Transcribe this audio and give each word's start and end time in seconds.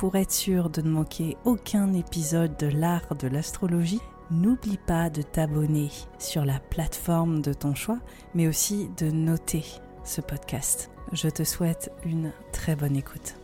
Pour 0.00 0.16
être 0.16 0.32
sûr 0.32 0.70
de 0.70 0.80
ne 0.80 0.88
manquer 0.88 1.36
aucun 1.44 1.92
épisode 1.92 2.56
de 2.56 2.68
l'art 2.68 3.14
de 3.16 3.28
l'astrologie, 3.28 4.00
n'oublie 4.30 4.78
pas 4.78 5.10
de 5.10 5.20
t'abonner 5.20 5.90
sur 6.18 6.46
la 6.46 6.58
plateforme 6.58 7.42
de 7.42 7.52
ton 7.52 7.74
choix, 7.74 7.98
mais 8.34 8.48
aussi 8.48 8.88
de 8.96 9.10
noter 9.10 9.62
ce 10.02 10.22
podcast. 10.22 10.90
Je 11.12 11.28
te 11.28 11.44
souhaite 11.44 11.92
une 12.06 12.32
très 12.50 12.76
bonne 12.76 12.96
écoute. 12.96 13.34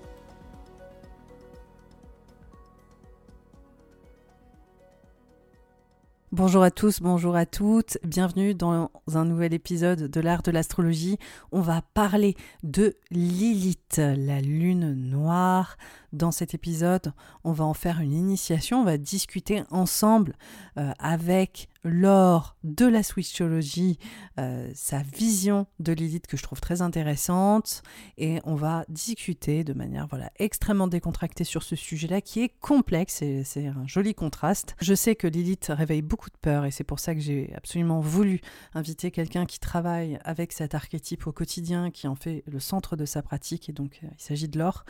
Bonjour 6.36 6.62
à 6.62 6.70
tous, 6.70 7.00
bonjour 7.00 7.34
à 7.34 7.46
toutes, 7.46 7.96
bienvenue 8.04 8.54
dans 8.54 8.90
un 9.14 9.24
nouvel 9.24 9.54
épisode 9.54 10.10
de 10.10 10.20
l'art 10.20 10.42
de 10.42 10.50
l'astrologie. 10.50 11.16
On 11.50 11.62
va 11.62 11.80
parler 11.94 12.34
de 12.62 12.94
Lilith, 13.10 13.96
la 13.96 14.42
lune 14.42 14.92
noire, 14.92 15.78
dans 16.16 16.32
cet 16.32 16.54
épisode, 16.54 17.12
on 17.44 17.52
va 17.52 17.64
en 17.64 17.74
faire 17.74 18.00
une 18.00 18.12
initiation, 18.12 18.80
on 18.80 18.84
va 18.84 18.98
discuter 18.98 19.62
ensemble 19.70 20.36
euh, 20.78 20.92
avec 20.98 21.68
Laure 21.86 22.56
de 22.64 22.84
la 22.84 23.02
Switchologie, 23.02 23.98
euh, 24.38 24.68
sa 24.74 25.02
vision 25.02 25.66
de 25.78 25.92
Lilith 25.92 26.26
que 26.26 26.36
je 26.36 26.42
trouve 26.42 26.60
très 26.60 26.82
intéressante 26.82 27.82
et 28.18 28.40
on 28.44 28.56
va 28.56 28.84
discuter 28.88 29.62
de 29.62 29.72
manière 29.72 30.08
voilà 30.08 30.32
extrêmement 30.38 30.88
décontractée 30.88 31.44
sur 31.44 31.62
ce 31.62 31.76
sujet-là 31.76 32.20
qui 32.20 32.42
est 32.42 32.48
complexe 32.60 33.22
et 33.22 33.44
c'est 33.44 33.68
un 33.68 33.86
joli 33.86 34.14
contraste. 34.14 34.74
Je 34.80 34.94
sais 34.94 35.14
que 35.14 35.28
Lilith 35.28 35.66
réveille 35.68 36.02
beaucoup 36.02 36.30
de 36.30 36.36
peur 36.40 36.64
et 36.64 36.70
c'est 36.70 36.84
pour 36.84 36.98
ça 36.98 37.14
que 37.14 37.20
j'ai 37.20 37.52
absolument 37.54 38.00
voulu 38.00 38.40
inviter 38.74 39.10
quelqu'un 39.10 39.46
qui 39.46 39.60
travaille 39.60 40.18
avec 40.24 40.52
cet 40.52 40.74
archétype 40.74 41.26
au 41.26 41.32
quotidien, 41.32 41.90
qui 41.90 42.08
en 42.08 42.16
fait 42.16 42.42
le 42.46 42.58
centre 42.58 42.96
de 42.96 43.04
sa 43.04 43.22
pratique 43.22 43.68
et 43.68 43.72
donc 43.72 44.00
euh, 44.02 44.08
il 44.18 44.22
s'agit 44.22 44.48
de 44.48 44.58
Laure 44.58 44.84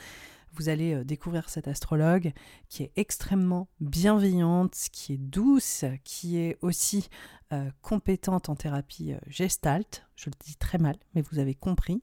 vous 0.52 0.68
allez 0.68 0.94
euh, 0.94 1.04
découvrir 1.04 1.48
cette 1.48 1.68
astrologue 1.68 2.32
qui 2.68 2.82
est 2.82 2.92
extrêmement 2.96 3.68
bienveillante, 3.80 4.74
qui 4.92 5.14
est 5.14 5.18
douce, 5.18 5.84
qui 6.04 6.38
est 6.38 6.58
aussi 6.62 7.08
euh, 7.52 7.70
compétente 7.82 8.48
en 8.48 8.56
thérapie 8.56 9.12
euh, 9.12 9.18
gestalt, 9.28 10.06
je 10.16 10.30
le 10.30 10.34
dis 10.44 10.56
très 10.56 10.78
mal, 10.78 10.96
mais 11.14 11.22
vous 11.22 11.38
avez 11.38 11.54
compris, 11.54 12.02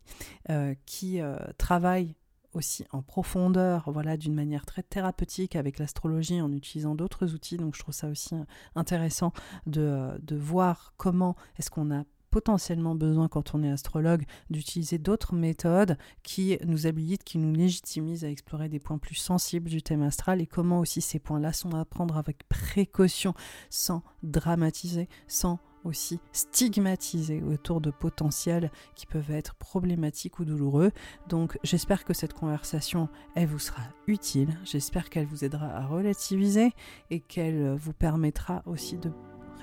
qui 0.86 1.20
travaille 1.58 2.16
aussi 2.54 2.86
en 2.92 3.02
profondeur, 3.02 3.90
voilà, 3.92 4.18
d'une 4.18 4.36
manière 4.36 4.68
très 4.68 4.84
thérapeutique 4.84 5.56
avec 5.56 5.80
l'astrologie 5.80 6.42
en 6.42 6.52
utilisant 6.52 6.94
d'autres 6.94 7.34
outils. 7.34 7.58
Donc 7.58 7.76
je 7.76 7.80
trouve 7.80 7.96
ça 7.96 8.08
aussi 8.08 8.36
intéressant 8.76 9.34
de, 9.66 10.12
de 10.22 10.36
voir 10.36 10.94
comment 10.98 11.36
est-ce 11.58 11.72
qu'on 11.72 11.92
a 11.92 12.04
potentiellement 12.34 12.96
besoin, 12.96 13.28
quand 13.28 13.54
on 13.54 13.62
est 13.62 13.70
astrologue, 13.70 14.24
d'utiliser 14.50 14.98
d'autres 14.98 15.36
méthodes 15.36 16.00
qui 16.24 16.58
nous 16.66 16.88
habilitent, 16.88 17.24
qui 17.24 17.38
nous 17.38 17.54
légitimisent 17.54 18.26
à 18.26 18.30
explorer 18.32 18.70
des 18.70 18.80
points 18.80 18.98
plus 18.98 19.14
sensibles 19.14 19.70
du 19.70 19.84
thème 19.84 20.02
astral 20.02 20.42
et 20.42 20.48
comment 20.48 20.80
aussi 20.80 21.00
ces 21.00 21.20
points-là 21.20 21.54
sont 21.54 21.76
à 21.76 21.86
prendre 21.86 22.18
avec 22.18 22.48
précaution, 22.50 23.36
sans 23.70 24.02
dramatiser, 24.24 25.10
sans 25.28 25.60
aussi 25.84 26.20
stigmatiser 26.32 27.44
autour 27.44 27.82
de 27.82 27.92
potentiels 27.92 28.72
qui 28.96 29.06
peuvent 29.06 29.30
être 29.30 29.54
problématiques 29.54 30.40
ou 30.40 30.46
douloureux. 30.46 30.92
Donc 31.30 31.60
j'espère 31.64 32.04
que 32.04 32.16
cette 32.16 32.34
conversation, 32.34 33.10
elle 33.36 33.48
vous 33.48 33.60
sera 33.60 33.84
utile, 34.08 34.58
j'espère 34.64 35.12
qu'elle 35.12 35.28
vous 35.28 35.46
aidera 35.46 35.68
à 35.68 35.86
relativiser 35.86 36.72
et 37.12 37.20
qu'elle 37.20 37.76
vous 37.76 37.94
permettra 37.94 38.64
aussi 38.66 38.98
de 38.98 39.12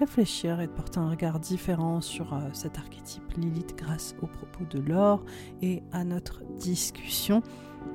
réfléchir 0.01 0.61
et 0.61 0.67
de 0.67 0.73
porter 0.73 0.99
un 0.99 1.11
regard 1.11 1.39
différent 1.39 2.01
sur 2.01 2.33
euh, 2.33 2.39
cet 2.55 2.79
archétype 2.79 3.23
Lilith 3.37 3.77
grâce 3.77 4.15
aux 4.23 4.27
propos 4.27 4.65
de 4.71 4.81
Laure 4.81 5.23
et 5.61 5.83
à 5.93 6.05
notre 6.05 6.43
discussion. 6.59 7.43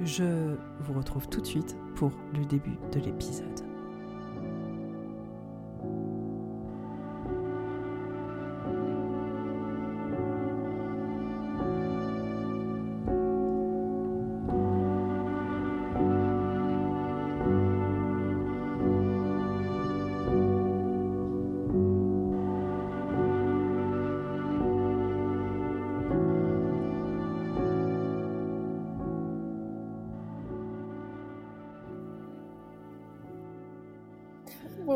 Je 0.02 0.56
vous 0.82 0.94
retrouve 0.94 1.28
tout 1.28 1.42
de 1.42 1.48
suite 1.48 1.76
pour 1.96 2.12
le 2.34 2.46
début 2.46 2.78
de 2.92 3.00
l'épisode. 3.00 3.75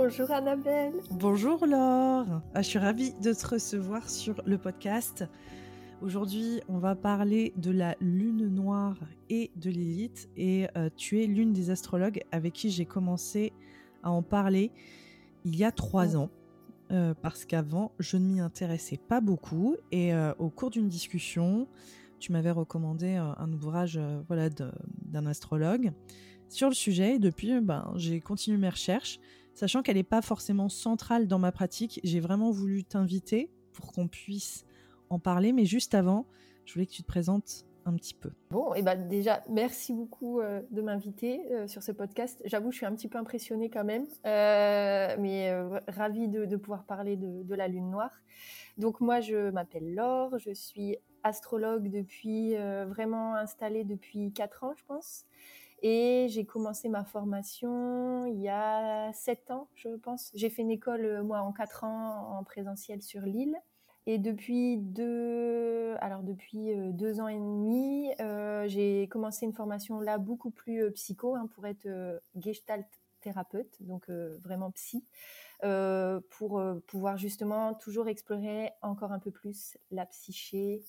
Bonjour 0.09 0.31
Annabelle. 0.31 0.93
Bonjour 1.11 1.67
Laure. 1.67 2.41
Ah, 2.55 2.63
je 2.63 2.67
suis 2.67 2.79
ravie 2.79 3.13
de 3.21 3.31
te 3.31 3.47
recevoir 3.47 4.09
sur 4.09 4.41
le 4.43 4.57
podcast. 4.57 5.23
Aujourd'hui, 6.01 6.61
on 6.67 6.79
va 6.79 6.95
parler 6.95 7.53
de 7.57 7.69
la 7.69 7.95
lune 8.01 8.47
noire 8.47 8.97
et 9.29 9.51
de 9.55 9.69
Lilith. 9.69 10.27
Et 10.35 10.65
euh, 10.75 10.89
tu 10.97 11.21
es 11.21 11.27
l'une 11.27 11.53
des 11.53 11.69
astrologues 11.69 12.23
avec 12.31 12.53
qui 12.53 12.71
j'ai 12.71 12.85
commencé 12.85 13.53
à 14.01 14.09
en 14.09 14.23
parler 14.23 14.71
il 15.45 15.55
y 15.55 15.63
a 15.63 15.71
trois 15.71 16.17
ans. 16.17 16.31
Euh, 16.91 17.13
parce 17.13 17.45
qu'avant, 17.45 17.91
je 17.99 18.17
ne 18.17 18.25
m'y 18.25 18.39
intéressais 18.39 18.97
pas 18.97 19.21
beaucoup. 19.21 19.77
Et 19.91 20.11
euh, 20.11 20.33
au 20.39 20.49
cours 20.49 20.71
d'une 20.71 20.89
discussion, 20.89 21.67
tu 22.17 22.31
m'avais 22.31 22.49
recommandé 22.49 23.13
un 23.13 23.53
ouvrage 23.53 23.99
voilà, 24.25 24.49
d'un 24.49 25.25
astrologue 25.27 25.91
sur 26.47 26.67
le 26.67 26.73
sujet. 26.73 27.17
Et 27.17 27.19
depuis, 27.19 27.61
ben, 27.61 27.93
j'ai 27.95 28.19
continué 28.21 28.57
mes 28.57 28.69
recherches 28.69 29.19
sachant 29.59 29.83
qu'elle 29.83 29.97
n'est 29.97 30.03
pas 30.03 30.21
forcément 30.21 30.69
centrale 30.69 31.27
dans 31.27 31.37
ma 31.37 31.51
pratique. 31.51 31.99
J'ai 32.05 32.21
vraiment 32.21 32.49
voulu 32.49 32.85
t'inviter 32.85 33.51
pour 33.73 33.91
qu'on 33.91 34.07
puisse 34.07 34.65
en 35.09 35.19
parler, 35.19 35.51
mais 35.51 35.65
juste 35.65 35.95
avant, 35.95 36.25
je 36.63 36.73
voulais 36.73 36.85
que 36.85 36.93
tu 36.93 37.01
te 37.03 37.07
présentes 37.07 37.65
un 37.85 37.93
petit 37.93 38.13
peu. 38.13 38.29
Bon, 38.51 38.73
et 38.73 38.83
ben 38.83 38.95
déjà, 38.95 39.43
merci 39.49 39.91
beaucoup 39.91 40.39
euh, 40.39 40.61
de 40.71 40.81
m'inviter 40.81 41.41
euh, 41.51 41.67
sur 41.67 41.83
ce 41.83 41.91
podcast. 41.91 42.41
J'avoue, 42.45 42.71
je 42.71 42.77
suis 42.77 42.85
un 42.85 42.95
petit 42.95 43.09
peu 43.09 43.17
impressionnée 43.17 43.69
quand 43.69 43.83
même, 43.83 44.05
euh, 44.25 45.15
mais 45.19 45.51
ravie 45.89 46.29
de, 46.29 46.55
pouvoir 46.55 46.85
parler 46.85 47.17
de, 47.17 47.43
de, 47.43 47.55
la 47.55 47.67
Lune 47.67 47.89
Noire. 47.89 48.21
Donc 48.77 49.01
moi, 49.01 49.19
je 49.19 49.49
m'appelle 49.49 49.93
Laure, 49.93 50.37
je 50.37 50.53
suis 50.53 50.95
astrologue 51.23 51.89
depuis, 51.89 52.55
vraiment 52.87 53.35
installée 53.35 53.83
depuis 53.83 54.31
4 54.31 54.63
ans, 54.63 54.73
je 54.77 54.85
pense. 54.85 55.25
Et 55.81 56.27
j'ai 56.29 56.45
commencé 56.45 56.89
ma 56.89 57.05
formation 57.05 58.25
il 58.25 58.41
y 58.41 58.49
a 58.49 59.11
sept 59.13 59.49
ans, 59.51 59.69
je 59.75 59.89
pense. 59.89 60.31
J'ai 60.33 60.49
fait 60.49 60.61
une 60.61 60.71
école, 60.71 61.05
euh, 61.05 61.23
moi, 61.23 61.39
en 61.39 61.53
quatre 61.53 61.83
ans 61.83 62.37
en 62.37 62.43
présentiel 62.43 63.01
sur 63.01 63.21
l'île. 63.21 63.55
Et 64.05 64.17
depuis 64.17 64.77
deux, 64.77 65.95
alors 65.99 66.23
depuis 66.23 66.73
euh, 66.73 66.91
deux 66.91 67.21
ans 67.21 67.27
et 67.27 67.37
demi, 67.37 68.11
euh, 68.19 68.67
j'ai 68.67 69.07
commencé 69.07 69.45
une 69.45 69.53
formation 69.53 69.99
là 69.99 70.17
beaucoup 70.17 70.51
plus 70.51 70.91
psycho 70.91 71.35
hein, 71.35 71.47
pour 71.53 71.65
être 71.67 71.87
gestalt 72.35 72.87
thérapeute, 73.21 73.75
donc 73.81 74.09
vraiment 74.09 74.71
psy, 74.71 75.03
pour 76.29 76.63
pouvoir 76.87 77.17
justement 77.17 77.73
toujours 77.73 78.07
explorer 78.07 78.71
encore 78.81 79.11
un 79.11 79.19
peu 79.19 79.29
plus 79.29 79.77
la 79.91 80.05
psyché. 80.05 80.81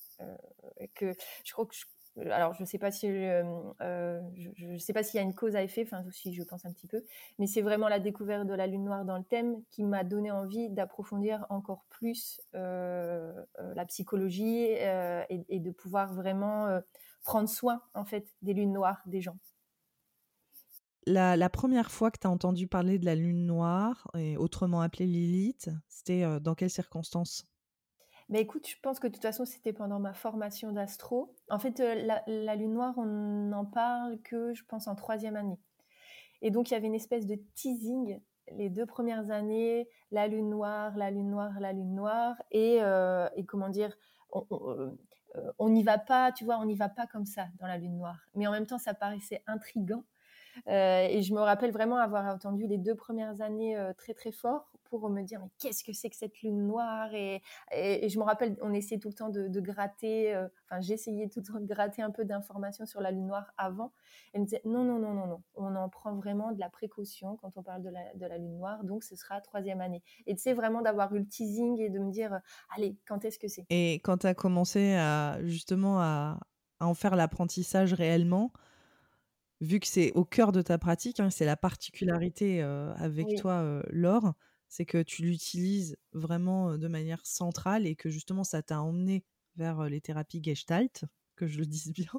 que 0.95 1.13
je 1.45 1.53
crois 1.53 1.67
que 1.67 1.75
je, 1.75 1.85
alors 2.27 2.55
je 2.55 2.65
sais 2.65 2.79
pas 2.79 2.91
si 2.91 3.07
je, 3.09 4.77
sais 4.79 4.93
pas 4.93 5.03
s'il 5.03 5.19
y 5.19 5.21
a 5.21 5.23
une 5.23 5.35
cause 5.35 5.57
à 5.57 5.63
effet, 5.63 5.83
enfin 5.83 6.05
aussi 6.07 6.35
je 6.35 6.43
pense 6.43 6.65
un 6.65 6.73
petit 6.73 6.87
peu, 6.87 7.03
mais 7.39 7.47
c'est 7.47 7.63
vraiment 7.63 7.89
la 7.89 7.99
découverte 7.99 8.47
de 8.47 8.55
la 8.55 8.67
lune 8.67 8.85
noire 8.85 9.05
dans 9.05 9.17
le 9.17 9.25
thème 9.25 9.63
qui 9.71 9.85
m'a 9.85 10.05
donné 10.05 10.31
envie 10.31 10.71
d'approfondir 10.71 11.47
encore 11.51 11.85
plus 11.91 12.41
la 12.53 13.85
psychologie 13.89 14.67
et, 14.67 15.61
de 15.61 15.71
pouvoir 15.71 16.15
vraiment 16.15 16.81
prendre 17.23 17.49
soin 17.49 17.83
en 17.95 18.05
fait 18.05 18.27
des 18.43 18.55
lunes 18.55 18.73
noires 18.73 19.03
des 19.07 19.21
gens. 19.21 19.37
La, 21.07 21.49
première 21.49 21.91
fois 21.91 22.11
que 22.11 22.19
tu 22.21 22.27
as 22.27 22.31
entendu 22.31 22.67
parler 22.67 22.99
de 22.99 23.05
la 23.05 23.15
lune 23.15 23.47
noire, 23.47 24.11
autrement 24.39 24.81
appelée 24.81 25.07
Lilith, 25.07 25.71
c'était 25.89 26.41
dans 26.41 26.55
quelles 26.55 26.71
circonstances? 26.71 27.50
Mais 28.31 28.43
écoute, 28.43 28.69
je 28.69 28.77
pense 28.81 29.01
que 29.01 29.09
de 29.09 29.13
toute 29.13 29.23
façon, 29.23 29.45
c'était 29.45 29.73
pendant 29.73 29.99
ma 29.99 30.13
formation 30.13 30.71
d'astro. 30.71 31.35
En 31.51 31.59
fait, 31.59 31.81
euh, 31.81 32.21
la, 32.29 32.55
lune 32.55 32.75
noire, 32.75 32.95
on 32.97 33.05
n'en 33.05 33.65
parle 33.65 34.21
que, 34.21 34.55
je 34.55 34.65
pense, 34.65 34.87
en 34.87 34.95
troisième 34.95 35.35
année. 35.35 35.59
Et 36.41 36.53
donc, 36.53 36.71
il 36.71 36.75
y 36.75 36.77
avait 36.77 36.87
une 36.87 36.95
espèce 36.95 37.27
de 37.27 37.35
teasing 37.57 38.21
les 38.53 38.71
deux 38.71 38.87
premières 38.87 39.33
années, 39.33 39.89
la 40.13 40.29
lune 40.29 40.49
noire, 40.49 40.97
la 40.97 41.11
lune 41.11 41.29
noire, 41.29 41.59
la 41.59 41.73
lune 41.73 41.93
noire. 41.93 42.37
Et, 42.53 42.79
euh, 42.81 43.29
comment 43.49 43.69
dire, 43.69 43.97
euh, 44.53 44.93
on 45.59 45.69
n'y 45.69 45.83
va 45.83 45.99
pas, 45.99 46.31
tu 46.31 46.45
vois, 46.45 46.59
on 46.59 46.67
n'y 46.67 46.77
va 46.77 46.89
pas 46.89 47.09
comme 47.09 47.27
ça 47.27 47.49
dans 47.59 47.67
la 47.67 47.79
lune 47.79 47.97
noire. 47.97 48.21
Mais 48.37 48.47
en 48.47 48.53
même 48.53 48.67
temps, 48.67 48.79
ça 48.79 48.95
paraissait 48.95 49.43
intrigant. 49.49 50.05
et 50.69 51.21
je 51.23 51.35
me 51.35 51.41
rappelle 51.41 51.73
vraiment 51.73 51.97
avoir 51.97 52.33
entendu 52.33 52.69
les 52.69 52.79
deux 52.79 52.95
premières 52.95 53.41
années 53.41 53.77
très 53.97 54.15
très 54.15 54.33
fort 54.33 54.70
pour 54.99 55.09
me 55.09 55.23
dire 55.23 55.41
mais 55.41 55.51
qu'est-ce 55.59 55.85
que 55.85 55.93
c'est 55.93 56.11
que 56.11 56.17
cette 56.17 56.43
lune 56.43 56.67
noire 56.67 57.15
et, 57.15 57.43
et, 57.73 58.09
je 58.09 58.19
me 58.19 58.25
rappelle 58.25 58.57
on 58.61 58.73
essayait 58.73 59.01
tout 59.01 59.09
le 59.09 59.15
temps 59.15 59.29
de, 59.31 59.61
gratter 59.61 60.35
euh, 60.35 60.49
enfin 60.65 60.81
j'essayais 60.81 61.29
tout 61.29 61.41
le 61.41 61.47
temps 61.47 61.61
de 61.61 61.67
gratter 61.67 62.03
un 62.03 62.11
peu 62.11 62.25
d'informations 62.25 62.87
sur 62.87 63.01
la 63.01 63.11
lune 63.11 63.27
noire 63.27 63.53
avant. 63.57 63.93
Elle 64.33 64.43
me 64.43 64.47
disait 64.47 64.63
non 64.65 64.85
non 64.85 64.99
non 64.99 65.15
non 65.15 65.27
non 65.27 65.43
on 65.55 65.75
en 65.77 65.89
prend 65.89 66.15
vraiment 66.15 66.53
de 66.53 66.61
la 66.61 66.69
précaution 66.69 67.37
quand 67.37 67.57
on 67.57 67.63
parle 67.63 67.83
de 67.83 67.91
la, 67.91 68.15
de 68.15 68.27
la 68.27 68.39
lune 68.39 68.57
noire 68.57 68.85
donc 68.85 69.05
ce 69.05 69.17
sera 69.17 69.41
troisième 69.41 69.81
année. 69.81 70.03
Et 70.27 70.35
tu 70.35 70.43
sais 70.43 70.53
vraiment 70.53 70.83
d'avoir 70.83 71.15
eu 71.15 71.21
le 71.21 71.27
teasing 71.27 71.81
et 71.81 71.89
de 71.89 71.99
me 71.99 72.11
dire 72.11 72.41
allez 72.77 72.97
quand 73.07 73.25
est-ce 73.25 73.39
que 73.39 73.49
c'est? 73.49 73.65
Et 73.71 73.95
quand 74.05 74.19
tu 74.19 74.27
as 74.27 74.35
commencé 74.35 74.95
à 74.95 75.39
justement 75.45 76.01
à, 76.01 76.41
à 76.81 76.87
en 76.87 76.95
faire 76.95 77.15
l'apprentissage 77.15 77.95
réellement 77.95 78.53
vu 79.61 79.79
que 79.79 79.87
c'est 79.87 80.13
au 80.13 80.25
cœur 80.25 80.53
de 80.53 80.63
ta 80.63 80.79
pratique, 80.79 81.21
hein, 81.21 81.31
c'est 81.31 81.45
la 81.45 81.57
particularité 81.57 82.63
euh, 82.63 82.93
avec 82.95 83.37
toi, 83.37 83.53
euh, 83.53 83.83
Laure, 83.91 84.35
c'est 84.71 84.87
que 84.87 85.03
tu 85.03 85.23
l'utilises 85.23 85.99
vraiment 86.13 86.79
de 86.79 86.89
manière 86.89 87.27
centrale 87.27 87.87
et 87.87 87.97
que 87.97 88.09
justement 88.09 88.45
ça 88.45 88.63
t'a 88.63 88.81
emmené 88.81 89.25
vers 89.57 89.83
les 89.91 90.01
thérapies 90.01 90.41
gestalt, 90.43 91.05
que 91.37 91.47
je 91.47 91.59
le 91.59 91.67
dise 91.67 91.93
bien. 91.93 92.13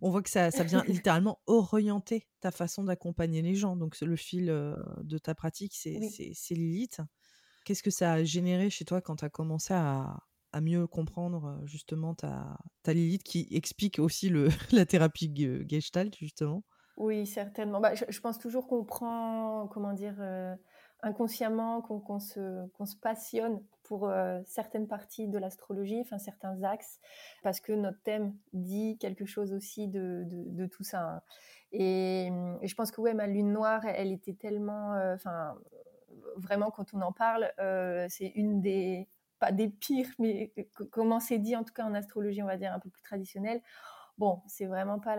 On 0.00 0.10
voit 0.10 0.22
que 0.22 0.30
ça, 0.30 0.50
ça 0.50 0.64
vient 0.64 0.82
littéralement 0.84 1.40
orienter 1.46 2.26
ta 2.40 2.50
façon 2.50 2.84
d'accompagner 2.84 3.42
les 3.42 3.54
gens. 3.54 3.76
Donc 3.76 4.00
le 4.00 4.16
fil 4.16 4.46
de 4.46 5.18
ta 5.18 5.34
pratique, 5.34 5.74
c'est 5.74 6.54
Lilith. 6.54 7.00
Qu'est-ce 7.64 7.82
que 7.82 7.90
ça 7.90 8.12
a 8.12 8.24
généré 8.24 8.70
chez 8.70 8.84
toi 8.84 9.00
quand 9.00 9.16
tu 9.16 9.24
as 9.24 9.28
commencé 9.30 9.74
à, 9.74 10.18
mieux 10.62 10.86
comprendre 10.86 11.60
justement 11.66 12.14
ta, 12.14 12.56
ta 12.82 12.94
Lilith 12.94 13.22
qui 13.22 13.46
explique 13.50 13.98
aussi 13.98 14.30
le, 14.30 14.48
la 14.72 14.86
thérapie 14.86 15.30
gestalt 15.68 16.16
justement? 16.16 16.64
Oui, 16.96 17.26
certainement. 17.26 17.78
Bah, 17.78 17.94
je, 17.94 18.20
pense 18.20 18.38
toujours 18.38 18.66
qu'on 18.66 18.84
prend, 18.84 19.68
comment 19.68 19.92
dire, 19.92 20.14
inconsciemment 21.06 21.80
qu'on 21.82 22.18
se, 22.18 22.96
passionne 23.00 23.62
pour 23.84 24.08
euh, 24.08 24.40
certaines 24.44 24.88
parties 24.88 25.28
de 25.28 25.38
l'astrologie, 25.38 26.00
enfin 26.00 26.18
certains 26.18 26.62
axes, 26.64 27.00
parce 27.42 27.60
que 27.60 27.72
notre 27.72 28.02
thème 28.02 28.34
dit 28.52 28.98
quelque 28.98 29.24
chose 29.24 29.52
aussi 29.52 29.86
de, 29.86 30.24
de, 30.26 30.66
tout 30.66 30.82
ça. 30.82 31.02
Hein. 31.02 31.22
Et, 31.72 32.30
je 32.62 32.74
pense 32.74 32.90
que 32.90 33.00
ouais, 33.00 33.14
ma 33.14 33.26
lune 33.26 33.52
noire, 33.52 33.84
elle 33.84 34.12
était 34.12 34.34
tellement, 34.34 34.94
euh, 34.94 35.14
enfin 35.14 35.54
vraiment 36.36 36.70
quand 36.70 36.92
on 36.92 37.00
en 37.02 37.12
parle, 37.12 37.52
euh, 37.60 38.06
c'est 38.08 38.32
une 38.34 38.60
des 38.60 39.08
pas 39.38 39.52
des 39.52 39.68
pires, 39.68 40.08
mais 40.18 40.50
comment 40.90 41.20
c'est 41.20 41.38
dit 41.38 41.54
en 41.56 41.62
tout 41.62 41.74
cas 41.74 41.84
en 41.84 41.94
astrologie, 41.94 42.42
on 42.42 42.46
va 42.46 42.56
dire 42.56 42.72
un 42.72 42.78
peu 42.78 42.88
plus 42.88 43.02
traditionnelle 43.02 43.60
bon, 44.18 44.40
c'est 44.46 44.66
vraiment 44.66 44.98
pas 44.98 45.16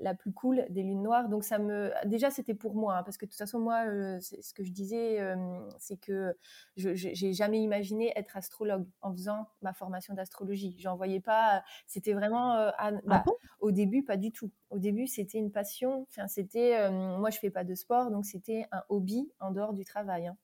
la, 0.00 0.14
plus 0.14 0.32
cool 0.32 0.64
des 0.70 0.82
lunes 0.82 1.02
noires. 1.02 1.28
Donc 1.28 1.44
ça 1.44 1.58
me, 1.58 1.92
déjà 2.04 2.30
c'était 2.30 2.54
pour 2.54 2.74
moi, 2.74 2.98
hein, 2.98 3.02
parce 3.02 3.16
que 3.16 3.24
de 3.24 3.30
toute 3.30 3.38
façon 3.38 3.58
moi, 3.58 3.86
euh, 3.86 4.18
ce 4.20 4.52
que 4.54 4.64
je 4.64 4.72
disais, 4.72 5.20
euh, 5.20 5.36
c'est 5.78 5.96
que 5.96 6.36
je 6.76 6.94
j'ai 6.94 7.32
jamais 7.32 7.60
imaginé 7.60 8.12
être 8.16 8.36
astrologue 8.36 8.86
en 9.02 9.12
faisant 9.12 9.48
ma 9.62 9.72
formation 9.72 10.14
d'astrologie. 10.14 10.76
J'en 10.78 10.96
voyais 10.96 11.20
pas. 11.20 11.62
C'était 11.86 12.12
vraiment 12.12 12.54
euh, 12.54 12.70
ah 12.78 12.92
bah, 13.04 13.24
au 13.60 13.72
début 13.72 14.02
pas 14.02 14.16
du 14.16 14.32
tout. 14.32 14.50
Au 14.70 14.78
début 14.78 15.06
c'était 15.06 15.38
une 15.38 15.50
passion. 15.50 16.06
Enfin 16.10 16.28
c'était, 16.28 16.90
moi 16.90 17.30
je 17.30 17.38
fais 17.38 17.50
pas 17.50 17.64
de 17.64 17.74
sport, 17.74 18.10
donc 18.10 18.26
c'était 18.26 18.66
un 18.72 18.82
hobby 18.88 19.30
en 19.40 19.50
dehors 19.50 19.72
du 19.72 19.84
travail. 19.84 20.28
Hein. 20.28 20.36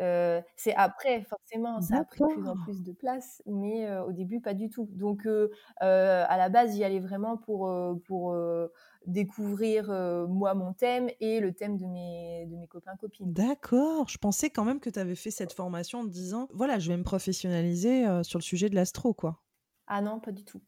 Euh, 0.00 0.40
c'est 0.56 0.74
après, 0.74 1.22
forcément, 1.24 1.80
ça 1.80 1.98
a 1.98 2.04
pris 2.04 2.20
de 2.20 2.26
plus 2.26 2.48
en 2.48 2.56
plus 2.56 2.82
de 2.82 2.92
place, 2.92 3.42
mais 3.46 3.86
euh, 3.86 4.04
au 4.04 4.12
début, 4.12 4.40
pas 4.40 4.54
du 4.54 4.70
tout. 4.70 4.88
Donc, 4.92 5.26
euh, 5.26 5.48
à 5.80 6.36
la 6.36 6.48
base, 6.48 6.76
j'y 6.76 6.84
allais 6.84 7.00
vraiment 7.00 7.36
pour, 7.36 7.72
pour 8.06 8.36
découvrir, 9.06 9.88
moi, 10.28 10.54
mon 10.54 10.72
thème 10.72 11.08
et 11.20 11.40
le 11.40 11.52
thème 11.52 11.76
de 11.76 11.86
mes, 11.86 12.46
de 12.46 12.56
mes 12.56 12.66
copains, 12.68 12.96
copines. 12.96 13.32
D'accord. 13.32 14.08
Je 14.08 14.18
pensais 14.18 14.50
quand 14.50 14.64
même 14.64 14.80
que 14.80 14.90
tu 14.90 14.98
avais 14.98 15.16
fait 15.16 15.30
cette 15.30 15.52
formation 15.52 16.00
en 16.00 16.04
te 16.04 16.10
disant, 16.10 16.48
voilà, 16.52 16.78
je 16.78 16.88
vais 16.88 16.96
me 16.96 17.04
professionnaliser 17.04 18.04
sur 18.22 18.38
le 18.38 18.44
sujet 18.44 18.68
de 18.68 18.74
l'astro, 18.74 19.14
quoi. 19.14 19.42
Ah 19.86 20.00
non, 20.00 20.20
pas 20.20 20.32
du 20.32 20.44
tout. 20.44 20.60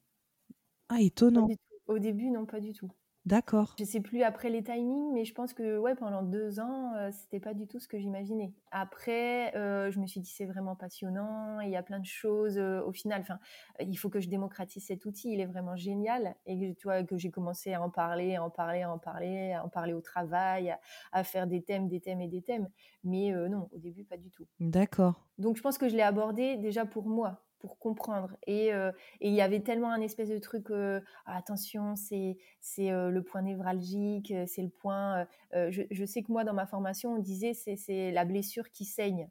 Ah, 0.88 1.00
étonnant. 1.00 1.49
Au 1.87 1.99
début, 1.99 2.31
non, 2.31 2.47
pas 2.47 2.61
du 2.61 2.73
tout. 2.73 2.91
D'accord. 3.26 3.75
Je 3.78 3.84
sais 3.84 4.00
plus 4.00 4.22
après 4.22 4.49
les 4.49 4.62
timings, 4.62 5.12
mais 5.12 5.26
je 5.26 5.34
pense 5.34 5.52
que 5.52 5.78
ouais, 5.78 5.94
pendant 5.94 6.22
deux 6.22 6.58
ans, 6.58 6.94
euh, 6.94 7.11
c'était 7.12 7.38
pas 7.38 7.52
du 7.52 7.67
tout 7.67 7.78
ce 7.78 7.87
que 7.87 7.99
j'imaginais. 7.99 8.55
Après, 8.70 9.55
euh, 9.56 9.90
je 9.90 10.00
me 10.00 10.06
suis 10.06 10.20
dit 10.20 10.31
c'est 10.31 10.46
vraiment 10.46 10.75
passionnant, 10.75 11.61
il 11.61 11.69
y 11.69 11.76
a 11.76 11.82
plein 11.82 12.00
de 12.00 12.06
choses 12.06 12.56
euh, 12.56 12.82
au 12.82 12.93
final. 12.93 13.20
Enfin, 13.20 13.38
il 13.78 13.94
faut 13.96 14.08
que 14.08 14.20
je 14.20 14.28
démocratise 14.28 14.87
cet 14.87 15.05
outil, 15.05 15.34
il 15.34 15.40
est 15.40 15.46
vraiment 15.46 15.76
génial. 15.76 16.34
Et 16.46 16.58
que, 16.58 16.78
tu 16.78 16.84
vois, 16.84 17.02
que 17.02 17.19
j'ai 17.19 17.31
commencé 17.31 17.75
à 17.75 17.82
en 17.82 17.90
parler, 17.90 18.37
à 18.37 18.43
en 18.43 18.50
parler, 18.50 18.82
à 18.82 18.90
en 18.90 18.99
parler, 18.99 19.52
à 19.52 19.64
en 19.64 19.69
parler 19.69 19.93
au 19.93 20.00
travail, 20.00 20.75
à, 21.12 21.22
faire 21.22 21.46
des 21.46 21.62
thèmes, 21.62 21.88
des 21.88 22.00
thèmes 22.00 22.22
et 22.22 22.28
des 22.28 22.43
thèmes. 22.43 22.69
Mais 23.05 23.32
non, 23.50 23.69
au 23.72 23.78
début, 23.78 24.05
pas 24.05 24.17
du 24.17 24.31
tout. 24.31 24.46
D'accord. 24.61 25.26
Donc 25.37 25.56
je 25.56 25.62
pense 25.62 25.76
que 25.76 25.88
je 25.88 25.94
l'ai 25.94 26.02
abordé 26.02 26.56
déjà 26.56 26.87
pour 26.87 27.06
moi 27.06 27.43
pour 27.60 27.78
comprendre. 27.78 28.36
Euh, 28.48 28.90
et 29.20 29.28
il 29.28 29.34
y 29.34 29.40
avait 29.40 29.60
tellement 29.60 29.92
un 29.92 30.00
espèce 30.00 30.28
de 30.28 30.38
truc, 30.38 30.70
euh, 30.70 31.00
ah, 31.26 31.36
attention, 31.36 31.94
c'est 31.94 32.36
c'est 32.60 32.90
euh, 32.90 33.10
le 33.10 33.22
point 33.22 33.43
névralgique, 33.43 34.34
c'est 34.46 34.62
le 34.62 34.70
point. 34.70 35.26
Je, 35.52 35.82
je, 35.90 36.05
sais 36.05 36.22
que 36.22 36.32
moi, 36.32 36.44
dans 36.44 36.55
ma 36.55 36.67
formation, 36.67 37.14
on 37.14 37.19
disait 37.19 37.55
c'est 37.55 38.10
la 38.10 38.24
blessure 38.24 38.70
qui 38.70 38.84
saigne. 38.84 39.29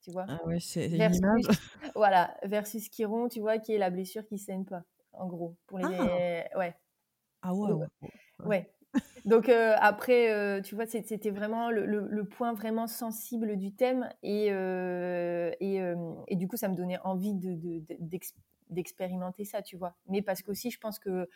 Tu 0.00 0.10
vois 0.10 0.26
ah 0.28 0.44
ouais, 0.46 0.60
c'est 0.60 0.86
l'image. 0.88 1.18
Voilà, 1.94 2.36
versus 2.42 2.88
Chiron, 2.90 3.28
tu 3.28 3.40
vois, 3.40 3.58
qui 3.58 3.72
est 3.72 3.78
la 3.78 3.90
blessure 3.90 4.26
qui 4.26 4.38
saigne 4.38 4.64
pas, 4.64 4.84
en 5.12 5.26
gros. 5.26 5.56
Pour 5.66 5.78
les... 5.78 5.84
Ah. 5.84 6.58
Ouais. 6.58 6.74
Ah 7.42 7.54
ouais, 7.54 7.72
ouais. 7.72 7.86
ouais. 8.44 8.74
Donc 9.24 9.48
euh, 9.48 9.74
après, 9.80 10.32
euh, 10.32 10.60
tu 10.60 10.74
vois, 10.74 10.86
c'était 10.86 11.30
vraiment 11.30 11.70
le, 11.70 12.24
point 12.24 12.52
vraiment 12.52 12.86
sensible 12.86 13.56
du 13.56 13.72
thème 13.72 14.08
et, 14.22 14.48
euh, 14.50 15.50
et, 15.60 16.36
du 16.36 16.46
coup, 16.46 16.56
ça 16.56 16.68
me 16.68 16.74
donnait 16.74 16.98
envie 17.04 17.34
d'expérimenter 18.70 19.44
ça, 19.44 19.62
tu 19.62 19.76
vois. 19.76 19.94
Mais 20.08 20.20
parce 20.20 20.42
qu'aussi, 20.42 20.70
je 20.70 20.78
pense 20.78 20.98
que 20.98 21.28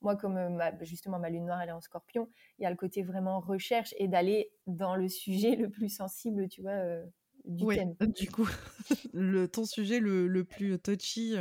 moi, 0.00 0.16
comme 0.16 0.38
justement 0.82 1.18
ma 1.18 1.30
lune 1.30 1.46
noire, 1.46 1.60
elle 1.60 1.70
est 1.70 1.72
en 1.72 1.80
scorpion, 1.80 2.28
il 2.58 2.62
y 2.62 2.66
a 2.66 2.70
le 2.70 2.76
côté 2.76 3.02
vraiment 3.02 3.40
recherche 3.40 3.94
et 3.98 4.06
d'aller 4.06 4.52
dans 4.66 4.94
le 4.94 5.08
sujet 5.08 5.56
le 5.56 5.68
plus 5.68 5.88
sensible, 5.88 6.48
tu 6.48 6.62
vois, 6.62 6.78
du 7.44 7.64
oui, 7.64 7.76
thème. 7.76 7.96
Du 7.98 8.30
coup, 8.30 8.48
le, 9.12 9.48
ton 9.48 9.64
sujet 9.64 9.98
le, 9.98 10.28
le 10.28 10.44
plus 10.44 10.78
touchy 10.78 11.34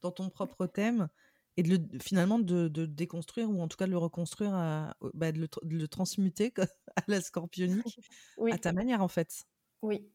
dans 0.00 0.12
ton 0.12 0.30
propre 0.30 0.66
thème, 0.66 1.08
et 1.56 1.62
de 1.62 1.76
le, 1.76 1.98
finalement 2.00 2.38
de, 2.38 2.68
de, 2.68 2.86
déconstruire 2.86 3.50
ou 3.50 3.60
en 3.60 3.68
tout 3.68 3.76
cas 3.76 3.86
de 3.86 3.90
le 3.90 3.98
reconstruire, 3.98 4.54
à, 4.54 4.96
bah 5.14 5.32
de, 5.32 5.40
le, 5.40 5.48
de, 5.62 5.76
le, 5.76 5.88
transmuter 5.88 6.52
à 6.96 7.02
la 7.08 7.20
scorpionique, 7.20 8.00
à 8.50 8.58
ta 8.58 8.72
manière 8.72 9.02
en 9.02 9.08
fait. 9.08 9.46
Oui, 9.82 10.08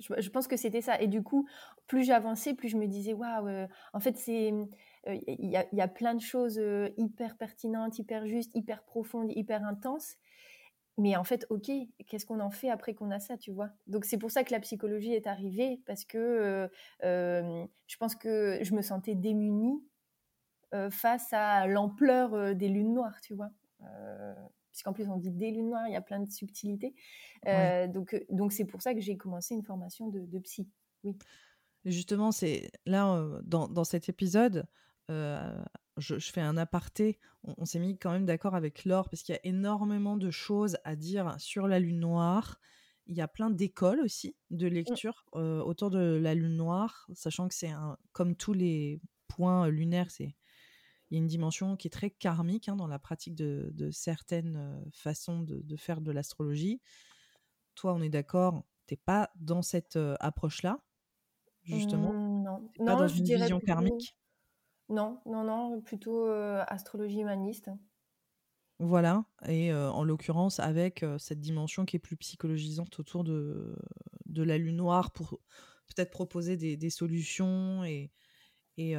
je, 0.00 0.30
pense 0.30 0.48
que 0.48 0.56
c'était 0.56 0.80
ça. 0.80 1.00
Et 1.00 1.06
du 1.06 1.22
coup, 1.22 1.48
plus 1.86 2.04
j'avançais, 2.04 2.54
plus 2.54 2.68
je 2.68 2.76
me 2.76 2.86
disais, 2.86 3.12
waouh, 3.12 3.46
euh, 3.46 3.66
en 3.92 4.00
fait, 4.00 4.16
c'est. 4.16 4.52
Euh, 5.08 5.18
il 5.26 5.50
y, 5.50 5.56
a, 5.56 5.66
y, 5.72 5.80
a, 5.80 5.88
plein 5.88 6.14
de 6.14 6.20
choses 6.20 6.58
euh, 6.58 6.90
hyper 6.96 7.36
pertinentes, 7.36 7.98
hyper 7.98 8.26
justes, 8.26 8.54
hyper 8.54 8.82
profondes, 8.82 9.30
hyper 9.34 9.64
intenses. 9.64 10.16
Mais 10.98 11.16
en 11.16 11.24
fait, 11.24 11.46
ok, 11.48 11.70
qu'est-ce 12.06 12.26
qu'on 12.26 12.40
en 12.40 12.50
fait 12.50 12.68
après 12.68 12.94
qu'on 12.94 13.10
a 13.10 13.20
ça, 13.20 13.38
tu 13.38 13.52
vois? 13.52 13.70
Donc 13.86 14.04
c'est 14.04 14.18
pour 14.18 14.30
ça 14.30 14.44
que 14.44 14.52
la 14.52 14.60
psychologie 14.60 15.14
est 15.14 15.26
arrivée, 15.26 15.80
parce 15.86 16.04
que 16.04 16.68
je 17.02 17.96
pense 17.98 18.16
que 18.16 18.58
je 18.62 18.74
me 18.74 18.82
sentais 18.82 19.14
démunie 19.14 19.80
face 20.90 21.32
à 21.32 21.66
l'ampleur 21.66 22.34
euh, 22.34 22.54
des 22.54 22.68
lunes 22.68 22.94
noires, 22.94 23.20
tu 23.20 23.34
vois 23.34 23.50
euh, 23.82 24.34
puisqu'en 24.70 24.92
plus 24.92 25.08
on 25.08 25.16
dit 25.16 25.30
des 25.30 25.50
lunes 25.50 25.70
noires, 25.70 25.88
il 25.88 25.92
y 25.92 25.96
a 25.96 26.00
plein 26.00 26.20
de 26.20 26.30
subtilités. 26.30 26.94
donc, 27.88 28.16
donc 28.30 28.52
c'est 28.52 28.64
pour 28.64 28.82
ça 28.82 28.94
que 28.94 29.00
j'ai 29.00 29.16
commencé 29.16 29.54
une 29.54 29.64
formation 29.64 30.08
de, 30.08 30.38
psy. 30.38 30.68
Oui. 31.02 31.16
Justement, 31.84 32.30
c'est 32.30 32.70
là 32.86 33.20
dans, 33.42 33.66
dans, 33.66 33.84
cet 33.84 34.08
épisode, 34.08 34.68
je, 35.08 36.18
fais 36.20 36.40
un 36.40 36.56
aparté. 36.56 37.18
On, 37.42 37.64
s'est 37.64 37.80
mis 37.80 37.98
quand 37.98 38.12
même 38.12 38.26
d'accord 38.26 38.54
avec 38.54 38.84
Laure 38.84 39.08
parce 39.08 39.22
qu'il 39.22 39.34
y 39.34 39.38
a 39.38 39.40
énormément 39.44 40.16
de 40.16 40.30
choses 40.30 40.78
à 40.84 40.94
dire 40.94 41.34
sur 41.40 41.66
la 41.66 41.80
lune 41.80 42.00
noire. 42.00 42.60
Il 43.06 43.16
y 43.16 43.22
a 43.22 43.28
plein 43.28 43.50
d'écoles 43.50 44.00
aussi 44.00 44.36
de 44.50 44.68
mmh. 44.68 44.72
lecture 44.72 45.24
autour 45.32 45.90
de 45.90 46.16
la 46.22 46.36
lune 46.36 46.56
noire, 46.56 47.08
sachant 47.14 47.48
que 47.48 47.54
c'est 47.56 47.70
un, 47.70 47.98
comme 48.12 48.36
tous 48.36 48.52
les 48.52 49.00
points 49.26 49.68
lunaires, 49.68 50.12
c'est 50.12 50.36
il 51.10 51.14
y 51.14 51.16
a 51.16 51.20
une 51.20 51.26
dimension 51.26 51.76
qui 51.76 51.88
est 51.88 51.90
très 51.90 52.10
karmique 52.10 52.68
hein, 52.68 52.76
dans 52.76 52.86
la 52.86 52.98
pratique 52.98 53.34
de, 53.34 53.90
certaines 53.90 54.84
façons 54.92 55.40
de, 55.40 55.76
faire 55.76 56.00
de 56.00 56.12
l'astrologie. 56.12 56.80
Toi, 57.74 57.94
on 57.94 58.02
est 58.02 58.10
d'accord, 58.10 58.64
t'es 58.86 58.96
pas 58.96 59.30
dans 59.36 59.62
cette 59.62 59.98
approche-là, 60.20 60.80
justement. 61.62 62.12
Mmh, 62.12 62.42
non, 62.42 62.70
non, 62.78 62.84
pas 62.86 62.96
dans 62.96 63.08
une 63.08 63.24
vision 63.24 63.60
karmique? 63.60 64.16
Non, 64.88 65.20
non, 65.26 65.44
non, 65.44 65.80
plutôt 65.80 66.26
astrologie 66.26 67.20
humaniste. 67.20 67.70
Voilà, 68.78 69.24
et 69.46 69.74
en 69.74 70.04
l'occurrence 70.04 70.58
avec 70.58 71.04
cette 71.18 71.40
dimension 71.40 71.84
qui 71.84 71.96
est 71.96 72.00
plus 72.00 72.16
psychologisante 72.16 72.98
autour 72.98 73.24
de, 73.24 73.76
de 74.26 74.42
la 74.42 74.58
lune 74.58 74.76
noire 74.76 75.10
pour 75.12 75.38
peut-être 75.88 76.10
proposer 76.10 76.56
des, 76.56 76.90
solutions 76.90 77.84
et, 77.84 78.10
et 78.80 78.96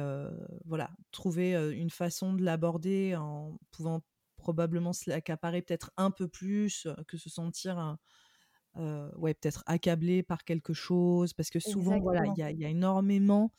voilà, 0.64 0.90
trouver 1.10 1.54
une 1.74 1.90
façon 1.90 2.34
de 2.34 2.42
l'aborder 2.42 3.16
en 3.16 3.58
pouvant 3.70 4.02
probablement 4.36 4.92
se 4.92 5.08
l'accaparer 5.08 5.62
peut-être 5.62 5.90
un 5.96 6.10
peu 6.10 6.28
plus 6.28 6.88
que 7.08 7.16
se 7.16 7.30
sentir 7.30 7.98
ouais, 8.76 9.34
peut-être 9.34 9.62
accablé 9.66 10.22
par 10.22 10.44
quelque 10.44 10.72
chose, 10.72 11.32
parce 11.32 11.50
que 11.50 11.60
souvent, 11.60 12.00
voilà, 12.00 12.24
il 12.26 12.34
y, 12.34 12.60
y 12.60 12.64
a, 12.64 12.68
énormément 12.68 13.52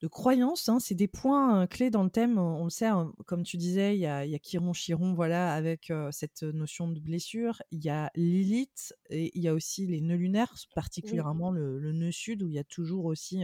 de 0.00 0.06
croyances. 0.06 0.68
Hein, 0.68 0.78
c'est 0.80 0.94
des 0.94 1.08
points 1.08 1.66
clés 1.66 1.90
dans 1.90 2.04
le 2.04 2.10
thème. 2.10 2.38
On 2.38 2.64
le 2.64 2.70
sait, 2.70 2.86
hein, 2.86 3.12
comme 3.26 3.42
tu 3.42 3.56
disais, 3.56 3.96
il 3.96 4.00
y 4.00 4.06
a, 4.06 4.24
y 4.24 4.34
a 4.34 4.38
Chiron, 4.38 4.72
Chiron, 4.72 5.14
voilà, 5.14 5.54
avec 5.54 5.92
cette 6.10 6.42
notion 6.42 6.88
de 6.88 7.00
blessure. 7.00 7.62
Il 7.70 7.84
y 7.84 7.90
a 7.90 8.10
Lilith 8.14 8.94
et 9.10 9.36
il 9.36 9.42
y 9.42 9.48
a 9.48 9.54
aussi 9.54 9.86
les 9.86 10.00
nœuds 10.00 10.16
lunaires, 10.16 10.54
particulièrement 10.74 11.50
le, 11.50 11.92
nœud 11.92 12.12
sud, 12.12 12.42
où 12.42 12.48
il 12.48 12.54
y 12.54 12.58
a 12.58 12.64
toujours 12.64 13.06
aussi, 13.06 13.42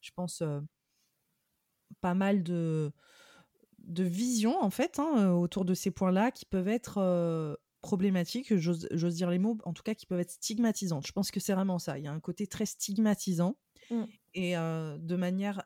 je 0.00 0.10
pense, 0.14 0.42
pas 2.00 2.14
mal 2.14 2.42
de, 2.42 2.92
de 3.78 4.04
visions, 4.04 4.62
en 4.62 4.70
fait, 4.70 4.98
hein, 4.98 5.30
autour 5.32 5.64
de 5.64 5.74
ces 5.74 5.90
points-là 5.90 6.30
qui 6.30 6.44
peuvent 6.44 6.68
être 6.68 7.58
problématiques, 7.80 8.56
j'ose 8.56 9.14
dire 9.14 9.30
les 9.30 9.38
mots, 9.38 9.58
en 9.64 9.72
tout 9.72 9.82
cas 9.82 9.94
qui 9.94 10.06
peuvent 10.06 10.20
être 10.20 10.32
stigmatisantes. 10.32 11.06
Je 11.06 11.12
pense 11.12 11.30
que 11.30 11.38
c'est 11.38 11.54
vraiment 11.54 11.78
ça. 11.78 11.98
Il 11.98 12.04
y 12.04 12.08
a 12.08 12.12
un 12.12 12.20
côté 12.20 12.46
très 12.46 12.66
stigmatisant. 12.66 13.56
Mmh. 13.90 14.02
Et 14.34 14.54
de 14.54 15.16
manière 15.16 15.62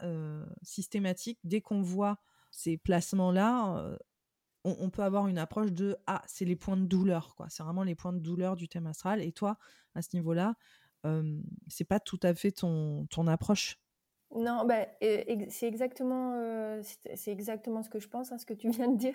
systématique, 0.63 1.39
dès 1.45 1.61
qu'on 1.61 1.81
voit 1.81 2.19
ces 2.51 2.77
placements-là, 2.77 3.97
on, 4.65 4.91
peut 4.91 5.03
avoir 5.03 5.27
une 5.29 5.39
approche 5.39 5.73
de 5.73 5.97
ah, 6.07 6.23
c'est 6.27 6.45
les 6.45 6.57
points 6.57 6.77
de 6.77 6.85
douleur, 6.85 7.35
quoi. 7.35 7.47
C'est 7.49 7.63
vraiment 7.63 7.83
les 7.83 7.95
points 7.95 8.13
de 8.13 8.19
douleur 8.19 8.57
du 8.57 8.69
thème 8.69 8.87
astral. 8.87 9.23
Et 9.23 9.33
toi, 9.33 9.57
à 9.95 10.03
ce 10.03 10.11
niveau-là, 10.15 10.55
c'est 11.69 11.85
pas 11.85 12.01
tout 12.01 12.21
à 12.23 12.35
fait 12.35 12.53
ton, 12.53 13.07
ton 13.07 13.27
approche. 13.27 13.79
Non, 14.33 14.65
bah, 14.65 14.87
c'est 15.01 15.67
exactement, 15.67 16.81
c'est 17.15 17.33
exactement 17.33 17.83
ce 17.83 17.91
que 17.91 17.99
je 17.99 18.09
pense, 18.09 18.31
hein, 18.31 18.39
ce 18.39 18.47
que 18.47 18.55
tu 18.55 18.71
viens 18.71 18.89
de 18.89 18.97
dire. 18.97 19.15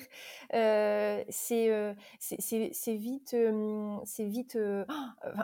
c'est 1.30 1.96
c'est 2.20 2.96
vite, 2.96 3.36
c'est 4.04 4.26
vite. 4.26 4.58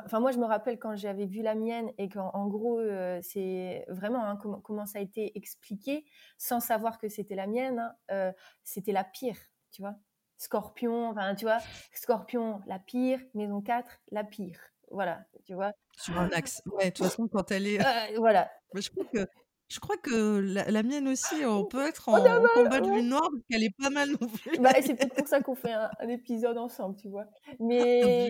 Enfin, 0.05 0.19
moi, 0.19 0.31
je 0.31 0.39
me 0.39 0.45
rappelle 0.45 0.77
quand 0.77 0.95
j'avais 0.95 1.25
vu 1.25 1.41
la 1.41 1.55
mienne 1.55 1.91
et 1.97 2.09
qu'en 2.09 2.47
gros, 2.47 2.81
c'est 3.21 3.85
vraiment 3.87 4.23
hein, 4.25 4.37
comment, 4.63 4.85
ça 4.85 4.99
a 4.99 5.01
été 5.01 5.37
expliqué, 5.37 6.05
sans 6.37 6.59
savoir 6.59 6.97
que 6.97 7.07
c'était 7.07 7.35
la 7.35 7.47
mienne. 7.47 7.93
Hein, 8.09 8.33
c'était 8.63 8.91
la 8.91 9.05
pire, 9.05 9.37
tu 9.71 9.81
vois. 9.81 9.95
Scorpion, 10.37 11.09
enfin, 11.09 11.35
tu 11.35 11.45
vois, 11.45 11.59
Scorpion, 11.93 12.61
la 12.65 12.79
pire, 12.79 13.19
Maison 13.35 13.61
4, 13.61 13.99
la 14.11 14.23
pire. 14.23 14.59
Voilà, 14.89 15.23
tu 15.45 15.53
vois. 15.53 15.71
Sur 15.95 16.19
un 16.19 16.29
axe. 16.29 16.61
Ouais, 16.65 16.85
de 16.85 16.89
toute 16.89 17.05
façon, 17.05 17.27
quand 17.27 17.51
elle 17.51 17.67
est. 17.67 17.79
voilà. 18.17 18.51
je 18.75 18.89
crois 18.89 19.05
que 19.05 19.27
je 19.71 19.79
crois 19.79 19.95
que 19.95 20.39
la, 20.69 20.83
mienne 20.83 21.07
aussi, 21.07 21.45
on 21.45 21.63
peut 21.63 21.87
être 21.87 22.09
en, 22.09 22.17
combat 22.53 22.81
de 22.81 22.89
lune 22.89 23.07
noire 23.07 23.29
parce 23.31 23.43
qu'elle 23.49 23.63
est 23.63 23.73
pas 23.81 23.89
mal 23.89 24.09
non 24.09 24.27
plus. 24.27 24.59
Bah, 24.59 24.71
c'est 24.81 24.95
peut-être 24.95 25.15
pour 25.15 25.27
ça 25.27 25.39
qu'on 25.39 25.55
fait 25.55 25.71
un, 25.71 26.09
épisode 26.09 26.57
ensemble, 26.57 26.97
tu 26.97 27.07
vois. 27.07 27.25
Mais, 27.59 28.29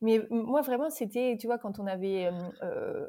mais, 0.00 0.20
moi, 0.30 0.62
vraiment, 0.62 0.90
c'était, 0.90 1.36
tu 1.38 1.46
vois, 1.46 1.58
quand 1.58 1.78
on 1.78 1.86
avait 1.86 2.28
euh, 2.64 3.06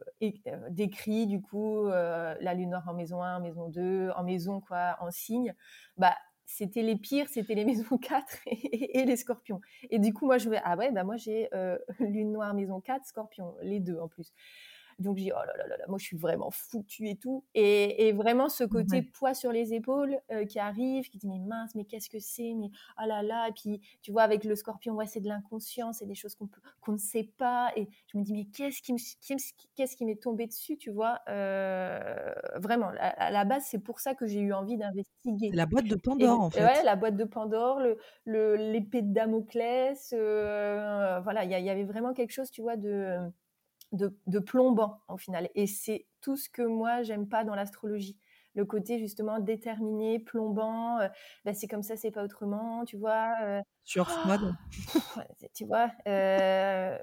décrit, 0.70 1.26
du 1.26 1.42
coup, 1.42 1.88
la 1.88 2.54
lune 2.54 2.70
noire 2.70 2.88
en 2.88 2.94
maison 2.94 3.24
1, 3.24 3.38
en 3.38 3.42
maison 3.42 3.68
2, 3.68 4.12
en 4.16 4.24
maison, 4.24 4.62
quoi, 4.62 4.98
en 5.00 5.10
signe, 5.10 5.56
bah, 5.98 6.14
c'était 6.46 6.84
les 6.84 6.98
pires, 6.98 7.30
c'était 7.30 7.56
les 7.56 7.66
maisons 7.66 7.98
4 7.98 8.28
et, 8.46 9.06
les 9.06 9.16
scorpions. 9.16 9.60
Et 9.90 9.98
du 9.98 10.14
coup, 10.14 10.28
moi, 10.28 10.38
je 10.38 10.52
vais, 10.52 10.62
ah 10.64 10.78
ouais, 10.78 10.92
bah 10.92 11.04
moi, 11.04 11.18
j'ai 11.18 11.50
lune 12.00 12.32
noire 12.32 12.54
maison 12.54 12.80
4, 12.80 13.06
scorpion, 13.06 13.56
les 13.64 13.80
deux 13.80 13.98
en 13.98 14.08
plus. 14.08 14.34
Donc, 15.00 15.18
je 15.18 15.24
dis, 15.24 15.32
oh 15.32 15.40
là 15.40 15.54
là 15.58 15.78
là, 15.78 15.86
moi, 15.88 15.98
je 15.98 16.06
suis 16.06 16.18
vraiment 16.18 16.52
foutue 16.52 17.08
et 17.08 17.16
tout. 17.16 17.44
Et, 17.56 18.12
vraiment, 18.12 18.50
ce 18.50 18.64
côté 18.64 19.02
poids 19.02 19.34
sur 19.34 19.52
les 19.52 19.74
épaules 19.74 20.20
euh, 20.32 20.46
qui 20.46 20.60
arrive, 20.60 21.10
qui 21.10 21.18
dit, 21.18 21.28
mais 21.28 21.40
mince, 21.40 21.74
mais 21.76 21.86
qu'est-ce 21.86 22.10
que 22.10 22.20
c'est 22.20 22.54
Mais 22.54 22.70
oh 23.02 23.08
là 23.08 23.24
là. 23.24 23.48
Et 23.48 23.54
puis, 23.54 23.82
tu 24.02 24.12
vois, 24.12 24.24
avec 24.24 24.44
le 24.44 24.56
scorpion, 24.56 24.96
ouais, 24.96 25.06
c'est 25.06 25.22
de 25.22 25.28
l'inconscient, 25.28 25.94
c'est 25.94 26.06
des 26.06 26.16
choses 26.16 26.36
qu'on 26.36 26.92
ne 26.92 26.98
sait 26.98 27.30
pas. 27.38 27.72
Et 27.76 27.88
je 28.08 28.18
me 28.18 28.24
dis, 28.24 28.34
mais 28.34 28.46
qu'est-ce 28.46 28.82
qui 28.82 28.94
qu'est-ce 29.76 29.96
qui 29.96 30.06
m'est 30.06 30.22
tombé 30.22 30.48
dessus, 30.48 30.78
tu 30.78 30.92
vois 30.92 31.20
euh, 31.30 32.34
Vraiment, 32.56 32.92
à, 33.00 33.32
la 33.32 33.46
base, 33.46 33.66
c'est 33.68 33.80
pour 33.80 34.00
ça 34.00 34.16
que 34.16 34.26
j'ai 34.26 34.40
eu 34.40 34.54
envie 34.54 34.78
d'investiguer. 34.78 35.52
La 35.54 35.66
boîte 35.66 35.86
de 35.86 35.96
Pandore, 35.96 36.42
en 36.42 36.50
fait. 36.50 36.64
Ouais, 36.64 36.84
la 36.84 36.96
boîte 36.96 37.16
de 37.16 37.24
Pandore, 37.24 37.80
l'épée 38.26 39.02
le, 39.02 39.08
de 39.08 39.14
Damoclès. 39.14 40.14
Euh, 40.14 41.20
voilà, 41.22 41.46
il 41.46 41.52
y, 41.52 41.64
y, 41.64 41.70
avait 41.70 41.86
vraiment 41.86 42.14
quelque 42.14 42.32
chose, 42.32 42.52
tu 42.52 42.62
vois, 42.62 42.76
de 42.76 43.18
de, 43.92 44.40
plombant 44.40 45.02
en 45.08 45.18
final. 45.18 45.50
Et 45.56 45.68
c'est 45.68 46.06
tout 46.22 46.36
ce 46.36 46.50
que 46.50 46.62
moi 46.62 47.02
j'aime 47.04 47.28
pas 47.28 47.44
dans 47.44 47.56
l'astrologie. 47.56 48.18
Le 48.56 48.66
côté 48.66 48.98
justement 48.98 49.40
déterminé, 49.40 50.20
plombant, 50.20 51.00
euh, 51.00 51.08
bah, 51.46 51.54
c'est 51.54 51.68
comme 51.68 51.84
ça, 51.84 51.96
c'est 51.96 52.10
pas 52.10 52.24
autrement, 52.24 52.84
tu 52.84 52.98
vois. 52.98 53.36
Euh, 53.44 53.62
Sur 53.84 54.10
mode. 54.26 54.54
tu 55.54 55.66
vois. 55.66 55.92
Euh, 56.08 56.98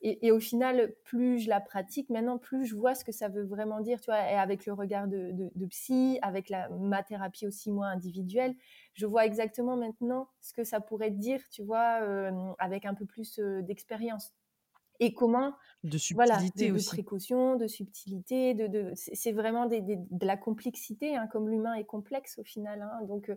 et, 0.00 0.30
au 0.30 0.38
final, 0.38 0.94
plus 1.04 1.40
je 1.40 1.48
la 1.48 1.60
pratique 1.60 2.08
maintenant, 2.08 2.38
plus 2.38 2.66
je 2.66 2.76
vois 2.76 2.94
ce 2.94 3.04
que 3.04 3.10
ça 3.10 3.28
veut 3.28 3.44
vraiment 3.44 3.80
dire, 3.80 4.00
tu 4.00 4.06
vois. 4.06 4.30
Et 4.30 4.36
avec 4.36 4.64
le 4.64 4.72
regard 4.72 5.08
de, 5.08 5.32
de 5.32 5.66
psy, 5.66 6.20
avec 6.22 6.48
la, 6.48 6.68
ma 6.68 7.02
thérapie 7.02 7.48
aussi 7.48 7.72
moi 7.72 7.88
individuelle, 7.88 8.54
je 8.94 9.06
vois 9.06 9.26
exactement 9.26 9.76
maintenant 9.76 10.30
ce 10.40 10.52
que 10.52 10.62
ça 10.62 10.80
pourrait 10.80 11.10
dire, 11.10 11.42
tu 11.50 11.64
vois, 11.64 12.00
avec 12.58 12.86
un 12.86 12.94
peu 12.94 13.06
plus 13.06 13.40
d'expérience 13.40 14.32
et 15.00 15.14
comment 15.14 15.54
de 15.82 15.96
subtilité 15.96 16.70
de, 16.70 16.86
précaution, 16.86 17.56
de 17.56 17.66
subtilité, 17.66 18.52
de, 18.52 18.92
c'est 18.94 19.32
vraiment 19.32 19.66
de 19.66 20.26
la 20.26 20.36
complexité, 20.36 21.16
hein, 21.16 21.26
comme 21.26 21.48
l'humain 21.48 21.72
est 21.74 21.84
complexe 21.84 22.38
au 22.38 22.44
final. 22.44 22.82
Hein. 22.82 23.04
donc 23.06 23.32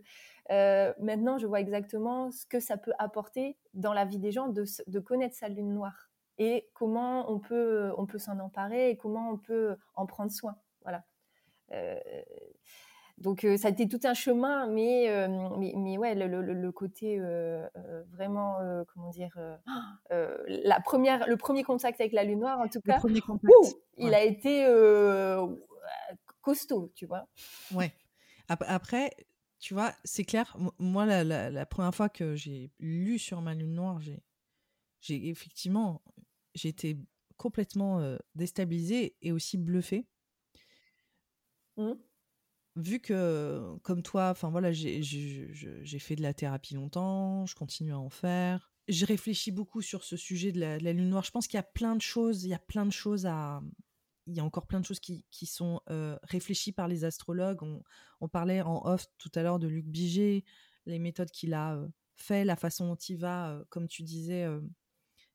euh, 0.52 0.94
maintenant, 1.00 1.38
je 1.38 1.48
vois 1.48 1.62
exactement 1.62 2.32
ce 2.32 2.46
que 2.46 2.60
ça 2.60 2.76
peut 2.76 2.92
apporter 3.00 3.58
dans 3.74 3.94
la 3.94 4.04
vie 4.04 4.20
des 4.20 4.32
gens 4.32 4.50
de, 4.50 5.00
connaître 5.00 5.36
sa 5.36 5.48
lune 5.48 5.74
noire 5.74 6.10
et 6.38 6.70
comment 6.74 7.32
on 7.32 7.40
peut, 7.40 7.92
on 7.98 8.06
peut 8.06 8.20
s'en 8.20 8.40
emparer 8.40 8.90
et 8.90 8.98
comment 8.98 9.30
on 9.30 9.38
peut 9.38 9.76
en 9.96 10.06
prendre 10.06 10.32
soin. 10.32 10.58
Voilà. 10.82 11.06
Euh, 11.72 11.98
donc 13.24 13.48
ça 13.58 13.70
a 13.70 13.72
été 13.72 13.88
tout 13.88 14.02
un 14.04 14.14
chemin, 14.14 14.68
mais, 14.68 15.08
mais, 15.58 15.74
mais, 15.78 15.98
ouais, 15.98 16.14
le, 16.14 16.42
le, 16.42 16.72
côté 16.74 17.20
vraiment, 18.12 18.58
comment 18.94 19.10
dire, 19.10 19.38
la 20.10 20.80
première, 20.82 21.26
le 21.28 21.38
premier 21.38 21.64
contact 21.64 22.02
avec 22.02 22.12
la 22.12 22.26
lune 22.26 22.42
noire, 22.42 22.60
en 22.60 22.68
tout 22.68 22.82
cas, 22.82 23.00
il 23.98 24.14
a 24.14 24.24
été 24.24 24.68
costaud, 26.42 26.92
tu 26.96 27.06
vois? 27.06 27.26
Ouais. 27.72 27.94
Après, 28.50 29.10
tu 29.60 29.74
vois, 29.74 29.94
c'est 30.04 30.26
clair, 30.26 30.58
moi, 30.78 31.06
la, 31.06 31.24
la, 31.50 31.66
première 31.66 31.96
fois 31.96 32.10
que 32.10 32.36
j'ai 32.36 32.72
lu 32.80 33.18
sur 33.18 33.42
ma 33.42 33.54
lune 33.54 33.74
noire, 33.74 34.02
j'ai, 34.02 34.22
j'ai 35.00 35.30
effectivement, 35.30 36.02
été 36.62 36.98
complètement 37.38 38.18
déstabilisée 38.36 39.16
et 39.22 39.32
aussi 39.32 39.58
bluffée. 39.58 40.06
Mmh 41.78 41.94
vu 42.76 43.00
que, 43.00 43.76
comme 43.84 44.02
toi, 44.04 44.30
enfin 44.30 44.50
voilà, 44.50 44.72
j'ai 44.72 46.00
fait 46.00 46.16
de 46.16 46.22
la 46.22 46.34
thérapie 46.34 46.74
longtemps, 46.74 47.46
je 47.46 47.56
continue 47.56 47.94
à 47.94 48.00
en 48.00 48.10
faire. 48.10 48.72
J'ai 48.88 49.06
réfléchi 49.06 49.52
beaucoup 49.52 49.82
sur 49.82 50.04
ce 50.04 50.18
sujet 50.18 50.52
de 50.52 50.60
la, 50.60 50.78
lune 50.78 51.10
noire. 51.10 51.24
Je 51.24 51.32
pense 51.32 51.48
qu'il 51.48 51.58
y 51.58 51.60
a 51.60 51.64
plein 51.64 51.96
de 51.96 52.02
choses, 52.02 52.44
il 52.44 52.50
y 52.50 52.54
a 52.54 52.60
plein 52.60 52.86
de 52.86 52.92
choses 52.92 53.26
à, 53.26 53.62
il 54.28 54.36
y 54.36 54.40
a 54.40 54.44
encore 54.44 54.68
plein 54.68 54.80
de 54.80 54.86
choses 54.86 55.00
qui, 55.00 55.46
sont 55.46 55.82
euh, 55.90 56.18
réfléchies 56.24 56.72
par 56.72 56.88
les 56.88 57.06
astrologues. 57.06 57.64
On, 57.64 57.82
on, 58.22 58.28
parlait 58.28 58.62
en 58.62 58.86
off 58.86 59.06
tout 59.18 59.32
à 59.36 59.44
l'heure 59.44 59.60
de 59.60 59.68
Luc 59.68 59.86
Biget, 59.86 60.44
les 60.86 61.00
méthodes 61.00 61.32
qu'il 61.32 61.54
a 61.54 61.76
euh, 61.76 61.88
fait, 62.16 62.44
la 62.44 62.56
façon 62.56 62.88
dont 62.88 62.96
il 62.96 63.18
va, 63.18 63.52
euh, 63.52 63.64
comme 63.70 63.88
tu 63.88 64.04
disais, 64.04 64.46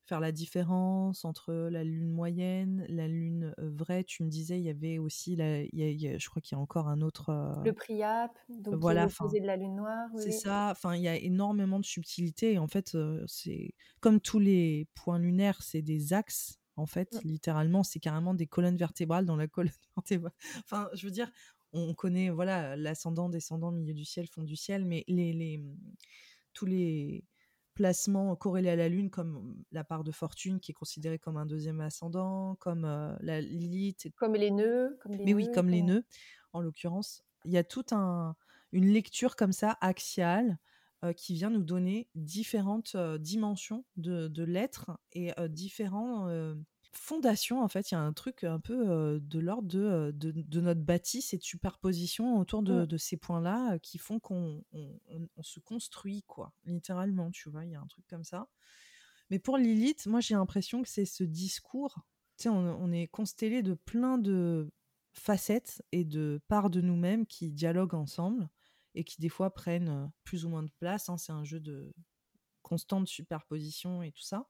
faire 0.09 0.21
la 0.21 0.33
différence 0.33 1.25
entre 1.25 1.53
la 1.53 1.85
lune 1.85 2.11
moyenne, 2.11 2.87
la 2.89 3.07
lune 3.07 3.55
vraie. 3.59 4.05
Tu 4.05 4.23
me 4.25 4.29
disais, 4.29 4.59
il 4.59 4.65
y 4.65 4.71
avait 4.71 4.99
aussi, 4.99 5.37
la, 5.37 5.65
je 5.65 6.29
crois 6.29 6.41
qu'il 6.41 6.57
y 6.57 6.59
a 6.59 6.63
encore 6.63 6.89
un 6.89 7.03
autre. 7.03 7.61
le 7.65 7.73
Priap, 7.73 8.37
donc 8.49 8.77
voilà, 8.77 9.07
qui 9.07 9.37
est 9.37 9.41
de 9.41 9.47
la 9.47 9.57
lune 9.57 9.77
noire. 9.77 10.09
C'est 10.17 10.33
ça. 10.33 10.71
Enfin, 10.71 10.97
il 10.97 11.03
y 11.03 11.09
a 11.09 11.17
énormément 11.17 11.79
de 11.79 11.85
subtilité. 11.85 12.55
Et 12.55 12.59
en 12.59 12.69
fait, 12.69 12.97
c'est 13.27 13.75
comme 14.01 14.21
tous 14.21 14.39
les 14.39 14.89
points 14.95 15.19
lunaires, 15.19 15.63
c'est 15.63 15.83
des 15.83 16.13
axes. 16.13 16.59
En 16.77 16.87
fait, 16.87 17.13
mmh. 17.13 17.21
littéralement, 17.25 17.83
c'est 17.83 17.99
carrément 17.99 18.35
des 18.35 18.47
colonnes 18.47 18.77
vertébrales 18.77 19.27
dans 19.27 19.37
la 19.37 19.49
colonne 19.49 19.73
vertébrale. 19.97 20.33
Enfin, 20.65 20.89
je 20.95 21.07
veux 21.07 21.13
dire, 21.13 21.31
on 21.73 21.93
connaît 21.93 22.31
voilà 22.31 22.77
l'ascendant, 22.77 23.29
descendant, 23.29 23.73
milieu 23.73 23.95
du 23.95 24.05
ciel, 24.05 24.27
fond 24.29 24.43
du 24.43 24.57
ciel, 24.57 24.85
mais 24.85 25.05
les, 25.09 25.33
les 25.33 25.63
tous 26.55 26.67
les 26.67 27.25
placements 27.79 28.35
corrélés 28.35 28.71
à 28.71 28.77
la 28.77 28.89
Lune, 28.89 29.09
comme 29.09 29.55
la 29.71 29.85
part 29.85 30.03
de 30.03 30.11
fortune 30.11 30.59
qui 30.59 30.73
est 30.73 30.75
considérée 30.75 31.21
comme 31.21 31.37
un 31.37 31.47
deuxième 31.47 31.81
ascendant, 31.81 32.57
comme 32.57 32.83
la 33.21 33.41
Lilith. 33.41 34.09
Comme 34.17 34.35
les 34.35 34.51
nœuds. 34.51 34.99
Comme 35.01 35.13
les 35.13 35.25
Mais 35.25 35.33
oui, 35.33 35.49
comme 35.55 35.69
les 35.69 35.83
nœuds, 35.83 36.05
en 36.53 36.61
l'occurrence. 36.61 37.23
Il 37.45 37.53
y 37.53 37.57
a 37.57 37.63
toute 37.63 37.93
un, 37.93 38.35
une 38.73 38.89
lecture 38.89 39.37
comme 39.37 39.53
ça, 39.53 39.79
axiale, 39.81 40.59
qui 41.17 41.35
vient 41.35 41.51
nous 41.51 41.63
donner 41.63 42.09
différentes 42.17 42.97
dimensions 43.21 43.85
de, 43.97 44.27
de 44.27 44.43
l'être 44.43 44.99
et 45.13 45.33
différents 45.49 46.29
fondation, 46.99 47.63
en 47.63 47.69
fait, 47.69 47.91
il 47.91 47.95
y 47.95 47.97
a 47.97 48.01
un 48.01 48.13
truc 48.13 48.45
un 48.45 48.61
peu 48.61 49.21
de 49.21 49.39
l'ordre 49.39 49.69
de, 49.69 50.13
de, 50.15 50.61
notre 50.61 50.81
bâtisse 50.81 51.33
et 51.33 51.39
de 51.39 51.43
superposition 51.43 52.39
autour 52.39 52.63
de, 52.63 52.85
de 52.85 52.97
ces 52.97 53.17
points-là 53.17 53.79
qui 53.79 53.99
font 53.99 54.21
qu'on 54.21 54.63
on, 54.73 55.43
se 55.43 55.61
construit, 55.61 56.25
quoi, 56.27 56.53
littéralement, 56.65 57.31
tu 57.31 57.49
vois, 57.49 57.65
il 57.65 57.73
y 57.73 57.75
a 57.75 57.81
un 57.81 57.87
truc 57.87 58.07
comme 58.07 58.25
ça. 58.25 58.49
Mais 59.31 59.39
pour 59.39 59.59
Lilith, 59.59 60.07
moi, 60.07 60.21
j'ai 60.21 60.35
l'impression 60.35 60.83
que 60.83 60.89
c'est 60.89 61.05
ce 61.05 61.25
discours, 61.25 61.95
tu 62.37 62.45
sais, 62.45 62.49
on, 62.49 62.93
est 62.93 63.09
constellé 63.09 63.63
de 63.63 63.75
plein 63.75 64.19
de 64.19 64.71
facettes 65.13 65.83
et 65.93 66.05
de 66.05 66.41
parts 66.49 66.71
de 66.71 66.81
nous-mêmes 66.81 67.27
qui 67.27 67.51
dialoguent 67.51 67.95
ensemble 67.95 68.49
et 68.95 69.05
qui, 69.05 69.21
des 69.21 69.29
fois, 69.29 69.53
prennent 69.53 70.11
plus 70.25 70.45
ou 70.45 70.49
moins 70.49 70.63
de 70.63 70.71
place. 70.79 71.09
Hein. 71.09 71.19
c'est 71.19 71.33
un 71.33 71.45
jeu 71.45 71.61
de 71.61 71.93
constante 72.63 73.09
superposition 73.09 74.03
et 74.03 74.13
tout 74.13 74.23
ça. 74.23 74.49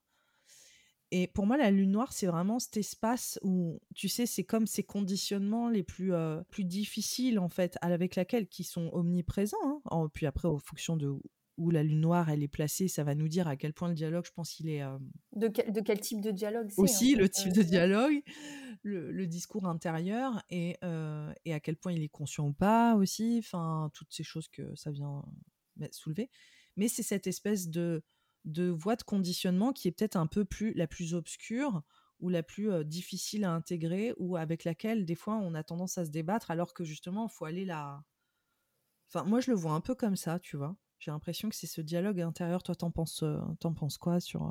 Et 1.10 1.26
pour 1.26 1.46
moi, 1.46 1.56
la 1.56 1.70
lune 1.70 1.92
noire, 1.92 2.12
c'est 2.12 2.26
vraiment 2.26 2.58
cet 2.58 2.76
espace 2.76 3.38
où, 3.42 3.80
tu 3.94 4.08
sais, 4.08 4.26
c'est 4.26 4.44
comme 4.44 4.66
ces 4.66 4.82
conditionnements 4.82 5.68
les 5.68 5.82
plus, 5.82 6.12
euh, 6.12 6.42
plus 6.50 6.64
difficiles, 6.64 7.38
en 7.38 7.48
fait, 7.48 7.78
avec 7.80 8.14
laquelle 8.14 8.46
qui 8.46 8.64
sont 8.64 8.90
omniprésents. 8.92 9.82
Hein. 9.90 10.08
puis 10.12 10.26
après, 10.26 10.48
en 10.48 10.58
fonction 10.58 10.96
de 10.96 11.14
où 11.56 11.70
la 11.70 11.82
lune 11.82 12.00
noire, 12.00 12.30
elle 12.30 12.42
est 12.44 12.48
placée, 12.48 12.86
ça 12.86 13.02
va 13.02 13.16
nous 13.16 13.26
dire 13.26 13.48
à 13.48 13.56
quel 13.56 13.72
point 13.72 13.88
le 13.88 13.94
dialogue, 13.94 14.24
je 14.24 14.30
pense, 14.30 14.60
il 14.60 14.68
est... 14.68 14.82
Euh, 14.82 14.96
de, 15.34 15.48
de, 15.48 15.80
quel 15.80 15.98
type 15.98 16.20
de 16.20 16.30
dialogue 16.30 16.70
Aussi, 16.76 17.16
le 17.16 17.28
type 17.28 17.52
de 17.52 17.62
euh, 17.62 17.64
dialogue, 17.64 18.22
le, 18.82 19.26
discours 19.26 19.66
intérieur, 19.66 20.40
et, 20.50 20.76
et 21.44 21.52
à 21.52 21.58
quel 21.58 21.76
point 21.76 21.92
il 21.92 22.02
est 22.02 22.08
conscient 22.08 22.46
ou 22.46 22.52
pas 22.52 22.94
aussi, 22.94 23.40
enfin, 23.40 23.90
toutes 23.92 24.12
ces 24.12 24.22
choses 24.22 24.46
que 24.48 24.72
ça 24.76 24.92
vient 24.92 25.24
soulever. 25.90 26.30
Mais 26.76 26.86
c'est 26.86 27.02
cette 27.02 27.26
espèce 27.26 27.68
de 27.68 28.04
de 28.48 28.68
voie 28.68 28.96
de 28.96 29.02
conditionnement 29.02 29.72
qui 29.72 29.88
est 29.88 29.92
peut-être 29.92 30.16
un 30.16 30.26
peu 30.26 30.44
plus 30.44 30.72
la 30.74 30.86
plus 30.86 31.14
obscure 31.14 31.82
ou 32.20 32.28
la 32.28 32.42
plus 32.42 32.84
difficile 32.84 33.44
à 33.44 33.52
intégrer 33.52 34.12
ou 34.18 34.36
avec 34.36 34.64
laquelle 34.64 35.04
des 35.04 35.14
fois 35.14 35.36
on 35.36 35.54
a 35.54 35.62
tendance 35.62 35.98
à 35.98 36.04
se 36.04 36.10
débattre 36.10 36.50
alors 36.50 36.74
que 36.74 36.82
justement 36.82 37.28
il 37.30 37.32
faut 37.32 37.44
aller 37.44 37.64
là. 37.64 38.02
Enfin 39.08 39.24
moi 39.24 39.40
je 39.40 39.50
le 39.50 39.56
vois 39.56 39.72
un 39.72 39.80
peu 39.80 39.94
comme 39.94 40.16
ça, 40.16 40.38
tu 40.40 40.56
vois? 40.56 40.76
J'ai 40.98 41.12
l'impression 41.12 41.48
que 41.48 41.54
c'est 41.54 41.68
ce 41.68 41.80
dialogue 41.80 42.20
intérieur. 42.20 42.62
Toi 42.62 42.74
t'en 42.74 42.90
penses 42.90 43.22
t'en 43.60 43.72
penses 43.72 43.98
quoi 43.98 44.18
sur 44.18 44.42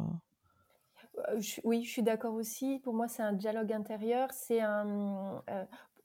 oui, 1.63 1.84
je 1.84 1.89
suis 1.89 2.04
d'accord 2.04 2.36
aussi. 2.36 2.80
Pour 2.80 2.94
moi, 2.94 3.08
c'est 3.08 3.24
un 3.24 3.34
dialogue 3.34 3.74
intérieur. 3.74 4.30
C'est 4.32 4.62
un 4.62 5.44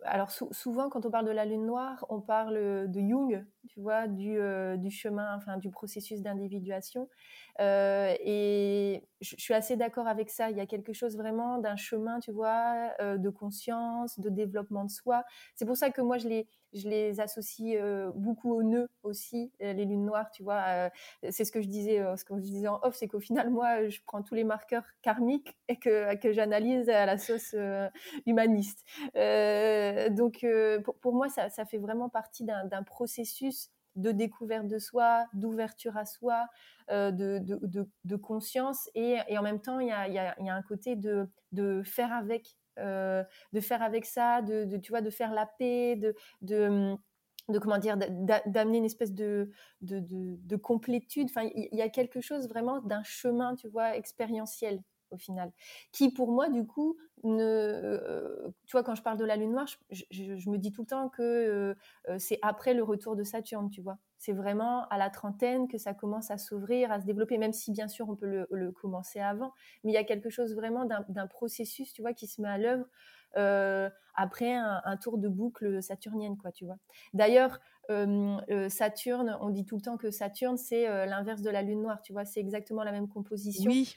alors 0.05 0.31
souvent 0.31 0.89
quand 0.89 1.07
on 1.07 1.11
parle 1.11 1.27
de 1.27 1.31
la 1.31 1.45
lune 1.45 1.67
noire, 1.67 2.05
on 2.09 2.21
parle 2.21 2.55
de 2.89 3.01
Jung, 3.01 3.45
tu 3.69 3.81
vois, 3.81 4.09
du, 4.09 4.39
euh, 4.39 4.77
du 4.77 4.91
chemin, 4.91 5.37
enfin 5.37 5.57
du 5.59 5.71
processus 5.71 6.21
d'individuation. 6.21 7.09
Euh, 7.61 8.15
et 8.21 9.05
je, 9.21 9.37
suis 9.39 9.55
assez 9.55 9.77
d'accord 9.77 10.07
avec 10.07 10.31
ça. 10.31 10.51
Il 10.51 10.57
y 10.57 10.61
a 10.61 10.67
quelque 10.67 10.93
chose 10.93 11.17
vraiment 11.17 11.59
d'un 11.59 11.77
chemin, 11.77 12.21
tu 12.21 12.33
vois, 12.33 12.91
euh, 13.01 13.19
de 13.19 13.31
conscience, 13.31 14.19
de 14.19 14.29
développement 14.29 14.85
de 14.85 14.91
soi. 14.91 15.25
C'est 15.55 15.67
pour 15.67 15.77
ça 15.77 15.91
que 15.91 16.01
moi 16.01 16.19
je 16.19 16.29
les, 16.29 16.47
je 16.73 16.89
les 16.89 17.21
associe 17.21 17.79
beaucoup 18.15 18.53
aux 18.53 18.63
nœuds 18.63 18.89
aussi, 19.03 19.53
les 19.61 19.85
lunes 19.85 20.05
noires, 20.05 20.31
tu 20.31 20.43
vois. 20.43 20.91
c'est 21.31 21.45
ce 21.45 21.53
que 21.53 21.61
je 21.61 21.69
disais, 21.69 21.99
ce 22.17 22.25
que 22.25 22.35
je 22.37 22.41
disais 22.41 22.69
en 22.69 22.81
off, 22.83 22.95
c'est 22.95 23.09
qu'au 23.09 23.21
final 23.21 23.51
moi 23.51 23.89
je 23.89 24.01
prends 24.07 24.23
tous 24.23 24.35
les 24.35 24.45
marqueurs 24.45 24.85
karmiques 25.03 25.57
et 25.69 25.77
que, 25.77 26.33
j'analyse 26.33 26.89
à 26.89 27.07
la 27.07 27.19
sauce 27.19 27.55
humaniste. 28.27 28.85
donc 30.11 30.47
pour, 31.01 31.15
moi 31.15 31.29
ça, 31.29 31.49
fait 31.65 31.79
vraiment 31.79 32.09
partie 32.09 32.45
d'un 32.45 32.83
processus 32.83 33.71
de 33.97 34.11
découverte 34.11 34.67
de 34.67 34.79
soi, 34.79 35.27
d'ouverture 35.35 35.97
à 35.97 36.05
soi, 36.05 36.47
euh, 36.91 37.11
de, 37.11 38.17
conscience. 38.17 38.91
Et, 38.95 39.19
en 39.37 39.43
même 39.43 39.61
temps, 39.61 39.81
il 39.81 39.89
y 39.89 39.91
a, 39.91 40.35
un 40.39 40.63
côté 40.63 40.97
de 40.97 41.83
faire 41.85 42.13
avec, 42.13 42.57
euh, 42.79 43.25
de 43.53 43.61
faire 43.61 43.83
avec 43.83 44.05
ça, 44.05 44.43
de, 44.43 44.77
tu 44.79 44.93
vois, 44.93 45.01
de 45.01 45.11
faire 45.11 45.33
la 45.33 45.47
paix, 45.47 45.97
de, 45.97 46.15
de, 46.41 46.95
de 47.49 47.59
comment 47.59 47.79
dire, 47.79 47.97
d'amener 48.47 48.79
une 48.79 48.85
espèce 48.85 49.13
de, 49.13 49.51
de, 49.81 50.01
de, 50.01 50.57
complétude. 50.57 51.29
Enfin, 51.31 51.49
il 51.55 51.77
y 51.77 51.83
a 51.83 51.89
quelque 51.89 52.21
chose 52.21 52.49
vraiment 52.49 52.81
d'un 52.81 53.03
chemin, 53.03 53.55
tu 53.57 53.69
vois, 53.69 53.97
expérientiel 53.97 54.83
au 55.11 55.19
final. 55.19 55.53
Qui 55.93 56.13
pour 56.13 56.33
moi, 56.33 56.49
du 56.49 56.67
coup, 56.67 56.97
ne, 57.25 57.43
euh, 57.45 58.49
tu 58.67 58.73
vois, 58.73 58.83
quand 58.83 58.95
je 58.95 59.03
parle 59.03 59.19
de 59.19 59.25
la 59.25 59.37
lune 59.37 59.53
noire, 59.53 59.67
je, 59.91 60.51
me 60.51 60.57
dis 60.57 60.73
tout 60.73 60.83
le 60.83 60.87
temps 60.87 61.09
que 61.09 61.23
euh, 62.09 62.19
c'est 62.19 62.39
après 62.43 62.75
le 62.75 62.83
retour 62.83 63.17
de 63.17 63.23
Saturne, 63.23 63.71
tu 63.71 63.83
vois. 63.83 63.99
C'est 64.23 64.33
vraiment 64.33 64.87
à 64.89 64.99
la 64.99 65.11
trentaine 65.11 65.67
que 65.67 65.79
ça 65.79 65.95
commence 65.95 66.31
à 66.31 66.39
s'ouvrir, 66.39 66.93
à 66.93 67.01
se 67.01 67.07
développer, 67.07 67.39
même 67.39 67.53
si 67.53 67.73
bien 67.73 67.89
sûr 67.89 68.09
on 68.09 68.15
peut 68.15 68.47
le, 68.49 68.71
commencer 68.71 69.19
avant. 69.19 69.53
Mais 69.83 69.91
il 69.91 69.95
y 69.95 69.99
a 69.99 70.05
quelque 70.05 70.31
chose 70.31 70.55
vraiment 70.55 70.85
d'un 70.85 71.27
processus, 71.27 71.93
tu 71.93 72.03
vois, 72.03 72.13
qui 72.13 72.29
se 72.29 72.41
met 72.41 72.49
à 72.49 72.57
l'œuvre 72.57 72.87
après 74.15 74.55
un, 74.55 74.97
tour 74.99 75.19
de 75.19 75.27
boucle 75.27 75.83
saturnienne, 75.83 76.37
quoi, 76.37 76.53
tu 76.53 76.65
vois. 76.65 76.77
D'ailleurs, 77.15 77.59
Saturne, 78.69 79.37
on 79.41 79.51
dit 79.51 79.65
tout 79.65 79.75
le 79.75 79.83
temps 79.83 79.97
que 79.97 80.13
Saturne, 80.13 80.57
c'est 80.57 80.87
l'inverse 81.07 81.43
de 81.43 81.51
la 81.51 81.63
lune 81.63 81.83
noire, 81.83 82.01
tu 82.01 82.13
vois. 82.13 82.25
C'est 82.25 82.39
exactement 82.39 82.85
la 82.85 82.93
même 82.93 83.09
composition. 83.09 83.73
Oui. 83.73 83.93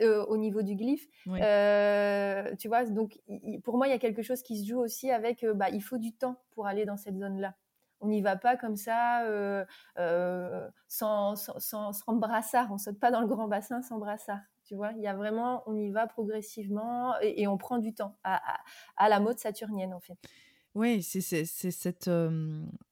Euh, 0.00 0.24
au 0.26 0.38
niveau 0.38 0.62
du 0.62 0.74
glyphe. 0.74 1.06
Euh, 1.28 2.54
tu 2.56 2.68
vois, 2.68 2.84
donc 2.86 3.18
pour 3.62 3.76
moi, 3.76 3.86
il 3.86 3.90
y 3.90 3.94
a 3.94 3.98
quelque 3.98 4.22
chose 4.22 4.42
qui 4.42 4.58
se 4.58 4.66
joue 4.66 4.78
aussi 4.78 5.10
avec, 5.10 5.44
euh, 5.44 5.52
bah, 5.52 5.68
il 5.70 5.82
faut 5.82 5.98
du 5.98 6.12
temps 6.12 6.40
pour 6.52 6.66
aller 6.66 6.86
dans 6.86 6.96
cette 6.96 7.18
zone-là. 7.18 7.54
On 8.00 8.08
n'y 8.08 8.20
va 8.20 8.36
pas 8.36 8.56
comme 8.56 8.76
ça, 8.76 9.24
sans, 10.88 11.36
sans, 11.36 11.58
sans, 11.58 11.92
sans, 11.92 12.14
brassard. 12.14 12.70
On 12.70 12.78
saute 12.78 12.98
pas 12.98 13.10
dans 13.10 13.20
le 13.20 13.26
grand 13.26 13.48
bassin 13.48 13.82
sans 13.82 13.98
brassard. 13.98 14.40
Tu 14.64 14.74
vois, 14.74 14.92
il 14.92 15.02
y 15.02 15.06
a 15.06 15.14
vraiment, 15.14 15.62
on 15.66 15.76
y 15.76 15.90
va 15.90 16.06
progressivement 16.06 17.14
et, 17.20 17.46
on 17.46 17.56
prend 17.56 17.78
du 17.78 17.94
temps 17.94 18.18
à, 18.24 18.40
à, 18.96 19.08
la 19.08 19.20
mode 19.20 19.38
saturnienne 19.38 19.94
en 19.94 20.00
fait. 20.00 20.18
Oui, 20.74 21.02
c'est 21.02 21.20
cette, 21.22 22.10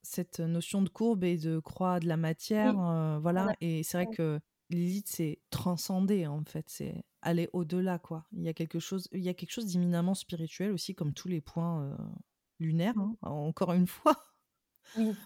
cette 0.02 0.40
notion 0.40 0.82
de 0.82 0.88
courbe 0.88 1.24
et 1.24 1.36
de 1.36 1.58
croix 1.58 2.00
de 2.00 2.08
la 2.08 2.16
matière. 2.16 2.74
voilà. 3.20 3.52
Et 3.60 3.82
c'est 3.82 3.98
vrai 3.98 4.06
que 4.06 4.40
Lilith, 4.70 5.08
c'est 5.08 5.40
transcender 5.50 6.26
en 6.26 6.42
fait, 6.44 6.64
c'est 6.68 7.04
aller 7.22 7.48
au-delà 7.52 7.98
quoi. 7.98 8.24
Il 8.32 8.42
y 8.42 8.48
a 8.48 8.54
quelque 8.54 8.78
chose, 8.78 9.08
il 9.12 9.20
y 9.20 9.28
a 9.28 9.34
quelque 9.34 9.52
chose 9.52 9.72
d'éminemment 9.72 10.14
spirituel 10.14 10.72
aussi, 10.72 10.94
comme 10.94 11.12
tous 11.12 11.28
les 11.28 11.40
points 11.40 11.82
euh, 11.82 11.96
lunaires. 12.58 12.98
Hein, 12.98 13.16
encore 13.22 13.72
une 13.72 13.86
fois, 13.86 14.16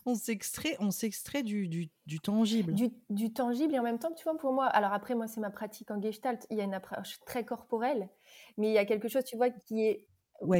on 0.06 0.14
s'extrait, 0.14 0.76
on 0.80 0.90
s'extrait 0.90 1.42
du, 1.42 1.68
du, 1.68 1.90
du, 2.06 2.20
tangible. 2.20 2.74
Du, 2.74 2.90
du, 3.10 3.32
tangible 3.32 3.74
et 3.74 3.78
en 3.78 3.82
même 3.82 3.98
temps, 3.98 4.12
tu 4.12 4.24
vois, 4.24 4.36
pour 4.36 4.52
moi, 4.52 4.66
alors 4.66 4.92
après 4.92 5.14
moi 5.14 5.26
c'est 5.26 5.40
ma 5.40 5.50
pratique 5.50 5.90
en 5.90 6.00
Gestalt, 6.00 6.46
il 6.50 6.58
y 6.58 6.60
a 6.60 6.64
une 6.64 6.74
approche 6.74 7.20
très 7.26 7.44
corporelle, 7.44 8.08
mais 8.56 8.68
il 8.68 8.74
y 8.74 8.78
a 8.78 8.84
quelque 8.84 9.08
chose, 9.08 9.24
tu 9.24 9.36
vois, 9.36 9.50
qui 9.50 9.84
est 9.84 10.06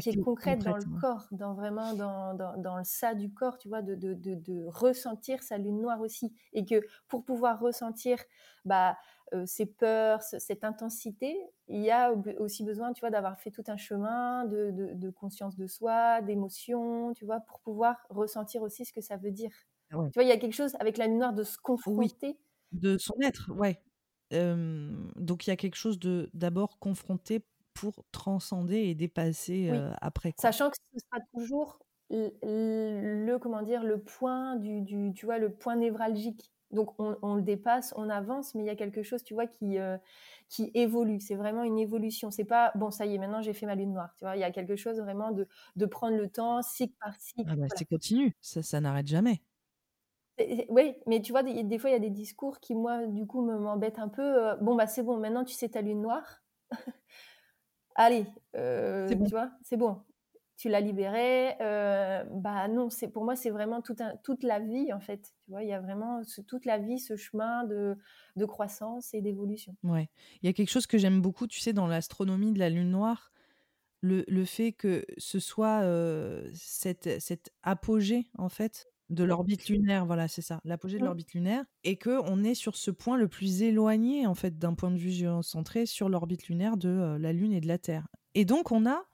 qui 0.01 0.09
est 0.11 0.21
concrète, 0.21 0.61
dans 0.61 0.77
le 0.77 1.01
corps, 1.01 1.29
dans 1.31 1.55
vraiment 1.55 1.95
dans, 1.95 2.35
dans, 2.35 2.57
dans, 2.57 2.77
le 2.79 2.85
ça 2.85 3.15
du 3.15 3.33
corps, 3.33 3.59
tu 3.59 3.69
vois, 3.69 3.83
de, 3.83 3.95
de, 3.95 4.15
de, 4.15 4.35
de, 4.35 4.65
ressentir 4.67 5.43
sa 5.43 5.59
lune 5.59 5.81
noire 5.81 6.01
aussi. 6.01 6.33
Et 6.53 6.65
que 6.65 6.83
pour 7.07 7.25
pouvoir 7.25 7.61
ressentir 7.61 8.19
bah, 8.65 8.97
euh, 9.35 9.45
ces 9.47 9.67
peurs, 9.67 10.23
cette 10.23 10.65
intensité, 10.65 11.37
il 11.69 11.81
y 11.81 11.91
a 11.91 12.13
aussi 12.39 12.65
besoin, 12.65 12.93
tu 12.93 13.01
vois, 13.01 13.11
d'avoir 13.11 13.39
fait 13.39 13.51
tout 13.51 13.65
un 13.69 13.77
chemin 13.77 14.45
de, 14.47 14.73
de 14.95 15.11
conscience 15.11 15.57
de 15.57 15.67
soi, 15.67 16.23
d'émotion, 16.23 17.13
tu 17.15 17.25
vois, 17.25 17.41
pour 17.41 17.61
pouvoir 17.61 17.97
ressentir 18.11 18.63
aussi 18.63 18.85
ce 18.85 18.93
que 18.93 19.01
ça 19.01 19.17
veut 19.17 19.33
dire. 19.33 19.53
Tu 19.91 19.97
vois, 19.97 20.25
il 20.25 20.29
y 20.29 20.33
a 20.33 20.39
quelque 20.39 20.55
chose 20.55 20.77
avec 20.81 20.99
la 20.99 21.07
lune 21.07 21.19
noire 21.19 21.33
de 21.33 21.45
se 21.45 21.57
confronter. 21.57 22.39
de 22.73 22.99
son 22.99 23.15
être, 23.23 23.51
ouais. 23.53 23.81
donc 24.31 25.47
il 25.47 25.51
y 25.51 25.53
a 25.53 25.57
quelque 25.57 25.77
chose 25.77 25.99
de 25.99 26.31
d'abord 26.35 26.79
confronté 26.79 27.45
pour 27.81 28.05
transcender 28.13 28.77
et 28.77 28.95
dépasser 28.95 29.71
après. 30.01 30.35
Sachant 30.39 30.71
que 30.71 30.77
ce 30.93 30.99
sera 30.99 31.21
toujours 31.33 31.79
le, 32.11 33.37
comment 33.39 33.63
dire 33.63 33.83
le 33.85 34.01
point 34.01 34.57
du, 34.57 34.81
du, 34.81 35.13
tu 35.15 35.27
vois 35.27 35.39
le 35.39 35.51
point 35.53 35.77
névralgique 35.77 36.53
Donc 36.71 36.95
on, 36.99 37.35
le 37.35 37.43
dépasse, 37.43 37.93
on 37.97 38.09
avance, 38.09 38.55
mais 38.55 38.63
il 38.63 38.67
y 38.67 38.71
a 38.71 38.77
quelque 38.77 39.03
chose, 39.03 39.23
tu 39.23 39.35
vois, 39.35 39.47
qui, 39.47 39.79
euh, 39.79 39.97
qui 40.49 40.71
évolue. 40.75 41.21
C'est 41.21 41.35
vraiment 41.35 41.63
une 41.65 41.79
évolution. 41.79 42.31
C'est 42.31 42.45
pas 42.45 42.73
bon, 42.75 42.91
ça 42.91 43.07
y 43.07 43.15
est, 43.15 43.19
maintenant 43.19 43.43
j'ai 43.43 43.53
fait 43.53 43.67
ma 43.67 43.75
lune 43.75 43.93
noire. 43.93 44.15
Tu 44.19 44.25
vois, 44.25 44.37
il 44.37 44.41
y 44.41 44.45
a 44.45 44.51
quelque 44.51 44.77
chose 44.77 44.99
vraiment 45.01 45.31
de, 45.31 45.47
de 45.77 45.87
prendre 45.87 46.17
le 46.17 46.29
temps, 46.29 46.63
cycle 46.63 46.95
par 47.01 47.15
cycle. 47.19 47.49
Ah 47.49 47.57
bah, 47.57 47.67
C'est 47.77 47.85
continu, 47.85 48.37
ça, 48.41 48.63
ça 48.63 48.81
n'arrête 48.81 49.07
jamais. 49.07 49.43
Oui, 50.69 50.95
mais 51.07 51.21
tu 51.21 51.33
vois, 51.33 51.43
des, 51.43 51.79
fois 51.79 51.91
il 51.91 51.95
y 51.95 51.97
a 51.97 52.01
des 52.01 52.11
discours 52.11 52.61
qui 52.61 52.77
moi, 52.77 53.07
du 53.07 53.27
coup, 53.27 53.43
m'embêtent 53.43 53.99
un 53.99 54.09
peu. 54.09 54.23
Euh, 54.23 54.57
bon 54.57 54.77
bah 54.77 54.87
c'est 54.87 55.03
bon, 55.03 55.19
maintenant 55.19 55.45
tu 55.45 55.53
sais 55.53 55.69
ta 55.69 55.83
lune 55.83 56.01
noire. 56.01 56.43
Allez, 57.99 58.27
euh, 58.57 59.09
tu 59.09 59.31
vois, 59.31 59.51
c'est 59.63 59.77
bon 59.77 60.01
tu 60.59 60.69
l'as 60.69 60.81
libéré. 60.81 61.55
Euh, 61.61 62.25
bah 62.33 62.67
non, 62.67 62.91
c'est 62.91 63.09
pour 63.09 63.25
moi 63.25 63.37
c'est 63.37 63.51
vraiment 63.51 63.81
tout 63.81 63.95
toute 64.25 64.43
la 64.43 64.59
vie 64.59 64.93
en 64.93 64.99
fait. 65.01 65.33
Tu 65.45 65.53
vois, 65.53 65.63
il 65.63 65.69
y 65.69 65.73
a 65.73 65.81
vraiment 65.81 66.21
toute 66.49 66.65
la 66.65 66.79
vie 66.79 66.99
ce 66.99 67.17
chemin 67.17 67.65
de, 67.65 67.97
de 68.35 68.45
croissance 68.45 69.15
et 69.15 69.23
d'évolution. 69.23 69.77
Ouais, 69.85 70.11
il 70.43 70.47
y 70.47 70.49
a 70.51 70.53
quelque 70.53 70.71
chose 70.71 70.89
que 70.89 70.99
j'aime 70.99 71.23
beaucoup, 71.23 71.47
tu 71.47 71.61
sais, 71.61 71.73
dans 71.73 71.87
l'astronomie 71.87 72.53
de 72.53 72.59
la 72.59 72.71
lune 72.71 72.91
noire, 72.91 73.31
le, 74.01 74.25
le 74.27 74.45
fait 74.45 74.73
que 74.73 75.07
ce 75.17 75.39
soit 75.39 75.83
euh, 75.83 76.51
cette, 76.55 77.21
cette 77.21 77.53
apogée 77.63 78.27
en 78.37 78.49
fait 78.49 78.89
de 79.11 79.25
l'orbite 79.25 79.69
lunaire, 79.69 80.05
voilà, 80.05 80.29
c'est 80.29 80.43
ça, 80.43 80.61
l'apogée 80.65 80.99
de 80.99 81.03
mmh. 81.03 81.07
l'orbite 81.07 81.33
lunaire, 81.33 81.65
et 81.85 81.97
que 81.97 82.21
on 82.25 82.45
est 82.45 82.55
sur 82.55 82.77
ce 82.77 82.91
point 82.91 83.17
le 83.17 83.29
plus 83.29 83.63
éloigné 83.63 84.27
en 84.27 84.35
fait 84.35 84.59
d'un 84.59 84.75
point 84.75 84.91
de 84.91 84.99
vue 84.99 85.11
géocentré 85.11 85.87
sur 85.87 86.09
l'orbite 86.09 86.49
lunaire 86.49 86.77
de 86.77 86.89
euh, 86.89 87.19
la 87.19 87.33
Lune 87.33 87.53
et 87.53 87.61
de 87.61 87.69
la 87.69 87.79
Terre. 87.79 88.07
Et 88.35 88.45
donc 88.45 88.71
on 88.71 88.87
a 88.87 89.05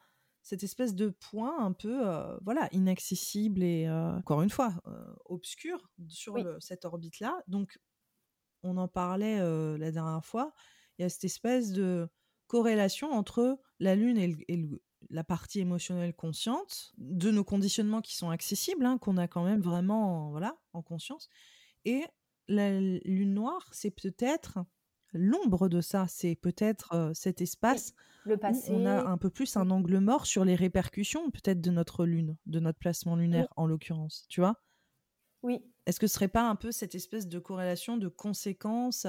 cette 0.42 0.62
espèce 0.62 0.94
de 0.94 1.08
point 1.08 1.64
un 1.64 1.72
peu 1.72 2.06
euh, 2.06 2.36
voilà 2.42 2.68
inaccessible 2.72 3.62
et 3.62 3.86
euh, 3.86 4.16
encore 4.18 4.42
une 4.42 4.50
fois 4.50 4.74
obscur 5.24 5.88
sur 6.08 6.36
cette 6.60 6.84
orbite 6.84 7.20
là 7.20 7.40
donc 7.46 7.78
on 8.62 8.76
en 8.76 8.88
parlait 8.88 9.38
la 9.78 9.90
dernière 9.90 10.24
fois 10.24 10.52
il 10.98 11.02
y 11.02 11.04
a 11.06 11.08
cette 11.08 11.24
espèce 11.24 11.72
de 11.72 12.08
corrélation 12.46 13.10
entre 13.10 13.58
la 13.80 13.94
lune 13.94 14.18
et, 14.18 14.68
la 15.10 15.24
partie 15.24 15.60
émotionnelle 15.60 16.14
consciente 16.14 16.92
de 16.98 17.30
nos 17.30 17.44
conditionnements 17.44 18.00
qui 18.00 18.14
sont 18.14 18.30
accessibles 18.30 18.84
hein, 18.84 18.98
qu'on 18.98 19.16
a 19.16 19.28
quand 19.28 19.44
même 19.44 19.60
vraiment 19.60 20.30
voilà 20.30 20.56
en 20.72 20.82
conscience. 20.82 21.28
Et 21.84 22.04
la 22.48 22.80
lune 22.80 23.34
noire 23.34 23.68
c'est 23.72 23.90
peut-être 23.90 24.58
l'ombre 25.14 25.68
de 25.68 25.80
ça, 25.80 26.06
c'est 26.08 26.34
peut-être 26.34 27.12
cet 27.14 27.40
espace 27.40 27.94
le 28.24 28.36
passé. 28.36 28.72
où 28.72 28.74
on 28.74 28.86
a 28.86 29.08
un 29.08 29.16
peu 29.16 29.30
plus 29.30 29.56
un 29.56 29.70
angle 29.70 29.98
mort 29.98 30.26
sur 30.26 30.44
les 30.44 30.56
répercussions 30.56 31.30
peut-être 31.30 31.60
de 31.60 31.70
notre 31.70 32.04
lune, 32.04 32.36
de 32.46 32.60
notre 32.60 32.78
placement 32.78 33.16
lunaire 33.16 33.48
en 33.56 33.66
l'occurrence, 33.66 34.26
tu 34.28 34.40
vois? 34.40 34.60
Oui. 35.42 35.62
Est-ce 35.86 36.00
que 36.00 36.06
ce 36.06 36.14
serait 36.14 36.28
pas 36.28 36.48
un 36.48 36.56
peu 36.56 36.72
cette 36.72 36.94
espèce 36.94 37.28
de 37.28 37.38
corrélation 37.38 37.96
de 37.96 38.08
conséquences 38.08 39.06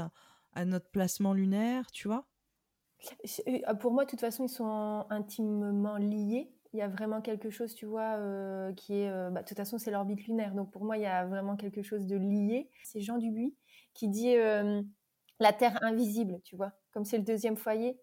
à, 0.53 0.65
notre 0.65 0.89
placement 0.89 1.34
lunaire, 1.34 1.91
tu 1.91 2.08
vois? 2.08 2.27
Pour 3.79 3.91
moi, 3.91 4.05
de 4.05 4.10
toute 4.10 4.21
façon, 4.21 4.45
ils 4.45 4.49
sont 4.49 5.05
intimement 5.10 5.97
liés. 5.97 6.51
Il 6.73 6.79
y 6.79 6.81
a 6.81 6.88
vraiment 6.88 7.21
quelque 7.21 7.49
chose, 7.49 7.73
tu 7.75 7.86
vois, 7.86 8.17
qui 8.75 8.93
est... 9.01 9.31
Bah, 9.31 9.41
de 9.41 9.47
toute 9.47 9.58
façon, 9.58 9.77
c'est 9.77 9.91
l'orbite 9.91 10.25
lunaire. 10.27 10.53
Donc 10.53 10.71
pour 10.71 10.84
moi, 10.84 10.97
il 10.97 11.03
y 11.03 11.08
a 11.08 11.25
vraiment 11.25 11.55
quelque 11.55 11.84
chose 11.84 12.05
de 12.05 12.17
lié. 12.17 12.69
C'est 12.84 13.01
Jean 13.01 13.17
Dubuis 13.17 13.55
qui 13.93 14.10
dit 14.10 14.36
la 15.39 15.53
terre 15.53 15.77
invisible, 15.84 16.39
tu 16.43 16.55
vois, 16.55 16.73
comme 16.91 17.05
c'est 17.05 17.17
le 17.17 17.23
deuxième 17.23 17.58
foyer. 17.58 17.99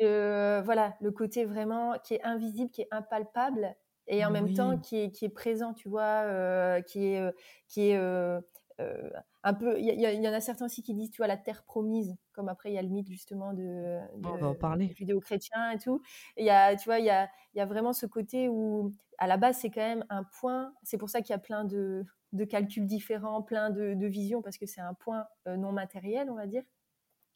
Euh, 0.00 0.62
voilà, 0.64 0.96
le 1.00 1.10
côté 1.12 1.44
vraiment 1.44 1.98
qui 2.04 2.14
est 2.14 2.22
invisible, 2.24 2.70
qui 2.70 2.82
est 2.82 2.88
impalpable 2.90 3.74
et 4.08 4.24
en 4.24 4.30
même 4.30 4.52
temps 4.52 4.78
qui 4.78 4.96
est, 4.96 5.10
qui 5.10 5.26
est 5.26 5.30
présent, 5.30 5.74
tu 5.74 5.88
vois, 5.88 6.24
euh, 6.24 6.80
qui 6.82 7.06
est, 7.06 7.20
euh, 7.20 7.30
qui 7.68 7.90
est 7.90 7.96
un 9.44 9.54
peu. 9.54 9.78
Il 9.78 10.00
y, 10.00 10.28
en 10.28 10.32
a 10.32 10.40
certains 10.40 10.66
aussi 10.66 10.82
qui 10.82 10.94
disent, 10.94 11.10
tu 11.10 11.18
vois, 11.18 11.28
la 11.28 11.36
terre 11.36 11.62
promise, 11.64 12.16
comme 12.32 12.48
après 12.48 12.70
il 12.70 12.74
y 12.74 12.78
a 12.78 12.82
le 12.82 12.88
mythe 12.88 13.08
justement 13.08 13.52
de, 13.52 13.98
de, 14.16 14.94
judéo-chrétien 14.94 15.70
et 15.70 15.78
tout. 15.78 16.02
Il 16.36 16.44
y 16.44 16.50
a, 16.50 16.74
tu 16.76 16.84
vois, 16.86 16.98
il 16.98 17.04
y 17.04 17.10
a, 17.10 17.28
il 17.54 17.58
y 17.58 17.60
a 17.60 17.66
vraiment 17.66 17.92
ce 17.92 18.06
côté 18.06 18.48
où, 18.48 18.92
à 19.18 19.26
la 19.26 19.36
base, 19.36 19.58
c'est 19.58 19.70
quand 19.70 19.80
même 19.80 20.04
un 20.08 20.24
point. 20.24 20.72
C'est 20.82 20.98
pour 20.98 21.10
ça 21.10 21.20
qu'il 21.20 21.30
y 21.30 21.36
a 21.36 21.38
plein 21.38 21.64
de, 21.64 22.04
de 22.32 22.44
calculs 22.44 22.86
différents, 22.86 23.42
plein 23.42 23.70
de, 23.70 24.06
visions, 24.06 24.42
parce 24.42 24.58
que 24.58 24.66
c'est 24.66 24.80
un 24.80 24.94
point 24.94 25.26
euh, 25.46 25.56
non 25.56 25.72
matériel, 25.72 26.30
on 26.30 26.34
va 26.34 26.46
dire, 26.46 26.64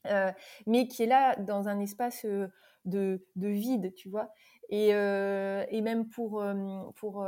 euh, 0.07 0.33
mais 0.67 0.89
qui 0.89 1.03
est 1.03 1.07
là 1.07 1.37
dans 1.37 1.69
un 1.69 1.81
espace 1.81 2.25
euh, 2.25 2.49
de, 2.85 3.21
vide, 3.37 3.95
tu 3.95 4.09
vois. 4.09 4.33
Et, 4.69 4.93
même 5.83 6.09
pour, 6.09 6.43
pour 6.97 7.27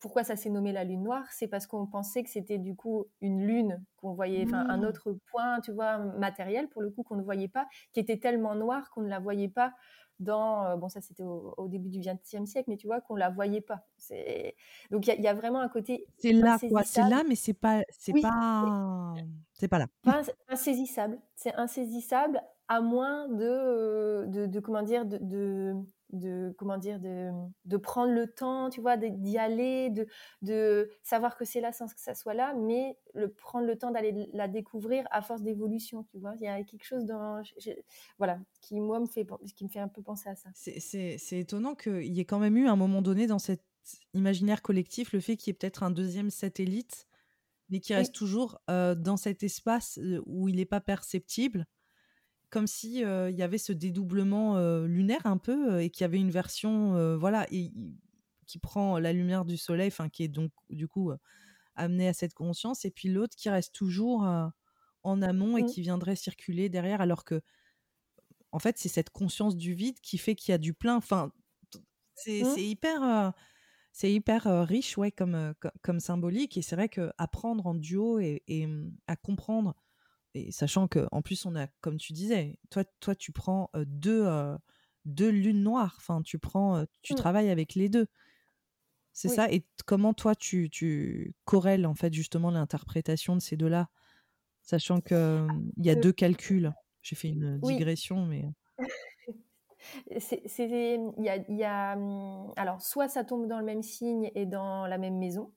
pourquoi 0.00 0.24
ça 0.24 0.36
s'est 0.36 0.50
nommé 0.50 0.72
la 0.72 0.84
lune 0.84 1.02
noire, 1.02 1.24
c'est 1.30 1.48
parce 1.48 1.66
qu'on 1.66 1.86
pensait 1.86 2.22
que 2.22 2.30
c'était 2.30 2.58
du 2.58 2.74
coup 2.74 3.06
une 3.20 3.46
lune 3.46 3.82
qu'on 3.96 4.12
voyait, 4.12 4.44
enfin 4.44 4.66
un 4.68 4.78
mmh. 4.78 4.84
autre 4.84 5.16
point, 5.30 5.60
tu 5.60 5.72
vois, 5.72 5.98
matériel 5.98 6.68
pour 6.68 6.82
le 6.82 6.90
coup 6.90 7.02
qu'on 7.02 7.16
ne 7.16 7.22
voyait 7.22 7.48
pas, 7.48 7.66
qui 7.92 8.00
était 8.00 8.18
tellement 8.18 8.54
noir 8.54 8.90
qu'on 8.90 9.02
ne 9.02 9.08
la 9.08 9.18
voyait 9.18 9.48
pas 9.48 9.72
dans 10.18 10.64
euh, 10.64 10.76
bon 10.76 10.88
ça 10.88 11.00
c'était 11.00 11.22
au, 11.22 11.68
début 11.68 11.88
du 11.88 12.00
XXe 12.00 12.48
siècle 12.48 12.70
mais 12.70 12.76
tu 12.76 12.86
vois 12.86 13.00
qu'on 13.00 13.16
la 13.16 13.30
voyait 13.30 13.60
pas. 13.60 13.86
Donc 14.90 15.06
il 15.06 15.20
y, 15.20 15.28
a 15.28 15.34
vraiment 15.34 15.60
un 15.60 15.68
côté 15.68 16.06
c'est 16.18 16.32
là 16.32 16.58
quoi 16.68 16.82
c'est 16.84 17.08
là 17.08 17.22
mais 17.28 17.34
c'est 17.34 17.54
pas 17.54 17.82
c'est 17.90 18.14
pas 18.20 19.14
c'est 19.52 19.68
pas 19.68 19.78
là. 19.78 19.86
insaisissable. 20.48 21.18
C'est 21.34 21.54
insaisissable 21.54 22.40
à 22.68 22.80
moins 22.80 23.28
de, 23.28 24.26
de, 24.26 24.46
de 24.46 24.60
comment 24.60 24.82
dire 24.82 25.06
de, 25.06 25.18
de 25.20 25.74
comment 26.56 26.78
dire 26.78 27.00
de, 27.00 27.30
de, 27.64 27.76
prendre 27.76 28.12
le 28.12 28.26
temps 28.26 28.70
tu 28.70 28.80
vois 28.80 28.96
d'y 28.96 29.38
aller 29.38 29.90
de, 29.90 30.06
de 30.42 30.90
savoir 31.02 31.36
que 31.36 31.44
c'est 31.44 31.60
là 31.60 31.72
sans 31.72 31.86
que 31.86 32.00
ça 32.00 32.14
soit 32.14 32.34
là 32.34 32.54
mais 32.54 32.96
le 33.14 33.32
prendre 33.32 33.66
le 33.66 33.76
temps 33.76 33.90
d'aller 33.90 34.28
la 34.32 34.48
découvrir 34.48 35.06
à 35.10 35.22
force 35.22 35.42
d'évolution 35.42 36.04
tu 36.04 36.18
vois. 36.18 36.34
Il 36.36 36.42
y 36.42 36.48
a 36.48 36.62
quelque 36.62 36.84
chose 36.84 37.04
dans 37.04 37.42
voilà 38.18 38.38
qui 38.60 38.80
moi 38.80 39.00
me 39.00 39.06
fait 39.06 39.26
qui 39.54 39.64
me 39.64 39.68
fait 39.68 39.80
un 39.80 39.88
peu 39.88 40.02
penser 40.02 40.28
à 40.28 40.36
ça. 40.36 40.50
C'est 40.54 41.38
étonnant 41.38 41.74
qu'il 41.74 42.16
y 42.16 42.20
ait 42.20 42.24
quand 42.24 42.38
même 42.38 42.56
eu 42.56 42.66
à 42.66 42.72
un 42.72 42.76
moment 42.76 43.02
donné 43.02 43.26
dans 43.26 43.38
cet 43.38 43.62
imaginaire 44.14 44.62
collectif 44.62 45.12
le 45.12 45.20
fait 45.20 45.36
qu'il 45.36 45.50
y 45.50 45.52
ait 45.52 45.58
peut-être 45.58 45.82
un 45.82 45.90
deuxième 45.90 46.30
satellite 46.30 47.06
mais 47.68 47.80
qui 47.80 47.94
reste 47.94 48.14
toujours 48.14 48.60
euh, 48.70 48.94
dans 48.94 49.16
cet 49.16 49.42
espace 49.42 49.98
euh, 49.98 50.22
où 50.26 50.48
il 50.48 50.56
n'est 50.56 50.64
pas 50.64 50.80
perceptible 50.80 51.66
comme 52.50 52.66
si 52.66 53.00
il 53.00 53.36
y 53.36 53.42
avait 53.42 53.58
ce 53.58 53.72
dédoublement 53.72 54.58
lunaire 54.86 55.26
un 55.26 55.38
peu 55.38 55.80
et 55.80 55.90
qu'il 55.90 56.02
y 56.02 56.04
avait 56.04 56.18
une 56.18 56.30
version 56.30 57.16
voilà 57.16 57.46
et, 57.50 57.72
qui 58.46 58.58
prend 58.58 58.98
la 58.98 59.12
lumière 59.12 59.44
du 59.44 59.56
soleil 59.56 59.88
enfin 59.88 60.08
qui 60.08 60.22
est 60.22 60.28
donc 60.28 60.52
du 60.70 60.88
coup 60.88 61.12
amenée 61.74 62.08
à 62.08 62.12
cette 62.12 62.34
conscience 62.34 62.84
et 62.84 62.90
puis 62.90 63.08
l'autre 63.08 63.34
qui 63.36 63.50
reste 63.50 63.74
toujours 63.74 64.24
en 65.02 65.22
amont 65.22 65.56
et 65.56 65.62
mmh. 65.62 65.66
qui 65.66 65.82
viendrait 65.82 66.16
circuler 66.16 66.68
derrière 66.68 67.00
alors 67.00 67.24
que 67.24 67.40
en 68.52 68.58
fait 68.58 68.78
c'est 68.78 68.88
cette 68.88 69.10
conscience 69.10 69.56
du 69.56 69.74
vide 69.74 70.00
qui 70.00 70.18
fait 70.18 70.34
qu'il 70.34 70.52
y 70.52 70.54
a 70.54 70.58
du 70.58 70.74
plein 70.74 70.96
enfin 70.96 71.32
c'est 72.14 72.42
mmh. 72.42 72.58
hyper 72.58 73.32
c'est 73.92 74.12
hyper 74.12 74.66
riche 74.66 74.98
ouais 74.98 75.10
comme, 75.10 75.54
comme, 75.82 76.00
symbolique 76.00 76.56
et 76.56 76.62
c'est 76.62 76.76
vrai 76.76 76.88
que 76.88 77.10
apprendre 77.18 77.66
en 77.66 77.74
duo 77.74 78.18
et, 78.18 78.42
et 78.46 78.66
mmh, 78.66 78.96
à 79.06 79.16
comprendre 79.16 79.74
et 80.36 80.52
sachant 80.52 80.88
que 80.88 81.06
en 81.12 81.22
plus 81.22 81.46
on 81.46 81.56
a 81.56 81.66
comme 81.80 81.96
tu 81.96 82.12
disais 82.12 82.58
toi 82.70 82.84
toi 83.00 83.14
tu 83.14 83.32
prends 83.32 83.70
deux 83.74 84.28
deux 85.04 85.30
lunes 85.30 85.62
noires 85.62 85.94
enfin 85.98 86.22
tu 86.22 86.38
prends 86.38 86.84
tu 87.02 87.14
mmh. 87.14 87.16
travailles 87.16 87.50
avec 87.50 87.74
les 87.74 87.88
deux. 87.88 88.06
C'est 89.12 89.28
ça 89.28 89.50
et 89.50 89.64
comment 89.86 90.12
toi 90.12 90.34
tu, 90.34 90.68
tu 90.68 91.34
corrèles 91.46 91.86
en 91.86 91.94
fait 91.94 92.12
justement 92.12 92.50
l'interprétation 92.50 93.34
de 93.34 93.40
ces 93.40 93.56
deux 93.56 93.68
là 93.68 93.88
sachant 94.60 95.00
que 95.00 95.46
il 95.78 95.86
y 95.86 95.90
a 95.90 95.94
deux 95.94 96.12
calculs. 96.12 96.72
J'ai 97.00 97.16
fait 97.16 97.28
une 97.28 97.58
digression 97.60 98.26
mais 98.26 98.44
c'est 100.18 100.42
il 100.68 101.24
y 101.24 101.30
a, 101.30 101.36
y 101.50 101.64
a 101.64 101.96
mmh, 101.96 102.52
alors 102.56 102.82
soit 102.82 103.08
ça 103.08 103.24
tombe 103.24 103.46
dans 103.46 103.58
le 103.58 103.64
même 103.64 103.82
signe 103.82 104.30
et 104.34 104.44
dans 104.44 104.86
la 104.86 104.98
même 104.98 105.16
maison 105.18 105.50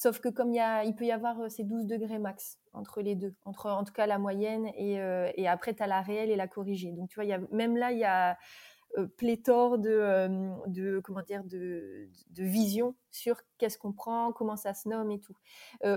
Sauf 0.00 0.18
que 0.18 0.30
comme 0.30 0.54
il, 0.54 0.88
y 0.88 0.94
peut 0.94 1.04
y 1.04 1.12
avoir 1.12 1.38
euh, 1.40 1.50
ces 1.50 1.62
12 1.62 1.84
degrés 1.84 2.18
max 2.18 2.58
entre 2.72 3.02
les 3.02 3.16
deux, 3.16 3.34
entre 3.44 3.66
en 3.66 3.84
tout 3.84 3.92
cas 3.92 4.06
la 4.06 4.18
moyenne 4.18 4.70
et, 4.74 4.98
euh, 4.98 5.30
et 5.34 5.46
après 5.46 5.74
tu 5.74 5.82
as 5.82 5.86
la 5.86 6.00
réelle 6.00 6.30
et 6.30 6.36
la 6.36 6.48
corrigée. 6.48 6.92
Donc 6.92 7.10
tu 7.10 7.22
vois, 7.22 7.38
même 7.52 7.76
là, 7.76 7.92
il 7.92 7.98
y 7.98 8.04
a 8.04 8.38
euh, 8.96 9.06
pléthore 9.18 9.76
de, 9.76 10.30
de, 10.68 11.00
comment 11.04 11.20
dire, 11.20 11.44
de, 11.44 12.08
de 12.30 12.44
vision 12.44 12.96
sur 13.10 13.36
qu'est-ce 13.58 13.76
qu'on 13.76 13.92
prend, 13.92 14.32
comment 14.32 14.56
ça 14.56 14.72
se 14.72 14.88
nomme 14.88 15.10
et 15.10 15.20
tout. 15.20 15.34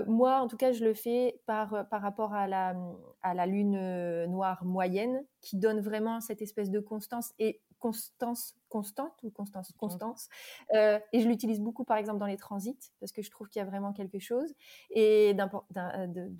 moi, 0.06 0.38
en 0.38 0.48
tout 0.48 0.58
cas, 0.58 0.72
je 0.72 0.84
le 0.84 0.92
fais 0.92 1.40
par, 1.46 1.88
par 1.88 2.02
rapport 2.02 2.34
à 2.34 2.46
la, 2.46 2.76
à 3.22 3.32
la 3.32 3.46
lune 3.46 4.26
noire 4.26 4.66
moyenne 4.66 5.24
qui 5.40 5.56
donne 5.56 5.80
vraiment 5.80 6.20
cette 6.20 6.42
espèce 6.42 6.68
de 6.68 6.78
constance 6.78 7.32
et 7.38 7.62
constance 7.84 8.54
constante 8.70 9.12
ou 9.22 9.30
constance 9.30 9.70
constance 9.76 10.28
euh, 10.74 10.98
et 11.12 11.20
je 11.20 11.28
l'utilise 11.28 11.60
beaucoup 11.60 11.84
par 11.84 11.98
exemple 11.98 12.18
dans 12.18 12.26
les 12.26 12.38
transits 12.38 12.90
parce 12.98 13.12
que 13.12 13.20
je 13.20 13.30
trouve 13.30 13.48
qu'il 13.50 13.60
y 13.60 13.62
a 13.62 13.66
vraiment 13.66 13.92
quelque 13.92 14.18
chose 14.18 14.54
et 14.90 15.34
de, 15.34 16.32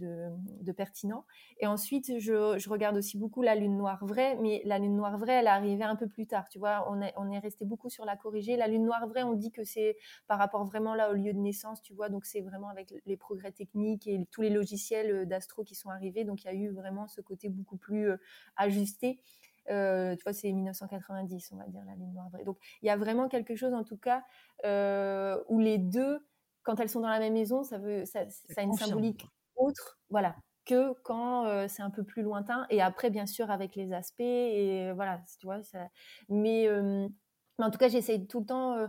de, 0.63 0.73
pertinent. 0.73 1.27
Et 1.61 1.67
ensuite 1.67 2.19
je, 2.19 2.59
je, 2.59 2.69
regarde 2.71 2.97
aussi 2.97 3.19
beaucoup 3.19 3.43
la 3.43 3.55
lune 3.55 3.77
noire 3.77 4.05
vraie 4.07 4.37
mais 4.41 4.63
la 4.65 4.79
lune 4.79 4.97
noire 4.97 5.19
vraie 5.19 5.35
elle 5.35 5.47
est 5.47 5.51
arrivée 5.61 5.85
un 5.85 5.97
peu 5.97 6.09
plus 6.09 6.27
tard 6.27 6.49
tu 6.49 6.59
vois. 6.59 6.91
On 6.91 7.03
est, 7.03 7.13
on 7.19 7.31
est 7.31 7.39
resté 7.39 7.67
beaucoup 7.67 7.91
sur 7.91 8.07
la 8.07 8.17
corrigée. 8.17 8.57
La 8.57 8.69
lune 8.69 8.85
noire 8.85 9.07
vraie 9.07 9.23
on 9.23 9.35
dit 9.35 9.53
que 9.53 9.65
c'est 9.65 9.97
par 10.27 10.39
rapport 10.39 10.65
vraiment 10.65 10.95
là 10.95 11.11
au 11.11 11.15
lieu 11.15 11.35
de 11.35 11.39
naissance 11.39 11.83
tu 11.83 11.93
vois. 11.93 12.09
Donc 12.09 12.25
c'est 12.25 12.41
vraiment 12.41 12.69
avec 12.69 12.95
les 13.05 13.17
progrès 13.19 13.53
techniques 13.53 14.07
et 14.07 14.27
tous 14.31 14.41
les 14.41 14.51
logiciels 14.51 15.11
euh, 15.11 15.25
d'astro 15.27 15.63
qui 15.63 15.75
sont 15.75 15.91
arrivés. 15.91 16.25
Donc 16.25 16.43
il 16.43 16.47
y 16.47 16.51
a 16.51 16.55
eu 16.55 16.71
vraiment 16.71 17.07
ce 17.07 17.21
côté 17.21 17.51
beaucoup 17.51 17.77
plus 17.77 18.09
euh, 18.09 18.17
ajusté 18.57 19.21
euh, 19.71 20.15
tu 20.17 20.23
vois, 20.23 20.33
c'est 20.33 20.53
1990, 20.53 21.51
on 21.53 21.57
va 21.57 21.67
dire, 21.67 21.83
la 21.87 21.95
lune 21.95 22.13
noire 22.13 22.29
vraie. 22.31 22.45
Donc, 22.45 22.59
il 22.83 22.87
y 22.87 22.91
a 22.91 22.97
vraiment 22.97 23.29
quelque 23.29 23.57
chose, 23.57 23.75
en 23.75 23.85
tout 23.85 23.97
cas, 23.97 24.23
euh, 24.65 25.43
où 25.49 25.59
les 25.59 25.79
deux, 25.79 26.27
quand 26.63 26.81
elles 26.81 26.89
sont 26.89 27.01
dans 27.01 27.09
la 27.09 27.19
même 27.19 27.35
maison, 27.35 27.63
ça, 27.63 27.79
veut, 27.79 28.05
ça, 28.05 28.29
ça 28.29 28.61
a 28.61 28.63
une 28.63 28.75
symbolique 28.75 29.27
autre, 29.57 29.99
voilà, 30.11 30.37
que 30.65 30.93
quand 31.03 31.47
euh, 31.47 31.67
c'est 31.69 31.83
un 31.83 31.91
peu 31.91 32.05
plus 32.05 32.23
lointain. 32.23 32.67
Et 32.71 32.83
après, 32.83 33.11
bien 33.11 33.27
sûr, 33.27 33.51
avec 33.51 33.77
les 33.77 33.93
aspects, 33.93 34.21
et 34.21 34.93
voilà, 34.93 35.21
tu 35.39 35.47
vois, 35.47 35.63
ça... 35.63 35.89
mais, 36.29 36.69
mais 37.59 37.65
en 37.65 37.71
tout 37.71 37.79
cas, 37.79 37.89
j'essaye 37.89 38.27
tout 38.27 38.41
le 38.41 38.47
temps 38.47 38.89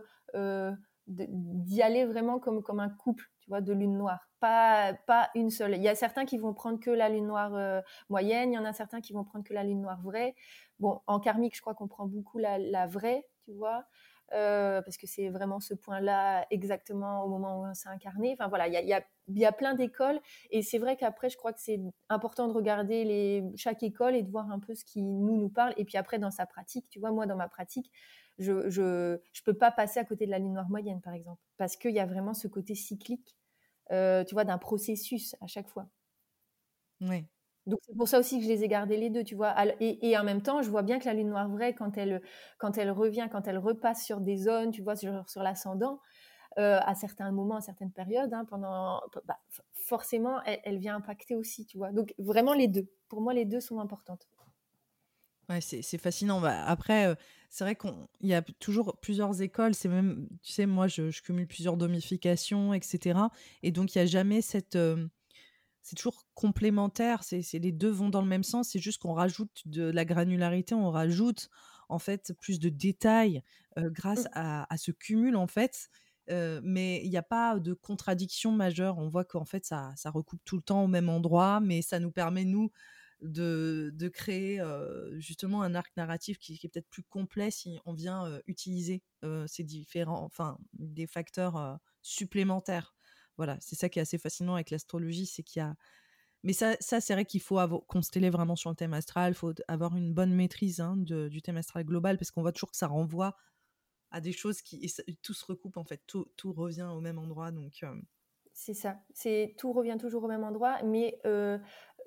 d'y 1.07 1.81
aller 1.81 2.05
vraiment 2.05 2.39
comme, 2.39 2.63
comme 2.63 2.79
un 2.79 2.89
couple, 2.89 3.25
tu 3.45 3.51
vois, 3.51 3.61
de 3.61 3.73
lune 3.73 3.95
noire. 3.95 4.27
Pas, 4.39 4.93
pas 5.05 5.29
une 5.35 5.51
seule. 5.51 5.75
Il 5.75 5.83
y 5.83 5.87
a 5.87 5.93
certains 5.95 6.25
qui 6.25 6.39
vont 6.39 6.53
prendre 6.53 6.79
que 6.79 6.89
la 6.89 7.09
lune 7.09 7.27
noire 7.27 7.83
moyenne, 8.09 8.51
il 8.51 8.55
y 8.55 8.57
en 8.57 8.65
a 8.65 8.73
certains 8.73 9.01
qui 9.01 9.13
vont 9.13 9.23
prendre 9.23 9.45
que 9.45 9.53
la 9.53 9.63
lune 9.63 9.81
noire 9.81 10.01
vraie. 10.01 10.35
Bon, 10.79 11.01
en 11.05 11.19
karmique, 11.19 11.55
je 11.55 11.61
crois 11.61 11.75
qu'on 11.75 11.87
prend 11.87 12.07
beaucoup 12.07 12.39
la, 12.39 12.87
vraie, 12.87 13.23
tu 13.45 13.53
vois, 13.53 13.85
euh, 14.33 14.81
parce 14.81 14.97
que 14.97 15.05
c'est 15.05 15.29
vraiment 15.29 15.59
ce 15.59 15.75
point-là 15.75 16.47
exactement 16.49 17.23
au 17.23 17.29
moment 17.29 17.61
où 17.61 17.65
on 17.65 17.73
s'est 17.75 17.89
incarné. 17.89 18.33
Enfin 18.33 18.47
voilà, 18.49 18.67
il 18.67 18.73
y 18.73 18.93
a, 18.93 19.03
y 19.27 19.45
a, 19.45 19.51
plein 19.51 19.75
d'écoles 19.75 20.19
et 20.49 20.63
c'est 20.63 20.79
vrai 20.79 20.97
qu'après, 20.97 21.29
je 21.29 21.37
crois 21.37 21.53
que 21.53 21.61
c'est 21.61 21.79
important 22.09 22.47
de 22.47 22.53
regarder 22.53 23.03
les, 23.03 23.43
chaque 23.55 23.83
école 23.83 24.15
et 24.15 24.23
de 24.23 24.31
voir 24.31 24.51
un 24.51 24.59
peu 24.59 24.73
ce 24.73 24.83
qui 24.83 25.03
nous 25.03 25.37
nous 25.37 25.49
parle. 25.49 25.75
Et 25.77 25.85
puis 25.85 25.97
après, 25.97 26.17
dans 26.17 26.31
sa 26.31 26.47
pratique, 26.47 26.89
tu 26.89 26.99
vois, 26.99 27.11
moi, 27.11 27.27
dans 27.27 27.37
ma 27.37 27.47
pratique, 27.47 27.91
je 28.39 28.69
je, 28.69 29.19
je 29.33 29.43
peux 29.43 29.53
pas 29.53 29.71
passer 29.71 29.99
à 29.99 30.05
côté 30.05 30.25
de 30.25 30.31
la 30.31 30.39
ligne 30.39 30.53
noire 30.53 30.69
moyenne, 30.69 31.01
par 31.01 31.13
exemple, 31.13 31.41
parce 31.57 31.75
qu'il 31.77 31.91
y 31.91 31.99
a 31.99 32.05
vraiment 32.05 32.33
ce 32.33 32.47
côté 32.47 32.75
cyclique, 32.75 33.35
euh, 33.91 34.23
tu 34.25 34.35
vois, 34.35 34.45
d'un 34.45 34.57
processus 34.57 35.35
à 35.41 35.47
chaque 35.47 35.69
fois. 35.69 35.87
Oui. 37.01 37.25
Donc 37.65 37.79
c'est 37.81 37.95
pour 37.95 38.07
ça 38.07 38.19
aussi 38.19 38.37
que 38.37 38.43
je 38.43 38.49
les 38.49 38.63
ai 38.63 38.67
gardés 38.67 38.97
les 38.97 39.09
deux, 39.09 39.23
tu 39.23 39.35
vois. 39.35 39.55
Et, 39.79 40.17
en 40.17 40.23
même 40.23 40.41
temps, 40.41 40.61
je 40.61 40.69
vois 40.69 40.83
bien 40.83 40.99
que 40.99 41.05
la 41.05 41.13
lune 41.15 41.29
noire 41.29 41.49
vraie, 41.49 41.73
quand 41.73 41.97
elle, 41.97 42.21
quand 42.59 42.77
elle 42.77 42.91
revient, 42.91 43.27
quand 43.31 43.47
elle 43.47 43.57
repasse 43.57 44.05
sur 44.05 44.21
des 44.21 44.37
zones, 44.37 44.71
tu 44.71 44.83
vois, 44.83 44.95
sur, 44.95 45.27
sur 45.27 45.41
l'ascendant, 45.41 45.99
euh, 46.59 46.79
à 46.83 46.95
certains 46.95 47.31
moments, 47.31 47.57
à 47.57 47.61
certaines 47.61 47.91
périodes, 47.91 48.33
hein, 48.33 48.45
pendant, 48.45 49.01
bah, 49.25 49.39
forcément, 49.73 50.41
elle, 50.43 50.77
vient 50.79 50.95
impacter 50.97 51.35
aussi, 51.35 51.65
tu 51.65 51.77
vois. 51.77 51.91
Donc 51.91 52.13
vraiment 52.19 52.53
les 52.53 52.67
deux. 52.67 52.87
Pour 53.09 53.21
moi, 53.21 53.33
les 53.33 53.45
deux 53.45 53.59
sont 53.61 53.79
importantes. 53.79 54.27
Ouais, 55.49 55.61
c'est 55.61 55.97
fascinant. 55.99 56.41
Bah, 56.41 56.63
après, 56.65 57.07
euh, 57.07 57.15
c'est 57.49 57.63
vrai 57.63 57.75
qu'il 57.75 57.93
y 58.21 58.33
a 58.33 58.41
toujours 58.41 58.97
plusieurs 58.99 59.41
écoles. 59.41 59.75
C'est 59.75 59.89
même, 59.89 60.27
tu 60.41 60.51
sais, 60.51 60.65
moi, 60.65 60.87
je, 60.87 61.11
je, 61.11 61.21
cumule 61.21 61.47
plusieurs 61.47 61.77
domifications, 61.77 62.73
etc. 62.73 63.19
Et 63.61 63.71
donc, 63.71 63.93
il 63.93 63.99
n'y 63.99 64.03
a 64.03 64.07
jamais 64.07 64.41
cette, 64.41 64.75
euh, 64.75 65.07
c'est 65.83 65.95
toujours 65.95 66.25
complémentaire. 66.33 67.23
C'est 67.23 67.43
les 67.59 67.71
deux 67.71 67.91
vont 67.91 68.09
dans 68.09 68.21
le 68.21 68.27
même 68.27 68.43
sens. 68.43 68.69
C'est 68.69 68.79
juste 68.79 69.01
qu'on 69.01 69.13
rajoute 69.13 69.61
de 69.65 69.83
la 69.83 70.03
granularité, 70.03 70.73
on 70.73 70.89
rajoute 70.89 71.49
en 71.87 71.99
fait 71.99 72.33
plus 72.41 72.59
de 72.59 72.69
détails 72.69 73.43
grâce 73.77 74.25
mmh. 74.25 74.29
à, 74.33 74.77
ce 74.77 74.89
cumul 74.89 75.35
en 75.35 75.45
fait. 75.45 75.89
mais 76.27 77.01
il 77.03 77.09
n'y 77.11 77.17
a 77.17 77.23
pas 77.23 77.59
de 77.59 77.73
contradiction 77.73 78.51
majeure. 78.51 78.97
On 78.97 79.09
voit 79.09 79.25
qu'en 79.25 79.45
fait 79.45 79.63
ça, 79.63 79.93
ça, 79.95 80.09
recoupe 80.09 80.41
tout 80.43 80.55
le 80.55 80.63
temps 80.63 80.83
au 80.83 80.87
même 80.87 81.09
endroit, 81.09 81.59
mais 81.59 81.83
ça 81.83 81.99
nous 81.99 82.11
permet 82.11 82.45
nous 82.45 82.71
de, 83.21 83.91
de 83.93 84.09
créer 84.09 84.61
justement 85.17 85.61
un 85.61 85.75
arc 85.75 85.95
narratif 85.97 86.37
qui, 86.37 86.53
est 86.53 86.69
peut-être 86.69 86.89
plus 86.89 87.03
complet 87.03 87.51
si 87.51 87.79
on 87.85 87.93
vient 87.93 88.39
utiliser 88.47 89.03
ces 89.47 89.63
différents, 89.63 90.23
enfin 90.23 90.57
des 90.73 91.07
facteurs 91.07 91.79
supplémentaires 92.01 92.95
voilà, 93.37 93.57
c'est 93.61 93.75
ça 93.75 93.89
qui 93.89 93.99
est 93.99 94.01
assez 94.01 94.17
fascinant 94.17 94.55
avec 94.55 94.69
l'astrologie, 94.69 95.25
c'est 95.25 95.43
qu'il 95.43 95.59
y 95.59 95.63
a. 95.63 95.75
Mais 96.43 96.53
ça, 96.53 96.77
ça 96.79 97.01
c'est 97.01 97.13
vrai 97.13 97.25
qu'il 97.25 97.41
faut 97.41 97.59
consteller 97.87 98.29
vraiment 98.29 98.55
sur 98.55 98.69
le 98.69 98.75
thème 98.75 98.93
astral, 98.93 99.33
il 99.33 99.35
faut 99.35 99.53
avoir 99.67 99.95
une 99.95 100.13
bonne 100.13 100.33
maîtrise 100.33 100.79
hein, 100.79 100.95
du 100.97 101.41
thème 101.41 101.57
astral 101.57 101.83
global, 101.85 102.17
parce 102.17 102.31
qu'on 102.31 102.41
voit 102.41 102.51
toujours 102.51 102.71
que 102.71 102.77
ça 102.77 102.87
renvoie 102.87 103.35
à 104.11 104.21
des 104.21 104.33
choses 104.33 104.61
qui. 104.61 104.91
Tout 105.21 105.33
se 105.33 105.45
recoupe, 105.45 105.77
en 105.77 105.85
fait, 105.85 106.01
tout, 106.07 106.27
tout 106.37 106.53
revient 106.53 106.89
au 106.93 107.01
même 107.01 107.19
endroit. 107.19 107.51
Donc. 107.51 107.83
C'est 108.57 108.73
ça, 108.73 108.95
c'est 109.13 109.53
tout 109.57 109.73
revient 109.73 109.97
toujours 109.99 110.23
au 110.23 110.27
même 110.29 110.45
endroit, 110.45 110.81
mais 110.83 111.19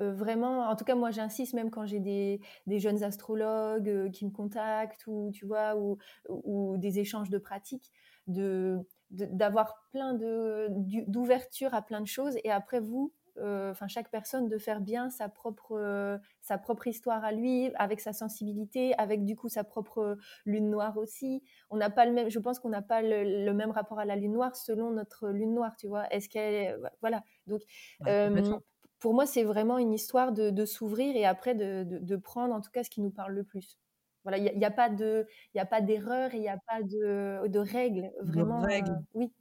vraiment, 0.00 0.68
en 0.70 0.76
tout 0.76 0.84
cas 0.84 0.94
moi 0.94 1.11
j'insiste 1.11 1.52
même 1.52 1.70
quand 1.70 1.84
j'ai 1.84 2.00
des, 2.00 2.40
jeunes 2.78 3.02
astrologues 3.02 4.11
qui 4.12 4.24
me 4.24 4.30
contactent 4.30 5.06
ou 5.06 5.30
tu 5.32 5.44
vois 5.44 5.76
ou, 5.76 6.76
des 6.78 7.00
échanges 7.00 7.28
de 7.28 7.38
pratiques, 7.38 7.92
de 8.26 8.78
d'avoir 9.11 9.88
plein 9.90 10.14
d'ouverture 10.14 11.74
à 11.74 11.82
plein 11.82 12.00
de 12.00 12.06
choses. 12.06 12.37
Et 12.44 12.50
après 12.50 12.80
vous 12.80 13.12
euh, 13.12 13.17
enfin 13.42 13.88
chaque 13.88 14.11
personne 14.11 14.48
de 14.48 14.59
faire 14.59 14.81
bien 14.81 15.11
sa 15.11 15.29
propre 15.29 15.72
euh, 15.72 16.18
sa 16.40 16.59
propre 16.59 16.87
histoire 16.87 17.24
à 17.24 17.33
lui 17.33 17.70
avec 17.77 18.01
sa 18.01 18.12
sensibilité 18.12 18.94
avec 18.98 19.24
du 19.24 19.37
coup 19.37 19.48
sa 19.48 19.64
propre 19.64 20.16
lune 20.44 20.70
noire 20.70 20.96
aussi. 20.96 21.42
On 21.70 21.77
n'a 21.77 21.90
pas 21.90 22.07
le 22.07 22.12
même 22.12 22.29
je 22.31 22.38
pense 22.38 22.59
qu'on 22.59 22.68
n'a 22.68 22.83
pas 22.83 23.03
le, 23.03 23.53
même 23.53 23.70
rapport 23.70 23.98
à 23.98 24.05
la 24.05 24.16
lune 24.16 24.33
noire 24.33 24.57
selon 24.57 24.90
notre 24.90 25.29
lune 25.29 25.55
noire 25.55 25.77
tu 25.77 25.87
vois. 25.87 26.09
Est-ce 26.12 26.29
qu'elle 26.29 26.79
voilà. 27.01 27.22
Donc 27.46 27.62
euh, 28.07 28.59
pour 28.98 29.14
moi 29.14 29.27
c'est 29.27 29.44
vraiment 29.44 29.79
une 29.79 29.92
histoire 29.92 30.33
de, 30.33 30.51
de 30.51 30.64
s'ouvrir 30.64 31.16
et 31.16 31.24
après 31.24 31.55
de, 31.55 31.85
de, 31.85 31.98
de, 31.98 32.16
prendre 32.16 32.55
en 32.55 32.61
tout 32.61 32.70
cas 32.70 32.85
ce 32.85 32.90
qui 32.90 33.01
nous 33.01 33.11
parle 33.11 33.33
le 33.33 33.44
plus. 33.44 33.79
Voilà, 34.24 34.38
il 34.38 34.59
n'y 34.59 34.64
a, 34.64 34.70
pas 34.70 34.90
de, 34.90 35.27
il 35.55 35.61
a 35.61 35.64
pas 35.64 35.81
d'erreur, 35.81 36.35
il 36.35 36.40
n'y 36.40 36.48
a 36.51 36.59
pas 36.66 36.83
de, 36.83 37.46
de 37.46 37.59
règles, 37.59 38.12
vraiment. 38.20 38.62
Euh, 38.64 38.81
oui. 39.14 39.33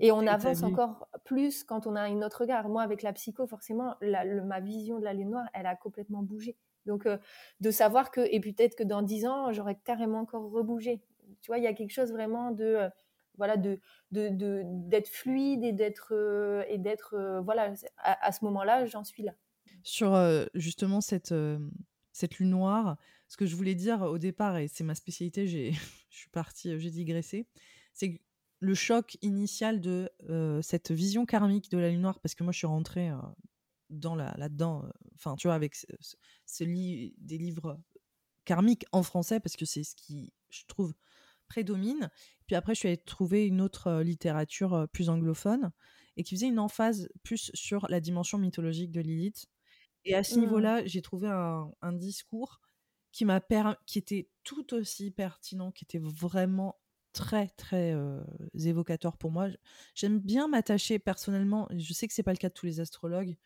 Et 0.00 0.12
on 0.12 0.26
avance 0.26 0.62
encore 0.62 1.08
plus 1.24 1.64
quand 1.64 1.86
on 1.86 1.96
a 1.96 2.02
un 2.02 2.22
autre 2.22 2.42
regard. 2.42 2.68
Moi, 2.68 2.82
avec 2.82 3.02
la 3.02 3.12
psycho, 3.12 3.46
forcément, 3.46 3.96
ma 4.00 4.60
vision 4.60 4.98
de 4.98 5.04
la 5.04 5.14
lune 5.14 5.30
noire, 5.30 5.46
elle 5.52 5.66
a 5.66 5.76
complètement 5.76 6.22
bougé. 6.22 6.56
Donc, 6.86 7.06
euh, 7.06 7.18
de 7.60 7.70
savoir 7.70 8.10
que, 8.10 8.20
et 8.20 8.40
peut-être 8.40 8.76
que 8.76 8.84
dans 8.84 9.02
dix 9.02 9.26
ans, 9.26 9.52
j'aurais 9.52 9.76
carrément 9.84 10.20
encore 10.20 10.50
rebougé. 10.50 11.02
Tu 11.42 11.48
vois, 11.48 11.58
il 11.58 11.64
y 11.64 11.66
a 11.66 11.74
quelque 11.74 11.90
chose 11.90 12.12
vraiment 12.12 12.50
de, 12.50 12.64
euh, 12.64 12.88
voilà, 13.36 13.56
de, 13.56 13.78
de, 14.10 14.30
d'être 14.64 15.08
fluide 15.08 15.64
et 15.64 15.72
d'être, 15.72 16.14
et 16.68 16.78
d'être, 16.78 17.40
voilà, 17.44 17.74
à, 17.98 18.26
à 18.26 18.32
ce 18.32 18.44
moment-là, 18.46 18.86
j'en 18.86 19.04
suis 19.04 19.22
là. 19.22 19.32
Sur 19.82 20.16
justement 20.54 21.00
cette, 21.00 21.34
cette 22.12 22.38
lune 22.38 22.50
noire, 22.50 22.96
ce 23.28 23.36
que 23.36 23.46
je 23.46 23.54
voulais 23.54 23.74
dire 23.74 24.02
au 24.02 24.18
départ, 24.18 24.56
et 24.56 24.68
c'est 24.68 24.84
ma 24.84 24.94
spécialité, 24.94 25.46
j'ai, 25.46 25.72
je 26.10 26.18
suis 26.18 26.30
partie, 26.30 26.70
euh, 26.70 26.78
j'ai 26.78 26.90
digressé, 26.90 27.46
c'est 27.92 28.20
le 28.60 28.74
choc 28.74 29.16
initial 29.22 29.80
de 29.80 30.10
euh, 30.28 30.60
cette 30.62 30.90
vision 30.90 31.26
karmique 31.26 31.70
de 31.70 31.78
la 31.78 31.90
lune 31.90 32.00
noire, 32.00 32.20
parce 32.20 32.34
que 32.34 32.42
moi 32.42 32.52
je 32.52 32.58
suis 32.58 32.66
rentrée 32.66 33.10
euh, 33.10 33.16
dans 33.90 34.14
la, 34.14 34.34
là-dedans, 34.36 34.84
enfin 35.14 35.36
tu 35.36 35.48
vois, 35.48 35.54
avec 35.54 35.74
ce, 35.74 36.64
des 36.64 37.38
livres 37.38 37.80
karmiques 38.44 38.84
en 38.92 39.02
français, 39.02 39.40
parce 39.40 39.56
que 39.56 39.64
c'est 39.64 39.84
ce 39.84 39.94
qui, 39.94 40.32
je 40.50 40.64
trouve, 40.66 40.94
prédomine. 41.48 42.10
Puis 42.46 42.56
après, 42.56 42.74
je 42.74 42.80
suis 42.80 42.88
allée 42.88 42.98
trouver 42.98 43.46
une 43.46 43.60
autre 43.60 44.02
littérature 44.02 44.86
plus 44.92 45.08
anglophone 45.08 45.70
et 46.16 46.24
qui 46.24 46.34
faisait 46.34 46.48
une 46.48 46.58
emphase 46.58 47.08
plus 47.22 47.50
sur 47.54 47.86
la 47.88 48.00
dimension 48.00 48.38
mythologique 48.38 48.90
de 48.90 49.00
Lilith. 49.00 49.46
Et 50.04 50.14
à 50.14 50.22
ce 50.22 50.36
mmh. 50.36 50.40
niveau-là, 50.40 50.86
j'ai 50.86 51.00
trouvé 51.00 51.28
un, 51.28 51.70
un 51.80 51.92
discours 51.92 52.60
qui 53.12 53.24
m'a 53.24 53.40
qui 53.86 53.98
était 53.98 54.28
tout 54.44 54.74
aussi 54.74 55.10
pertinent, 55.10 55.72
qui 55.72 55.84
était 55.84 55.98
vraiment 55.98 56.76
très 57.18 57.48
très 57.48 57.92
euh, 57.92 58.22
évocateur 58.54 59.16
pour 59.16 59.32
moi. 59.32 59.48
J'aime 59.96 60.20
bien 60.20 60.46
m'attacher 60.46 61.00
personnellement, 61.00 61.66
je 61.76 61.92
sais 61.92 62.06
que 62.06 62.14
c'est 62.14 62.22
pas 62.22 62.32
le 62.32 62.38
cas 62.38 62.48
de 62.48 62.54
tous 62.54 62.66
les 62.66 62.78
astrologues, 62.78 63.36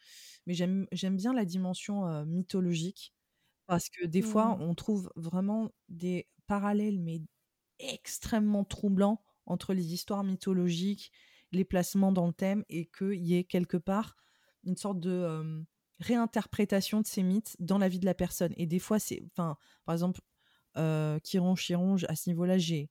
mais 0.46 0.52
j'aime 0.52 0.86
bien 1.16 1.32
la 1.32 1.46
dimension 1.46 2.06
euh, 2.06 2.26
mythologique 2.26 3.14
parce 3.66 3.88
que 3.88 4.04
des 4.04 4.20
fois 4.20 4.56
mmh. 4.56 4.62
on 4.62 4.74
trouve 4.74 5.10
vraiment 5.16 5.70
des 5.88 6.28
parallèles 6.46 7.00
mais 7.00 7.22
extrêmement 7.78 8.64
troublants 8.64 9.22
entre 9.46 9.72
les 9.72 9.94
histoires 9.94 10.22
mythologiques, 10.22 11.10
les 11.50 11.64
placements 11.64 12.12
dans 12.12 12.26
le 12.26 12.34
thème 12.34 12.64
et 12.68 12.86
qu'il 12.86 13.24
y 13.24 13.36
ait 13.36 13.44
quelque 13.44 13.78
part 13.78 14.16
une 14.64 14.76
sorte 14.76 15.00
de 15.00 15.10
euh, 15.10 15.62
réinterprétation 15.98 17.00
de 17.00 17.06
ces 17.06 17.22
mythes 17.22 17.56
dans 17.58 17.78
la 17.78 17.88
vie 17.88 17.98
de 17.98 18.04
la 18.04 18.14
personne. 18.14 18.52
Et 18.56 18.66
des 18.66 18.78
fois, 18.78 18.98
c'est. 18.98 19.24
Enfin, 19.32 19.56
par 19.84 19.94
exemple, 19.94 20.20
euh, 20.76 21.18
Chiron, 21.24 21.56
Chiron, 21.56 21.96
à 22.08 22.14
ce 22.14 22.30
niveau-là, 22.30 22.58
j'ai 22.58 22.90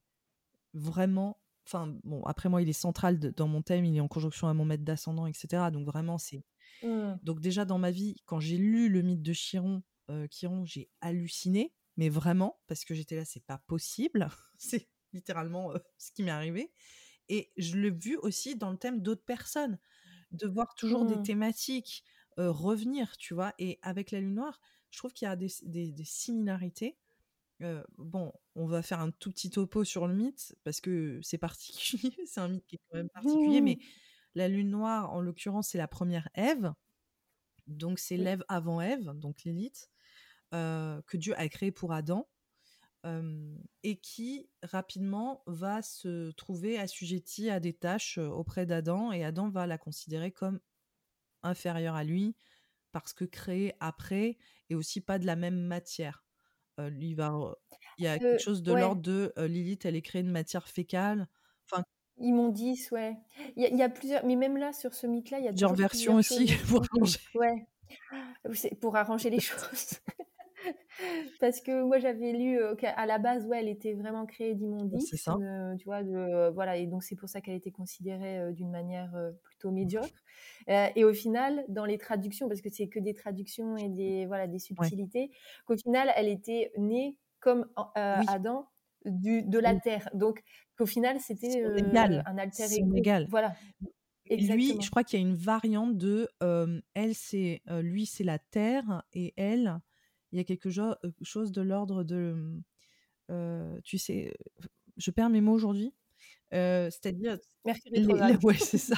vraiment. 0.74 1.40
Enfin, 1.68 1.96
bon, 2.04 2.24
après 2.24 2.50
moi, 2.50 2.62
il 2.62 2.70
est 2.70 2.74
central 2.74 3.20
dans 3.20 3.48
mon 3.48 3.62
thème, 3.62 3.86
il 3.86 3.96
est 3.96 4.02
en 4.02 4.08
conjonction 4.08 4.48
à 4.48 4.54
mon 4.54 4.66
maître 4.66 4.84
d'ascendant, 4.84 5.28
etc. 5.28 5.72
Donc 5.72 5.86
vraiment, 5.86 6.18
c'est. 6.18 6.44
Mmh. 6.84 7.14
Donc 7.24 7.40
déjà, 7.42 7.66
dans 7.66 7.78
ma 7.78 7.92
vie, 7.92 8.16
quand 8.26 8.40
j'ai 8.40 8.58
lu 8.58 8.90
le 8.90 9.02
mythe 9.02 9.22
de 9.22 9.34
Chiron, 9.34 9.84
euh, 10.10 10.28
Chiron, 10.30 10.66
j'ai 10.66 10.90
halluciné. 11.02 11.74
mais 11.98 12.10
vraiment, 12.10 12.60
parce 12.68 12.86
que 12.86 12.94
j'étais 12.96 13.16
là, 13.16 13.26
c'est 13.26 13.46
pas 13.46 13.60
possible. 13.68 14.30
c'est 14.58 14.90
littéralement 15.14 15.74
ce 15.98 16.12
qui 16.12 16.24
m'est 16.24 16.32
arrivé. 16.32 16.72
Et 17.30 17.52
je 17.58 17.78
l'ai 17.78 17.92
vu 17.92 18.18
aussi 18.18 18.56
dans 18.56 18.72
le 18.72 18.78
thème 18.78 19.02
d'autres 19.02 19.26
personnes, 19.26 19.80
de 20.32 20.48
voir 20.48 20.76
toujours 20.76 21.06
des 21.06 21.18
Mmh. 21.18 21.24
thématiques 21.24 22.04
revenir, 22.38 23.18
tu 23.18 23.34
vois. 23.34 23.54
Et 23.60 23.80
avec 23.84 24.12
la 24.12 24.20
lune 24.22 24.36
noire, 24.36 24.60
je 24.90 24.98
trouve 25.00 25.14
qu'il 25.14 25.26
y 25.28 25.30
a 25.30 25.36
des, 25.36 25.50
des- 25.64 25.92
des 25.92 26.06
similarités. 26.06 26.98
Euh, 27.62 27.84
bon, 27.98 28.34
on 28.56 28.66
va 28.66 28.82
faire 28.82 29.00
un 29.00 29.12
tout 29.12 29.30
petit 29.32 29.50
topo 29.52 29.84
sur 29.84 30.08
le 30.08 30.16
mythe, 30.16 30.56
parce 30.64 30.82
que 30.82 31.20
c'est 31.22 31.38
particulier, 31.38 32.12
c'est 32.28 32.40
un 32.42 32.48
mythe 32.48 32.66
qui 32.66 32.76
est 32.76 32.80
quand 32.90 32.98
même 32.98 33.10
particulier, 33.10 33.62
mais 33.62 33.78
la 34.36 34.48
lune 34.48 34.70
noire, 34.70 35.12
en 35.14 35.22
l'occurrence, 35.22 35.70
c'est 35.70 35.78
la 35.78 35.88
première 35.88 36.30
Ève. 36.34 36.74
Donc 37.68 38.00
c'est 38.00 38.18
Oui. 38.18 38.24
l'Ève 38.24 38.44
avant 38.48 38.82
Ève, 38.82 39.12
donc 39.16 39.44
Lilith, 39.44 39.90
euh, 40.54 41.02
que 41.08 41.18
Dieu 41.18 41.38
a 41.40 41.48
créée 41.50 41.72
pour 41.72 41.94
Adam. 41.94 42.30
euh, 43.06 43.58
et 43.84 43.98
qui 44.00 44.50
rapidement 44.64 45.44
va 45.48 45.82
se 45.82 46.32
trouver 46.32 46.78
assujetti 46.80 47.50
à 47.50 47.60
des 47.60 47.74
tâches 47.74 48.18
auprès 48.20 48.66
d'Adam 48.68 49.12
et 49.12 49.24
Adam 49.26 49.50
va 49.50 49.68
la 49.68 49.78
considérer 49.78 50.32
comme 50.32 50.60
inférieure 51.44 51.96
à 51.96 52.04
lui 52.04 52.36
parce 52.92 53.14
que 53.14 53.26
créée 53.26 53.74
après 53.82 54.38
et 54.70 54.76
aussi 54.76 55.02
pas 55.02 55.20
de 55.20 55.26
la 55.28 55.36
même 55.36 55.60
matière. 55.62 56.26
Euh, 56.82 56.90
lui 56.90 57.14
va, 57.14 57.30
re- 57.30 57.56
il 57.98 58.06
y 58.06 58.08
a 58.08 58.18
quelque 58.18 58.42
chose 58.42 58.64
de 58.64 58.72
ouais. 58.72 58.80
l'ordre 58.82 59.02
de 59.02 59.34
euh, 59.38 59.48
Lilith, 59.48 59.86
elle 59.86 59.96
est 59.96 60.02
créée 60.02 60.24
de 60.24 60.32
matière 60.32 60.68
fécale. 60.68 61.28
Enfin, 61.70 61.84
Immondice, 62.18 62.92
ouais. 62.92 63.18
Il 63.56 63.64
y, 63.64 63.66
a- 63.66 63.70
il 63.70 63.78
y 63.78 63.84
a 63.84 63.90
plusieurs, 63.90 64.26
mais 64.26 64.36
même 64.36 64.58
là, 64.58 64.74
sur 64.74 64.94
ce 64.94 65.08
mythe-là, 65.08 65.40
il 65.40 65.46
y 65.46 65.48
a 65.48 65.52
plusieurs 65.52 65.74
versions 65.74 66.16
aussi 66.16 66.48
choses 66.48 66.68
pour. 67.34 67.42
Ouais, 67.42 67.68
pour 68.80 68.96
arranger 68.96 69.30
les 69.30 69.40
choses. 69.40 69.94
Parce 71.40 71.62
que 71.62 71.84
moi, 71.84 72.00
j'avais 72.00 72.34
lu 72.34 72.60
euh, 72.60 72.76
qu'à 72.76 73.06
la 73.06 73.18
base, 73.18 73.46
ouais, 73.48 73.60
elle 73.60 73.70
était 73.70 73.94
vraiment 73.94 74.26
créée 74.26 74.50
C'est 74.52 74.56
d'immondices, 74.56 75.16
ça. 75.24 75.36
de- 75.36 75.78
tu 75.78 75.86
vois, 75.86 76.04
de, 76.04 76.14
euh, 76.16 76.52
voilà, 76.52 76.78
et 76.78 76.88
donc 76.88 77.04
c'est 77.04 77.16
pour 77.16 77.30
ça 77.30 77.42
qu'elle 77.42 77.56
était 77.56 77.72
considérée 77.72 78.52
d'une 78.54 78.70
manière 78.72 79.12
plutôt 79.44 79.72
médiocre. 79.72 80.08
Euh, 80.70 80.88
et 80.96 81.04
au 81.04 81.14
final, 81.14 81.64
dans 81.70 81.86
les 81.86 81.98
traductions, 81.98 82.48
parce 82.48 82.62
que 82.62 82.70
c'est 82.70 82.88
que 82.88 83.00
des 83.00 83.14
traductions 83.14 83.78
et 83.78 83.90
des, 83.90 84.26
voilà, 84.26 84.48
des 84.48 84.60
subtilités, 84.60 85.32
qu'au 85.66 85.78
final, 85.78 86.12
elle 86.16 86.28
était 86.28 86.72
née 86.78 87.18
comme 87.40 87.68
Oui. 87.76 87.82
Adam 87.96 88.68
du, 89.06 89.42
de 89.44 89.58
la 89.58 89.74
Oui. 89.74 89.80
terre. 89.84 90.10
Donc, 90.14 90.44
qu'au 90.78 90.86
final, 90.86 91.20
c'était 91.20 91.64
un 91.64 92.38
alter 92.38 92.66
ego. 92.72 93.26
Voilà. 93.30 93.56
Lui, 94.30 94.36
Exactement. 94.36 94.82
je 94.82 94.90
crois 94.92 95.04
qu'il 95.04 95.20
y 95.20 95.24
a 95.24 95.28
une 95.28 95.36
variante 95.36 95.98
de 95.98 96.30
elle, 96.94 97.16
c'est 97.16 97.62
lui, 97.82 98.06
c'est 98.06 98.24
la 98.24 98.40
terre, 98.40 99.04
et 99.14 99.34
elle, 99.38 99.80
il 100.32 100.38
y 100.38 100.42
a 100.42 100.44
quelque 100.44 100.70
chose 101.22 101.52
de 101.52 101.62
l'ordre 101.62 102.04
de, 102.04 102.62
euh, 103.30 103.80
tu 103.84 103.98
sais, 103.98 104.34
je 104.98 105.12
perds 105.12 105.30
mes 105.30 105.42
mots 105.42 105.54
aujourd'hui. 105.54 105.94
Euh, 106.54 106.90
C'est-à-dire, 106.90 107.38
ouais, 108.44 108.58
c'est 108.58 108.78
ça. 108.78 108.96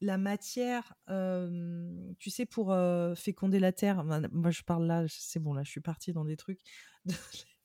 La 0.00 0.18
matière, 0.18 0.94
euh, 1.08 2.12
tu 2.18 2.28
sais, 2.30 2.44
pour 2.46 2.74
féconder 3.16 3.58
la 3.58 3.72
terre. 3.72 4.04
Moi, 4.04 4.50
je 4.50 4.62
parle 4.62 4.86
là, 4.86 5.04
c'est 5.08 5.40
bon, 5.40 5.54
là, 5.54 5.62
je 5.64 5.70
suis 5.70 5.80
partie 5.80 6.12
dans 6.12 6.24
des 6.24 6.36
trucs. 6.36 6.60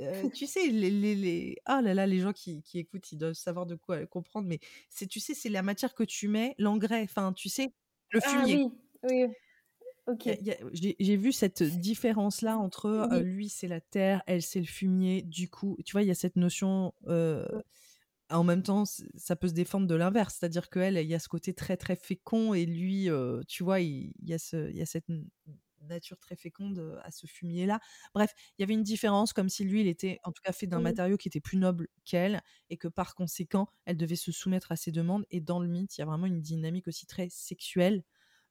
Euh, 0.00 0.28
tu 0.30 0.46
sais, 0.46 0.68
les, 0.68 0.90
les, 0.90 1.16
les... 1.16 1.56
Ah 1.64 1.82
là 1.82 1.92
là, 1.92 2.06
les 2.06 2.20
gens 2.20 2.32
qui, 2.32 2.62
qui 2.62 2.78
écoutent, 2.78 3.10
ils 3.10 3.18
doivent 3.18 3.32
savoir 3.34 3.66
de 3.66 3.74
quoi 3.74 4.06
comprendre, 4.06 4.46
mais 4.46 4.60
c'est, 4.88 5.08
tu 5.08 5.18
sais, 5.18 5.34
c'est 5.34 5.48
la 5.48 5.62
matière 5.62 5.92
que 5.94 6.04
tu 6.04 6.28
mets, 6.28 6.54
l'engrais, 6.58 7.02
enfin, 7.02 7.32
tu 7.32 7.48
sais, 7.48 7.74
le 8.10 8.20
Ah 8.22 8.22
fumier. 8.22 8.54
oui, 8.54 8.70
oui, 9.02 9.26
J'ai 10.72 11.16
vu 11.16 11.32
cette 11.32 11.62
différence-là 11.62 12.56
entre 12.58 12.86
euh, 13.12 13.20
lui, 13.20 13.48
c'est 13.48 13.68
la 13.68 13.80
terre, 13.80 14.22
elle, 14.26 14.42
c'est 14.42 14.60
le 14.60 14.66
fumier. 14.66 15.22
Du 15.22 15.48
coup, 15.50 15.76
tu 15.84 15.92
vois, 15.92 16.02
il 16.02 16.08
y 16.08 16.10
a 16.10 16.14
cette 16.14 16.36
notion. 16.36 16.94
euh, 17.08 17.46
en 18.30 18.44
même 18.44 18.62
temps, 18.62 18.84
ça 19.16 19.36
peut 19.36 19.48
se 19.48 19.54
défendre 19.54 19.86
de 19.86 19.94
l'inverse, 19.94 20.36
c'est-à-dire 20.38 20.68
qu'elle, 20.70 20.96
il 20.98 21.06
y 21.08 21.14
a 21.14 21.18
ce 21.18 21.28
côté 21.28 21.54
très 21.54 21.76
très 21.78 21.96
fécond 21.96 22.54
et 22.54 22.66
lui, 22.66 23.08
euh, 23.10 23.42
tu 23.48 23.64
vois, 23.64 23.80
il, 23.80 24.12
il 24.20 24.28
y 24.28 24.34
a 24.34 24.38
ce, 24.38 24.70
il 24.70 24.76
y 24.76 24.82
a 24.82 24.86
cette 24.86 25.06
nature 25.88 26.18
très 26.18 26.36
féconde 26.36 26.98
à 27.04 27.10
ce 27.10 27.26
fumier-là. 27.26 27.80
Bref, 28.14 28.34
il 28.58 28.62
y 28.62 28.64
avait 28.64 28.74
une 28.74 28.82
différence, 28.82 29.32
comme 29.32 29.48
si 29.48 29.64
lui, 29.64 29.80
il 29.80 29.86
était 29.88 30.18
en 30.24 30.32
tout 30.32 30.42
cas 30.42 30.52
fait 30.52 30.66
d'un 30.66 30.80
matériau 30.80 31.16
qui 31.16 31.28
était 31.28 31.40
plus 31.40 31.56
noble 31.56 31.88
qu'elle 32.04 32.42
et 32.68 32.76
que 32.76 32.88
par 32.88 33.14
conséquent, 33.14 33.68
elle 33.86 33.96
devait 33.96 34.16
se 34.16 34.32
soumettre 34.32 34.72
à 34.72 34.76
ses 34.76 34.92
demandes. 34.92 35.24
Et 35.30 35.40
dans 35.40 35.60
le 35.60 35.68
mythe, 35.68 35.96
il 35.96 36.00
y 36.00 36.02
a 36.02 36.06
vraiment 36.06 36.26
une 36.26 36.40
dynamique 36.42 36.88
aussi 36.88 37.06
très 37.06 37.28
sexuelle 37.30 38.02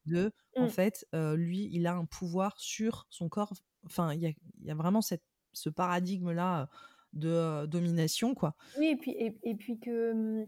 de, 0.08 0.32
en 0.58 0.66
Mm. 0.66 0.70
fait, 0.70 1.06
euh, 1.14 1.36
lui, 1.36 1.70
il 1.72 1.88
a 1.88 1.94
un 1.94 2.06
pouvoir 2.06 2.60
sur 2.60 3.08
son 3.10 3.30
corps. 3.30 3.54
Enfin, 3.86 4.14
il 4.14 4.22
y 4.22 4.26
a, 4.28 4.30
il 4.30 4.66
y 4.66 4.72
a 4.72 4.76
vraiment 4.76 5.02
cette, 5.02 5.24
ce 5.54 5.70
paradigme-là 5.70 6.62
euh, 6.64 6.66
de 7.14 7.30
euh, 7.30 7.68
domination, 7.68 8.34
quoi. 8.36 8.56
Oui, 8.78 8.88
et 8.88 8.96
puis, 8.98 9.12
et, 9.12 9.38
et 9.44 9.56
puis 9.56 9.80
que 9.80 10.48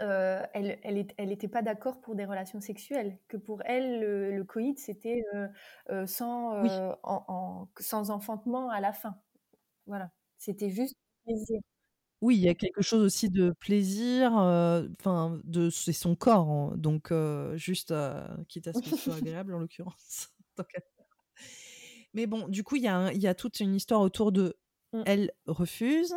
euh, 0.00 0.42
elle, 0.54 0.78
elle, 0.82 0.98
est- 0.98 1.14
elle 1.18 1.32
était 1.32 1.48
pas 1.48 1.62
d'accord 1.62 2.00
pour 2.00 2.14
des 2.14 2.24
relations 2.24 2.60
sexuelles, 2.60 3.18
que 3.28 3.36
pour 3.36 3.62
elle, 3.64 4.00
le, 4.00 4.36
le 4.36 4.44
coït, 4.44 4.78
c'était 4.78 5.22
sans, 6.06 6.62
Oui. 6.62 6.68
en- 7.02 7.24
en- 7.28 7.68
sans 7.78 8.10
enfantement 8.10 8.70
à 8.70 8.80
la 8.80 8.92
fin. 8.92 9.20
Voilà. 9.86 10.12
C'était 10.38 10.70
juste 10.70 10.96
plaisir. 11.24 11.60
Oui, 12.20 12.36
il 12.36 12.42
y 12.42 12.48
a 12.48 12.54
quelque 12.54 12.82
chose 12.82 13.02
aussi 13.02 13.30
de 13.30 13.52
plaisir, 13.60 14.32
enfin, 14.32 15.40
de 15.44 15.70
c'est 15.70 15.92
son 15.92 16.14
corps, 16.14 16.48
hein, 16.50 16.74
donc 16.76 17.12
juste, 17.54 17.94
quitte 18.48 18.68
à 18.68 18.72
ce 18.72 18.80
que 18.80 18.90
ce 18.90 18.96
soit 18.96 19.14
agréable 19.16 19.54
en 19.54 19.58
l'occurrence. 19.58 20.28
tant 20.56 20.64
qu'à 20.64 20.80
faire. 20.80 21.06
Mais 22.14 22.26
bon, 22.26 22.48
du 22.48 22.64
coup, 22.64 22.76
il 22.76 22.82
y, 22.82 22.88
a 22.88 22.96
un- 22.96 23.12
il 23.12 23.20
y 23.20 23.26
a 23.26 23.34
toute 23.34 23.60
une 23.60 23.74
histoire 23.74 24.00
autour 24.00 24.32
de 24.32 24.56
Mm. 24.92 25.02
elle 25.06 25.30
refuse, 25.46 26.12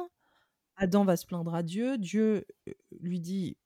Adam 0.78 1.06
va 1.06 1.18
se 1.18 1.26
plaindre 1.28 1.54
à 1.56 1.64
Dieu, 1.64 1.98
Dieu 2.00 2.46
lui 3.00 3.20
dit, 3.20 3.58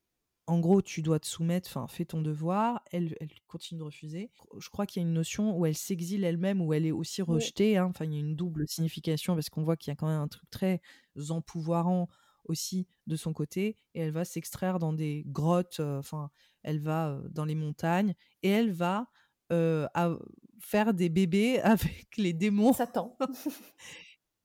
en 0.47 0.59
gros, 0.59 0.81
tu 0.81 1.01
dois 1.01 1.19
te 1.19 1.27
soumettre, 1.27 1.69
enfin, 1.69 1.87
fais 1.87 2.05
ton 2.05 2.21
devoir, 2.21 2.83
elle, 2.91 3.15
elle 3.21 3.29
continue 3.47 3.79
de 3.79 3.83
refuser. 3.85 4.31
Je 4.59 4.69
crois 4.69 4.85
qu'il 4.85 5.01
y 5.01 5.05
a 5.05 5.07
une 5.07 5.13
notion 5.13 5.57
où 5.57 5.65
elle 5.65 5.77
s'exile 5.77 6.23
elle-même, 6.25 6.61
où 6.61 6.73
elle 6.73 6.85
est 6.85 6.91
aussi 6.91 7.21
Oui. 7.27 7.35
rejetée, 7.35 7.77
hein, 7.77 7.85
enfin, 7.85 8.05
il 8.05 8.13
y 8.13 8.17
a 8.17 8.19
une 8.19 8.35
double 8.35 8.67
signification 8.67 9.35
parce 9.35 9.49
qu'on 9.49 9.63
voit 9.63 9.77
qu'il 9.77 9.91
y 9.91 9.93
a 9.93 9.95
quand 9.95 10.07
même 10.07 10.21
un 10.21 10.27
truc 10.27 10.49
très 10.49 10.81
empouvoirant 11.29 12.09
aussi 12.47 12.87
de 13.07 13.15
son 13.15 13.33
côté, 13.33 13.75
et 13.93 14.01
elle 14.01 14.11
va 14.11 14.25
s'extraire 14.25 14.79
dans 14.79 14.93
des 14.93 15.23
grottes, 15.27 15.79
enfin, 15.79 16.29
elle 16.63 16.79
va 16.79 17.21
dans 17.29 17.45
les 17.45 17.55
montagnes, 17.55 18.13
et 18.43 18.49
elle 18.49 18.71
va 18.71 19.07
à- 19.51 20.17
faire 20.59 20.93
des 20.93 21.09
bébés 21.09 21.59
avec 21.63 22.07
les 22.17 22.33
démons 22.33 22.73
Satan. 22.73 23.17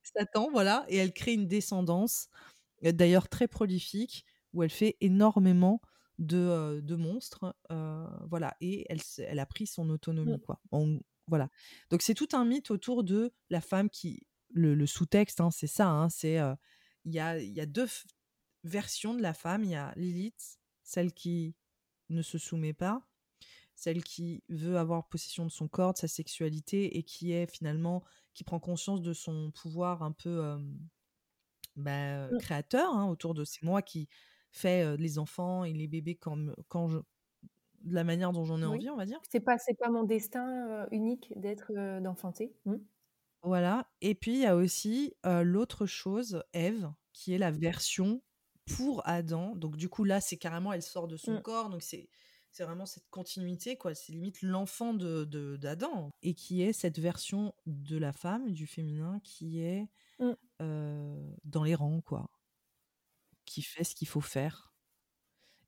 Satan, 0.03 0.49
voilà, 0.51 0.85
et 0.89 0.97
elle 0.97 1.13
crée 1.13 1.35
une 1.35 1.47
descendance, 1.49 2.29
d'ailleurs 2.83 3.29
très 3.29 3.49
prolifique, 3.49 4.25
où 4.53 4.63
elle 4.63 4.71
fait 4.71 4.97
énormément 5.01 5.81
de, 6.19 6.81
de 6.83 6.97
monstres, 6.97 7.57
euh, 7.71 8.07
voilà, 8.29 8.57
et 8.61 8.85
elle, 8.91 9.01
elle 9.19 9.39
a 9.39 9.47
pris 9.47 9.67
son 9.67 9.89
autonomie, 9.91 10.39
Mm. 10.39 10.41
quoi. 10.41 10.61
Voilà. 11.29 11.49
Donc 11.91 12.03
c'est 12.03 12.15
tout 12.15 12.29
un 12.33 12.45
mythe 12.45 12.71
autour 12.71 13.05
de 13.05 13.33
la 13.49 13.61
femme 13.61 13.89
qui, 13.91 14.27
le, 14.51 14.75
le 14.75 14.87
sous-texte, 14.87 15.41
hein, 15.41 15.51
c'est 15.51 15.67
ça, 15.69 15.89
hein, 15.89 16.09
c'est, 16.11 16.39
euh, 16.39 16.55
il 17.05 17.13
y, 17.15 17.21
a, 17.21 17.39
il 17.39 17.53
y 17.53 17.61
a 17.61 17.67
deux 17.67 17.89
versions 18.65 19.15
de 19.15 19.23
la 19.23 19.35
femme, 19.35 19.65
il 19.65 19.71
y 19.71 19.75
a 19.75 19.93
Lilith, 19.97 20.59
celle 20.83 21.13
qui 21.13 21.57
ne 22.11 22.23
se 22.23 22.39
soumet 22.39 22.75
pas, 22.75 23.09
celle 23.77 24.05
qui 24.05 24.45
veut 24.49 24.79
avoir 24.79 25.09
possession 25.09 25.45
de 25.47 25.51
son 25.51 25.69
corps, 25.69 25.95
de 25.95 25.99
sa 25.99 26.09
sexualité 26.09 26.99
et 26.99 27.05
qui 27.05 27.33
est 27.33 27.47
finalement 27.53 28.05
qui 28.35 28.45
prend 28.45 28.61
conscience 28.61 29.03
de 29.03 29.13
son 29.15 29.53
pouvoir 29.53 30.03
un 30.03 30.13
peu 30.13 30.45
euh, 30.45 30.59
bah, 31.77 32.33
Mm. 32.33 32.39
créateur 32.39 32.93
hein, 32.95 33.09
autour 33.09 33.35
de 33.35 33.45
c'est 33.45 33.63
moi 33.63 33.83
qui 33.83 34.09
fais 34.51 34.83
euh, 34.85 34.97
les 34.97 35.19
enfants 35.19 35.65
et 35.65 35.73
les 35.73 35.89
bébés 35.89 36.17
quand, 36.17 36.39
quand 36.69 36.89
je 36.89 36.99
de 37.83 37.95
la 37.95 38.05
manière 38.05 38.33
dont 38.33 38.45
j'en 38.45 38.63
ai 38.63 38.65
Oui. 38.65 38.79
envie 38.79 38.91
on 38.91 38.97
va 38.97 39.07
dire 39.07 39.21
C'est 39.23 39.41
pas, 39.41 39.59
c'est 39.59 39.75
pas 39.79 39.89
mon 39.91 40.03
destin 40.05 40.85
euh, 40.85 40.87
unique 40.91 41.33
d'être, 41.37 41.73
d'enfanter. 42.01 42.55
Mm. 42.65 42.77
Voilà 43.43 43.89
et 44.01 44.15
puis 44.15 44.33
il 44.35 44.41
y 44.41 44.47
a 44.47 44.55
aussi 44.57 45.15
euh, 45.27 45.43
l'autre 45.43 45.87
chose 45.87 46.43
Ève 46.53 46.91
qui 47.13 47.35
est 47.35 47.39
la 47.39 47.51
version 47.51 48.23
pour 48.77 49.03
Adam. 49.07 49.55
Donc 49.57 49.77
du 49.77 49.89
coup 49.89 50.05
là 50.05 50.21
c'est 50.21 50.37
carrément 50.39 50.73
elle 50.73 50.83
sort 50.83 51.09
de 51.09 51.17
son 51.17 51.35
Mm. 51.39 51.43
corps 51.43 51.69
donc 51.71 51.83
c'est 51.83 52.09
c'est 52.53 52.65
vraiment 52.65 52.85
cette 52.87 53.09
continuité 53.11 53.77
quoi. 53.77 53.95
C'est 53.95 54.13
limite 54.13 54.43
l'enfant 54.43 54.93
de 54.95 55.25
de- 55.25 55.57
d'Adam 55.57 56.11
et 56.23 56.35
qui 56.35 56.63
est 56.63 56.73
cette 56.73 56.99
version 56.99 57.55
de 57.67 57.97
la 57.97 58.13
femme 58.13 58.53
du 58.53 58.67
féminin 58.67 59.21
qui 59.25 59.61
est 59.61 59.89
Mm. 60.21 60.33
euh, 60.61 61.35
dans 61.45 61.65
les 61.65 61.75
rangs 61.75 62.01
quoi. 62.03 62.31
Qui 63.45 63.63
fait 63.63 63.85
ce 63.85 63.95
qu'il 63.95 64.07
faut 64.09 64.21
faire. 64.21 64.73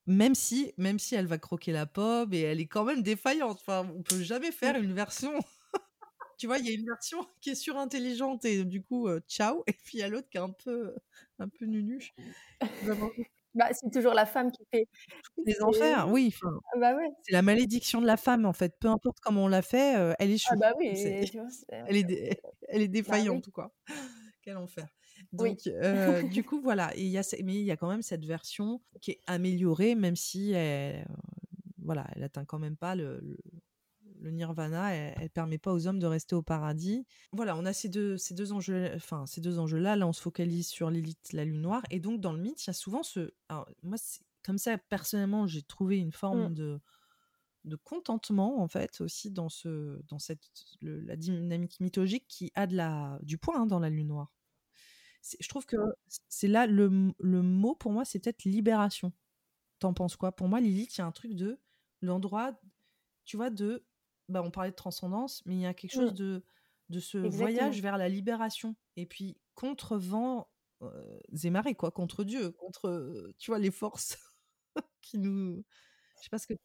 Même 0.06 0.34
si 0.34 0.72
même 0.76 0.98
si 0.98 1.14
elle 1.14 1.26
va 1.26 1.38
croquer 1.38 1.72
la 1.72 1.87
pomme 1.87 2.32
et 2.34 2.40
elle 2.40 2.60
est 2.60 2.66
quand 2.68 2.84
même 2.84 3.02
défaillante. 3.02 3.58
Enfin 3.60 3.88
on 3.96 4.02
peut 4.02 4.22
jamais 4.22 4.52
faire 4.52 4.76
une 4.76 4.92
version 4.92 5.32
tu 6.38 6.47
vois 6.47 6.59
il 6.59 6.66
y 6.66 6.70
a 6.70 6.75
une 6.75 6.87
version 6.87 7.18
qui 7.40 7.51
est 7.51 7.55
surintelligente 7.55 8.44
et 8.44 8.64
du 8.64 8.83
coup 8.83 9.09
euh, 9.09 9.20
ciao 9.29 9.62
et 9.67 9.73
puis 9.73 9.98
il 9.98 10.00
y 10.00 10.02
a 10.02 10.08
l'autre 10.08 10.29
qui 10.29 10.38
est 10.38 10.40
un 10.40 10.50
peu 10.50 10.94
un 11.38 11.48
peu 11.48 11.67
nunuche. 11.67 12.15
Bah, 13.54 13.69
c'est 13.71 13.88
toujours 13.92 14.15
la 14.15 14.27
femme 14.27 14.50
qui 14.50 14.65
fait 14.73 14.88
les 15.46 15.63
enfers, 15.63 16.08
oui, 16.11 16.35
ah 16.42 16.48
bah, 16.77 16.96
ouais. 16.96 17.08
c'est 17.23 17.33
la 17.33 17.42
malédiction 17.42 18.00
de 18.00 18.06
la 18.06 18.17
femme, 18.17 18.46
en 18.46 18.52
fait. 18.52 18.75
Peu 18.81 18.88
importe 18.88 19.19
comment 19.21 19.44
on 19.44 19.48
l'a 19.48 19.63
fait, 19.63 19.92
elle 19.92 20.15
Ah 20.19 20.25
échoue. 20.25 20.56
bah, 20.58 20.73
oui, 20.77 20.92
vois? 21.33 21.46
elle 21.69 21.96
est 21.96 22.02
dé 22.02 22.37
elle 22.69 22.83
est 22.83 22.88
bah, 22.88 22.92
défaillante, 22.94 23.46
oui. 23.46 23.52
quoi. 23.52 23.73
Quel 24.42 24.56
enfer. 24.56 24.88
Oui. 25.38 25.56
Donc 25.56 26.31
du 26.31 26.42
coup, 26.42 26.61
voilà 26.61 26.90
et 26.96 27.04
y 27.04 27.17
a 27.17 27.23
mais 27.44 27.54
il 27.54 27.65
y 27.65 27.71
a 27.71 27.77
quand 27.77 27.88
même 27.88 28.02
cette 28.02 28.25
version 28.25 28.83
qui 29.00 29.13
est 29.13 29.21
améliorée, 29.27 29.94
même 29.94 30.17
si 30.17 30.52
elle, 30.52 31.06
voilà, 31.79 32.06
elle 32.15 32.25
atteint 32.25 32.44
quand 32.44 32.58
même 32.58 32.77
pas 32.77 32.96
le 32.96 33.21
le 33.21 33.38
le 34.25 34.31
nirvana, 34.33 34.94
elle 34.94 35.14
elle 35.20 35.31
permet 35.31 35.58
pas 35.58 35.72
aux 35.72 35.87
hommes 35.87 35.98
de 36.00 36.06
rester 36.06 36.35
au 36.35 36.42
paradis. 36.42 37.06
Voilà, 37.33 37.56
on 37.56 37.64
a 37.66 37.72
ces 37.72 37.88
2 37.88 38.16
ces 38.18 38.35
2 38.35 38.52
enjeux 38.52 38.90
enfin, 38.96 39.27
ces 39.27 39.40
2 39.40 39.58
enjeux-là. 39.58 39.96
Là, 39.96 40.06
on 40.08 40.12
se 40.12 40.22
focalise 40.22 40.68
sur 40.68 40.90
Lilith, 40.90 41.33
la 41.33 41.44
lune 41.44 41.60
noire 41.62 41.83
et 41.90 42.00
donc 42.00 42.20
dans 42.20 42.33
le 42.33 42.40
mythe, 42.40 42.64
il 42.64 42.68
y 42.68 42.70
a 42.70 42.75
souvent 42.75 43.02
ce 43.02 43.33
alors 43.48 43.68
moi, 43.83 43.96
c'est 43.98 44.22
comme 44.44 44.58
ça, 44.58 44.77
personnellement, 44.79 45.46
j'ai 45.46 45.62
trouvé 45.62 45.98
une 45.98 46.12
forme 46.12 46.50
Mmh. 46.50 46.54
de 46.54 46.81
de 47.64 47.77
contentement, 47.77 48.60
en 48.62 48.68
fait, 48.68 49.00
aussi 49.00 49.31
dans 49.31 49.48
ce 49.50 50.00
dans 50.08 50.18
cette 50.18 50.42
le 50.83 51.00
la 51.00 51.16
dynamique 51.16 51.81
mythologique 51.81 52.27
qui 52.29 52.52
a 52.54 52.66
de 52.66 52.77
la 52.77 53.18
du 53.22 53.38
poids, 53.38 53.58
hein, 53.58 53.66
dans 53.66 53.81
la 53.81 53.90
lune 53.90 54.08
noire. 54.08 54.33
Je 55.40 55.48
trouve 55.48 55.64
que 55.66 55.77
c 56.08 56.20
c'est 56.29 56.48
là 56.48 56.66
le 56.66 57.12
le 57.18 57.42
mot 57.42 57.75
pour 57.75 57.92
moi, 57.92 58.04
c'est 58.04 58.18
peut-être 58.20 58.44
libération. 58.44 59.12
Tu 59.81 59.87
en 59.87 59.94
penses 59.94 60.16
quoi? 60.16 60.33
Pour 60.33 60.48
moi, 60.48 60.60
Lilith, 60.60 60.96
il 60.96 61.00
y 61.00 61.02
a 61.02 61.06
un 61.06 61.12
truc 61.12 61.35
de 61.35 61.60
l'endroit, 62.02 62.60
tu 63.25 63.37
vois, 63.38 63.50
de 63.50 63.85
bah, 64.29 64.42
on 64.44 64.50
parlait 64.50 64.70
de 64.70 64.77
transcendance, 64.77 65.42
mais 65.46 65.54
il 65.56 65.60
y 65.60 65.66
a 65.66 65.75
quelque 65.75 65.92
chose 65.94 66.12
Mmh. 66.12 66.14
de 66.14 66.44
de 66.90 67.00
ce 67.00 67.16
Exactement. 67.22 67.81
voyage 67.81 67.81
vers 67.83 67.96
la 67.98 68.08
libération 68.10 68.77
et 68.96 69.06
puis 69.06 69.38
contre 69.54 69.96
vents, 69.98 70.50
heu, 70.83 71.20
et 71.44 71.50
marées, 71.50 71.75
quoi, 71.75 71.90
contre 71.90 72.25
Dieu, 72.25 72.50
contre, 72.52 73.33
tu 73.38 73.50
vois, 73.50 73.58
les 73.58 73.70
forces 73.70 74.18
qui 75.02 75.18
nous 75.18 75.64
je 76.20 76.25
sais 76.27 76.31
pas 76.31 76.38
ce 76.38 76.46
que 76.48 76.54
tu 76.54 76.60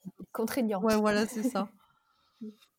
ouais, 0.82 0.95
voilà, 0.97 1.28
c'est 1.28 1.43
ça. 1.43 1.72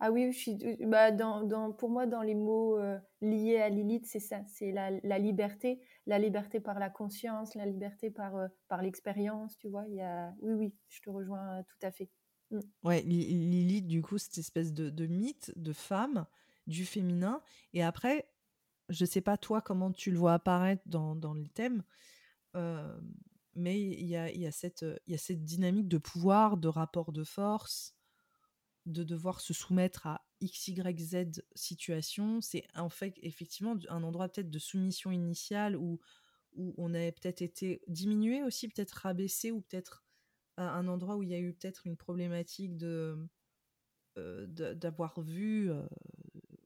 Ah 0.00 0.10
oui, 0.10 0.32
je 0.32 0.38
suis 0.38 0.54
d 0.56 0.76
bah, 0.86 1.12
dans 1.12 1.42
dans 1.44 1.72
pour 1.72 1.90
moi, 1.90 2.06
dans 2.06 2.22
les 2.22 2.34
mots, 2.34 2.78
liés 3.20 3.58
à 3.60 3.68
Lilith, 3.68 4.06
c'est 4.06 4.20
ça, 4.20 4.42
c'est 4.46 4.72
la 4.72 4.90
la 5.02 5.18
liberté, 5.18 5.80
la 6.06 6.18
liberté 6.18 6.60
par 6.60 6.78
la 6.78 6.90
conscience, 6.90 7.54
la 7.54 7.66
liberté 7.66 8.10
par, 8.10 8.34
par 8.68 8.82
l'expérience, 8.82 9.56
tu 9.58 9.68
vois? 9.68 9.84
Il 9.88 9.94
y 9.96 10.00
a 10.02 10.34
oui, 10.40 10.52
oui, 10.54 10.74
je 10.88 11.00
te 11.00 11.10
rejoins 11.10 11.62
tout 11.68 11.78
à 11.86 11.92
fait. 11.92 12.10
Mmh. 12.50 12.60
Ouais, 12.84 13.02
Li 13.02 13.26
Lilith, 13.26 13.86
du 13.86 14.02
coup, 14.02 14.18
cette 14.18 14.38
espèce 14.38 14.72
de 14.72 15.06
mythe 15.06 15.52
de 15.56 15.72
femme, 15.72 16.26
du 16.66 16.84
féminin 16.84 17.42
et 17.72 17.82
après, 17.82 18.28
je 18.88 19.04
sais 19.04 19.20
pas 19.20 19.36
toi 19.36 19.60
comment 19.60 19.92
tu 19.92 20.10
le 20.10 20.18
vois 20.18 20.34
apparaître 20.34 20.82
dans 20.86 21.16
dans 21.16 21.34
les 21.34 21.48
thèmes, 21.48 21.82
hem, 22.54 23.14
mais 23.54 23.80
il 23.80 24.06
y 24.06 24.16
a 24.16 24.30
il 24.30 24.40
y 24.40 24.46
a 24.46 24.52
cette, 24.52 24.84
dynamique 25.44 25.88
de 25.88 25.98
pouvoir, 25.98 26.56
de 26.58 26.68
rapport 26.68 27.12
de 27.12 27.24
force, 27.24 27.94
de 28.86 29.04
devoir 29.04 29.40
se 29.40 29.54
soumettre 29.54 30.06
à 30.06 30.26
X, 30.40 30.68
Y, 30.68 31.00
Z 31.00 31.42
situation. 31.54 32.40
C'est 32.40 32.66
en 32.76 32.90
fait, 32.90 33.14
effectivement, 33.22 33.76
un 33.88 34.02
endroit 34.04 34.28
peut-être 34.28 34.50
de 34.50 34.58
soumission 34.58 35.10
initiale 35.12 35.76
où 35.76 36.00
où 36.54 36.74
on 36.78 36.94
avait 36.94 37.12
peut-être 37.12 37.42
été 37.42 37.82
diminué 37.88 38.42
aussi, 38.42 38.68
peut-être 38.68 38.92
rabaissé 38.92 39.52
ou 39.52 39.60
peut-être 39.62 40.05
un 40.56 40.66
un 40.66 40.88
endroit 40.88 41.16
où 41.16 41.22
il 41.22 41.30
y 41.30 41.34
a 41.34 41.38
eu 41.38 41.54
peut-être 41.54 41.86
une 41.86 41.96
problématique 41.96 42.76
de, 42.76 43.28
de 44.16 44.74
d'avoir 44.74 45.20
vu, 45.20 45.70
heu, 45.70 45.88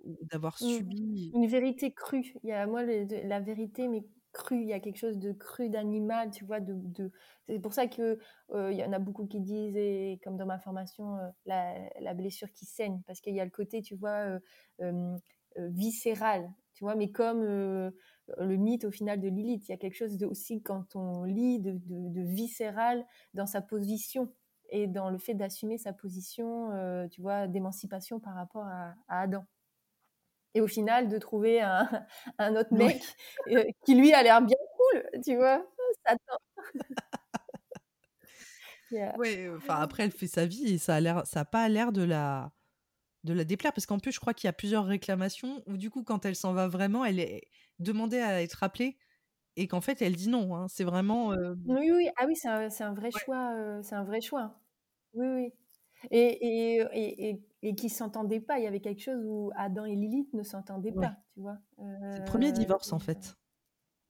ou 0.04 0.18
d'avoir 0.22 0.58
Mmh. 0.60 0.80
subi 0.80 1.34
Une 1.34 1.46
vérité 1.46 1.92
crue. 1.94 2.34
Il 2.42 2.48
y 2.50 2.52
a 2.52 2.66
moi 2.66 2.82
le 2.82 3.06
de 3.06 3.16
la 3.16 3.40
vérité, 3.40 3.88
mais 3.88 4.04
crue. 4.32 4.60
Il 4.62 4.68
y 4.68 4.72
a 4.72 4.80
quelque 4.80 4.96
chose 4.98 5.18
de 5.18 5.32
cru, 5.32 5.70
d'animal, 5.70 6.30
tu 6.30 6.44
vois? 6.44 6.60
De 6.60 6.74
de 6.76 7.10
c'est 7.48 7.58
pour 7.60 7.72
ça 7.72 7.86
que, 7.86 8.18
heu, 8.52 8.72
il 8.72 8.78
y 8.78 8.84
en 8.84 8.92
a 8.92 8.98
beaucoup 8.98 9.26
qui 9.26 9.40
disent 9.40 9.76
et 9.76 10.20
comme 10.22 10.36
dans 10.36 10.46
ma 10.46 10.58
formation, 10.58 11.16
la 11.46 11.88
la 12.00 12.14
blessure 12.14 12.52
qui 12.52 12.66
saigne 12.66 13.00
parce 13.06 13.20
qu'il 13.20 13.34
y 13.34 13.40
a 13.40 13.44
le 13.44 13.50
côté, 13.50 13.80
tu 13.82 13.96
vois, 13.96 14.38
viscéral, 15.56 16.50
tu 16.74 16.84
vois? 16.84 16.94
Mais 16.94 17.10
comme, 17.10 17.92
le 18.38 18.56
mythe 18.56 18.84
au 18.84 18.90
final 18.90 19.20
de 19.20 19.28
Lilith, 19.28 19.68
il 19.68 19.72
y 19.72 19.74
a 19.74 19.78
quelque 19.78 19.94
chose 19.96 20.16
de 20.18 20.26
aussi 20.26 20.62
quand 20.62 20.96
on 20.96 21.24
lit 21.24 21.58
de 21.60 21.72
de 21.72 22.08
de 22.10 22.20
viscéral 22.22 23.06
dans 23.34 23.46
sa 23.46 23.60
position 23.62 24.32
et 24.70 24.86
dans 24.86 25.10
le 25.10 25.18
fait 25.18 25.34
d'assumer 25.34 25.78
sa 25.78 25.92
position, 25.92 26.72
heu, 26.72 27.08
tu 27.10 27.20
vois, 27.22 27.48
d'émancipation 27.48 28.20
par 28.20 28.34
rapport 28.34 28.64
à 28.66 28.94
à 29.08 29.20
Adam. 29.22 29.46
Et 30.54 30.60
au 30.60 30.66
final, 30.66 31.08
de 31.08 31.18
trouver 31.18 31.60
un 31.60 31.88
un 32.38 32.56
autre 32.56 32.74
mec, 32.74 33.10
heu, 33.48 33.64
qui 33.84 33.94
lui 33.94 34.12
a 34.12 34.22
l'air 34.22 34.42
bien 34.42 34.56
cool, 34.76 35.04
tu 35.24 35.36
vois? 35.36 35.64
Satan. 36.06 36.38
Heu, 39.24 39.56
enfin 39.56 39.80
après 39.80 40.04
elle 40.04 40.12
fait 40.12 40.26
sa 40.26 40.46
vie 40.46 40.74
et 40.74 40.78
ça 40.78 40.96
a 40.96 41.00
l'air 41.00 41.26
ça 41.26 41.40
a 41.40 41.44
pas 41.44 41.68
l'air 41.68 41.92
de 41.92 42.02
la 42.02 42.52
de 43.24 43.32
la 43.34 43.44
déplaire 43.44 43.72
parce 43.72 43.86
qu'en 43.86 43.98
plus 43.98 44.12
je 44.12 44.20
crois 44.20 44.34
qu'il 44.34 44.48
y 44.48 44.50
a 44.50 44.52
plusieurs 44.54 44.86
réclamations 44.86 45.62
où 45.66 45.76
du 45.76 45.90
coup 45.90 46.04
quand 46.04 46.24
elle 46.26 46.36
s'en 46.36 46.52
va 46.54 46.68
vraiment, 46.68 47.04
elle 47.04 47.20
est 47.20 47.42
demandée 47.78 48.18
à 48.20 48.42
être 48.42 48.54
rappelée 48.54 48.98
et 49.56 49.68
qu'en 49.68 49.80
fait 49.82 50.02
elle 50.02 50.16
dit 50.16 50.28
non, 50.30 50.56
hein. 50.56 50.68
C'est 50.68 50.84
vraiment, 50.84 51.34
hem 51.34 51.56
oui, 51.66 51.90
oui, 51.92 52.08
ah 52.16 52.24
oui, 52.26 52.34
c'est 52.36 52.48
un 52.48 52.70
c'est 52.70 52.84
un 52.84 52.94
vrai 52.94 53.10
ouais, 53.14 53.20
choix, 53.24 53.54
heu, 53.56 53.82
c'est 53.82 53.94
un 53.94 54.04
vrai 54.04 54.20
choix. 54.20 54.60
Oui, 55.14 55.26
oui. 55.28 55.52
Et 56.10 56.18
et 56.78 56.82
et 56.94 57.30
et 57.30 57.44
et 57.62 57.74
qui 57.74 57.90
s'entendaient 57.90 58.40
pas. 58.40 58.58
Il 58.58 58.64
y 58.64 58.66
avait 58.68 58.80
quelque 58.80 59.02
chose 59.02 59.24
où 59.26 59.50
Adam 59.56 59.84
et 59.86 59.96
Lilith 59.96 60.32
ne 60.34 60.42
s'entendaient 60.42 60.92
ouais. 60.94 61.10
pas, 61.10 61.16
tu 61.34 61.40
vois? 61.40 61.58
C'est 62.10 62.20
le 62.20 62.24
1er 62.24 62.52
Heu, 62.52 62.52
divorce 62.52 62.92
en 62.92 62.98
fait. 62.98 63.36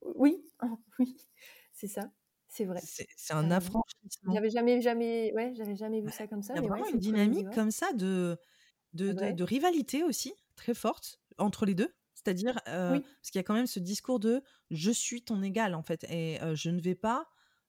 oui, 0.02 0.44
oui, 0.98 1.16
c'est 1.72 1.86
ça, 1.88 2.12
c'est 2.48 2.64
vrai. 2.64 2.88
C'est 3.16 3.32
un 3.32 3.50
affranchissement. 3.50 4.34
J'avais 4.34 4.50
jamais 4.50 4.80
jamais 4.80 5.32
ouais, 5.34 5.54
j'avais 5.54 5.76
jamais 5.76 6.00
vu 6.00 6.10
ça 6.10 6.26
comme 6.26 6.42
ça, 6.42 6.58
il 6.58 6.62
y 6.62 6.66
a 6.66 6.68
mais 6.68 6.70
vraiment 6.70 6.88
une 6.88 7.00
premier 7.00 7.00
dynamique 7.00 7.48
comme 7.52 7.70
ça 7.70 7.92
de 7.92 8.38
de 8.94 9.42
rivalité 9.44 10.02
aussi, 10.04 10.34
très 10.56 10.74
forte 10.74 11.20
entre 11.38 11.66
les 11.66 11.74
2. 11.74 11.94
C'est-à-dire, 12.14 12.60
Oui. 12.88 13.10
parce 13.22 13.30
qu'il 13.30 13.38
y 13.38 13.40
a 13.40 13.44
quand 13.44 13.54
même 13.54 13.66
ce 13.66 13.80
discours 13.80 14.20
de: 14.20 14.42
«Je 14.70 14.90
suis 14.90 15.22
ton 15.22 15.42
égal 15.42 15.74
en 15.74 15.82
fait 15.82 16.04
et 16.10 16.38
heu, 16.42 16.54
je 16.54 16.70
ne 16.70 16.80
vais 16.80 16.94
pas, 16.94 17.28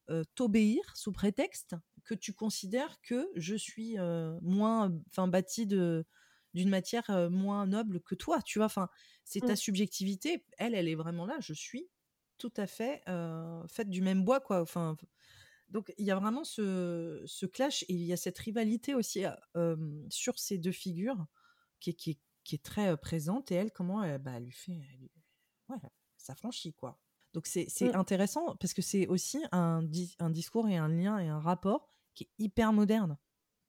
heu, 0.10 0.24
t'obéir 0.36 0.82
sous 0.98 1.12
prétexte 1.14 1.76
que 2.04 2.16
tu 2.16 2.34
considères 2.34 3.02
que 3.02 3.30
je 3.36 3.56
suis, 3.56 3.98
moins, 4.42 4.92
enfin 5.10 5.28
bâtie 5.28 5.68
de 5.68 6.06
d'une 6.54 6.70
matière, 6.70 7.30
moins 7.32 7.66
noble 7.68 8.02
que 8.02 8.14
toi», 8.16 8.42
tu 8.42 8.60
vois? 8.60 8.66
Enfin, 8.66 8.90
c'est 9.24 9.44
ta 9.44 9.56
Mmh. 9.56 9.58
subjectivité. 9.58 10.46
Elle, 10.58 10.76
elle 10.76 10.90
est 10.90 10.96
vraiment 10.96 11.26
là: 11.26 11.38
«Je 11.40 11.54
suis 11.54 11.90
tout 12.38 12.52
à 12.58 12.68
fait, 12.68 13.04
faite 13.70 13.90
du 13.90 14.02
même 14.02 14.24
bois 14.26 14.40
quoi», 14.42 14.62
enfin 14.62 14.98
donc 15.72 15.94
il 15.98 16.06
y 16.06 16.12
a 16.12 16.16
vraiment 16.20 16.44
ce 16.46 17.24
ce 17.26 17.46
clash 17.48 17.84
et 17.84 17.94
il 17.94 18.04
y 18.04 18.14
a 18.14 18.18
cette 18.18 18.40
rivalité 18.40 18.96
aussi, 18.96 19.24
sur 20.10 20.40
ces 20.40 20.58
2 20.60 20.72
figures 20.74 21.26
qui 21.82 21.92
est 21.92 21.94
qui 21.96 22.12
est 22.12 22.20
qui 22.46 22.56
est 22.56 22.64
très, 22.64 22.98
présente 22.98 23.52
et 23.52 23.56
elle, 23.56 23.72
comment, 23.74 24.04
heu, 24.06 24.18
bah, 24.20 24.34
elle 24.38 24.46
lui 24.46 24.52
fait 24.54 24.74
elle 24.94 25.10
ouais, 25.70 25.78
elle 25.84 25.90
s'affranchit, 26.18 26.74
quoi. 26.76 27.00
Donc 27.34 27.48
c'est 27.48 27.70
Mmh. 27.82 27.96
intéressant 27.96 28.56
parce 28.58 28.74
que 28.76 28.82
c'est 28.84 29.08
aussi 29.08 29.40
un 29.54 29.84
dis 29.84 30.16
un 30.20 30.30
discours 30.32 30.70
et 30.70 30.78
un 30.78 30.90
lien 30.90 31.20
et 31.20 31.30
un 31.30 31.40
rapport 31.42 31.88
qui 32.16 32.26
est 32.26 32.32
hyper 32.40 32.74
moderne 32.74 33.18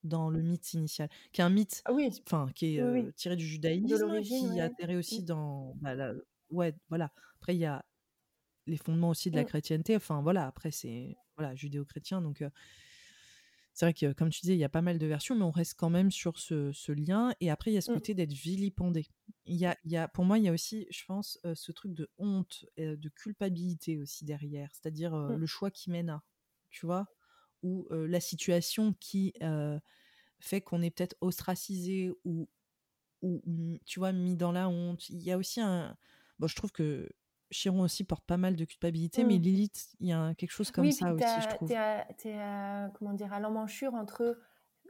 dans 0.05 0.30
le 0.30 0.42
mythe 0.42 0.74
initial, 0.74 1.11
qui 1.32 1.40
est 1.42 1.44
un 1.44 1.50
mythe, 1.50 1.84
Ah 1.84 1.92
oui, 1.92 2.11
enfin 2.28 2.48
qui 2.57 2.78
est, 2.78 2.82
oui, 2.82 3.12
tiré 3.16 3.36
du 3.36 3.46
judaïsme, 3.46 4.20
qui 4.22 4.61
ouais. 4.61 4.61
atterrit 4.61 4.96
Mmh. 5.11 5.18
aussi 5.18 5.24
dans, 5.24 5.74
bah, 5.76 5.94
la 5.96 6.14
ouais, 6.50 6.74
voilà. 6.90 7.12
Après 7.36 7.57
il 7.57 7.61
y 7.61 7.66
a 7.66 7.84
les 8.68 8.76
fondements 8.78 9.11
aussi 9.11 9.30
de 9.32 9.36
la 9.36 9.44
Mmh. 9.44 9.46
chrétienté, 9.46 9.96
enfin 9.96 10.22
voilà, 10.22 10.46
après 10.48 10.70
c'est 10.72 11.18
voilà, 11.37 11.55
judéo-chrétien 11.55 12.20
donc 12.22 12.43
c'est 13.74 13.87
vrai 13.87 13.95
que, 13.95 14.12
comme 14.12 14.28
tu 14.28 14.41
disais, 14.43 14.55
il 14.55 14.59
y 14.59 14.64
a 14.64 14.68
pas 14.68 14.83
mal 14.83 14.99
de 14.99 15.07
versions, 15.07 15.35
mais 15.35 15.45
on 15.45 15.51
reste 15.51 15.74
quand 15.78 15.89
même 15.89 16.11
sur 16.11 16.39
ce 16.39 16.72
ce 16.72 16.93
lien 16.93 17.33
et 17.41 17.51
après 17.51 17.70
il 17.70 17.74
y 17.74 17.78
a 17.78 17.80
ce 17.80 17.89
Mmh. 17.89 17.95
côté 17.95 18.12
d'être 18.14 18.33
vilipendé. 18.33 19.07
Il 19.47 19.57
y 19.57 19.64
a 19.66 19.78
il 19.85 19.91
y 19.93 19.97
a 19.97 20.09
pour 20.09 20.24
moi, 20.24 20.39
il 20.39 20.45
y 20.45 20.49
a 20.49 20.53
aussi, 20.53 20.87
je 20.91 21.05
pense, 21.07 21.39
ce 21.55 21.72
truc 21.72 21.95
de 21.95 22.11
honte, 22.18 22.66
de 22.76 23.09
culpabilité 23.09 23.99
aussi 23.99 24.24
derrière, 24.26 24.68
c'est-à-dire, 24.74 25.16
Mmh. 25.28 25.37
le 25.37 25.47
choix 25.47 25.70
qui 25.70 25.91
mène 25.91 26.11
à, 26.11 26.22
tu 26.70 26.85
vois? 26.87 27.07
Ou, 27.62 27.87
la 27.91 28.20
situation 28.20 28.93
qui, 29.01 29.33
fait 30.41 30.61
qu'on 30.61 30.83
est 30.83 30.91
peut-être 30.91 31.16
ostracisé 31.20 32.12
ou 32.24 32.49
ou 33.22 33.43
tu 33.87 34.01
vois, 34.01 34.12
mis 34.12 34.37
dans 34.37 34.53
la 34.53 34.68
honte. 34.68 35.09
Il 35.11 35.22
y 35.22 35.33
a 35.33 35.39
aussi 35.39 35.61
un 35.61 35.97
bon, 36.39 36.49
je 36.49 36.57
trouve 36.57 36.72
que 36.72 37.09
Chiron 37.53 37.82
aussi 37.82 38.05
porte 38.05 38.24
pas 38.26 38.36
mal 38.38 38.57
de 38.57 38.64
culpabilité, 38.64 39.24
mais 39.24 39.36
Mmh. 39.36 39.40
Lilith, 39.40 39.94
il 40.00 40.09
y 40.09 40.12
a 40.12 40.34
quelque 40.34 40.53
chose 40.53 40.70
comme 40.72 40.90
Oui, 40.90 40.92
ça 40.92 41.14
aussi, 41.14 41.40
je 41.42 41.48
trouve. 41.48 41.72
es 41.74 41.76
à 41.76 42.07
tu 42.18 42.28
es 42.28 42.38
à 42.40 42.90
comment 42.94 43.12
dire? 43.12 43.32
À 43.32 43.40
l'emmanchure 43.40 43.94
entre 43.94 44.38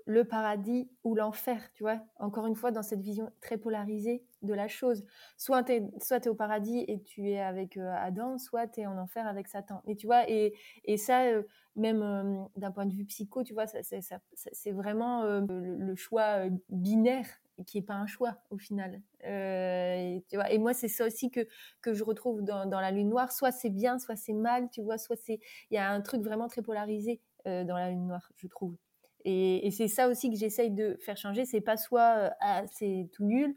le 0.06 0.24
paradis 0.24 0.90
ou 1.04 1.14
l'enfer, 1.14 1.72
tu 1.74 1.82
vois? 1.84 2.00
Encore 2.18 2.46
une 2.46 2.56
fois, 2.56 2.72
dans 2.72 2.82
cette 2.82 3.00
vision 3.00 3.30
très 3.40 3.56
polarisée 3.58 4.26
de 4.42 4.52
la 4.54 4.68
chose. 4.68 5.04
Soit 5.38 5.64
tu 5.64 5.72
es 5.74 6.28
au 6.28 6.34
paradis 6.34 6.84
et 6.88 7.02
tu 7.02 7.30
es 7.30 7.40
avec, 7.40 7.76
heu, 7.78 7.88
Adam, 7.88 8.38
soit 8.38 8.66
tu 8.68 8.80
es 8.80 8.86
en 8.86 8.98
enfer 8.98 9.26
avec 9.26 9.48
Satan. 9.48 9.82
Et 9.86 9.96
tu 9.96 10.06
vois? 10.06 10.28
Et 10.30 10.54
et 10.84 10.96
ça, 10.98 11.26
heu, 11.32 11.46
même, 11.76 12.02
hem, 12.02 12.48
d'un 12.56 12.72
point 12.72 12.86
de 12.86 12.94
vue 12.94 13.04
psycho, 13.06 13.42
tu 13.44 13.54
vois? 13.54 13.66
C'est 13.66 14.72
vraiment, 14.72 15.24
le 15.24 15.76
le 15.78 15.94
choix, 15.96 16.44
binaire 16.68 17.26
qui 17.66 17.78
est 17.78 17.82
pas 17.82 17.94
un 17.94 18.07
choix 18.07 18.38
au 18.50 18.59
final. 18.59 19.03
et, 19.24 20.24
tu 20.28 20.36
vois, 20.36 20.50
et 20.50 20.59
moi, 20.59 20.74
c'est 20.74 20.88
ça 20.88 21.07
aussi 21.07 21.30
que, 21.30 21.46
que 21.80 21.94
je 21.94 22.05
retrouve 22.05 22.42
dans, 22.42 22.80
la 22.80 22.90
lune 22.90 23.09
noire. 23.09 23.32
Soit 23.32 23.53
c'est 23.53 23.70
bien, 23.70 23.98
soit 23.98 24.16
c'est 24.16 24.32
mal, 24.32 24.68
tu 24.70 24.82
vois, 24.82 24.98
soit 24.98 25.16
c'est. 25.16 25.40
Il 25.70 25.74
y 25.74 25.78
a 25.78 25.90
un 25.90 26.00
truc 26.00 26.22
vraiment 26.22 26.48
très 26.48 26.62
polarisé 26.62 27.20
dans 27.44 27.76
la 27.76 27.90
lune 27.90 28.07
noire, 28.07 28.30
je 28.36 28.46
trouve. 28.46 28.76
Et, 29.24 29.70
c'est 29.70 29.88
ça 29.88 30.09
aussi 30.09 30.30
que 30.30 30.36
j'essaye 30.36 30.70
de 30.70 30.96
faire 31.00 31.16
changer. 31.16 31.44
C'est 31.44 31.61
pas 31.61 31.76
soit 31.76 32.34
ah, 32.40 32.64
c'est 32.72 33.09
tout 33.12 33.24
nul. 33.24 33.57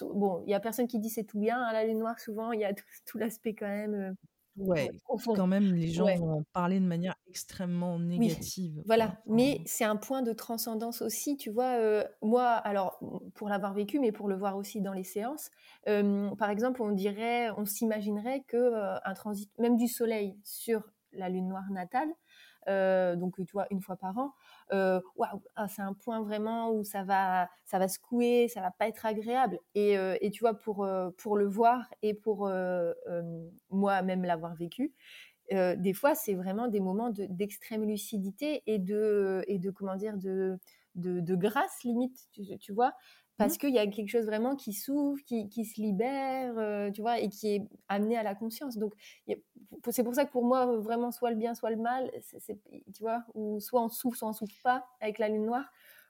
bon, 0.00 0.42
il 0.46 0.50
y 0.50 0.54
a 0.54 0.60
personne 0.60 0.86
qui 0.86 0.98
dit 0.98 1.10
c'est 1.10 1.24
tout 1.24 1.38
bien 1.38 1.60
à 1.62 1.72
la 1.72 1.84
lune 1.84 1.98
noire. 1.98 2.18
Souvent, 2.18 2.52
il 2.52 2.60
y 2.60 2.64
a 2.64 2.72
tout, 3.06 3.18
l'aspect 3.18 3.54
quand 3.54 3.68
même. 3.68 4.16
Ouais, 4.56 4.90
quand 5.08 5.46
même, 5.46 5.74
les 5.74 5.88
gens 5.88 6.06
vont 6.16 6.38
en 6.38 6.42
parler 6.52 6.80
de 6.80 6.86
manière 6.86 7.16
extrêmement 7.26 7.98
négative. 7.98 8.82
voilà, 8.86 9.18
mais 9.26 9.60
c'est 9.66 9.84
un 9.84 9.96
point 9.96 10.22
de 10.22 10.32
transcendance 10.32 11.02
aussi, 11.02 11.36
tu 11.36 11.50
vois. 11.50 11.78
moi, 12.22 12.50
alors, 12.50 12.98
pour 13.34 13.48
l'avoir 13.48 13.74
vécu, 13.74 13.98
mais 13.98 14.12
pour 14.12 14.28
le 14.28 14.36
voir 14.36 14.56
aussi 14.56 14.80
dans 14.80 14.92
les 14.92 15.04
séances, 15.04 15.50
par 15.84 16.50
exemple, 16.50 16.82
on 16.82 16.92
dirait, 16.92 17.50
on 17.56 17.64
s'imaginerait 17.64 18.44
que 18.46 18.72
un 19.04 19.14
transit, 19.14 19.50
même 19.58 19.76
du 19.76 19.88
soleil 19.88 20.38
sur 20.44 20.82
la 21.12 21.28
lune 21.28 21.48
noire 21.48 21.70
natale, 21.70 22.08
donc 22.66 23.36
tu 23.36 23.52
vois, 23.52 23.66
une 23.70 23.80
fois 23.80 23.96
par 23.96 24.16
an, 24.18 24.32
waouh, 24.70 25.42
ah, 25.56 25.68
c'est 25.68 25.82
un 25.82 25.94
point 25.94 26.20
vraiment 26.22 26.70
où 26.72 26.84
ça 26.84 27.02
va, 27.04 27.48
ça 27.64 27.78
va 27.78 27.88
secouer, 27.88 28.48
ça 28.48 28.60
va 28.60 28.70
pas 28.70 28.88
être 28.88 29.06
agréable. 29.06 29.58
Et, 29.74 29.94
et 29.94 30.30
tu 30.30 30.40
vois, 30.40 30.54
pour, 30.54 30.86
pour 31.18 31.36
le 31.36 31.46
voir 31.46 31.92
et 32.02 32.14
pour 32.14 32.50
moi-même 33.70 34.24
l'avoir 34.24 34.54
vécu, 34.54 34.92
des 35.50 35.92
fois, 35.92 36.14
c'est 36.14 36.34
vraiment 36.34 36.68
des 36.68 36.80
moments 36.80 37.10
d'extrême 37.10 37.84
lucidité 37.84 38.62
et 38.66 38.78
de, 38.78 39.44
et 39.46 39.58
de, 39.58 39.70
comment 39.70 39.96
dire, 39.96 40.16
de, 40.16 40.58
de, 40.94 41.34
grâce 41.34 41.82
limite, 41.82 42.28
tu 42.60 42.72
vois, 42.72 42.94
parce 43.36 43.54
mmh. 43.54 43.58
qu'il 43.58 43.74
y 43.74 43.78
a 43.78 43.86
quelque 43.86 44.08
chose 44.08 44.26
vraiment 44.26 44.54
qui 44.56 44.72
s'ouvre, 44.72 45.20
qui, 45.26 45.48
qui, 45.48 45.64
se 45.64 45.80
libère, 45.80 46.56
euh, 46.58 46.90
tu 46.90 47.00
vois, 47.00 47.18
et 47.18 47.28
qui 47.28 47.56
est 47.56 47.62
amené 47.88 48.16
à 48.16 48.22
la 48.22 48.34
conscience. 48.34 48.78
Donc, 48.78 48.94
c'est 49.90 50.04
pour 50.04 50.14
ça 50.14 50.24
que 50.24 50.30
pour 50.30 50.44
moi, 50.44 50.66
vraiment, 50.78 51.10
soit 51.10 51.30
le 51.30 51.36
bien, 51.36 51.54
soit 51.54 51.70
le 51.70 51.76
mal, 51.76 52.10
tu 52.94 53.02
vois, 53.02 53.24
ou 53.34 53.58
soit 53.60 53.82
on 53.82 53.88
souffre, 53.88 54.16
soit 54.16 54.28
on 54.28 54.32
souffre 54.32 54.54
pas 54.62 54.86
avec 55.00 55.18
la 55.18 55.28
lune 55.28 55.46
noire. 55.46 55.66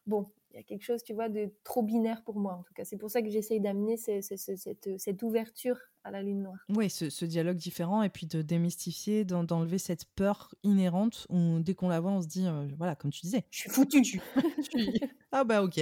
Bon, 0.06 0.26
il 0.54 0.58
y 0.58 0.60
a 0.60 0.62
quelque 0.62 0.84
chose, 0.84 1.02
tu 1.02 1.14
vois, 1.14 1.28
de 1.28 1.52
trop 1.64 1.82
binaire 1.82 2.22
pour 2.22 2.38
moi, 2.38 2.54
en 2.54 2.62
tout 2.62 2.72
cas. 2.74 2.84
C'est 2.84 2.96
pour 2.96 3.10
ça 3.10 3.22
que 3.22 3.28
j'essaye 3.28 3.60
d'amener 3.60 3.96
cette, 3.96 5.22
ouverture 5.22 5.76
à 6.04 6.12
la 6.12 6.22
lune 6.22 6.42
noire. 6.42 6.64
Oui, 6.68 6.88
ce, 6.88 7.24
dialogue 7.24 7.56
différent, 7.56 8.04
et 8.04 8.08
puis 8.08 8.26
de 8.26 8.40
démystifier, 8.40 9.24
d'enlever 9.24 9.78
cette 9.78 10.04
peur 10.14 10.54
inhérente 10.62 11.26
où 11.28 11.58
dès 11.58 11.74
qu'on 11.74 11.88
la 11.88 11.98
voit, 11.98 12.12
on 12.12 12.22
se 12.22 12.28
dit, 12.28 12.46
euh, 12.46 12.68
voilà, 12.78 12.94
comme 12.94 13.10
tu 13.10 13.22
disais, 13.22 13.44
je 13.50 13.62
suis 13.62 13.70
foutu. 13.70 14.20
ah 15.32 15.42
bah 15.42 15.64
ok, 15.64 15.80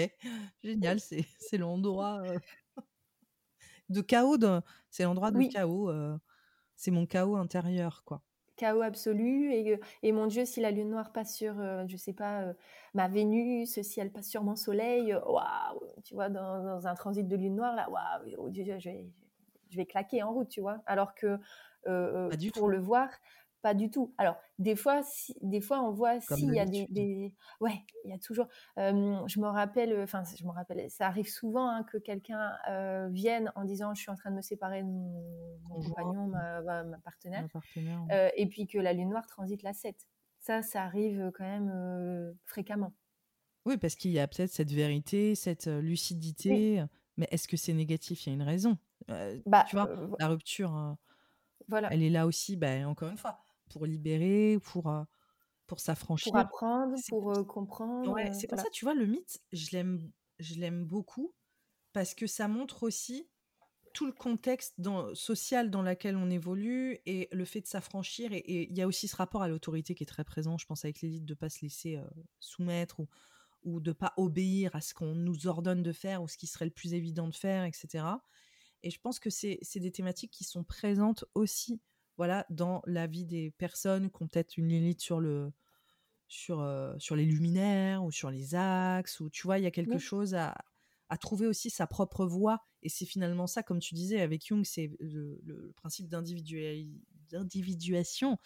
génial, 0.65 1.01
c'est 1.01 1.59
l'endroit 1.59 2.23
euh, 2.25 2.39
de 3.91 4.01
chaos, 4.01 4.39
c'est 4.89 5.03
l'endroit 5.03 5.33
de 5.33 5.43
chaos, 5.53 5.91
euh, 5.91 6.17
c'est 6.77 6.91
mon 6.91 7.05
chaos 7.05 7.37
intérieur, 7.37 8.05
quoi 8.07 8.23
chaos 8.63 8.83
absolu 8.83 9.53
et, 9.53 9.81
et 10.05 10.13
mon 10.13 10.29
Dieu 10.29 10.45
si 10.45 10.61
la 10.61 10.71
lune 10.71 10.91
noire 10.91 11.11
passe 11.11 11.35
sur 11.35 11.59
euh, 11.59 11.85
je 11.89 11.97
sais 11.97 12.13
pas 12.13 12.43
euh, 12.43 12.53
ma 12.95 13.09
Vénus 13.09 13.83
si 13.83 13.99
elle 13.99 14.13
passe 14.13 14.29
sur 14.29 14.45
mon 14.45 14.55
soleil 14.55 15.13
euh, 15.13 15.21
waouh 15.25 15.83
tu 16.05 16.15
vois 16.15 16.29
dans, 16.29 16.87
un 16.87 16.95
transit 16.95 17.27
de 17.27 17.37
lune 17.37 17.57
noire 17.57 17.75
là 17.75 17.91
waouh 17.91 18.37
oh 18.39 18.51
Dieu 18.51 18.65
je 18.79 18.89
vais, 18.89 19.11
je 19.69 19.77
vais 19.77 19.87
claquer 19.87 20.23
en 20.23 20.33
route 20.33 20.49
tu 20.49 20.61
vois. 20.61 20.79
Alors 20.87 21.17
que 21.17 21.41
pour 22.55 22.69
le 22.69 22.79
voir 22.79 23.09
pas 23.63 23.75
du 23.75 23.91
tout. 23.91 24.13
Alors, 24.19 24.37
des 24.59 24.77
fois, 24.77 25.03
si, 25.05 25.35
des 25.41 25.61
fois 25.61 25.81
on 25.81 25.93
voit 25.93 26.21
s'il 26.21 26.53
y 26.53 26.59
a 26.59 26.67
des, 26.67 27.35
Ouais, 27.61 27.85
il 28.05 28.11
y 28.11 28.13
a 28.13 28.19
toujours. 28.19 28.49
je 28.77 29.41
me 29.41 29.47
rappelle, 29.47 29.99
enfin, 30.03 30.23
je 30.37 30.45
me 30.45 30.51
rappelle, 30.51 30.91
ça 30.91 31.07
arrive 31.07 31.29
souvent 31.29 31.69
hein, 31.69 31.85
que 31.85 31.97
quelqu'un 31.97 32.53
vienne 33.11 33.53
en 33.55 33.65
disant 33.65 33.95
Je 33.95 34.03
suis 34.03 34.11
en 34.11 34.17
train 34.17 34.31
de 34.31 34.37
me 34.37 34.43
séparer 34.43 34.83
de 34.83 34.89
mon, 34.89 35.81
compagnon, 35.81 36.27
ma, 36.27 36.85
partenaire, 37.05 37.47
et 38.37 38.47
puis 38.47 38.67
que 38.67 38.79
la 38.79 38.93
lune 38.93 39.11
noire 39.11 39.27
transite 39.27 39.63
la 39.63 39.73
7. 39.73 39.97
Ça, 40.41 40.61
ça 40.61 40.83
arrive 40.83 41.31
quand 41.35 41.45
même 41.45 42.35
fréquemment. 42.45 42.93
Oui, 43.65 43.77
parce 43.77 43.95
qu'il 43.95 44.11
y 44.11 44.19
a 44.19 44.27
peut-être 44.27 44.51
cette 44.51 44.73
vérité, 44.73 45.37
cette 45.37 45.67
lucidité. 45.69 46.85
Mais 47.17 47.29
est-ce 47.31 47.47
que 47.47 47.57
c'est 47.57 47.75
négatif? 47.75 48.27
Il 48.27 48.31
y 48.31 48.33
a 48.33 48.35
une 48.35 48.43
raison. 48.43 48.77
bah, 49.47 49.65
tu 49.69 49.77
vois, 49.77 49.89
la 50.19 50.27
rupture. 50.27 50.97
Voilà. 51.69 51.93
Elle 51.93 52.03
est 52.03 52.11
là 52.11 52.27
aussi, 52.27 52.57
bah, 52.57 52.89
encore 52.89 53.09
une 53.09 53.17
fois 53.17 53.39
pour 53.73 53.87
libérer, 53.87 54.59
pour, 54.63 54.93
pour 55.67 55.81
s'affranchir. 55.81 56.33
Pour 56.33 56.41
apprendre, 56.41 56.95
pour 57.09 57.33
euh, 57.33 57.45
comprendre. 57.45 58.13
Ouais, 58.13 58.33
c'est 58.35 58.47
pour 58.47 58.59
ça, 58.59 58.69
tu 58.71 58.85
vois, 58.85 58.95
le 58.95 59.07
mythe, 59.07 59.41
je 59.53 59.71
l'aime, 59.73 60.11
je 60.39 60.57
l'aime 60.57 60.85
beaucoup 60.85 61.35
parce 61.93 62.15
que 62.15 62.27
ça 62.27 62.49
montre 62.49 62.83
aussi 62.83 63.29
tout 63.95 64.07
le 64.07 64.13
contexte 64.13 64.75
dans, 64.79 65.15
social 65.15 65.71
dans 65.71 65.83
lequel 65.83 66.17
on 66.17 66.31
évolue 66.31 66.99
et 67.05 67.29
le 67.31 67.45
fait 67.45 67.61
de 67.61 67.67
s'affranchir. 67.67 68.33
Et 68.33 68.71
il 68.71 68.77
y 68.77 68.83
a 68.83 68.87
aussi 68.87 69.09
ce 69.09 69.17
rapport 69.17 69.43
à 69.43 69.49
l'autorité 69.49 69.95
qui 69.95 70.03
est 70.03 70.07
très 70.07 70.25
présent, 70.25 70.57
je 70.57 70.67
pense, 70.67 70.85
avec 70.85 71.03
l'élite, 71.03 71.27
de 71.27 71.33
ne 71.33 71.37
pas 71.37 71.51
se 71.51 71.61
laisser 71.63 71.97
euh, 71.97 72.05
soumettre 72.41 73.01
ou, 73.01 73.09
ou 73.65 73.81
de 73.81 73.91
ne 73.91 73.95
pas 73.95 74.15
obéir 74.17 74.75
à 74.75 74.81
ce 74.81 74.95
qu'on 74.95 75.15
nous 75.15 75.47
ordonne 75.47 75.83
de 75.83 75.93
faire 75.93 76.23
ou 76.23 76.29
ce 76.29 76.39
qui 76.39 76.47
serait 76.47 76.65
le 76.65 76.71
plus 76.71 76.95
évident 76.95 77.29
de 77.29 77.35
faire, 77.35 77.65
etc. 77.65 78.05
Et 78.83 78.91
je 78.91 78.99
pense 78.99 79.19
que 79.19 79.31
c'est 79.31 79.61
des 79.77 79.93
thématiques 79.93 80.33
qui 80.33 80.45
sont 80.45 80.65
présentes 80.65 81.25
aussi 81.35 81.81
voilà, 82.17 82.47
dans 82.51 82.83
la 82.87 83.07
vie 83.07 83.25
des 83.25 83.51
personnes 83.53 84.11
qui 84.11 84.23
ont 84.23 84.29
peut-être 84.29 84.57
une 84.57 84.69
limite 84.69 85.01
sur 85.01 85.21
le 85.21 85.53
sur, 86.33 86.61
euh, 86.61 86.95
sur 86.99 87.15
les 87.15 87.27
luminaires 87.27 88.03
ou 88.05 88.11
sur 88.11 88.31
les 88.31 88.55
axes, 88.55 89.21
ou 89.21 89.29
tu 89.29 89.43
vois, 89.43 89.59
il 89.59 89.65
y 89.65 89.67
a 89.67 89.71
quelque 89.71 89.99
chose 89.99 90.35
à, 90.35 90.57
à, 91.11 91.19
trouver 91.19 91.47
aussi 91.47 91.69
sa 91.69 91.87
propre 91.87 92.25
voie. 92.25 92.65
Et 92.83 92.89
c'est 92.89 93.05
finalement 93.05 93.47
ça, 93.47 93.63
comme 93.63 93.81
tu 93.81 93.95
disais 93.95 94.23
avec 94.23 94.47
Jung, 94.47 94.65
c'est 94.65 94.91
le, 94.99 95.39
le, 95.45 95.75
principe 95.77 96.09
d'individuation, 96.09 98.39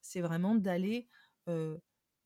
c'est 0.00 0.22
vraiment 0.22 0.54
d'aller 0.54 1.06
euh, 1.48 1.76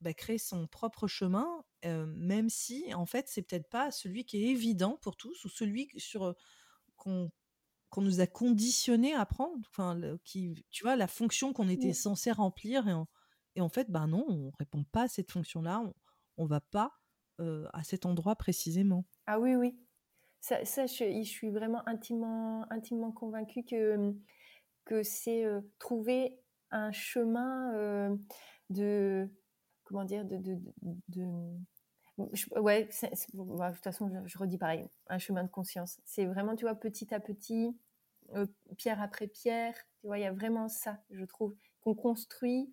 bah, 0.01 0.15
créer 0.15 0.39
son 0.39 0.69
propre 0.69 1.09
chemin, 1.09 1.65
euh, 1.85 2.07
même 2.07 2.49
si 2.49 2.95
en 2.95 3.05
fait 3.05 3.27
c'est 3.29 3.43
peut-être 3.43 3.69
pas 3.69 3.91
celui 3.91 4.25
qui 4.25 4.37
est 4.37 4.51
évident 4.51 5.01
pour 5.03 5.17
tous 5.17 5.45
ou 5.45 5.49
celui 5.49 5.91
sur 5.97 6.37
qu'on 6.97 7.33
qu'on 7.91 8.03
nous 8.03 8.21
a 8.21 8.27
conditionné 8.27 9.15
à 9.15 9.25
prendre, 9.27 9.59
enfin, 9.71 10.01
qui, 10.25 10.65
tu 10.71 10.85
vois, 10.85 10.97
la 10.97 11.07
fonction 11.07 11.53
qu'on 11.53 11.69
était 11.69 11.93
censé 11.93 12.33
remplir, 12.33 12.87
et 12.89 12.93
en, 12.93 13.09
et 13.55 13.61
en 13.61 13.69
fait, 13.69 13.91
ben 13.91 14.07
non, 14.07 14.25
on 14.29 14.51
répond 14.59 14.85
pas 14.85 15.05
à 15.05 15.09
cette 15.09 15.31
fonction-là, 15.33 15.83
on, 16.37 16.45
ne 16.45 16.49
va 16.49 16.61
pas 16.61 16.93
à 17.39 17.85
cet 17.85 18.05
endroit 18.05 18.37
précisément. 18.37 19.05
Ah 19.27 19.39
oui, 19.39 19.55
oui. 19.55 19.79
Ça, 20.41 20.65
ça 20.65 20.87
je, 20.87 21.23
suis 21.25 21.51
vraiment 21.51 21.87
intimement, 21.89 22.67
intimement 22.71 23.13
convaincue 23.13 23.65
que, 23.65 23.97
mmh, 23.97 24.21
que 24.85 25.03
c'est 25.03 25.45
trouver 25.79 26.39
un 26.71 26.93
chemin 26.93 28.19
de, 28.71 29.29
comment 29.85 30.05
dire, 30.05 30.25
de, 30.25 30.37
de, 30.37 30.59
de, 31.09 31.27
ouais, 32.57 32.85
de 32.85 33.71
toute 33.75 33.85
façon, 33.85 34.11
je, 34.25 34.39
redis 34.39 34.59
pareil, 34.59 34.89
un 35.09 35.19
chemin 35.19 35.45
de 35.45 35.49
conscience. 35.49 35.99
C'est 36.05 36.27
vraiment, 36.27 36.57
tu 36.57 36.65
vois, 36.65 36.75
petit 36.75 37.15
à 37.15 37.21
petit, 37.21 37.77
euh, 38.35 38.47
pierre 38.77 39.01
après 39.01 39.27
pierre, 39.27 39.75
tu 40.01 40.07
vois, 40.07 40.19
il 40.19 40.23
y 40.23 40.27
a 40.27 40.33
vraiment 40.33 40.69
ça, 40.69 40.99
je 41.11 41.25
trouve, 41.25 41.55
qu'on 41.81 41.95
construit 41.95 42.73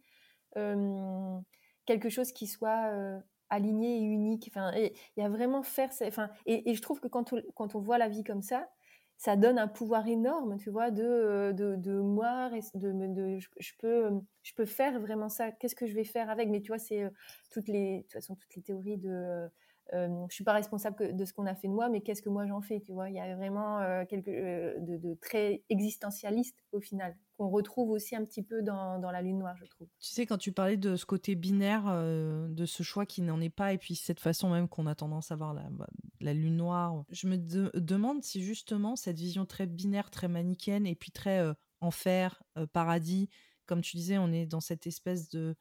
euh, 0.58 1.40
quelque 1.86 2.10
chose 2.10 2.32
qui 2.32 2.48
soit 2.48 2.92
euh, 2.92 3.20
aligné 3.50 4.00
et 4.00 4.02
unique. 4.02 4.50
Enfin, 4.50 4.72
il 4.76 4.92
y 5.18 5.22
a 5.22 5.30
vraiment 5.30 5.64
faire, 5.64 5.90
enfin, 6.04 6.30
et, 6.46 6.70
et, 6.70 6.76
je 6.76 6.82
trouve 6.82 7.00
que 7.00 7.08
quand 7.08 7.34
on, 7.34 7.42
quand 7.56 7.76
on 7.76 7.80
voit 7.80 7.98
la 7.98 8.10
vie 8.10 8.24
comme 8.24 8.42
ça, 8.42 8.70
ça 9.18 9.36
donne 9.36 9.58
un 9.60 9.68
pouvoir 9.68 10.08
énorme, 10.08 10.58
tu 10.58 10.70
vois, 10.70 10.92
de, 10.92 11.52
de 11.54 12.00
moi, 12.00 12.50
de, 12.74 12.92
de, 12.92 13.40
je, 13.40 13.72
peux, 13.80 14.10
je 14.44 14.54
peux 14.54 14.66
faire 14.66 15.00
vraiment 15.00 15.30
ça. 15.30 15.52
Qu'est-ce 15.52 15.76
que 15.76 15.88
je 15.88 15.94
vais 15.96 16.04
faire 16.04 16.30
avec? 16.30 16.50
Mais 16.50 16.62
tu 16.62 16.68
vois, 16.68 16.80
c'est 16.80 17.10
toutes 17.52 17.68
les, 17.68 18.06
toutes 18.12 18.56
les 18.56 18.62
théories 18.62 18.98
de 18.98 19.48
euh, 19.94 20.26
je 20.30 20.34
suis 20.34 20.44
pas 20.44 20.54
responsable 20.54 21.16
de 21.16 21.26
ce 21.26 21.34
qu'on 21.34 21.46
a 21.46 21.54
fait 21.54 21.68
de 21.68 21.74
moi, 21.74 21.90
mais 21.90 22.02
qu'est-ce 22.02 22.22
que 22.22 22.30
moi 22.30 22.48
j'en 22.48 22.62
fais, 22.62 22.80
tu 22.82 22.92
vois? 22.92 23.10
Il 23.10 23.16
y 23.16 23.20
a 23.20 23.36
vraiment 23.36 23.80
euh, 23.80 24.04
quelque 24.06 24.32
euh, 24.32 24.74
de, 24.80 25.14
très 25.22 25.64
existentialiste 25.70 26.64
au 26.72 26.80
final 26.80 27.16
qu'on 27.38 27.50
retrouve 27.50 27.92
aussi 27.92 28.16
un 28.16 28.24
petit 28.24 28.42
peu 28.42 28.64
dans, 28.64 28.98
la 29.00 29.22
lune 29.22 29.38
noire, 29.38 29.56
je 29.58 29.66
trouve. 29.66 29.88
Tu 30.00 30.10
sais, 30.10 30.26
quand 30.26 30.38
tu 30.38 30.54
parlais 30.54 30.78
de 30.78 30.96
ce 30.96 31.06
côté 31.06 31.36
binaire, 31.36 31.84
de 31.84 32.66
ce 32.66 32.82
choix 32.82 33.06
qui 33.06 33.22
n'en 33.22 33.42
est 33.42 33.50
pas, 33.50 33.74
et 33.74 33.78
puis 33.78 33.96
cette 33.96 34.22
façon 34.22 34.50
même 34.50 34.70
qu'on 34.70 34.88
a 34.88 34.96
tendance 34.96 35.32
à 35.32 35.36
voir 35.36 35.54
la, 35.54 35.68
bah, 35.70 36.34
lune 36.34 36.56
noire, 36.56 37.04
je 37.10 37.28
me 37.28 37.36
demande 37.36 38.24
si 38.24 38.42
justement 38.42 38.96
cette 38.96 39.18
vision 39.18 39.46
très 39.46 39.66
binaire, 39.68 40.12
très 40.12 40.30
manichéenne, 40.30 40.88
et 40.88 40.96
puis 40.96 41.12
très 41.12 41.44
enfer, 41.82 42.42
paradis, 42.72 43.30
comme 43.66 43.82
tu 43.82 43.98
disais, 43.98 44.18
on 44.18 44.32
est 44.32 44.46
dans 44.46 44.62
cette 44.62 44.88
espèce 44.88 45.28
de 45.28 45.58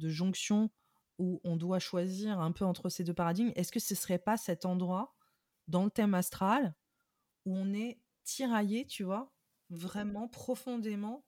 jonction 0.00 0.68
où 1.20 1.40
on 1.44 1.56
doit 1.56 1.78
choisir 1.80 2.40
un 2.40 2.52
peu 2.52 2.64
entre 2.64 2.88
ces 2.88 3.04
deux 3.04 3.14
paradigmes, 3.14 3.52
est-ce 3.56 3.72
que 3.72 3.80
ce 3.80 3.94
serait 3.94 4.18
pas 4.18 4.38
cet 4.38 4.64
endroit 4.66 5.14
dans 5.68 5.84
le 5.84 5.90
thème 5.90 6.14
astral 6.14 6.74
où 7.46 7.56
on 7.56 7.72
est 7.74 8.02
tiraillé, 8.24 8.86
tu 8.86 9.04
vois, 9.04 9.34
vraiment 9.70 10.28
profondément 10.28 11.26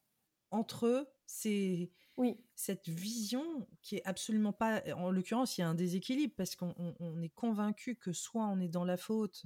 entre 0.51 1.13
ces, 1.27 1.93
Oui. 2.17 2.37
cette 2.55 2.89
vision 2.89 3.67
qui 3.83 3.97
est 3.97 4.07
absolument 4.07 4.53
pas. 4.53 4.83
En 4.97 5.11
l'occurrence, 5.11 5.59
il 5.59 5.63
y 5.63 5.65
a 5.65 5.69
un 5.69 5.75
déséquilibre 5.75 6.35
parce 6.37 6.57
qu'on 6.57 6.75
on- 6.79 6.95
on 7.01 7.23
est 7.23 7.31
convaincu 7.31 7.97
que 7.97 8.13
soit 8.13 8.47
on 8.47 8.61
est 8.61 8.69
dans 8.69 8.85
la 8.85 8.97
faute 8.97 9.45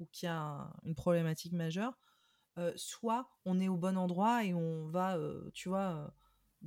ou 0.00 0.06
qu'il 0.06 0.26
y 0.28 0.30
a 0.30 0.38
un- 0.40 0.72
une 0.84 0.94
problématique 0.94 1.52
majeure, 1.52 1.98
euh, 2.58 2.72
soit 2.76 3.30
on 3.44 3.60
est 3.60 3.68
au 3.68 3.76
bon 3.76 3.96
endroit 3.98 4.44
et 4.44 4.54
on 4.54 4.88
va, 4.88 5.16
euh, 5.18 5.50
tu 5.54 5.68
vois, 5.68 5.90
euh, 6.06 6.08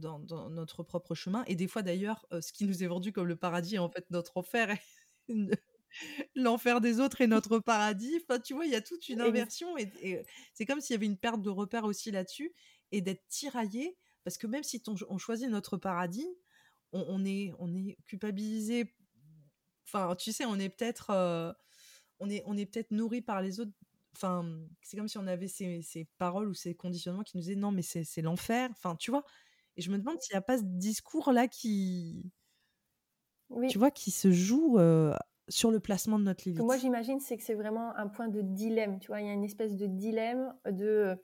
dans, 0.01 0.19
dans 0.19 0.49
notre 0.49 0.83
propre 0.83 1.15
chemin. 1.15 1.43
Et 1.47 1.55
des 1.55 1.67
fois, 1.67 1.81
d'ailleurs, 1.81 2.25
euh, 2.33 2.41
ce 2.41 2.51
qui 2.51 2.65
nous 2.65 2.83
est 2.83 2.87
vendu 2.87 3.13
comme 3.13 3.27
le 3.27 3.37
paradis 3.37 3.75
est 3.75 3.79
en 3.79 3.89
fait 3.89 4.09
notre 4.11 4.37
enfer. 4.37 4.69
et 4.71 4.79
L'enfer 6.35 6.81
des 6.81 6.99
autres 6.99 7.21
est 7.21 7.27
notre 7.27 7.59
paradis. 7.59 8.19
Enfin, 8.23 8.39
tu 8.39 8.53
vois, 8.53 8.65
il 8.65 8.71
y 8.71 8.75
a 8.75 8.81
toute 8.81 9.09
une 9.09 9.21
inversion 9.21 9.77
et, 9.77 9.91
et 10.01 10.21
c'est 10.53 10.65
comme 10.65 10.81
s'il 10.81 10.93
y 10.93 10.97
avait 10.97 11.05
une 11.05 11.17
perte 11.17 11.41
de 11.41 11.49
repère 11.49 11.83
aussi 11.83 12.11
là-dessus 12.11 12.53
et 12.91 13.01
d'être 13.01 13.27
tiraillé 13.27 13.97
parce 14.23 14.37
que 14.37 14.47
même 14.47 14.63
si 14.63 14.81
on 15.09 15.17
choisit 15.17 15.49
notre 15.49 15.77
paradis, 15.77 16.27
on, 16.93 17.05
on 17.07 17.25
est, 17.25 17.53
on 17.59 17.73
est 17.73 17.97
culpabilisé. 18.05 18.93
Enfin, 19.85 20.15
tu 20.15 20.31
sais, 20.31 20.45
on 20.45 20.59
est 20.59 20.69
peut-être, 20.69 21.09
euh, 21.09 21.51
on 22.19 22.29
est, 22.29 22.43
on 22.45 22.57
est 22.57 22.65
peut-être 22.65 22.91
nourri 22.91 23.21
par 23.21 23.41
les 23.41 23.59
autres. 23.59 23.71
Enfin, 24.15 24.45
c'est 24.81 24.97
comme 24.97 25.07
si 25.07 25.17
on 25.17 25.27
avait 25.27 25.47
ces, 25.47 25.81
ces 25.81 26.05
paroles 26.17 26.49
ou 26.49 26.53
ces 26.53 26.75
conditionnements 26.75 27.23
qui 27.23 27.37
nous 27.37 27.41
disaient 27.41 27.55
non, 27.55 27.71
mais 27.71 27.81
c'est 27.81 28.21
l'enfer. 28.21 28.69
Enfin, 28.71 28.95
tu 28.95 29.11
vois? 29.11 29.25
Et 29.77 29.81
je 29.81 29.91
me 29.91 29.97
demande 29.97 30.21
s'il 30.21 30.33
n'y 30.33 30.37
a 30.37 30.41
pas 30.41 30.57
ce 30.57 30.63
discours-là 30.63 31.47
qui, 31.47 32.31
Oui. 33.49 33.67
tu 33.67 33.77
vois, 33.77 33.91
qui 33.91 34.11
se 34.11 34.31
joue 34.31 34.77
euh, 34.79 35.13
sur 35.49 35.71
le 35.71 35.79
placement 35.79 36.19
de 36.19 36.23
notre 36.25 36.47
Ce 36.53 36.53
que 36.57 36.63
Lilith. 36.63 36.63
moi 36.63 36.77
j'imagine, 36.77 37.19
c'est 37.21 37.37
que 37.37 37.43
c'est 37.43 37.53
vraiment 37.53 37.95
un 37.95 38.07
point 38.09 38.27
de 38.27 38.41
dilemme. 38.41 38.99
Tu 38.99 39.07
vois, 39.07 39.21
il 39.21 39.27
y 39.27 39.29
a 39.29 39.33
une 39.33 39.43
espèce 39.45 39.77
de 39.77 39.85
dilemme 39.87 40.53
de. 40.65 41.15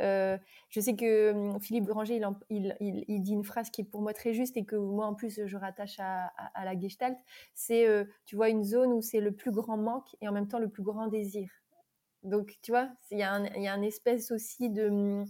euh, 0.00 0.38
je 0.70 0.80
sais 0.80 0.96
que 0.96 1.32
hum, 1.32 1.60
Philippe 1.60 1.84
Granger, 1.84 2.16
il, 2.16 2.24
en- 2.24 2.38
il, 2.48 2.76
il, 2.80 3.04
il 3.08 3.20
dit 3.22 3.32
une 3.34 3.44
phrase 3.44 3.68
qui 3.70 3.82
est 3.82 3.84
pour 3.84 4.00
moi 4.00 4.14
très 4.14 4.32
juste 4.32 4.56
et 4.56 4.64
que 4.64 4.76
moi 4.76 5.06
en 5.06 5.14
plus 5.14 5.44
je 5.46 5.56
rattache 5.56 5.98
à, 6.00 6.26
à, 6.28 6.46
à 6.60 6.64
la 6.64 6.78
Gestalt. 6.78 7.18
C'est, 7.54 7.86
euh, 7.88 8.04
tu 8.24 8.36
vois, 8.36 8.48
une 8.48 8.64
zone 8.64 8.92
où 8.92 9.02
c'est 9.02 9.20
le 9.20 9.32
plus 9.32 9.50
grand 9.52 9.76
manque 9.76 10.16
et 10.22 10.28
en 10.28 10.32
même 10.32 10.48
temps 10.48 10.58
le 10.60 10.70
plus 10.70 10.82
grand 10.82 11.08
désir. 11.08 11.50
Donc, 12.22 12.58
tu 12.62 12.70
vois, 12.72 12.90
il 13.10 13.18
y, 13.18 13.22
un- 13.22 13.46
y 13.46 13.68
a 13.68 13.74
une 13.76 13.84
espèce 13.84 14.30
aussi 14.30 14.68
de 14.70 14.88
un- 14.90 15.24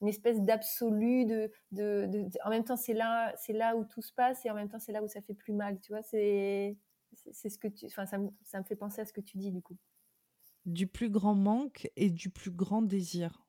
une 0.00 0.08
espèce 0.08 0.40
d'absolu 0.42 1.24
de, 1.26 1.50
de, 1.72 2.06
de- 2.06 2.22
de- 2.28 2.38
en 2.44 2.50
même 2.50 2.64
temps 2.64 2.76
c'est 2.76 2.94
là 2.94 3.32
c'est 3.36 3.52
là 3.52 3.76
où 3.76 3.84
tout 3.84 4.02
se 4.02 4.12
passe 4.12 4.44
et 4.46 4.50
en 4.50 4.54
même 4.54 4.68
temps 4.68 4.78
c'est 4.78 4.92
là 4.92 5.02
où 5.02 5.08
ça 5.08 5.20
fait 5.20 5.34
plus 5.34 5.52
mal 5.52 5.78
tu 5.80 5.92
vois 5.92 6.02
c'est 6.02 6.76
c'est 7.32 7.48
ce 7.48 7.58
que 7.58 7.68
tu 7.68 7.86
enfin 7.86 8.06
ça 8.06 8.18
me, 8.18 8.28
ça 8.42 8.58
me 8.58 8.64
fait 8.64 8.76
penser 8.76 9.00
à 9.00 9.04
ce 9.06 9.12
que 9.12 9.20
tu 9.20 9.38
dis 9.38 9.50
du 9.52 9.62
coup 9.62 9.76
Du 10.66 10.86
plus 10.86 11.10
grand 11.10 11.34
manque 11.34 11.90
et 11.96 12.10
du 12.10 12.30
plus 12.30 12.52
grand 12.52 12.80
désir. 12.80 13.44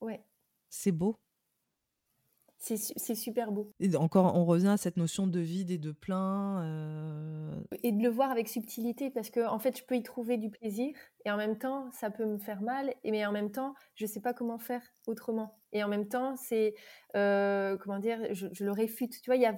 ouais 0.00 0.22
C'est 0.70 0.90
beau. 0.92 1.20
c'est 2.58 3.14
super 3.16 3.50
beau 3.50 3.72
Et 3.80 3.96
encore, 3.96 4.36
on 4.36 4.44
revient 4.44 4.68
à 4.68 4.76
cette 4.76 4.96
notion 4.96 5.26
de 5.26 5.40
vide 5.40 5.70
et 5.72 5.78
de 5.78 5.90
plein. 5.90 6.62
euh, 6.62 7.60
et 7.82 7.90
de 7.92 8.02
le 8.02 8.08
voir 8.08 8.30
avec 8.30 8.48
subtilité 8.48 9.10
parce 9.10 9.30
que 9.30 9.46
en 9.46 9.58
fait 9.58 9.76
je 9.78 9.84
peux 9.84 9.96
y 9.96 10.02
trouver 10.02 10.36
du 10.36 10.50
plaisir 10.50 10.94
et 11.24 11.30
en 11.30 11.36
même 11.36 11.58
temps 11.58 11.90
ça 11.92 12.10
peut 12.10 12.24
me 12.24 12.38
faire 12.38 12.60
mal 12.62 12.94
et 13.04 13.10
mais 13.10 13.24
en 13.26 13.32
même 13.32 13.50
temps 13.50 13.74
je 13.94 14.06
sais 14.06 14.20
pas 14.20 14.34
comment 14.34 14.58
faire 14.58 14.82
autrement. 15.06 15.58
Et 15.72 15.82
en 15.82 15.88
même 15.88 16.08
temps 16.08 16.36
c'est 16.36 16.74
euh, 17.16 17.76
comment 17.78 17.98
dire 17.98 18.18
je, 18.32 18.64
le 18.64 18.72
réfute. 18.72 19.20
Tu 19.22 19.30
vois 19.30 19.36
il 19.36 19.42
y 19.42 19.46
a 19.46 19.56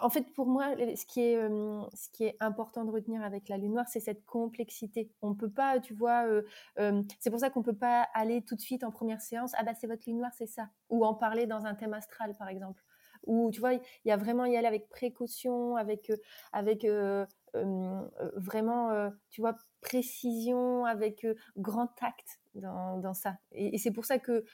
en 0.00 0.10
fait 0.10 0.32
pour 0.34 0.46
moi 0.46 0.74
ce 0.96 1.06
qui 1.06 1.20
est 1.20 1.36
euh, 1.36 1.82
ce 1.94 2.08
qui 2.10 2.24
est 2.24 2.36
important 2.40 2.84
de 2.84 2.90
retenir 2.90 3.22
avec 3.22 3.48
la 3.48 3.56
lune 3.58 3.72
noire 3.72 3.86
c'est 3.88 4.00
cette 4.00 4.24
complexité. 4.24 5.10
On 5.22 5.34
peut 5.34 5.50
pas 5.50 5.80
tu 5.80 5.94
vois 5.94 6.26
euh, 6.26 6.42
euh, 6.78 7.02
c'est 7.20 7.30
pour 7.30 7.40
ça 7.40 7.50
qu'on 7.50 7.62
peut 7.62 7.76
pas 7.76 8.08
aller 8.14 8.42
tout 8.42 8.56
de 8.56 8.60
suite 8.60 8.84
en 8.84 8.90
première 8.90 9.20
séance 9.20 9.52
ah 9.56 9.64
bah 9.64 9.72
c'est 9.74 9.86
votre 9.86 10.02
lune 10.06 10.18
noire 10.18 10.32
c'est 10.36 10.46
ça 10.46 10.68
ou 10.88 11.04
en 11.04 11.14
parler 11.14 11.46
dans 11.46 11.66
un 11.66 11.74
thème 11.74 11.94
astral 11.94 12.34
par 12.36 12.48
exemple 12.48 12.82
ou 13.26 13.50
tu 13.52 13.60
vois 13.60 13.74
il 13.74 13.80
y 14.04 14.10
a 14.10 14.16
vraiment 14.16 14.44
y 14.46 14.56
aller 14.56 14.66
avec 14.66 14.88
précaution 14.88 15.76
avec 15.76 16.10
euh, 16.10 16.16
avec 16.52 16.84
euh, 16.84 17.24
vraiment, 18.36 18.90
euh, 18.90 19.10
tu 19.30 19.40
vois, 19.40 19.56
précision, 19.80 20.84
avec 20.84 21.26
grand 21.56 21.86
tact 21.86 22.40
dans, 22.54 22.98
dans 22.98 23.14
ça. 23.14 23.38
Et, 23.52 23.78
c'est 23.78 23.92
pour 23.92 24.04
ça 24.04 24.18
que 24.18 24.44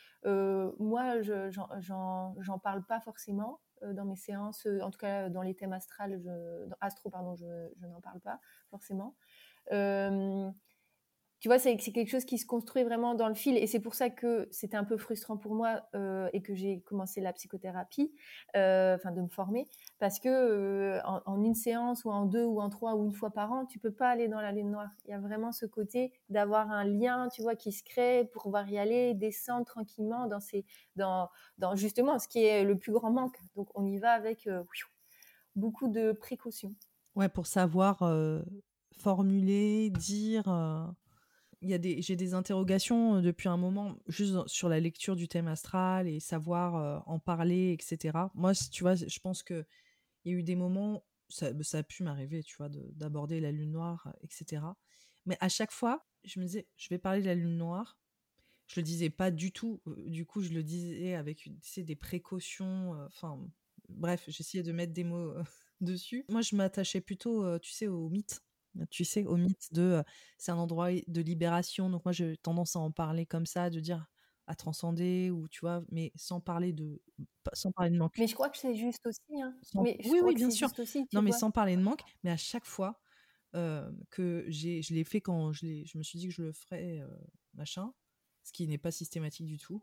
moi, 0.79 1.21
je- 1.23 1.51
j'en- 1.51 2.35
j'en 2.39 2.59
parle 2.59 2.85
pas 2.85 3.01
forcément 3.01 3.61
dans 3.83 4.05
mes 4.05 4.17
séances, 4.17 4.67
en 4.83 4.91
tout 4.91 4.99
cas 4.99 5.29
dans 5.29 5.43
les 5.43 5.55
thèmes 5.55 5.73
astrales, 5.73 6.21
je, 6.21 6.69
astro, 6.81 7.11
pardon, 7.11 7.35
je, 7.35 7.47
je 7.81 7.87
n'en 7.87 8.01
parle 8.01 8.21
pas 8.21 8.39
forcément. 8.71 9.17
Tu 11.43 11.49
vois, 11.49 11.59
c'est 11.59 11.77
quelque 11.77 12.09
chose 12.09 12.25
qui 12.25 12.39
se 12.39 12.47
construit 12.47 12.85
vraiment 12.85 13.17
dans 13.17 13.27
le 13.27 13.35
fil. 13.35 13.59
Et 13.59 13.67
c'est 13.67 13.81
pour 13.81 13.97
ça 13.97 14.11
que 14.11 14.47
c'était 14.53 14.77
un 14.77 14.85
peu 14.85 14.97
frustrant 14.97 15.37
pour 15.37 15.57
moi 15.57 15.83
euh, 15.97 16.29
et 16.33 16.41
que 16.41 16.55
j'ai 16.55 16.83
commencé 16.83 17.21
la 17.21 17.33
psychothérapie, 17.33 18.15
euh, 18.55 18.95
enfin 18.95 19.11
de 19.11 19.21
me 19.21 19.27
former, 19.27 19.67
parce 19.99 20.21
que 20.21 20.29
euh, 20.29 21.01
en, 21.03 21.43
une 21.43 21.57
séance 21.57 22.05
ou 22.05 22.13
en 22.13 22.27
deux 22.27 22.45
ou 22.45 22.61
en 22.61 22.71
trois 22.71 22.95
ou 22.95 23.05
une 23.05 23.13
fois 23.13 23.33
par 23.33 23.51
an, 23.51 23.67
tu 23.67 23.81
peux 23.81 23.91
pas 23.91 24.09
aller 24.09 24.29
dans 24.29 24.41
la 24.41 24.53
lune 24.53 24.71
noire. 24.71 24.91
Il 25.05 25.11
y 25.11 25.15
a 25.15 25.19
vraiment 25.19 25.51
ce 25.51 25.67
côté 25.67 26.13
d'avoir 26.29 26.71
un 26.71 26.85
lien, 26.85 27.27
tu 27.35 27.43
vois, 27.43 27.57
qui 27.57 27.73
se 27.73 27.83
crée 27.83 28.31
pour 28.33 28.45
pouvoir 28.45 28.71
y 28.71 28.79
aller, 28.79 29.13
descendre 29.15 29.67
tranquillement 29.67 30.29
dans 30.29 31.29
dans, 31.59 31.75
justement 31.75 32.21
ce 32.21 32.29
qui 32.29 32.45
est 32.45 32.63
le 32.63 32.79
plus 32.79 32.93
grand 32.93 33.11
manque. 33.11 33.37
Donc 33.57 33.69
on 33.75 33.85
y 33.85 33.99
va 33.99 34.13
avec 34.13 34.49
beaucoup 35.57 35.89
de 35.89 36.13
précautions. 36.13 36.73
Ouais, 37.17 37.29
pour 37.29 37.49
savoir 37.49 38.09
formuler, 38.93 39.91
dire. 39.91 40.45
Y 41.71 41.75
a 41.75 41.79
des, 41.79 42.03
j'ai 42.03 42.17
des 42.17 42.35
interrogations 42.35 43.17
euh, 43.17 43.21
depuis 43.23 43.49
un 43.49 43.57
moment 43.57 43.97
juste 44.09 44.35
sur 44.49 44.69
la 44.69 44.81
lecture 44.81 45.17
du 45.17 45.29
thème 45.29 45.49
astral 45.49 46.09
et 46.09 46.21
savoir 46.21 46.77
euh, 46.77 46.99
en 47.07 47.19
parler, 47.19 47.77
etc. 47.79 48.31
Moi, 48.35 48.53
tu 48.55 48.83
vois, 48.85 48.95
je 48.95 49.19
pense 49.21 49.43
que 49.43 49.65
il 50.25 50.33
y 50.33 50.37
a 50.37 50.39
eu 50.39 50.43
des 50.43 50.57
moments, 50.57 51.05
ça, 51.29 51.51
ça 51.63 51.79
a 51.79 51.83
pu 51.83 52.03
m'arriver, 52.05 52.43
tu 52.43 52.57
vois, 52.57 52.69
de- 52.69 52.91
d'aborder 52.95 53.41
la 53.41 53.53
lune 53.53 53.73
noire, 53.73 54.13
etc. 54.23 54.77
Mais 55.27 55.37
à 55.41 55.49
chaque 55.49 55.73
fois, 55.73 56.07
je 56.25 56.41
me 56.41 56.47
disais, 56.47 56.67
je 56.77 56.89
vais 56.91 56.99
parler 56.99 57.23
de 57.23 57.27
la 57.27 57.35
lune 57.35 57.57
noire. 57.59 57.99
Je 58.69 58.81
le 58.81 58.85
disais 58.85 59.11
pas 59.11 59.31
du 59.31 59.53
tout. 59.53 59.81
euh, 59.89 59.95
Du 60.09 60.27
coup, 60.27 60.43
je 60.43 60.51
le 60.51 60.63
disais 60.63 61.15
avec 61.15 61.49
des 61.77 61.97
précautions. 61.97 62.93
Enfin, 63.07 63.39
bref, 63.89 64.25
j'essayais 64.29 64.63
de 64.65 64.73
mettre 64.73 64.93
des 64.93 65.05
mots 65.05 65.35
dessus. 65.81 66.25
Moi, 66.29 66.43
je 66.43 66.57
m'attachais 66.57 67.01
plutôt, 67.01 67.59
tu 67.61 67.73
sais, 67.73 67.89
au 67.89 68.09
mythe. 68.09 68.43
Tu 68.91 69.05
sais, 69.05 69.25
au 69.27 69.37
mythe 69.37 69.73
de 69.73 69.83
euh, 69.83 70.03
c'est 70.39 70.53
un 70.53 70.57
endroit 70.59 70.91
de 70.93 71.21
libération. 71.21 71.91
Donc, 71.91 72.05
moi, 72.05 72.13
j'ai 72.13 72.37
tendance 72.39 72.77
à 72.77 72.81
en 72.81 72.91
parler 72.91 73.27
comme 73.27 73.47
ça, 73.47 73.71
de 73.71 73.81
dire 73.81 74.07
à 74.47 74.55
transcender 74.57 75.31
ou 75.31 75.49
tu 75.49 75.61
vois, 75.61 75.85
mais 75.91 76.13
sans 76.17 76.41
parler 76.41 76.73
de 76.73 77.03
sans 77.55 77.73
parler 77.73 77.91
de 77.91 77.97
manque. 77.99 78.17
Mais 78.17 78.27
je 78.27 78.35
crois 78.35 78.51
que 78.51 78.59
c'est 78.59 78.75
juste 78.75 79.07
aussi. 79.07 79.41
Hein. 79.41 79.55
Sans- 79.63 79.83
Mais 79.83 79.97
je 80.01 80.09
oui, 80.09 80.21
oui, 80.23 80.35
bien 80.37 80.51
sûr. 80.51 80.71
aussi. 80.79 81.09
Non, 81.13 81.23
mais 81.23 81.33
sans 81.33 81.51
parler 81.51 81.77
de 81.77 81.83
manque, 81.83 82.03
mais 82.25 82.31
à 82.31 82.37
chaque 82.37 82.65
fois 82.67 83.01
euh, 83.55 83.93
que 84.11 84.45
j'ai, 84.49 84.83
je 84.83 84.95
l'ai 84.95 85.05
fait 85.05 85.21
quand 85.21 85.53
je, 85.53 85.67
l'ai, 85.67 85.85
je 85.87 85.99
me 85.99 86.03
suis 86.03 86.19
dit 86.19 86.29
que 86.29 86.35
je 86.35 86.43
le 86.43 86.53
ferais, 86.53 87.01
euh, 87.01 87.09
machin, 87.55 87.93
ce 88.45 88.53
qui 88.53 88.67
n'est 88.69 88.79
pas 88.79 88.91
systématique 88.91 89.47
du 89.47 89.59
tout, 89.59 89.83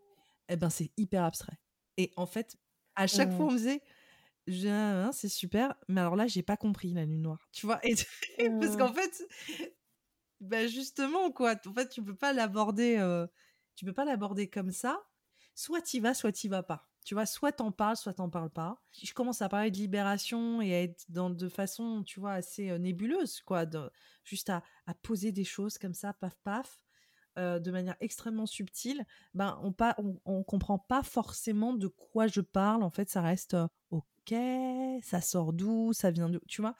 eh 0.49 0.57
ben 0.57 0.69
c'est 0.69 0.91
hyper 0.97 1.23
abstrait. 1.23 1.59
Et 1.97 2.11
en 2.17 2.25
fait, 2.25 2.57
à 2.95 3.07
chaque 3.07 3.31
fois, 3.31 3.45
Mm. 3.45 3.47
on 3.47 3.51
me 3.51 3.57
disait, 3.57 3.83
Hein, 4.47 5.11
c'est 5.13 5.29
super, 5.29 5.75
mais 5.87 6.01
alors 6.01 6.15
là, 6.15 6.25
j'ai 6.27 6.41
pas 6.41 6.57
compris 6.57 6.93
la 6.93 7.05
lune 7.05 7.21
noire, 7.21 7.47
tu 7.51 7.65
vois? 7.65 7.79
Et 7.85 7.93
parce 8.59 8.75
qu'en 8.75 8.93
fait, 8.93 9.23
bah 10.39 10.67
justement, 10.67 11.31
quoi, 11.31 11.55
en 11.65 11.73
fait, 11.73 11.89
tu 11.89 12.03
peux 12.03 12.15
pas 12.15 12.33
l'aborder, 12.33 12.97
euh, 12.97 13.27
tu 13.75 13.85
peux 13.85 13.93
pas 13.93 14.05
l'aborder 14.05 14.49
comme 14.49 14.71
ça. 14.71 15.03
Soit 15.55 15.81
t'y 15.81 15.99
vas, 15.99 16.13
soit 16.13 16.31
t'y 16.31 16.47
vas 16.47 16.63
pas. 16.63 16.89
Tu 17.05 17.13
vois, 17.13 17.25
soit 17.25 17.51
t'en 17.51 17.71
parles, 17.71 17.97
soit 17.97 18.13
t'en 18.13 18.29
parles 18.29 18.49
pas. 18.49 18.81
Je 19.03 19.13
commence 19.13 19.41
à 19.41 19.49
parler 19.49 19.71
de 19.71 19.77
libération 19.77 20.61
et 20.61 20.73
à 20.73 20.81
être 20.83 21.05
dans, 21.09 21.29
de 21.29 21.49
façon, 21.49 22.03
tu 22.03 22.19
vois, 22.19 22.33
assez 22.33 22.77
nébuleuse, 22.79 23.41
quoi. 23.41 23.65
de- 23.65 23.89
juste 24.23 24.49
à, 24.49 24.63
à 24.85 24.93
poser 24.93 25.31
des 25.31 25.43
choses 25.43 25.77
comme 25.77 25.93
ça, 25.93 26.13
paf, 26.13 26.35
paf, 26.43 26.79
euh, 27.39 27.59
de 27.59 27.71
manière 27.71 27.95
extrêmement 28.01 28.45
subtile. 28.45 29.05
Ben, 29.33 29.59
on, 29.63 29.71
pas, 29.71 29.95
on, 29.97 30.19
on 30.25 30.43
comprend 30.43 30.77
pas 30.77 31.01
forcément 31.03 31.73
de 31.73 31.87
quoi 31.87 32.27
je 32.27 32.41
parle. 32.41 32.83
En 32.83 32.89
fait, 32.91 33.09
ça 33.09 33.21
reste 33.21 33.55
euh, 33.55 33.67
ok, 33.89 34.33
ça 35.01 35.21
sort 35.21 35.53
d'où, 35.53 35.93
ça 35.93 36.11
vient 36.11 36.29
d'où, 36.29 36.39
tu 36.47 36.61
vois? 36.61 36.75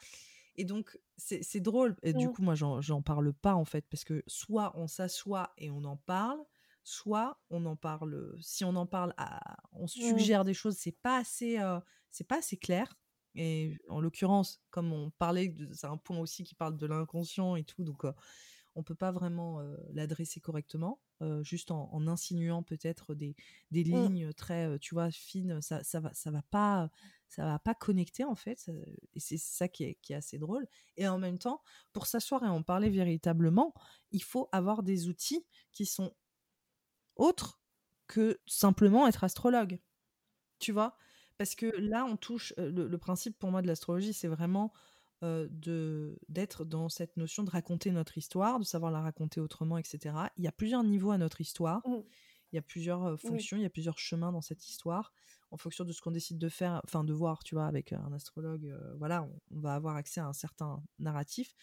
Et 0.56 0.64
donc, 0.64 0.98
c'est 1.16 1.60
drôle. 1.60 1.96
Et 2.02 2.12
du 2.12 2.28
coup, 2.30 2.42
moi, 2.42 2.54
j'en 2.54 3.02
parle 3.02 3.32
pas, 3.32 3.54
en 3.54 3.64
fait, 3.64 3.86
parce 3.90 4.04
que 4.04 4.22
soit 4.26 4.72
on 4.76 4.86
s'assoit 4.86 5.52
et 5.56 5.70
on 5.70 5.84
en 5.84 5.96
parle, 5.96 6.38
soit 6.82 7.40
on 7.50 7.64
en 7.66 7.76
parle. 7.76 8.36
Si 8.40 8.64
on 8.64 8.74
en 8.76 8.86
parle, 8.86 9.14
à- 9.16 9.56
on 9.72 9.86
suggère 9.86 10.44
des 10.44 10.54
choses, 10.54 10.76
c'est 10.76 10.92
pas 10.92 11.18
assez, 11.18 11.58
euh, 11.58 11.78
c'est 12.10 12.26
pas 12.26 12.38
assez 12.38 12.56
clair. 12.56 12.98
Et 13.36 13.78
en 13.88 14.00
l'occurrence, 14.00 14.60
comme 14.70 14.92
on 14.92 15.10
parlait, 15.10 15.54
c'est 15.72 15.86
un 15.86 15.96
point 15.96 16.18
aussi 16.18 16.42
qui 16.42 16.54
parle 16.56 16.76
de 16.76 16.86
l'inconscient 16.86 17.54
et 17.56 17.62
tout, 17.64 17.84
donc 17.84 18.04
euh, 18.04 18.12
on 18.80 18.82
peut 18.82 18.94
pas 18.94 19.12
vraiment 19.12 19.60
euh, 19.60 19.76
l'adresser 19.92 20.40
correctement, 20.40 21.00
euh, 21.22 21.42
juste 21.44 21.70
en, 21.70 21.90
en 21.92 22.06
insinuant 22.08 22.62
peut-être 22.62 23.14
des, 23.14 23.36
des 23.70 23.84
Mm. 23.84 23.84
lignes 23.84 24.32
très, 24.32 24.66
euh, 24.68 24.78
tu 24.78 24.94
vois, 24.94 25.10
fines. 25.10 25.60
Ça, 25.60 25.84
ça 25.84 26.00
va, 26.00 26.12
ça 26.14 26.30
va 26.30 26.42
pas, 26.50 26.90
ça 27.28 27.44
va 27.44 27.58
pas 27.58 27.74
connecter 27.74 28.24
en 28.24 28.34
fait. 28.34 28.58
ça- 28.58 28.72
et 29.14 29.20
c'est 29.20 29.36
ça 29.38 29.68
qui 29.68 29.84
est, 29.84 29.98
qui 30.02 30.14
est 30.14 30.16
assez 30.16 30.38
drôle. 30.38 30.66
Et 30.96 31.06
en 31.06 31.18
même 31.18 31.38
temps, 31.38 31.62
pour 31.92 32.06
s'asseoir 32.06 32.42
et 32.44 32.48
en 32.48 32.62
parler 32.62 32.88
véritablement, 32.90 33.74
il 34.12 34.22
faut 34.22 34.48
avoir 34.52 34.82
des 34.82 35.08
outils 35.08 35.44
qui 35.72 35.84
sont 35.86 36.14
autres 37.16 37.60
que 38.06 38.40
simplement 38.46 39.06
être 39.06 39.24
astrologue. 39.24 39.80
Tu 40.58 40.72
vois? 40.72 40.96
Parce 41.38 41.54
que 41.54 41.66
là, 41.78 42.04
on 42.04 42.16
touche. 42.16 42.54
Le, 42.58 42.96
principe 42.98 43.38
pour 43.38 43.50
moi 43.50 43.62
de 43.62 43.66
l'astrologie, 43.66 44.12
c'est 44.12 44.28
vraiment 44.28 44.72
de 45.22 46.18
d'être 46.28 46.64
dans 46.64 46.88
cette 46.88 47.16
notion 47.16 47.44
de 47.44 47.50
raconter 47.50 47.90
notre 47.90 48.16
histoire, 48.18 48.58
de 48.58 48.64
savoir 48.64 48.90
la 48.90 49.00
raconter 49.00 49.40
autrement, 49.40 49.78
etc. 49.78 50.14
Il 50.36 50.44
y 50.44 50.48
a 50.48 50.52
plusieurs 50.52 50.82
niveaux 50.84 51.10
à 51.10 51.18
notre 51.18 51.40
histoire. 51.40 51.86
Mmh. 51.86 52.02
Il 52.52 52.56
y 52.56 52.58
a 52.58 52.62
plusieurs 52.62 53.20
fonctions, 53.20 53.56
il 53.56 53.62
y 53.62 53.66
a 53.66 53.70
plusieurs 53.70 53.98
chemins 53.98 54.32
dans 54.32 54.40
cette 54.40 54.68
histoire. 54.68 55.12
En 55.52 55.56
fonction 55.56 55.84
de 55.84 55.92
ce 55.92 56.00
qu'on 56.00 56.10
décide 56.10 56.38
de 56.38 56.48
faire, 56.48 56.80
enfin 56.84 57.04
de 57.04 57.12
voir, 57.12 57.44
tu 57.44 57.54
vois, 57.54 57.66
avec 57.66 57.92
un 57.92 58.12
astrologue, 58.12 58.76
voilà, 58.98 59.28
on, 59.52 59.60
va 59.60 59.74
avoir 59.74 59.94
accès 59.94 60.20
à 60.20 60.26
un 60.26 60.32
certain 60.32 60.82
narratif. 60.98 61.54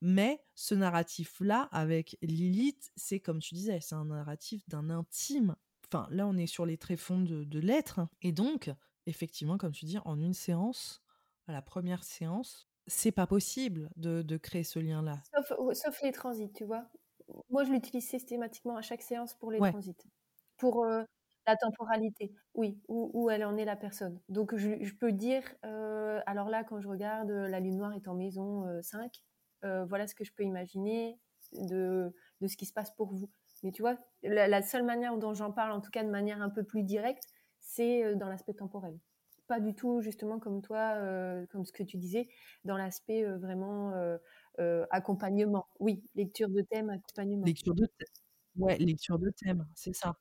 Mais 0.00 0.40
ce 0.54 0.74
narratif-là, 0.74 1.68
avec 1.72 2.16
Lilith, 2.22 2.92
c'est 2.96 3.18
comme 3.18 3.40
tu 3.40 3.54
disais, 3.54 3.80
c'est 3.80 3.96
un 3.96 4.04
narratif 4.04 4.68
d'un 4.68 4.90
intime. 4.90 5.56
Enfin, 5.86 6.06
là, 6.10 6.26
on 6.26 6.36
est 6.36 6.46
sur 6.46 6.66
les 6.66 6.78
tréfonds 6.78 7.20
de, 7.20 7.44
de 7.44 7.58
l'être. 7.58 8.00
Et 8.22 8.30
donc, 8.30 8.70
effectivement, 9.06 9.58
comme 9.58 9.72
tu 9.72 9.86
dis, 9.86 9.98
en 10.04 10.20
une 10.20 10.34
séance, 10.34 11.02
à 11.48 11.52
la 11.52 11.62
première 11.62 12.04
séance, 12.04 12.68
c'est 12.86 13.12
pas 13.12 13.26
possible 13.26 13.90
de, 13.96 14.22
de 14.22 14.36
créer 14.36 14.64
ce 14.64 14.78
lien-là. 14.78 15.18
Sauf, 15.72 16.02
les 16.02 16.12
transits, 16.12 16.52
tu 16.52 16.64
vois. 16.64 16.86
Moi, 17.50 17.64
je 17.64 17.70
l'utilise 17.70 18.08
systématiquement 18.08 18.76
à 18.76 18.82
chaque 18.82 19.02
séance 19.02 19.34
pour 19.34 19.50
les 19.50 19.58
transits. 19.58 19.96
Pour 20.56 20.84
euh, 20.84 21.02
la 21.46 21.56
temporalité, 21.56 22.32
oui, 22.54 22.80
où, 22.88 23.10
où, 23.12 23.30
elle 23.30 23.44
en 23.44 23.56
est 23.56 23.64
la 23.64 23.76
personne. 23.76 24.20
Donc, 24.28 24.56
je, 24.56 24.82
je 24.82 24.94
peux 24.94 25.12
dire, 25.12 25.42
euh, 25.64 26.20
alors 26.26 26.48
là, 26.48 26.64
quand 26.64 26.80
je 26.80 26.88
regarde, 26.88 27.30
la 27.30 27.60
lune 27.60 27.76
noire 27.76 27.92
est 27.92 28.08
en 28.08 28.14
maison 28.14 28.64
5, 28.82 29.22
euh, 29.64 29.84
voilà 29.84 30.06
ce 30.06 30.14
que 30.14 30.24
je 30.24 30.32
peux 30.32 30.44
imaginer 30.44 31.18
de, 31.52 32.14
de, 32.40 32.46
ce 32.46 32.56
qui 32.56 32.66
se 32.66 32.72
passe 32.72 32.90
pour 32.92 33.12
vous. 33.12 33.30
Mais 33.62 33.72
tu 33.72 33.82
vois, 33.82 33.96
la, 34.22 34.62
seule 34.62 34.84
manière 34.84 35.16
dont 35.18 35.34
j'en 35.34 35.50
parle, 35.50 35.72
en 35.72 35.80
tout 35.80 35.90
cas 35.90 36.04
de 36.04 36.10
manière 36.10 36.40
un 36.40 36.50
peu 36.50 36.62
plus 36.62 36.84
directe, 36.84 37.24
c'est 37.60 38.04
euh, 38.04 38.14
dans 38.14 38.28
l'aspect 38.28 38.54
temporel. 38.54 38.98
Pas 39.48 39.60
du 39.60 39.74
tout, 39.74 40.00
justement, 40.02 40.38
comme 40.38 40.62
toi, 40.62 40.92
euh, 40.96 41.46
comme 41.46 41.64
ce 41.64 41.72
que 41.72 41.82
tu 41.82 41.96
disais, 41.96 42.28
dans 42.64 42.76
l'aspect 42.76 43.24
vraiment 43.24 43.92
accompagnement. 44.90 45.66
Oui, 45.80 46.04
lecture 46.14 46.48
de 46.48 46.62
thème, 46.62 46.90
accompagnement. 46.90 47.46
Lecture 47.46 47.74
de 47.74 47.86
thème. 47.86 48.08
Ouais, 48.56 48.76
lecture 48.78 49.18
de 49.18 49.30
thème, 49.30 49.66
c'est 49.74 49.94
ça. 49.94 50.16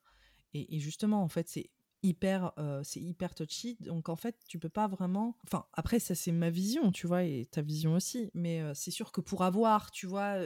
Et, 0.54 0.76
et, 0.76 0.80
justement, 0.80 1.22
en 1.22 1.28
fait, 1.28 1.48
c'est 1.50 1.70
hyper 2.04 2.54
c'est 2.84 3.02
hyper 3.02 3.34
touchy 3.34 3.76
donc 3.80 4.08
en 4.08 4.16
fait 4.16 4.38
tu 4.48 4.60
peux 4.60 4.70
pas 4.70 4.88
vraiment 4.88 5.36
enfin 5.46 5.66
après 5.74 5.98
ça 5.98 6.14
c'est 6.14 6.32
ma 6.32 6.52
vision 6.52 6.92
tu 6.92 7.08
vois 7.08 7.24
et 7.24 7.48
ta 7.50 7.64
vision 7.64 7.96
aussi 7.96 8.30
mais 8.36 8.62
c'est 8.76 8.92
sûr 8.92 9.12
que 9.12 9.20
pour 9.20 9.44
avoir 9.44 9.90
tu 9.90 10.06
vois 10.06 10.38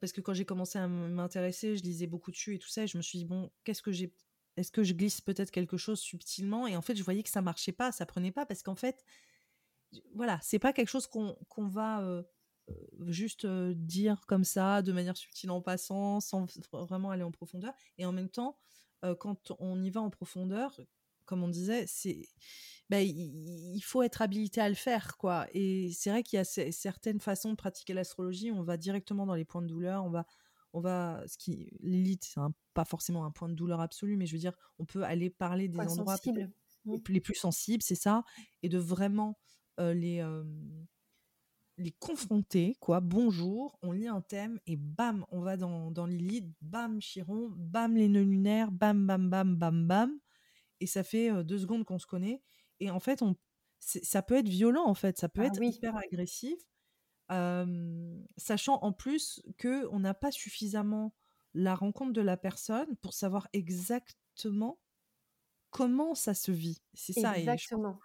parce 0.00 0.12
que 0.12 0.20
quand 0.20 0.34
j'ai 0.34 0.44
commencé 0.44 0.78
à 0.78 0.88
m'intéresser 0.88 1.76
je 1.76 1.84
lisais 1.84 2.08
beaucoup 2.08 2.32
dessus 2.32 2.56
et 2.56 2.58
tout 2.58 2.68
ça 2.68 2.82
et 2.82 2.86
je 2.88 2.96
me 2.96 3.02
suis 3.02 3.18
dit 3.18 3.24
bon 3.24 3.50
qu'est-ce 3.62 3.80
que 3.80 3.92
j'ai 3.92 4.12
est-ce 4.56 4.70
que 4.70 4.82
je 4.82 4.92
glisse 4.92 5.20
peut-être 5.20 5.50
quelque 5.50 5.76
chose 5.76 6.00
subtilement 6.00 6.66
et 6.66 6.76
en 6.76 6.82
fait 6.82 6.94
je 6.96 7.02
voyais 7.02 7.22
que 7.22 7.30
ça 7.30 7.42
marchait 7.42 7.72
pas 7.72 7.92
ça 7.92 8.06
prenait 8.06 8.32
pas 8.32 8.46
parce 8.46 8.62
qu'en 8.62 8.74
fait 8.74 9.04
voilà 10.14 10.38
c'est 10.42 10.58
pas 10.58 10.72
quelque 10.72 10.88
chose 10.88 11.06
qu'on 11.06 11.36
qu'on 11.48 11.68
va 11.68 12.22
juste 13.06 13.46
dire 13.46 14.24
comme 14.26 14.44
ça 14.44 14.82
de 14.82 14.92
manière 14.92 15.16
subtile 15.16 15.50
en 15.50 15.60
passant 15.60 16.20
sans 16.20 16.46
vraiment 16.72 17.10
aller 17.10 17.22
en 17.22 17.30
profondeur 17.30 17.74
et 17.98 18.06
en 18.06 18.12
même 18.12 18.28
temps 18.28 18.58
quand 19.18 19.52
on 19.58 19.82
y 19.82 19.90
va 19.90 20.00
en 20.00 20.10
profondeur, 20.10 20.80
comme 21.24 21.42
on 21.42 21.48
disait, 21.48 21.86
c'est 21.86 22.28
bah, 22.88 23.00
il, 23.00 23.80
faut 23.80 24.02
être 24.02 24.22
habilité 24.22 24.60
à 24.60 24.68
le 24.68 24.74
faire, 24.74 25.16
quoi. 25.16 25.46
Et 25.54 25.90
c'est 25.92 26.10
vrai 26.10 26.22
qu'il 26.22 26.36
y 26.36 26.40
a 26.40 26.44
certaines 26.44 27.20
façons 27.20 27.50
de 27.50 27.56
pratiquer 27.56 27.94
l'astrologie. 27.94 28.52
On 28.52 28.62
va 28.62 28.76
directement 28.76 29.26
dans 29.26 29.34
les 29.34 29.44
points 29.44 29.62
de 29.62 29.66
douleur. 29.66 30.04
On 30.04 30.10
va, 30.10 30.26
on 30.72 30.80
va, 30.80 31.22
ce 31.26 31.36
qui 31.36 31.68
l'élite, 31.80 32.24
c'est 32.24 32.40
pas 32.74 32.84
forcément 32.84 33.24
un 33.24 33.30
point 33.30 33.48
de 33.48 33.54
douleur 33.54 33.80
absolu, 33.80 34.16
mais 34.16 34.26
je 34.26 34.32
veux 34.32 34.40
dire, 34.40 34.56
on 34.78 34.84
peut 34.84 35.02
aller 35.02 35.30
parler 35.30 35.68
des 35.68 35.78
endroits 35.78 36.16
mmh. 36.24 36.96
les 37.08 37.20
plus 37.20 37.34
sensibles, 37.34 37.82
c'est 37.82 37.94
ça, 37.94 38.24
et 38.62 38.68
de 38.68 38.78
vraiment 38.78 39.38
les 39.78 40.24
les 41.78 41.92
confronter, 41.92 42.76
quoi. 42.80 43.00
Bonjour, 43.00 43.78
on 43.82 43.92
lit 43.92 44.08
un 44.08 44.20
thème 44.20 44.60
et 44.66 44.76
bam, 44.76 45.24
on 45.30 45.40
va 45.40 45.56
dans, 45.56 45.90
dans 45.90 46.06
Lilith, 46.06 46.46
bam, 46.60 47.00
Chiron, 47.00 47.50
bam, 47.56 47.96
les 47.96 48.08
nœuds 48.08 48.22
lunaires, 48.22 48.70
bam, 48.70 49.06
bam, 49.06 49.30
bam, 49.30 49.56
bam, 49.56 49.86
bam. 49.86 50.18
Et 50.80 50.86
ça 50.86 51.02
fait 51.02 51.44
deux 51.44 51.58
secondes 51.58 51.84
qu'on 51.84 51.98
se 51.98 52.06
connaît. 52.06 52.42
Et 52.80 52.90
en 52.90 53.00
fait, 53.00 53.22
on, 53.22 53.36
ça 53.78 54.22
peut 54.22 54.36
être 54.36 54.48
violent, 54.48 54.84
en 54.84 54.94
fait. 54.94 55.18
Ça 55.18 55.28
peut 55.28 55.42
ah 55.42 55.46
être 55.46 55.62
hyper 55.62 55.96
agressif. 55.96 56.58
Sachant 58.36 58.78
en 58.82 58.92
plus 58.92 59.42
que 59.58 59.86
on 59.92 60.00
n'a 60.00 60.14
pas 60.14 60.30
suffisamment 60.30 61.14
la 61.54 61.74
rencontre 61.74 62.12
de 62.12 62.22
la 62.22 62.36
personne 62.36 62.96
pour 62.96 63.14
savoir 63.14 63.48
exactement 63.52 64.78
comment 65.72 66.14
ça 66.14 66.34
se 66.34 66.52
vit. 66.52 66.82
C'est 66.94 67.14
ça. 67.14 67.36
Exactement. 67.36 67.98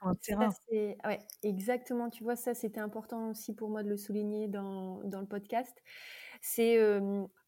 Et 0.71 0.97
ouais, 1.05 1.19
exactement. 1.43 2.09
Tu 2.09 2.23
vois, 2.23 2.35
ça, 2.35 2.53
c'était 2.53 2.79
important 2.79 3.29
aussi 3.29 3.53
pour 3.53 3.69
moi 3.69 3.83
de 3.83 3.89
le 3.89 3.97
souligner 3.97 4.47
dans, 4.47 5.03
dans 5.03 5.19
le 5.19 5.27
podcast. 5.27 5.77
C'est 6.41 6.79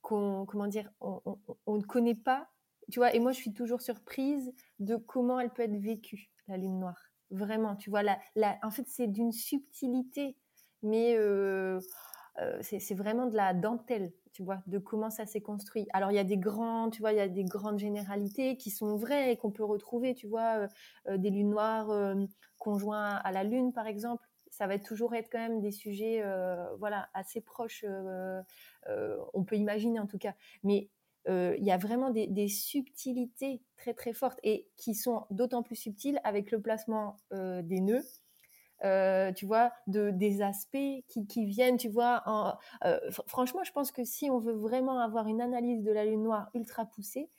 qu'on, 0.01 0.45
comment 0.45 0.67
dire, 0.67 0.91
on, 0.99 1.77
ne 1.77 1.81
connaît 1.83 2.15
pas, 2.15 2.49
tu 2.91 2.99
vois, 2.99 3.13
et 3.15 3.19
moi, 3.19 3.31
je 3.31 3.37
suis 3.37 3.53
toujours 3.53 3.81
surprise 3.81 4.51
de 4.79 4.95
comment 4.95 5.39
elle 5.39 5.51
peut 5.51 5.63
être 5.63 5.77
vécue, 5.77 6.31
la 6.47 6.57
lune 6.57 6.79
noire. 6.79 7.11
Vraiment, 7.31 7.75
tu 7.75 7.89
vois, 7.89 8.03
la, 8.03 8.19
la, 8.35 8.57
en 8.63 8.71
fait, 8.71 8.87
c'est 8.87 9.07
d'une 9.07 9.31
subtilité, 9.31 10.35
mais 10.83 11.17
c'est 12.61 12.95
vraiment 12.95 13.25
de 13.27 13.35
la 13.35 13.53
dentelle 13.53 14.11
tu 14.39 14.43
vois, 14.43 14.61
de 14.67 14.77
comment 14.77 15.09
ça 15.09 15.25
s'est 15.25 15.41
construit. 15.41 15.87
Alors 15.91 16.11
il 16.11 16.15
y 16.15 16.19
a 16.19 16.23
des 16.23 16.37
grands, 16.37 16.89
tu 16.89 17.01
vois, 17.01 17.11
il 17.11 17.17
y 17.17 17.21
a 17.21 17.27
des 17.27 17.43
grandes 17.43 17.79
généralités 17.79 18.57
qui 18.57 18.69
sont 18.71 18.95
vraies 18.95 19.33
et 19.33 19.37
qu'on 19.37 19.51
peut 19.51 19.63
retrouver, 19.63 20.13
tu 20.15 20.27
vois, 20.27 20.67
des 21.09 21.29
lunes 21.29 21.49
noires 21.49 21.89
euh, 21.89 22.15
conjoints 22.57 23.15
à 23.15 23.31
la 23.31 23.43
lune, 23.43 23.73
par 23.73 23.87
exemple. 23.87 24.25
Ça 24.51 24.67
va 24.67 24.79
toujours 24.79 25.15
être 25.15 25.29
quand 25.31 25.39
même 25.39 25.61
des 25.61 25.71
sujets, 25.71 26.23
voilà, 26.79 27.09
assez 27.13 27.41
proches. 27.41 27.85
on 29.33 29.43
peut 29.43 29.55
imaginer 29.55 29.99
en 29.99 30.07
tout 30.07 30.17
cas, 30.17 30.35
mais 30.63 30.89
il 31.27 31.63
y 31.63 31.71
a 31.71 31.77
vraiment 31.77 32.09
des, 32.09 32.47
subtilités 32.47 33.61
très 33.77 33.93
très 33.93 34.13
fortes 34.13 34.39
et 34.43 34.67
qui 34.75 34.95
sont 34.95 35.25
d'autant 35.31 35.63
plus 35.63 35.75
subtiles 35.75 36.19
avec 36.23 36.51
le 36.51 36.61
placement 36.61 37.17
des 37.31 37.81
nœuds 37.81 38.03
euh, 38.85 39.33
tu 39.33 39.45
vois, 39.45 39.71
de, 39.87 40.09
des 40.09 40.41
aspects 40.41 40.77
qui, 41.07 41.45
viennent, 41.45 41.77
tu 41.77 41.89
vois. 41.89 42.57
Euh, 42.85 42.97
franchement, 43.27 43.63
je 43.63 43.71
pense 43.71 43.91
que 43.91 44.03
si 44.03 44.29
on 44.29 44.39
veut 44.39 44.53
vraiment 44.53 44.99
avoir 44.99 45.27
une 45.27 45.41
analyse 45.41 45.83
de 45.83 45.91
la 45.91 46.05
lune 46.05 46.23
noire 46.23 46.49
ultra 46.53 46.85
poussée, 46.85 47.29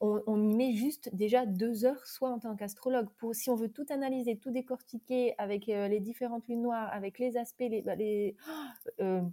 on, 0.00 0.48
y 0.48 0.54
met 0.54 0.72
juste 0.72 1.14
déjà 1.14 1.44
deux 1.44 1.84
heures, 1.84 2.06
soit 2.06 2.30
en 2.30 2.38
tant 2.38 2.56
qu'astrologue. 2.56 3.08
Pour 3.18 3.34
si 3.34 3.50
on 3.50 3.54
veut 3.54 3.68
tout 3.68 3.84
analyser, 3.90 4.38
tout 4.38 4.50
décortiquer 4.50 5.34
avec 5.36 5.68
euh, 5.68 5.88
les 5.88 6.00
différentes 6.00 6.48
lunes 6.48 6.62
noires, 6.62 6.88
avec 6.92 7.18
les 7.18 7.36
aspects, 7.36 7.60
les, 7.68 7.82
bah, 7.82 7.96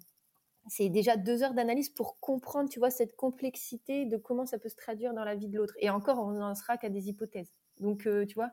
c'est 0.69 0.89
déjà 0.89 1.15
deux 1.15 1.41
heures 1.43 1.53
d'analyse 1.53 1.89
pour 1.89 2.19
comprendre, 2.19 2.69
tu 2.69 2.79
vois, 2.79 2.89
cette 2.89 3.15
complexité 3.15 4.05
de 4.05 4.17
comment 4.17 4.45
ça 4.45 4.59
peut 4.59 4.67
se 4.67 4.75
traduire 4.75 5.13
dans 5.13 5.23
la 5.23 5.35
vie 5.35 5.47
de 5.47 5.57
l'autre. 5.57 5.75
Et 5.79 5.89
encore, 5.89 6.19
on 6.19 6.31
n'en 6.31 6.53
sera 6.55 6.77
qu'à 6.77 6.89
des 6.89 7.07
hypothèses. 7.07 7.53
Donc, 7.79 8.01
tu 8.27 8.33
vois, 8.33 8.51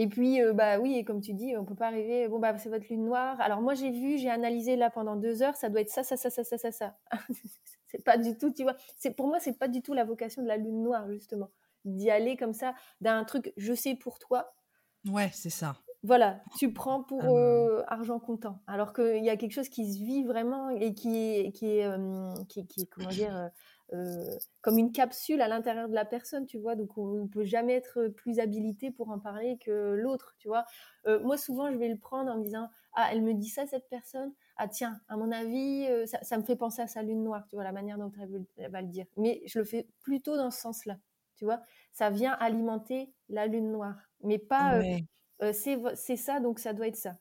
et 0.00 0.06
puis, 0.06 0.40
euh, 0.40 0.54
bah 0.54 0.78
oui, 0.78 0.96
et 0.96 1.04
comme 1.04 1.20
tu 1.20 1.34
dis, 1.34 1.54
on 1.58 1.66
peut 1.66 1.74
pas 1.74 1.88
arriver. 1.88 2.26
Bon 2.26 2.38
bah 2.38 2.56
c'est 2.56 2.70
votre 2.70 2.88
lune 2.88 3.04
noire. 3.04 3.38
Alors 3.38 3.60
moi 3.60 3.74
j'ai 3.74 3.90
vu, 3.90 4.16
j'ai 4.16 4.30
analysé 4.30 4.74
là 4.74 4.88
pendant 4.88 5.14
deux 5.14 5.42
heures, 5.42 5.56
ça 5.56 5.68
doit 5.68 5.82
être 5.82 5.90
ça, 5.90 6.02
ça, 6.02 6.16
ça, 6.16 6.30
ça, 6.30 6.42
ça, 6.42 6.56
ça, 6.56 6.72
ça. 6.72 6.96
c'est 7.86 8.02
pas 8.02 8.16
du 8.16 8.34
tout, 8.38 8.50
tu 8.50 8.62
vois. 8.62 8.76
C'est 8.96 9.10
pour 9.10 9.26
moi 9.26 9.40
c'est 9.40 9.58
pas 9.58 9.68
du 9.68 9.82
tout 9.82 9.92
la 9.92 10.04
vocation 10.04 10.40
de 10.40 10.48
la 10.48 10.56
lune 10.56 10.82
noire 10.82 11.06
justement, 11.10 11.50
d'y 11.84 12.10
aller 12.10 12.38
comme 12.38 12.54
ça 12.54 12.74
d'un 13.02 13.24
truc. 13.24 13.52
Je 13.58 13.74
sais 13.74 13.94
pour 13.94 14.18
toi. 14.18 14.54
Ouais, 15.06 15.28
c'est 15.34 15.50
ça. 15.50 15.76
Voilà, 16.02 16.40
tu 16.56 16.72
prends 16.72 17.02
pour 17.02 17.20
ah 17.24 17.32
euh, 17.32 17.84
argent 17.86 18.18
comptant, 18.18 18.62
alors 18.66 18.94
qu'il 18.94 19.22
y 19.22 19.28
a 19.28 19.36
quelque 19.36 19.52
chose 19.52 19.68
qui 19.68 19.92
se 19.92 19.98
vit 19.98 20.24
vraiment 20.24 20.70
et 20.70 20.94
qui 20.94 21.14
est, 21.14 21.52
qui 21.52 21.76
est, 21.76 21.84
euh, 21.84 22.32
qui, 22.48 22.66
qui, 22.66 22.86
comment 22.86 23.10
dire, 23.10 23.50
euh, 23.92 24.38
comme 24.60 24.78
une 24.78 24.92
capsule 24.92 25.40
à 25.42 25.48
l'intérieur 25.48 25.88
de 25.88 25.94
la 25.94 26.04
personne, 26.04 26.46
tu 26.46 26.58
vois. 26.58 26.76
Donc 26.76 26.96
on 26.96 27.06
ne 27.06 27.26
peut 27.26 27.44
jamais 27.44 27.74
être 27.74 28.08
plus 28.08 28.38
habilité 28.38 28.90
pour 28.90 29.10
en 29.10 29.18
parler 29.18 29.58
que 29.58 29.94
l'autre, 29.94 30.34
tu 30.38 30.48
vois. 30.48 30.64
Euh, 31.06 31.18
moi 31.20 31.36
souvent 31.36 31.72
je 31.72 31.76
vais 31.76 31.88
le 31.88 31.98
prendre 31.98 32.30
en 32.30 32.38
me 32.38 32.44
disant 32.44 32.68
ah 32.94 33.08
elle 33.10 33.22
me 33.22 33.34
dit 33.34 33.48
ça 33.48 33.66
cette 33.66 33.88
personne, 33.88 34.32
ah 34.56 34.68
tiens 34.68 35.00
à 35.08 35.16
mon 35.16 35.32
avis 35.32 35.86
euh, 35.88 36.06
ça, 36.06 36.38
me 36.38 36.42
fait 36.42 36.56
penser 36.56 36.82
à 36.82 36.86
sa 36.86 37.02
lune 37.02 37.24
noire, 37.24 37.46
tu 37.48 37.56
vois 37.56 37.64
la 37.64 37.72
manière 37.72 37.98
dont 37.98 38.12
elle, 38.20 38.70
va 38.70 38.80
le 38.80 38.88
dire. 38.88 39.06
Mais 39.16 39.42
je 39.46 39.58
le 39.58 39.64
fais 39.64 39.88
plutôt 40.00 40.36
dans 40.36 40.50
ce 40.50 40.60
sens-là, 40.60 40.98
tu 41.36 41.44
vois. 41.44 41.60
Ça 41.92 42.10
vient 42.10 42.32
alimenter 42.32 43.12
la 43.28 43.48
lune 43.48 43.72
noire, 43.72 43.96
mais 44.22 44.38
pas 44.38 44.80
c'est 45.52 46.16
ça 46.16 46.38
donc 46.38 46.60
ça 46.60 46.72
doit 46.74 46.86
être 46.86 46.96
ça. 46.96 47.16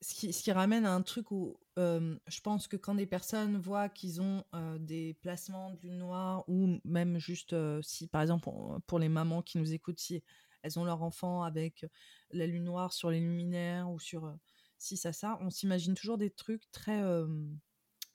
Ce 0.00 0.14
qui, 0.14 0.32
ce 0.32 0.44
qui, 0.44 0.52
ramène 0.52 0.86
à 0.86 0.92
un 0.92 1.02
truc 1.02 1.32
où 1.32 1.58
je 1.78 2.40
pense 2.40 2.66
que 2.66 2.76
quand 2.76 2.94
des 2.94 3.06
personnes 3.06 3.56
voient 3.58 3.88
qu'ils 3.88 4.20
ont 4.20 4.44
des 4.80 5.14
placements 5.20 5.70
de 5.70 5.80
lune 5.82 5.98
noire 5.98 6.44
ou 6.48 6.80
même 6.84 7.18
juste 7.18 7.54
si, 7.82 8.08
par 8.08 8.22
exemple, 8.22 8.48
pour, 8.86 8.98
les 8.98 9.08
mamans 9.08 9.42
qui 9.42 9.58
nous 9.58 9.72
écoutent, 9.72 10.00
si 10.00 10.22
elles 10.62 10.78
ont 10.78 10.84
leur 10.84 11.02
enfant 11.02 11.42
avec 11.42 11.86
la 12.32 12.46
lune 12.46 12.64
noire 12.64 12.92
sur 12.92 13.10
les 13.10 13.20
luminaires 13.20 13.90
ou 13.90 14.00
sur 14.00 14.36
si 14.76 14.96
ça, 14.96 15.12
ça, 15.12 15.38
on 15.40 15.50
s'imagine 15.50 15.94
toujours 15.94 16.18
des 16.18 16.30
trucs 16.30 16.68
très 16.72 17.00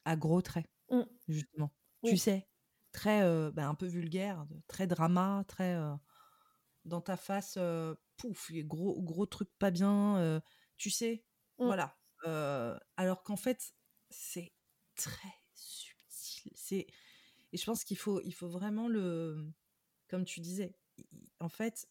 à 0.06 0.16
gros 0.16 0.42
traits, 0.42 0.68
mmh. 0.90 1.02
justement. 1.30 1.72
Tu 2.04 2.18
sais, 2.18 2.48
très 2.92 3.22
bah, 3.52 3.68
un 3.68 3.76
peu 3.76 3.88
vulgaire, 3.88 4.46
très 4.68 4.88
drama, 4.88 5.46
très 5.48 5.78
dans 6.84 7.02
ta 7.02 7.16
face 7.16 7.58
pouf, 8.18 8.52
gros, 8.52 9.02
gros 9.02 9.26
truc 9.26 9.50
pas 9.58 9.72
bien, 9.72 10.42
tu 10.76 10.90
sais, 10.90 11.24
mmh. 11.60 11.66
voilà. 11.66 11.96
Alors 12.24 13.24
qu'en 13.24 13.36
fait, 13.36 13.74
c'est 14.10 14.52
très 14.96 15.34
subtil. 15.54 16.52
C'est 16.56 16.88
et 17.54 17.58
je 17.58 17.66
pense 17.66 17.84
qu'il 17.84 17.98
faut, 17.98 18.20
vraiment 18.42 18.88
le, 18.88 19.46
comme 20.08 20.26
tu 20.26 20.40
disais, 20.40 20.74
en 21.40 21.50
fait, 21.50 21.88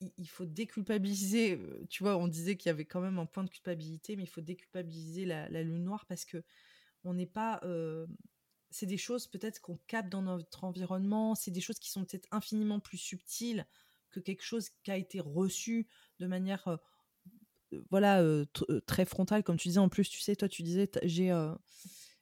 il 0.00 0.28
faut 0.28 0.44
déculpabiliser. 0.44 1.60
Tu 1.88 2.02
vois, 2.02 2.16
on 2.16 2.26
disait 2.26 2.56
qu'il 2.56 2.68
y 2.68 2.70
avait 2.70 2.84
quand 2.84 3.00
même 3.00 3.18
un 3.18 3.26
point 3.26 3.44
de 3.44 3.50
culpabilité, 3.50 4.16
mais 4.16 4.24
il 4.24 4.28
faut 4.28 4.40
déculpabiliser 4.40 5.24
la, 5.24 5.48
lune 5.62 5.84
noire 5.84 6.04
parce 6.06 6.24
que 6.24 6.42
on 7.04 7.14
n'est 7.14 7.26
pas. 7.26 7.60
c'est 8.70 8.86
des 8.86 8.98
choses 8.98 9.28
peut-être 9.28 9.60
qu'on 9.60 9.78
capte 9.86 10.10
dans 10.10 10.22
notre 10.22 10.64
environnement. 10.64 11.34
C'est 11.36 11.52
des 11.52 11.60
choses 11.60 11.78
qui 11.78 11.90
sont 11.90 12.04
peut-être 12.04 12.28
infiniment 12.32 12.80
plus 12.80 12.98
subtiles 12.98 13.66
que 14.10 14.18
quelque 14.18 14.42
chose 14.42 14.70
qui 14.82 14.90
a 14.90 14.96
été 14.96 15.20
reçu 15.20 15.86
de 16.18 16.26
manière 16.26 16.80
voilà 17.90 18.22
très 18.86 19.04
frontale 19.04 19.42
comme 19.42 19.56
tu 19.56 19.68
disais 19.68 19.80
en 19.80 19.88
plus 19.88 20.08
tu 20.08 20.20
sais 20.20 20.36
toi 20.36 20.48
tu 20.48 20.62
disais 20.62 20.90
j'ai 21.04 21.32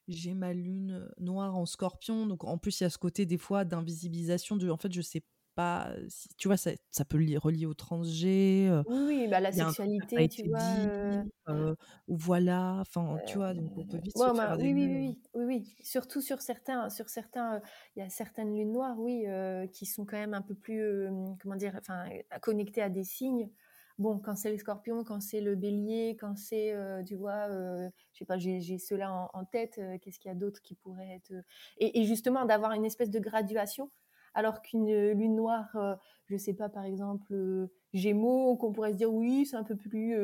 j'ai 0.08 0.34
ma 0.34 0.52
lune 0.52 1.08
noire 1.18 1.56
en 1.56 1.66
scorpion 1.66 2.26
donc 2.26 2.44
en 2.44 2.58
plus 2.58 2.80
il 2.80 2.84
y 2.84 2.86
a 2.86 2.90
ce 2.90 2.98
côté 2.98 3.26
des 3.26 3.38
fois 3.38 3.64
d'invisibilisation 3.64 4.56
de 4.56 4.70
en 4.70 4.76
fait 4.76 4.92
je 4.92 5.02
sais 5.02 5.22
pas 5.54 5.92
tu 6.36 6.48
vois 6.48 6.56
ça, 6.56 6.70
ça 6.92 7.04
peut 7.04 7.18
le 7.18 7.36
relier 7.36 7.66
au 7.66 7.74
transg 7.74 8.24
oui, 8.24 8.82
oui 8.88 9.28
bah 9.28 9.40
la 9.40 9.52
sexualité 9.52 10.28
tu 10.28 10.48
vois 10.48 11.74
ou 12.06 12.16
voilà 12.16 12.76
enfin 12.80 13.18
tu 13.26 13.36
vois 13.36 13.54
donc 13.54 13.76
on 13.76 13.84
peut 13.84 13.98
vite 13.98 14.16
se 14.16 14.22
faire 14.22 14.34
bah, 14.34 14.56
oui, 14.58 14.72
oui, 14.72 14.86
oui, 14.86 15.18
oui 15.34 15.44
oui 15.44 15.76
surtout 15.82 16.20
sur 16.20 16.40
certains 16.40 16.88
sur 16.90 17.08
certains 17.08 17.60
il 17.96 18.00
y 18.00 18.02
a 18.02 18.08
certaines 18.08 18.56
lunes 18.56 18.72
noires 18.72 18.98
oui 18.98 19.26
qui 19.72 19.84
sont 19.84 20.06
quand 20.06 20.16
même 20.16 20.34
un 20.34 20.42
peu 20.42 20.54
plus 20.54 21.08
comment 21.42 21.56
dire 21.56 21.74
enfin 21.76 22.04
connectées 22.40 22.82
à 22.82 22.88
des 22.88 23.04
signes 23.04 23.50
bon, 23.98 24.18
quand 24.18 24.36
c'est 24.36 24.50
les 24.50 24.58
scorpions, 24.58 25.04
quand 25.04 25.20
c'est 25.20 25.40
le 25.40 25.54
bélier, 25.54 26.16
quand 26.18 26.36
c'est, 26.36 26.74
tu 27.06 27.16
vois, 27.16 27.48
je 27.50 28.18
sais 28.18 28.24
pas, 28.24 28.38
j'ai 28.38 28.78
cela 28.78 29.12
en, 29.12 29.30
en, 29.32 29.44
tête, 29.44 29.80
qu'est-ce 30.00 30.18
qu'il 30.18 30.28
y 30.28 30.32
a 30.32 30.34
d'autre 30.34 30.62
qui 30.62 30.74
pourrait 30.74 31.16
être. 31.16 31.32
Et, 31.78 32.04
justement, 32.04 32.44
d'avoir 32.44 32.72
une 32.72 32.84
espèce 32.84 33.10
de 33.10 33.18
graduation 33.18 33.90
alors 34.34 34.62
qu'une 34.62 34.88
euh, 34.88 35.14
lune 35.14 35.34
noire, 35.34 35.68
euh, 35.74 35.96
je 36.26 36.36
sais 36.36 36.54
pas, 36.54 36.68
par 36.68 36.84
exemple, 36.84 37.34
euh, 37.34 37.72
Gémeaux, 37.92 38.56
qu'on 38.56 38.72
pourrait 38.72 38.92
se 38.92 38.96
dire 38.96 39.12
oui, 39.12 39.46
c'est 39.46 39.56
un 39.56 39.64
peu 39.64 39.76
plus 39.76 40.14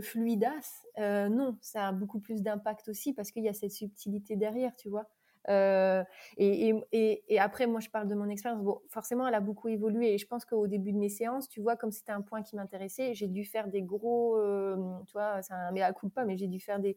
fluidace. 0.00 0.86
non, 0.98 1.56
ça 1.60 1.88
a 1.88 1.92
beaucoup 1.92 2.18
plus 2.18 2.42
d'impact 2.42 2.88
aussi 2.88 3.12
parce 3.12 3.30
qu'il 3.30 3.44
y 3.44 3.48
a 3.48 3.52
cette 3.52 3.70
subtilité 3.70 4.36
derrière, 4.36 4.74
tu 4.74 4.88
vois. 4.88 5.06
Euh, 5.48 6.02
et, 6.36 6.74
et, 6.92 7.22
et, 7.28 7.38
après, 7.38 7.66
moi, 7.66 7.80
je 7.80 7.90
parle 7.90 8.08
de 8.08 8.14
mon 8.14 8.28
expérience. 8.28 8.62
Bon, 8.62 8.80
forcément, 8.88 9.26
elle 9.28 9.34
a 9.34 9.40
beaucoup 9.40 9.68
évolué. 9.68 10.14
Et 10.14 10.18
je 10.18 10.26
pense 10.26 10.44
qu'au 10.44 10.66
début 10.66 10.92
de 10.92 10.98
mes 10.98 11.08
séances, 11.08 11.48
tu 11.48 11.60
vois, 11.60 11.76
comme 11.76 11.90
c'était 11.90 12.12
un 12.12 12.22
point 12.22 12.42
qui 12.42 12.56
m'intéressait, 12.56 13.14
j'ai 13.14 13.28
dû 13.28 13.44
faire 13.44 13.68
des 13.68 13.82
gros, 13.82 14.36
euh, 14.36 14.76
tu 15.06 15.12
vois, 15.12 15.42
c'est 15.42 15.54
un 15.54 15.70
mea 15.72 15.92
culpa, 15.92 16.24
mais 16.24 16.36
j'ai 16.36 16.48
dû 16.48 16.60
faire 16.60 16.80
des, 16.80 16.96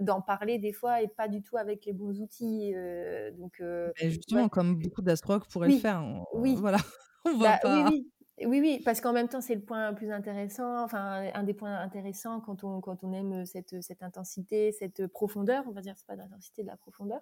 d'en 0.00 0.20
parler 0.20 0.58
des 0.58 0.72
fois 0.72 1.02
et 1.02 1.08
pas 1.08 1.28
du 1.28 1.42
tout 1.42 1.56
avec 1.56 1.84
les 1.86 1.92
bons 1.92 2.20
outils. 2.20 2.72
Euh, 2.74 3.30
donc, 3.32 3.62
justement, 3.96 4.48
comme 4.48 4.76
beaucoup 4.76 5.02
d'astrologues 5.02 5.44
pourraient 5.50 5.68
le 5.68 5.78
faire. 5.78 6.04
oui. 6.34 6.56
Voilà. 6.58 6.78
On 7.26 7.36
va 7.36 7.50
bah, 7.50 7.58
pas... 7.60 7.84
oui, 7.84 7.90
oui. 7.90 8.10
Oui, 8.46 8.60
oui, 8.60 8.80
parce 8.84 9.00
qu'en 9.02 9.12
même 9.12 9.28
temps, 9.28 9.42
c'est 9.42 9.54
le 9.54 9.60
point 9.60 9.90
le 9.90 9.94
plus 9.94 10.10
intéressant, 10.10 10.82
enfin, 10.82 11.30
un 11.34 11.42
des 11.42 11.52
points 11.52 11.78
intéressants 11.78 12.40
quand 12.40 12.64
on, 12.64 12.80
quand 12.80 13.04
on 13.04 13.12
aime 13.12 13.44
cette, 13.44 13.82
cette 13.82 14.02
intensité, 14.02 14.72
cette 14.72 15.06
profondeur, 15.08 15.64
on 15.68 15.72
va 15.72 15.82
dire, 15.82 15.94
c'est 15.96 16.06
pas 16.06 16.16
d'intensité, 16.16 16.62
de 16.62 16.68
la 16.68 16.76
profondeur. 16.76 17.20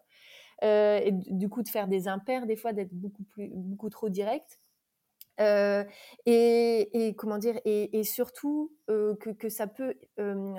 Euh, 0.62 1.00
et 1.02 1.12
du 1.12 1.48
coup, 1.48 1.62
de 1.62 1.68
faire 1.68 1.88
des 1.88 2.06
impairs, 2.06 2.46
des 2.46 2.56
fois, 2.56 2.72
d'être 2.72 2.92
beaucoup, 2.92 3.24
plus, 3.24 3.48
beaucoup 3.52 3.90
trop 3.90 4.08
direct. 4.08 4.60
Euh, 5.40 5.84
et, 6.26 7.06
et, 7.06 7.14
comment 7.14 7.38
dire 7.38 7.60
et, 7.64 7.96
et 7.96 8.02
surtout 8.02 8.72
euh, 8.90 9.14
que, 9.16 9.30
que, 9.30 9.48
ça 9.48 9.68
peut 9.68 9.94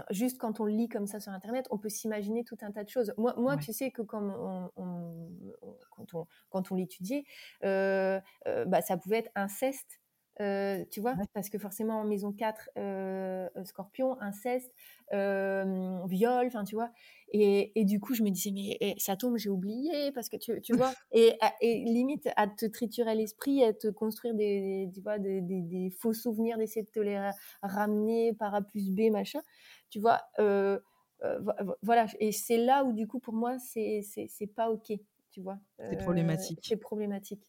juste 0.10 0.38
quand 0.38 0.62
on 0.62 0.66
lit 0.66 0.88
comme 0.88 1.06
ça 1.06 1.20
sur 1.20 1.34
internet 1.34 1.68
on 1.70 1.78
peut 1.78 1.90
s'imaginer 1.90 2.46
tout 2.46 2.56
un 2.62 2.72
tas 2.72 2.86
de 2.86 2.90
choses 2.90 3.14
moi, 3.18 3.36
moi 3.38 3.58
tu 3.58 3.74
sais 3.74 3.92
que 3.92 4.02
quand 4.02 4.24
on, 4.24 4.72
on, 4.78 5.32
quand 5.90 6.14
on 6.14 6.28
quand 6.50 6.72
on 6.72 6.76
l'étudiait 6.76 7.26
bah, 7.62 8.82
ça 8.82 8.96
pouvait 8.96 9.18
être 9.18 9.32
inceste 9.36 10.00
euh, 10.42 10.86
tu 10.90 11.02
vois, 11.02 11.16
parce 11.34 11.50
que 11.50 11.58
forcément 11.58 12.00
en 12.00 12.06
maison 12.06 12.32
4, 12.32 12.70
euh, 12.78 13.50
euh, 13.58 13.66
scorpion, 13.66 14.20
inceste, 14.22 14.72
euh, 15.12 16.00
viol, 16.08 16.48
enfin 16.48 16.64
tu 16.64 16.76
vois? 16.76 16.92
Et, 17.34 17.78
et, 17.80 17.84
du 17.84 18.00
coup, 18.00 18.14
je 18.14 18.24
me 18.24 18.30
disais, 18.30 18.52
mais 18.52 18.78
eh, 18.80 18.96
ça 19.00 19.18
tombe, 19.18 19.38
j'ai 19.38 19.50
oublié, 19.50 20.12
parce 20.14 20.30
que 20.30 20.38
tu, 20.38 20.62
tu 20.62 20.74
vois, 20.74 20.94
et, 21.12 21.38
et, 21.62 21.84
limite 21.84 22.30
à 22.38 22.48
te 22.48 22.66
triturer 22.66 23.16
l'esprit, 23.16 23.64
à 23.66 23.74
te 23.74 23.88
construire 23.90 24.34
des, 24.34 24.90
tu 24.94 25.02
vois, 25.02 25.20
des, 25.20 25.42
des, 25.42 25.62
des, 25.62 25.90
faux 25.90 26.14
souvenirs, 26.14 26.58
d'essayer 26.58 26.84
de 26.84 26.90
te 26.92 27.00
les 27.02 27.20
ramener 27.62 28.34
par 28.34 28.56
A 28.56 28.62
plus 28.62 28.92
B, 28.92 29.12
machin, 29.12 29.42
tu 29.90 30.00
vois? 30.00 30.22
Voilà, 30.38 32.06
et 32.20 32.32
c'est 32.32 32.58
là 32.58 32.86
où 32.86 32.94
du 32.94 33.08
coup, 33.08 33.20
pour 33.20 33.34
moi, 33.34 33.58
c'est 33.60 34.02
pas 34.56 34.72
OK, 34.72 34.94
tu 35.32 35.42
vois? 35.42 35.60
C'est 35.78 35.98
problématique. 35.98 36.60
C'est 36.64 36.78
problématique 36.78 37.44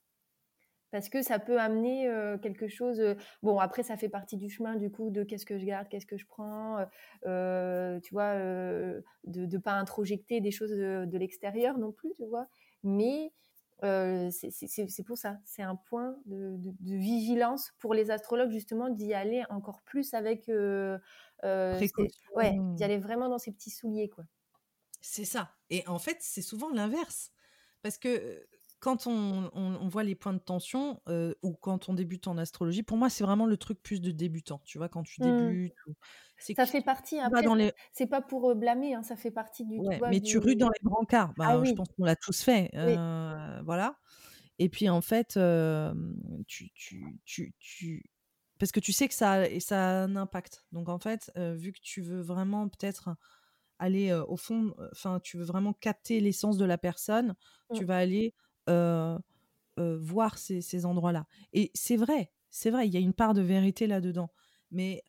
parce 0.91 1.09
que 1.09 1.23
ça 1.23 1.39
peut 1.39 1.61
amener 1.61 2.11
quelque 2.43 2.69
chose. 2.69 3.01
bon, 3.43 3.59
après, 3.59 3.83
ça 3.83 3.97
fait 3.97 4.09
partie 4.09 4.37
du 4.37 4.49
chemin 4.49 4.77
du 4.77 4.91
coup 4.91 5.11
de 5.11 5.23
qu'est-ce 5.23 5.47
que 5.47 5.59
je 5.59 5.65
garde, 5.65 5.89
qu'est-ce 5.89 6.07
que 6.07 6.17
je 6.17 6.27
prends, 6.27 6.85
tu 7.23 8.13
vois, 8.13 8.35
de 8.35 9.47
ne 9.47 9.59
pas 9.59 9.73
introjecter 9.73 10.41
des 10.41 10.51
choses 10.51 10.71
de, 10.71 11.19
l'extérieur 11.19 11.79
non 11.79 11.93
plus, 11.93 12.13
tu 12.17 12.27
vois. 12.27 12.47
Mais 12.83 13.33
c'est 13.83 15.05
pour 15.07 15.19
ça, 15.19 15.39
c'est 15.45 15.63
un 15.63 15.77
point 15.77 16.17
de, 16.27 16.59
vigilance 16.81 17.73
pour 17.79 17.95
les 17.95 18.11
astrologues 18.11 18.51
justement 18.51 18.89
d'y 18.89 19.15
aller 19.15 19.45
encore 19.51 19.83
plus 19.83 20.15
avec, 20.15 20.49
ouais, 20.49 22.59
d'y 22.75 22.85
aller 22.85 22.99
vraiment 22.99 23.29
dans 23.29 23.39
ces 23.39 23.53
petits 23.53 23.71
souliers 23.71 24.09
quoi. 24.09 24.25
C'est 25.01 25.25
ça. 25.25 25.55
Et 25.71 25.87
en 25.89 25.99
fait, 25.99 26.19
c'est 26.21 26.43
souvent 26.43 26.71
l'inverse, 26.71 27.33
parce 27.83 27.97
que 27.97 28.47
quand 28.81 29.07
on, 29.07 29.89
voit 29.89 30.03
les 30.03 30.15
points 30.15 30.33
de 30.33 30.39
tension 30.39 31.01
euh, 31.09 31.35
ou 31.43 31.53
quand 31.53 31.89
on 31.91 31.95
débute 31.95 32.27
en 32.27 32.39
astrologie, 32.39 32.83
pour 32.83 32.97
moi, 32.97 33.11
c'est 33.11 33.23
vraiment 33.23 33.47
le 33.47 33.59
truc 33.59 33.81
plus 33.83 34.01
de 34.01 34.11
débutant. 34.11 34.63
Tu 34.65 34.79
vois, 34.79 34.89
quand 34.89 35.03
tu 35.03 35.23
mmh. 35.23 35.25
débutes. 35.25 35.75
Ça 36.39 36.65
fait 36.65 36.81
partie. 36.81 37.19
Après, 37.19 37.43
les... 37.57 37.73
c'est 37.93 38.07
pas 38.07 38.23
pour 38.23 38.55
blâmer, 38.57 38.95
hein, 38.95 39.03
ça 39.03 39.17
fait 39.17 39.31
partie 39.31 39.67
du. 39.67 39.79
mais 40.09 40.21
tu 40.21 40.39
rues 40.39 40.57
dans 40.57 40.71
les 40.71 40.81
brancards. 40.83 41.35
Bah, 41.37 41.49
ah 41.51 41.65
Je 41.65 41.73
pense 41.73 41.89
qu'on 41.97 42.05
l'a 42.05 42.17
tous 42.17 42.43
fait. 42.43 42.71
Voilà. 43.65 43.97
Et 44.59 44.69
puis, 44.69 44.89
en 44.89 45.03
fait, 45.03 45.39
tu, 46.47 46.71
tu, 46.75 47.55
tu, 47.59 48.05
Parce 48.59 48.73
que 48.73 48.81
tu 48.81 48.93
sais 48.93 49.09
que 49.09 49.15
ça, 49.15 49.47
et 49.47 49.61
ça 49.61 49.79
a 49.79 50.05
un 50.05 50.17
impact. 50.17 50.65
Donc, 50.73 50.89
en 50.89 50.99
fait, 50.99 51.31
vu 51.37 51.73
que 51.73 51.81
tu 51.83 52.01
veux 52.01 52.23
vraiment 52.23 52.69
peut-être 52.69 53.11
aller 53.79 54.13
au 54.27 54.37
fond, 54.39 54.75
enfin, 54.93 55.21
tu 55.21 55.37
veux 55.37 55.45
vraiment 55.45 55.75
capter 55.75 56.21
l'essence 56.21 56.57
de 56.57 56.65
la 56.65 56.79
personne, 56.79 57.35
tu 57.75 57.85
mmh. 57.85 57.87
vas 57.87 57.97
aller 57.99 58.35
voir 59.77 60.39
ces, 60.39 60.87
endroits-là. 60.87 61.27
Et 61.53 61.71
c'est 61.75 61.97
vrai, 61.97 62.31
c'est 62.51 62.71
vrai, 62.71 62.87
il 62.87 62.93
y 62.93 62.97
a 62.97 63.01
une 63.01 63.15
part 63.15 63.35
de 63.35 63.43
vérité 63.43 63.87
là-dedans. 63.87 64.31
Mais 64.71 65.03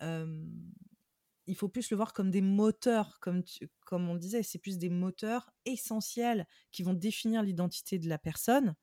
il 1.47 1.55
faut 1.55 1.69
plus 1.69 1.89
le 1.91 1.97
voir 1.97 2.13
comme 2.13 2.31
des 2.31 2.41
moteurs, 2.41 3.19
comme, 3.19 3.43
comme 3.85 4.09
on 4.09 4.15
disait, 4.15 4.43
c'est 4.43 4.59
plus 4.59 4.77
des 4.77 4.89
moteurs 4.89 5.51
essentiels 5.65 6.47
qui 6.71 6.83
vont 6.83 6.93
définir 6.93 7.43
l'identité 7.43 7.99
de 7.99 8.07
la 8.07 8.17
personne, 8.17 8.75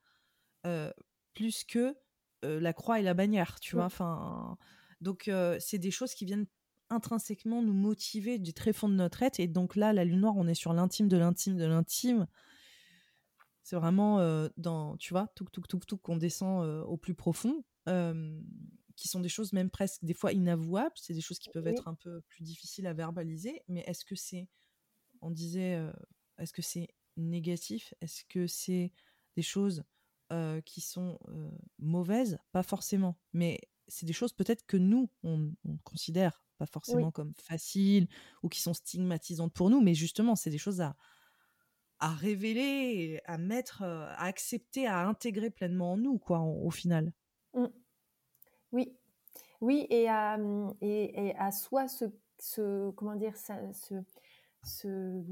plus 1.34 1.64
que 1.64 1.96
la 2.42 2.72
croix 2.72 3.00
et 3.00 3.02
la 3.02 3.14
bannière, 3.14 3.58
tu 3.60 3.76
vois. 3.76 3.86
Enfin, 3.86 4.56
donc 5.00 5.30
c'est 5.60 5.78
des 5.78 5.90
choses 5.90 6.14
qui 6.14 6.24
viennent 6.24 6.46
intrinsèquement 6.90 7.62
nous 7.62 7.74
motiver 7.74 8.38
du 8.38 8.52
très 8.52 8.72
fond 8.72 8.88
de 8.88 8.94
notre 8.94 9.22
être. 9.22 9.40
Et 9.40 9.46
donc 9.46 9.76
là, 9.76 9.92
la 9.92 10.04
lune 10.04 10.20
noire, 10.20 10.36
on 10.36 10.46
est 10.46 10.54
sur 10.54 10.72
l'intime 10.72 11.08
de 11.08 11.16
l'intime 11.16 11.56
de 11.56 11.64
l'intime. 11.64 12.26
C'est 13.68 13.76
vraiment 13.76 14.48
dans, 14.56 14.96
tu 14.96 15.12
vois, 15.12 15.30
tout, 15.34 15.44
tout, 15.52 15.60
tout, 15.60 15.78
tout, 15.78 15.98
qu'on 15.98 16.16
descend 16.16 16.66
au 16.86 16.96
plus 16.96 17.14
profond, 17.14 17.62
qui 18.96 19.08
sont 19.08 19.20
des 19.20 19.28
choses 19.28 19.52
même 19.52 19.68
presque 19.68 20.02
des 20.06 20.14
fois 20.14 20.32
inavouables. 20.32 20.94
C'est 20.96 21.12
des 21.12 21.20
choses 21.20 21.38
qui 21.38 21.50
peuvent 21.50 21.66
être 21.66 21.86
un 21.86 21.94
peu 21.94 22.22
plus 22.28 22.44
difficiles 22.44 22.86
à 22.86 22.94
verbaliser. 22.94 23.60
Mais 23.68 23.80
est-ce 23.80 24.06
que 24.06 24.14
c'est, 24.14 24.48
on 25.20 25.30
disait, 25.30 25.86
est-ce 26.38 26.54
que 26.54 26.62
c'est 26.62 26.88
négatif? 27.18 27.92
Est-ce 28.00 28.24
que 28.24 28.46
c'est 28.46 28.90
des 29.36 29.42
choses 29.42 29.84
qui 30.64 30.80
sont 30.80 31.18
mauvaises? 31.78 32.38
Pas 32.52 32.62
forcément. 32.62 33.18
Mais 33.34 33.60
c'est 33.86 34.06
des 34.06 34.14
choses 34.14 34.32
peut-être 34.32 34.64
que 34.64 34.78
nous, 34.78 35.10
on, 35.22 35.52
considère 35.84 36.42
pas 36.56 36.64
forcément 36.64 37.10
comme 37.10 37.34
faciles 37.34 38.08
ou 38.42 38.48
qui 38.48 38.62
sont 38.62 38.72
stigmatisantes 38.72 39.52
pour 39.52 39.68
nous, 39.68 39.82
mais 39.82 39.92
justement, 39.92 40.36
c'est 40.36 40.48
des 40.48 40.56
choses 40.56 40.80
à, 40.80 40.96
à 42.00 42.10
révéler, 42.10 43.20
à 43.24 43.38
mettre, 43.38 43.82
à 43.82 44.24
accepter, 44.24 44.86
à 44.86 45.06
intégrer 45.06 45.50
pleinement 45.50 45.92
en 45.92 45.96
nous, 45.96 46.18
quoi, 46.18 46.40
au 46.40 46.70
final. 46.70 47.12
Mmh. 47.54 47.66
Oui, 48.72 48.96
oui, 49.60 49.86
et 49.90 50.08
à, 50.08 50.36
mmh, 50.38 50.74
et, 50.80 51.34
à 51.36 51.50
soi 51.50 51.88
se, 51.88 52.04
se, 52.38 52.90
comment 52.90 53.16
dire, 53.16 53.36
se, 53.36 53.52
se, 54.62 55.24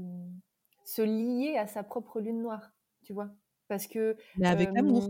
se, 0.83 1.01
lier 1.01 1.57
à 1.57 1.67
sa 1.67 1.83
propre 1.83 2.19
lune 2.19 2.41
noire, 2.41 2.73
tu 3.03 3.13
vois, 3.13 3.29
parce 3.67 3.87
que. 3.87 4.17
Mais 4.37 4.47
avec 4.47 4.69
l'amour, 4.73 5.09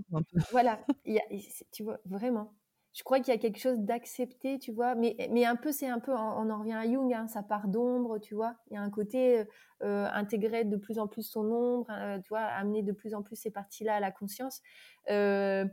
Voilà, 0.51 0.79
y 1.05 1.17
a, 1.17 1.23
tu 1.71 1.83
vois, 1.83 1.99
vraiment. 2.05 2.53
Je 2.97 3.03
crois 3.03 3.19
qu'il 3.19 3.31
y 3.31 3.37
a 3.37 3.39
quelque 3.39 3.59
chose 3.59 3.77
d'accepté, 3.77 4.57
tu 4.57 4.71
vois. 4.71 4.95
Mais, 4.95 5.15
mais 5.29 5.45
un 5.45 5.55
peu, 5.55 5.71
c'est 5.71 5.87
un 5.87 5.99
peu, 5.99 6.11
on, 6.13 6.49
en 6.49 6.59
revient 6.59 6.73
à 6.73 6.83
Jung, 6.91 7.13
hein, 7.13 7.27
sa 7.27 7.43
part 7.43 7.67
d'ombre, 7.67 8.17
tu 8.17 8.33
vois. 8.33 8.55
Il 8.71 8.73
y 8.73 8.77
a 8.77 8.81
un 8.81 8.89
côté 8.89 9.43
euh, 9.83 10.07
intégrer 10.11 10.63
de 10.63 10.77
plus 10.77 10.97
en 10.97 11.07
plus 11.07 11.21
son 11.21 11.45
ombre, 11.45 11.85
euh, 11.91 12.17
tu 12.19 12.29
vois, 12.29 12.39
amener 12.39 12.81
de 12.81 12.91
plus 12.91 13.13
en 13.13 13.21
plus 13.21 13.35
ces 13.35 13.51
parties-là 13.51 13.97
à 13.97 13.99
la 13.99 14.09
conscience. 14.09 14.63
Euh, 15.11 15.65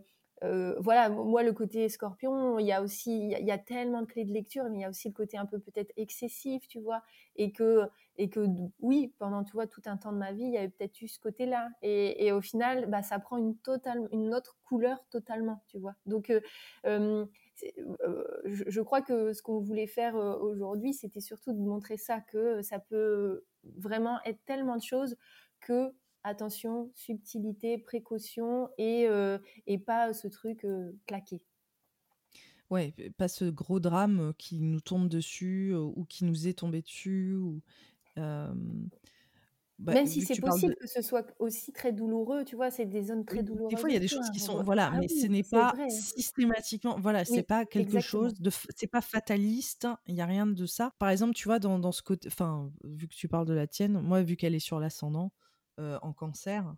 euh, 0.42 0.74
voilà, 0.80 1.08
moi, 1.08 1.42
le 1.42 1.54
côté 1.54 1.88
scorpion, 1.88 2.58
il 2.58 2.66
y 2.66 2.72
a 2.72 2.82
aussi, 2.82 3.30
il 3.30 3.46
y, 3.46 3.50
a, 3.50 3.58
tellement 3.58 4.02
de 4.02 4.06
clés 4.06 4.24
de 4.26 4.32
lecture, 4.32 4.64
mais 4.64 4.78
il 4.78 4.80
y 4.82 4.84
a 4.84 4.90
aussi 4.90 5.08
le 5.08 5.14
côté 5.14 5.38
un 5.38 5.46
peu 5.46 5.58
peut-être 5.58 5.92
excessif, 5.96 6.68
tu 6.68 6.78
vois, 6.78 7.02
et 7.36 7.52
que, 7.52 7.88
et 8.16 8.28
que, 8.28 8.46
oui, 8.80 9.12
pendant, 9.18 9.44
tu 9.44 9.52
vois, 9.52 9.66
tout 9.66 9.82
un 9.86 9.96
temps 9.96 10.12
de 10.12 10.18
ma 10.18 10.32
vie, 10.32 10.44
il 10.44 10.52
y 10.52 10.58
avait 10.58 10.68
peut-être 10.68 11.00
eu 11.02 11.08
ce 11.08 11.18
côté-là, 11.18 11.68
et, 11.82 12.32
au 12.32 12.40
final, 12.40 12.86
bah, 12.86 13.02
ça 13.02 13.18
prend 13.18 13.36
une 13.36 13.56
totale, 13.56 14.08
une 14.12 14.34
autre 14.34 14.56
couleur 14.64 15.04
totalement, 15.10 15.62
tu 15.68 15.78
vois. 15.78 15.94
Donc, 16.06 16.30
euh, 16.30 16.40
euh, 16.86 17.26
je, 18.44 18.80
crois 18.80 19.02
que 19.02 19.32
ce 19.32 19.42
qu'on 19.42 19.60
voulait 19.60 19.86
faire 19.86 20.14
aujourd'hui, 20.14 20.94
c'était 20.94 21.20
surtout 21.20 21.52
de 21.52 21.60
montrer 21.60 21.96
ça, 21.96 22.20
que 22.20 22.62
ça 22.62 22.78
peut 22.78 23.44
vraiment 23.76 24.18
être 24.24 24.44
tellement 24.44 24.76
de 24.76 24.82
choses 24.82 25.16
que 25.60 25.92
attention, 26.24 26.90
subtilité, 26.94 27.78
précaution 27.78 28.70
et, 28.78 29.06
euh, 29.06 29.38
et 29.66 29.78
pas 29.78 30.12
ce 30.12 30.26
truc 30.26 30.64
euh, 30.64 30.92
claqué. 31.06 31.42
Ouais, 32.70 32.94
pas 33.18 33.28
ce 33.28 33.44
gros 33.44 33.78
drame 33.78 34.20
euh, 34.20 34.32
qui 34.36 34.58
nous 34.58 34.80
tombe 34.80 35.08
dessus 35.08 35.74
ou 35.74 36.04
qui 36.06 36.24
nous 36.24 36.48
est 36.48 36.54
tombé 36.54 36.80
dessus. 36.80 37.34
Ou, 37.34 37.60
bah, 38.16 39.92
Même 39.92 40.06
si 40.06 40.22
c'est 40.22 40.40
possible 40.40 40.76
que 40.76 40.86
ce 40.86 41.02
soit 41.02 41.34
aussi 41.40 41.72
très 41.72 41.92
douloureux, 41.92 42.44
tu 42.44 42.54
vois, 42.54 42.70
c'est 42.70 42.86
des 42.86 43.02
zones 43.02 43.24
très 43.24 43.42
douloureuses. 43.42 43.70
Des 43.70 43.76
fois, 43.76 43.90
il 43.90 43.94
y 43.94 43.96
a 43.96 44.00
des 44.00 44.08
choses 44.08 44.30
qui 44.30 44.38
sont, 44.38 44.62
voilà, 44.62 44.90
ah 44.92 44.98
mais 44.98 45.08
ce 45.08 45.26
n'est 45.26 45.42
pas 45.42 45.74
systématiquement, 45.88 46.96
voilà, 47.00 47.24
c'est 47.24 47.42
pas 47.42 47.64
quelque 47.64 48.00
chose 48.00 48.34
de, 48.34 48.50
c'est 48.76 48.86
pas 48.86 49.00
fataliste, 49.00 49.88
il 50.06 50.14
y 50.14 50.20
a 50.20 50.26
rien 50.26 50.46
de 50.46 50.66
ça. 50.66 50.92
Par 50.98 51.08
exemple, 51.08 51.34
tu 51.34 51.48
vois, 51.48 51.58
dans, 51.58 51.78
dans 51.78 51.92
ce 51.92 52.02
côté, 52.02 52.28
enfin, 52.28 52.70
vu 52.84 53.08
que 53.08 53.14
tu 53.14 53.26
parles 53.26 53.46
de 53.46 53.54
la 53.54 53.66
tienne, 53.66 54.00
moi, 54.00 54.22
vu 54.22 54.36
qu'elle 54.36 54.54
est 54.54 54.60
sur 54.60 54.78
l'ascendant, 54.78 55.32
en 55.78 56.12
cancer. 56.12 56.72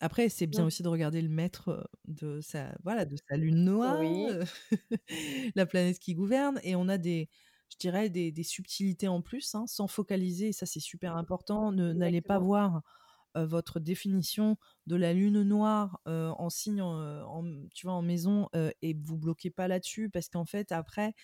après, 0.00 0.30
c'est 0.30 0.46
bien 0.46 0.64
aussi 0.64 0.82
de 0.82 0.88
regarder 0.88 1.20
le 1.20 1.28
maître 1.28 1.90
de 2.06 2.40
sa, 2.40 2.74
voilà, 2.84 3.04
de 3.04 3.16
sa 3.28 3.36
lune 3.36 3.64
noire, 3.64 4.00
la 5.54 5.66
planète 5.66 5.98
qui 5.98 6.14
gouverne, 6.14 6.58
et 6.62 6.74
on 6.74 6.88
a 6.88 6.96
des, 6.96 7.28
je 7.70 7.76
dirais, 7.78 8.08
des, 8.08 8.32
des 8.32 8.42
subtilités 8.42 9.08
en 9.08 9.22
plus, 9.22 9.54
hein, 9.54 9.66
sans 9.66 9.86
focaliser, 9.86 10.48
et 10.48 10.52
ça 10.52 10.66
c'est 10.66 10.80
super 10.80 11.16
important. 11.16 11.72
N'allez 11.72 12.20
pas 12.20 12.38
voir 12.38 12.82
votre 13.34 13.78
définition 13.78 14.56
de 14.86 14.96
la 14.96 15.12
lune 15.12 15.42
noire 15.42 16.00
en 16.06 16.50
signe, 16.50 16.82
en, 16.82 17.44
tu 17.74 17.86
vois, 17.86 17.94
en 17.94 18.02
maison, 18.02 18.48
et 18.82 18.94
vous 18.94 19.16
bloquez 19.16 19.50
pas 19.50 19.68
là-dessus, 19.68 20.10
parce 20.10 20.28
qu'en 20.28 20.44
fait, 20.44 20.72
après, 20.72 21.14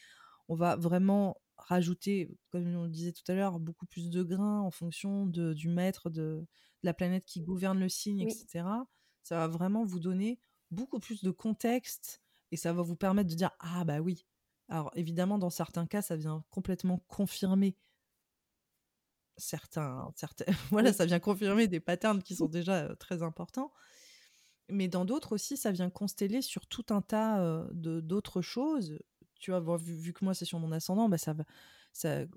on 0.49 0.55
va 0.55 0.77
vraiment 0.77 1.37
rajouter, 1.57 2.37
comme 2.51 2.67
on 2.77 2.85
le 2.85 2.91
disait 2.91 3.13
tout 3.13 3.25
à 3.29 3.35
l'heure, 3.35 3.59
beaucoup 3.59 3.87
plus 3.87 4.11
de 4.11 4.23
grains 4.23 4.61
en 4.61 4.71
fonction 4.71 5.27
de, 5.27 5.55
du 5.55 5.69
maître, 5.69 6.11
de, 6.11 6.47
la 6.85 6.95
planète 6.95 7.25
qui 7.25 7.41
gouverne 7.41 7.81
le 7.81 7.89
signe, 7.89 8.21
etc. 8.21 8.65
Ça 9.23 9.39
va 9.39 9.49
vraiment 9.49 9.85
vous 9.85 9.99
donner 9.99 10.39
beaucoup 10.71 11.01
plus 11.01 11.25
de 11.25 11.31
contexte 11.31 12.23
et 12.53 12.57
ça 12.57 12.73
va 12.73 12.83
vous 12.83 12.97
permettre 12.97 13.31
de 13.31 13.35
dire 13.35 13.51
ah 13.59 13.85
bah 13.85 14.01
oui. 14.01 14.27
Alors 14.69 14.91
évidemment, 14.95 15.39
dans 15.39 15.51
certains 15.51 15.87
cas, 15.87 16.03
ça 16.03 16.17
vient 16.17 16.45
complètement 16.51 16.99
confirmer 17.09 17.77
certains, 19.37 20.11
certains 20.17 20.45
voilà, 20.71 20.93
ça 20.93 21.07
vient 21.07 21.21
confirmer 21.21 21.69
des 21.69 21.81
patterns 21.81 22.23
qui 22.23 22.37
sont 22.37 22.49
déjà 22.49 22.95
très 22.97 23.23
importants. 23.23 23.73
Mais 24.71 24.89
dans 24.89 25.05
d'autres 25.05 25.35
aussi, 25.35 25.57
ça 25.57 25.73
vient 25.73 25.91
consteller 25.91 26.41
sur 26.41 26.67
tout 26.67 26.87
un 26.89 27.03
tas 27.03 27.67
de 27.73 28.01
d'autres 28.01 28.41
choses. 28.41 28.99
Tu 29.39 29.51
vois, 29.51 29.77
vu, 29.77 29.95
vu, 29.95 30.13
que 30.15 30.25
moi 30.25 30.33
c'est 30.33 30.47
sur 30.47 30.59
mon 30.59 30.73
ascendant, 30.73 31.09
bah 31.11 31.19
ça 31.19 31.35
va, 31.35 31.45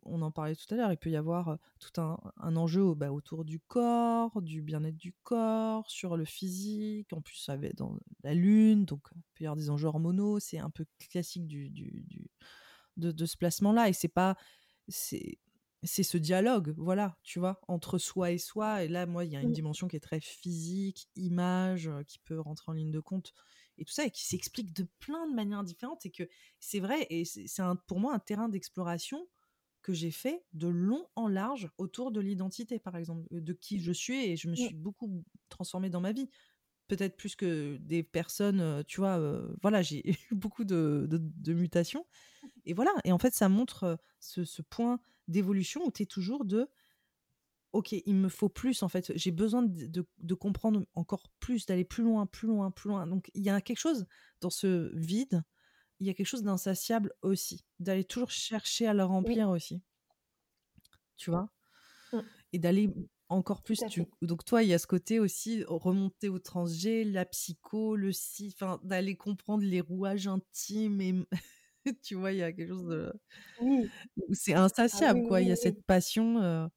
on 0.03 0.21
en 0.21 0.31
parlait 0.31 0.55
tout 0.55 0.71
à 0.73 0.77
l'heure, 0.77 0.91
il 0.91 0.97
peut 0.97 1.09
y 1.09 1.15
avoir 1.15 1.57
tout 1.79 1.99
un, 1.99 2.55
enjeu 2.55 2.93
bah, 2.93 3.11
autour 3.11 3.43
du 3.43 3.59
corps, 3.59 4.41
du 4.41 4.61
bien-être 4.61 4.97
du 4.97 5.13
corps, 5.23 5.89
sur 5.89 6.15
le 6.15 6.25
physique, 6.25 7.11
en 7.13 7.21
plus 7.21 7.37
ça 7.37 7.55
va 7.57 7.69
dans 7.73 7.97
la 8.23 8.33
lune, 8.33 8.85
donc 8.85 9.07
il 9.15 9.21
peut 9.33 9.43
y 9.43 9.47
avoir 9.47 9.55
des 9.55 9.69
enjeux 9.69 9.87
hormonaux, 9.87 10.39
c'est 10.39 10.59
un 10.59 10.69
peu 10.69 10.85
classique 11.09 11.47
du, 11.47 11.71
de, 12.97 13.25
ce 13.25 13.37
placement-là, 13.37 13.89
et 13.89 13.93
c'est 13.93 14.07
pas... 14.07 14.37
c'est 14.87 15.37
c'est 15.83 16.03
ce 16.03 16.17
dialogue, 16.17 16.73
voilà, 16.75 17.17
tu 17.23 17.39
vois, 17.39 17.61
entre 17.67 17.99
soi 17.99 18.31
et 18.31 18.39
soi. 18.39 18.83
Et 18.83 18.87
là, 18.87 19.05
moi, 19.05 19.25
il 19.25 19.31
y 19.31 19.35
a 19.37 19.41
une 19.41 19.49
mmh. 19.49 19.53
dimension 19.53 19.87
qui 19.87 19.95
est 19.95 20.01
très 20.01 20.19
physique, 20.19 21.07
image, 21.15 21.89
qui 22.07 22.17
peut 22.19 22.39
rentrer 22.39 22.71
en 22.71 22.73
ligne 22.73 22.91
de 22.91 22.99
compte 22.99 23.33
et 23.77 23.85
tout 23.85 23.93
ça, 23.93 24.05
et 24.05 24.11
qui 24.11 24.25
s'explique 24.25 24.73
de 24.73 24.87
plein 24.99 25.27
de 25.27 25.35
manières 25.35 25.63
différentes. 25.63 26.05
Et 26.05 26.09
que 26.09 26.27
c'est 26.59 26.79
vrai, 26.79 27.05
et 27.11 27.25
c'est 27.25 27.45
pour 27.87 27.99
moi 27.99 28.13
un 28.15 28.19
terrain 28.19 28.49
d'exploration 28.49 29.27
que 29.87 29.93
j'ai 29.93 30.11
fait 30.11 30.43
de 30.51 30.67
long 30.67 31.07
en 31.15 31.29
large 31.29 31.69
autour 31.77 32.11
de 32.11 32.19
l'identité, 32.19 32.77
par 32.77 32.97
exemple, 32.97 33.25
de 33.31 33.53
qui 33.53 33.79
je 33.79 33.93
suis, 33.93 34.25
et 34.25 34.35
je 34.35 34.49
me 34.49 34.55
suis 34.55 34.73
beaucoup 34.73 35.23
transformée 35.47 35.89
dans 35.89 36.01
ma 36.01 36.11
vie. 36.11 36.29
Peut-être 36.89 37.15
plus 37.15 37.37
que 37.37 37.77
des 37.77 38.03
personnes, 38.03 38.83
tu 38.85 38.99
vois, 38.99 39.17
voilà, 39.61 39.81
j'ai 39.81 40.03
eu 40.31 40.35
beaucoup 40.35 40.65
de, 40.65 41.07
mutations. 41.47 42.05
Et 42.65 42.73
voilà, 42.73 42.91
et 43.05 43.13
en 43.13 43.17
fait, 43.17 43.33
ça 43.33 43.47
montre 43.47 43.97
ce, 44.19 44.61
point 44.61 44.99
d'évolution 45.29 45.87
où 45.87 45.91
tu 45.91 46.03
es 46.03 46.05
toujours 46.05 46.43
de, 46.43 46.67
ok, 47.71 47.93
il 47.93 48.15
me 48.15 48.27
faut 48.27 48.49
plus, 48.49 48.83
en 48.83 48.89
fait, 48.89 49.13
j'ai 49.15 49.31
besoin 49.31 49.63
de, 49.63 50.05
de, 50.17 50.33
comprendre 50.33 50.85
encore 50.95 51.29
plus, 51.39 51.65
d'aller 51.65 51.85
plus 51.85 52.03
loin, 52.03 52.25
plus 52.25 52.49
loin, 52.49 52.71
plus 52.71 52.89
loin. 52.89 53.07
Donc, 53.07 53.31
il 53.35 53.41
y 53.41 53.49
a 53.49 53.61
quelque 53.61 53.79
chose 53.79 54.05
dans 54.41 54.49
ce 54.49 54.93
vide 54.97 55.43
il 55.99 56.07
y 56.07 56.09
a 56.09 56.13
quelque 56.13 56.27
chose 56.27 56.43
d'insatiable 56.43 57.13
aussi, 57.21 57.65
d'aller 57.79 58.03
toujours 58.03 58.31
chercher 58.31 58.87
à 58.87 58.93
le 58.93 59.03
remplir 59.03 59.49
aussi. 59.49 59.81
Tu 61.15 61.31
vois? 61.31 61.49
Mmh. 62.13 62.19
Et 62.53 62.59
d'aller 62.59 62.93
encore 63.29 63.61
plus. 63.61 63.79
Donc, 64.21 64.45
toi, 64.45 64.63
il 64.63 64.69
y 64.69 64.73
a 64.73 64.79
ce 64.79 64.87
côté 64.87 65.19
aussi, 65.19 65.63
remonter 65.67 66.29
au 66.29 66.39
transgé, 66.39 67.03
la 67.03 67.25
psycho, 67.25 67.95
le 67.95 68.11
si, 68.11 68.53
enfin, 68.53 68.79
d'aller 68.83 69.15
comprendre 69.15 69.63
les 69.63 69.81
rouages 69.81 70.27
intimes 70.27 71.01
et. 71.01 71.13
tu 72.03 72.15
vois, 72.15 72.31
il 72.31 72.39
y 72.39 72.43
a 72.43 72.51
quelque 72.51 72.69
chose 72.69 72.87
de. 72.87 73.13
C'est 74.33 74.53
ah 74.53 74.63
insatiable, 74.63 75.23
quoi. 75.27 75.41
il 75.41 75.47
y 75.47 75.51
a 75.51 75.55
cette 75.55 75.83
passion. 75.83 76.69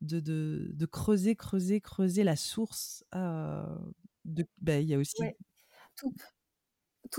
de, 0.00 0.20
de, 0.20 0.70
de, 0.72 0.86
creuser, 0.86 1.36
creuser, 1.36 1.80
creuser 1.80 2.24
la 2.24 2.36
source. 2.36 3.04
de, 3.12 4.46
bah, 4.58 4.78
il 4.78 4.88
y 4.88 4.94
a 4.94 4.98
aussi 4.98 5.22
tout 5.96 6.12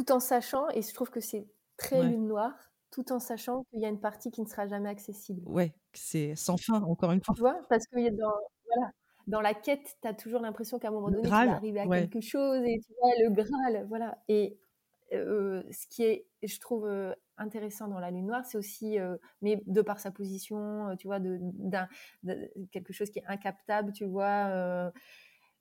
en 0.10 0.20
sachant, 0.20 0.70
et 0.70 0.82
je 0.82 0.94
trouve 0.94 1.10
que 1.10 1.20
c'est 1.20 1.48
très 1.78 2.04
lune 2.04 2.28
noire, 2.28 2.54
tout 2.92 3.12
en 3.12 3.20
sachant 3.20 3.64
qu'il 3.66 3.82
y 3.82 3.86
a 3.86 3.90
une 3.90 4.00
partie 4.00 4.32
qui 4.32 4.42
ne 4.42 4.48
sera 4.48 4.68
jamais 4.68 4.90
accessible. 4.90 5.42
Ouais, 5.46 5.74
c'est 5.94 6.36
sans 6.36 6.58
fin, 6.58 6.82
encore 6.84 7.12
une 7.12 7.24
fois. 7.24 7.36
Tu 7.36 7.42
vois, 7.42 7.60
parce 7.70 7.86
que 7.88 8.10
dans, 8.12 8.34
voilà, 8.66 8.92
dans 9.28 9.42
la 9.42 9.54
quête, 9.54 9.98
tu 10.02 10.08
as 10.08 10.14
toujours 10.14 10.42
l'impression 10.42 10.80
qu'à 10.80 10.90
un 10.90 10.92
moment 10.92 11.10
donné, 11.10 11.24
tu 11.24 11.30
vas 11.30 11.54
arriver 11.54 11.80
à 11.80 11.88
quelque 11.88 12.22
chose, 12.22 12.62
et 12.64 12.80
tu 12.86 12.94
vois, 13.00 13.12
le 13.20 13.30
Graal, 13.32 13.86
voilà. 13.88 14.18
Et 14.28 14.58
euh, 15.14 15.64
ce 15.72 15.88
qui 15.88 16.04
est, 16.04 16.26
je 16.42 16.60
trouve, 16.60 16.86
euh, 16.86 17.14
intéressant 17.38 17.88
dans 17.88 18.00
la 18.00 18.12
lune 18.12 18.28
noire, 18.28 18.46
c'est 18.46 18.58
aussi, 18.58 19.00
euh, 19.00 19.18
mais 19.42 19.62
de 19.66 19.82
par 19.82 20.00
sa 20.00 20.12
position, 20.12 20.96
tu 20.98 21.08
vois, 21.08 21.20
de, 21.20 21.40
de, 21.42 22.68
quelque 22.72 22.94
chose 22.94 23.10
qui 23.10 23.20
est 23.20 23.26
incaptable, 23.28 23.92
tu 23.92 24.06
vois, 24.06 24.92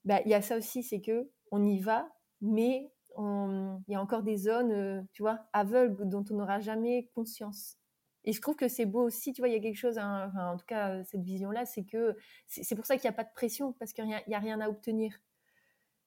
bah, 0.04 0.20
il 0.24 0.30
y 0.30 0.34
a 0.34 0.42
ça 0.42 0.56
aussi, 0.56 0.82
c'est 0.82 1.00
que 1.00 1.30
on 1.50 1.64
y 1.64 1.78
va, 1.78 2.08
mais 2.40 2.90
il 3.18 3.92
y 3.92 3.94
a 3.94 4.00
encore 4.00 4.22
des 4.22 4.36
zones, 4.36 4.72
euh, 4.72 5.02
tu 5.12 5.22
vois, 5.22 5.40
aveugles 5.52 6.08
dont 6.08 6.24
on 6.30 6.34
n'aura 6.34 6.60
jamais 6.60 7.10
conscience. 7.14 7.78
Et 8.24 8.32
je 8.32 8.40
trouve 8.40 8.54
que 8.54 8.68
c'est 8.68 8.86
beau 8.86 9.02
aussi, 9.02 9.32
tu 9.32 9.40
vois, 9.40 9.48
il 9.48 9.54
y 9.54 9.56
a 9.56 9.60
quelque 9.60 9.76
chose, 9.78 9.98
hein, 9.98 10.32
en 10.36 10.56
tout 10.56 10.66
cas, 10.66 10.90
euh, 10.90 11.04
cette 11.04 11.22
vision-là, 11.22 11.66
c'est 11.66 11.84
que 11.84 12.16
c'est 12.46 12.76
pour 12.76 12.86
ça 12.86 12.96
qu'il 12.96 13.08
n'y 13.08 13.14
a 13.14 13.16
pas 13.16 13.24
de 13.24 13.32
pression, 13.34 13.72
parce 13.78 13.92
qu'il 13.92 14.04
n'y 14.04 14.14
a, 14.14 14.38
rien 14.38 14.60
à 14.60 14.68
obtenir. 14.68 15.18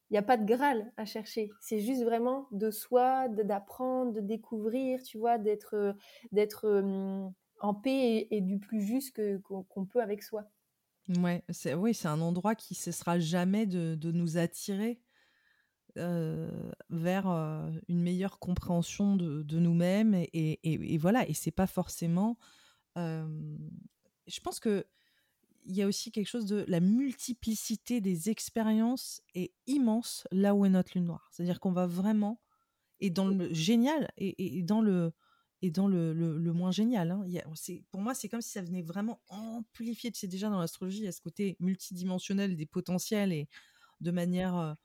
Il 0.10 0.14
n'y 0.14 0.18
a 0.18 0.22
pas 0.22 0.38
de 0.38 0.45
Graal 0.45 0.93
à 0.97 1.06
chercher. 1.06 1.51
C'est 1.60 1.80
juste 1.80 2.03
vraiment 2.03 2.47
de 2.51 2.72
soi, 2.72 3.28
d'apprendre, 3.28 4.14
de 4.14 4.22
découvrir, 4.22 5.01
tu 5.03 5.18
vois, 5.18 5.38
d'être 5.38 5.74
euh, 5.76 5.93
d'être 6.32 6.84
en 7.60 7.74
paix 7.74 8.28
et, 8.30 8.41
du 8.41 8.60
plus 8.60 8.82
juste 8.82 9.20
qu'on 9.41 9.86
peut 9.86 10.01
avec 10.01 10.24
soi. 10.24 10.43
Ouais, 11.10 11.43
oui, 11.76 11.93
c'est 11.93 12.08
un 12.08 12.22
endroit 12.22 12.56
qui 12.56 12.76
cessera 12.76 13.20
jamais 13.20 13.66
de, 13.66 13.95
de 13.95 14.12
nous 14.12 14.38
attirer 14.38 14.99
vers 15.96 17.28
une 17.88 18.02
meilleure 18.02 18.39
compréhension 18.39 19.16
de, 19.16 19.60
nous-mêmes 19.60 20.14
et, 20.14 20.98
voilà 21.00 21.28
et 21.28 21.34
c'est 21.34 21.52
pas 21.52 21.68
forcément 21.68 22.38
je 22.96 24.39
pense 24.43 24.60
que 24.60 24.86
il 25.68 25.76
y 25.76 25.82
a 25.82 25.88
aussi 25.88 26.12
quelque 26.12 26.28
chose 26.28 26.46
de 26.46 26.64
la 26.68 26.80
multiplicité 26.80 28.00
des 28.00 28.30
expériences 28.30 29.22
est 29.34 29.52
immense 29.66 30.28
là 30.32 30.54
où 30.54 30.66
est 30.66 30.70
notre 30.70 30.91
lune 30.96 31.06
noire 31.06 31.28
c'est 31.32 31.43
à 31.43 31.46
dire 31.46 31.60
qu'on 31.60 31.72
va 31.72 31.88
vraiment 31.88 32.39
et 33.00 33.10
dans 33.10 33.28
le 33.28 33.54
génial 33.54 34.10
et, 34.18 34.64
dans 34.64 34.82
le 34.82 35.14
et 35.62 35.72
dans 35.72 35.88
le, 35.88 36.14
le, 36.14 36.54
moins 36.54 36.72
génial 36.72 37.12
hein. 37.12 37.26
pour 37.89 38.02
moi 38.02 38.14
c'est 38.14 38.30
comme 38.30 38.41
si 38.41 38.52
ça 38.52 38.62
venait 38.62 38.84
vraiment 38.84 39.22
amplifier 39.28 40.12
tu 40.12 40.20
sais 40.20 40.28
déjà 40.28 40.50
dans 40.50 40.60
l'astrologie 40.60 41.00
il 41.00 41.06
y 41.06 41.08
a 41.08 41.12
ce 41.12 41.22
côté 41.22 41.58
multidimensionnel 41.60 42.56
des 42.56 42.66
potentiels 42.66 43.34
et 43.34 43.48
de 44.02 44.12
manière 44.12 44.76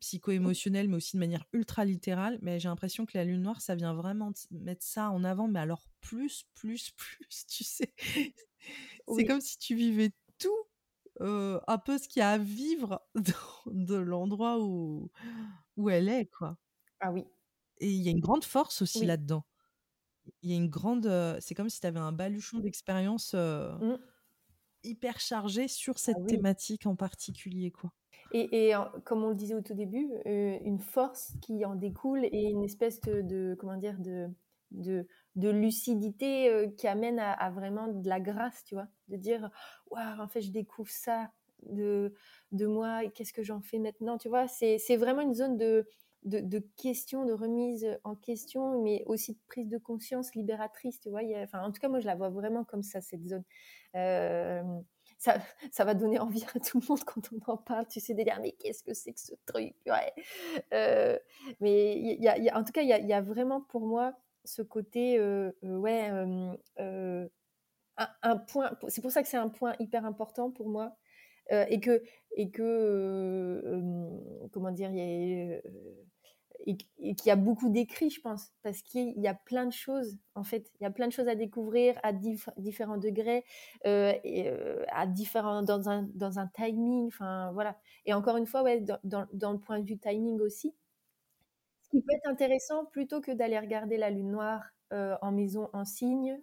psycho-émotionnelle, 0.00 0.88
mais 0.88 0.96
aussi 0.96 1.16
de 1.16 1.20
manière 1.20 1.44
ultra 1.52 1.84
littérale. 1.84 2.38
Mais 2.42 2.60
j'ai 2.60 2.68
l'impression 2.68 3.06
que 3.06 3.16
la 3.16 3.24
lune 3.24 3.42
noire, 3.42 3.60
ça 3.60 3.74
vient 3.74 3.94
vraiment 3.94 4.32
mettre 4.50 4.84
ça 4.84 5.10
en 5.10 5.24
avant, 5.24 5.48
mais 5.48 5.60
alors 5.60 5.88
plus, 6.00 6.44
plus, 6.54 6.90
plus, 6.96 7.46
tu 7.46 7.64
sais. 7.64 7.92
C'est 9.16 9.24
comme 9.24 9.40
si 9.40 9.58
tu 9.58 9.74
vivais 9.74 10.12
tout, 10.38 10.64
un 11.20 11.78
peu 11.78 11.98
ce 11.98 12.08
qu'il 12.08 12.20
y 12.20 12.22
a 12.22 12.30
à 12.30 12.38
vivre 12.38 13.02
de 13.66 13.94
l'endroit 13.94 14.60
où, 14.60 15.10
où 15.76 15.90
elle 15.90 16.08
est, 16.08 16.26
quoi. 16.26 16.56
Ah 17.00 17.12
oui. 17.12 17.24
Et 17.80 17.90
il 17.90 18.02
y 18.02 18.08
a 18.08 18.10
une 18.10 18.20
grande 18.20 18.44
force 18.44 18.82
aussi 18.82 19.04
là-dedans. 19.04 19.44
Il 20.42 20.50
y 20.50 20.52
a 20.52 20.56
une 20.56 20.68
grande. 20.68 21.10
c'est 21.40 21.54
comme 21.54 21.70
si 21.70 21.80
tu 21.80 21.86
avais 21.86 22.00
un 22.00 22.12
baluchon 22.12 22.58
d'expérience 22.58 23.34
mmh. 23.34 23.98
Hyper 24.84 25.20
chargé 25.20 25.68
sur 25.68 25.94
ah 25.96 26.00
cette 26.00 26.26
thématique 26.26 26.86
en 26.86 26.96
particulier, 26.96 27.70
quoi. 27.70 27.90
Et, 28.32 28.72
comme 29.04 29.24
on 29.24 29.30
le 29.30 29.34
disait 29.34 29.54
au 29.54 29.62
tout 29.62 29.74
début, 29.74 30.10
une 30.26 30.80
force 30.80 31.32
qui 31.40 31.64
en 31.64 31.74
découle 31.74 32.26
et 32.26 32.42
une 32.50 32.62
espèce 32.62 33.00
de, 33.00 33.56
comment 33.58 33.78
dire 33.78 33.96
de, 33.98 34.28
de, 34.70 35.48
lucidité 35.48 36.70
qui 36.76 36.86
amène 36.86 37.18
à, 37.18 37.50
vraiment 37.50 37.88
de 37.88 38.06
la 38.06 38.20
grâce, 38.20 38.64
tu 38.64 38.74
vois, 38.74 38.88
de 39.08 39.16
dire 39.16 39.50
waouh 39.90 40.20
en 40.20 40.28
fait 40.28 40.42
je 40.42 40.50
découvre 40.50 40.90
ça 40.90 41.30
de 41.62 42.12
de 42.52 42.66
moi 42.66 43.04
et 43.04 43.10
qu'est-ce 43.10 43.32
que 43.32 43.42
j'en 43.42 43.62
fais 43.62 43.78
maintenant, 43.78 44.18
tu 44.18 44.28
vois, 44.28 44.46
c'est 44.46 44.96
vraiment 44.96 45.22
une 45.22 45.34
zone 45.34 45.56
de 45.56 45.86
de, 46.24 46.58
questions, 46.76 47.24
de 47.24 47.32
remise 47.32 47.86
en 48.04 48.14
question, 48.14 48.82
mais 48.82 49.02
aussi 49.06 49.34
de 49.34 49.38
prise 49.46 49.68
de 49.68 49.78
conscience 49.78 50.34
libératrice, 50.34 51.00
tu 51.00 51.10
vois. 51.10 51.20
enfin, 51.42 51.62
en 51.62 51.72
tout 51.72 51.80
cas, 51.80 51.88
moi, 51.88 52.00
je 52.00 52.06
la 52.06 52.14
vois 52.14 52.30
vraiment 52.30 52.64
comme 52.64 52.82
ça, 52.82 53.00
cette 53.00 53.26
zone. 53.26 53.44
Euh, 53.94 54.62
ça, 55.18 55.38
ça, 55.72 55.84
va 55.84 55.94
donner 55.94 56.18
envie 56.18 56.44
à 56.54 56.60
tout 56.60 56.80
le 56.80 56.86
monde 56.88 57.04
quand 57.04 57.30
on 57.32 57.52
en 57.52 57.56
parle, 57.56 57.86
tu 57.88 58.00
sais, 58.00 58.14
de 58.14 58.22
dire, 58.22 58.38
mais 58.40 58.52
qu'est-ce 58.52 58.82
que 58.82 58.94
c'est 58.94 59.12
que 59.12 59.20
ce 59.20 59.34
truc 59.46 59.74
ouais. 59.86 60.12
Euh, 60.74 61.18
mais 61.60 61.98
y 61.98 62.28
a, 62.28 62.58
en 62.58 62.64
tout 62.64 62.72
cas, 62.72 62.82
il 62.82 62.88
y 62.88 63.12
a, 63.12 63.20
vraiment 63.20 63.60
pour 63.60 63.86
moi 63.86 64.14
ce 64.44 64.62
côté, 64.62 65.18
euh, 65.18 65.52
ouais, 65.62 66.10
un, 68.22 68.36
point, 68.36 68.70
c'est 68.88 69.02
pour 69.02 69.10
ça 69.10 69.22
que 69.22 69.28
c'est 69.28 69.36
un 69.36 69.48
point 69.48 69.74
hyper 69.78 70.04
important 70.04 70.50
pour 70.50 70.68
moi. 70.68 70.96
Et 71.50 71.80
que, 71.80 72.02
et 72.36 72.50
que 72.50 73.80
comment 74.52 74.70
dire, 74.70 74.90
il 74.90 74.98
y 74.98 75.54
a 75.54 75.60
et, 76.66 76.76
qu'il 76.76 77.26
y 77.26 77.30
a 77.30 77.36
beaucoup 77.36 77.70
d'écrits, 77.70 78.10
je 78.10 78.20
pense, 78.20 78.52
parce 78.62 78.82
qu'il 78.82 79.18
y 79.18 79.28
a 79.28 79.34
plein 79.34 79.66
de 79.66 79.72
choses, 79.72 80.18
en 80.34 80.44
fait, 80.44 80.70
il 80.80 80.84
y 80.84 80.86
a 80.86 80.90
plein 80.90 81.06
de 81.06 81.12
choses 81.12 81.28
à 81.28 81.34
découvrir 81.34 81.98
à 82.02 82.12
différents 82.12 82.98
degrés, 82.98 83.44
à 83.84 85.06
différents, 85.06 85.62
dans, 85.62 85.88
un, 85.88 86.08
dans 86.14 86.38
un 86.38 86.46
timing, 86.48 87.06
enfin 87.06 87.52
voilà. 87.52 87.78
Et 88.06 88.12
encore 88.12 88.36
une 88.36 88.46
fois, 88.46 88.62
ouais, 88.62 88.80
dans, 88.80 89.26
dans, 89.32 89.52
le 89.52 89.58
point 89.58 89.78
de 89.78 89.84
vue 89.86 89.98
timing 89.98 90.40
aussi, 90.40 90.74
ce 91.82 91.90
qui 91.90 92.02
peut 92.02 92.12
être 92.14 92.28
intéressant, 92.28 92.84
plutôt 92.86 93.20
que 93.20 93.32
d'aller 93.32 93.58
regarder 93.58 93.96
la 93.96 94.10
lune 94.10 94.30
noire 94.30 94.62
euh, 94.92 95.16
en 95.22 95.32
maison 95.32 95.68
en 95.72 95.84
signe, 95.84 96.40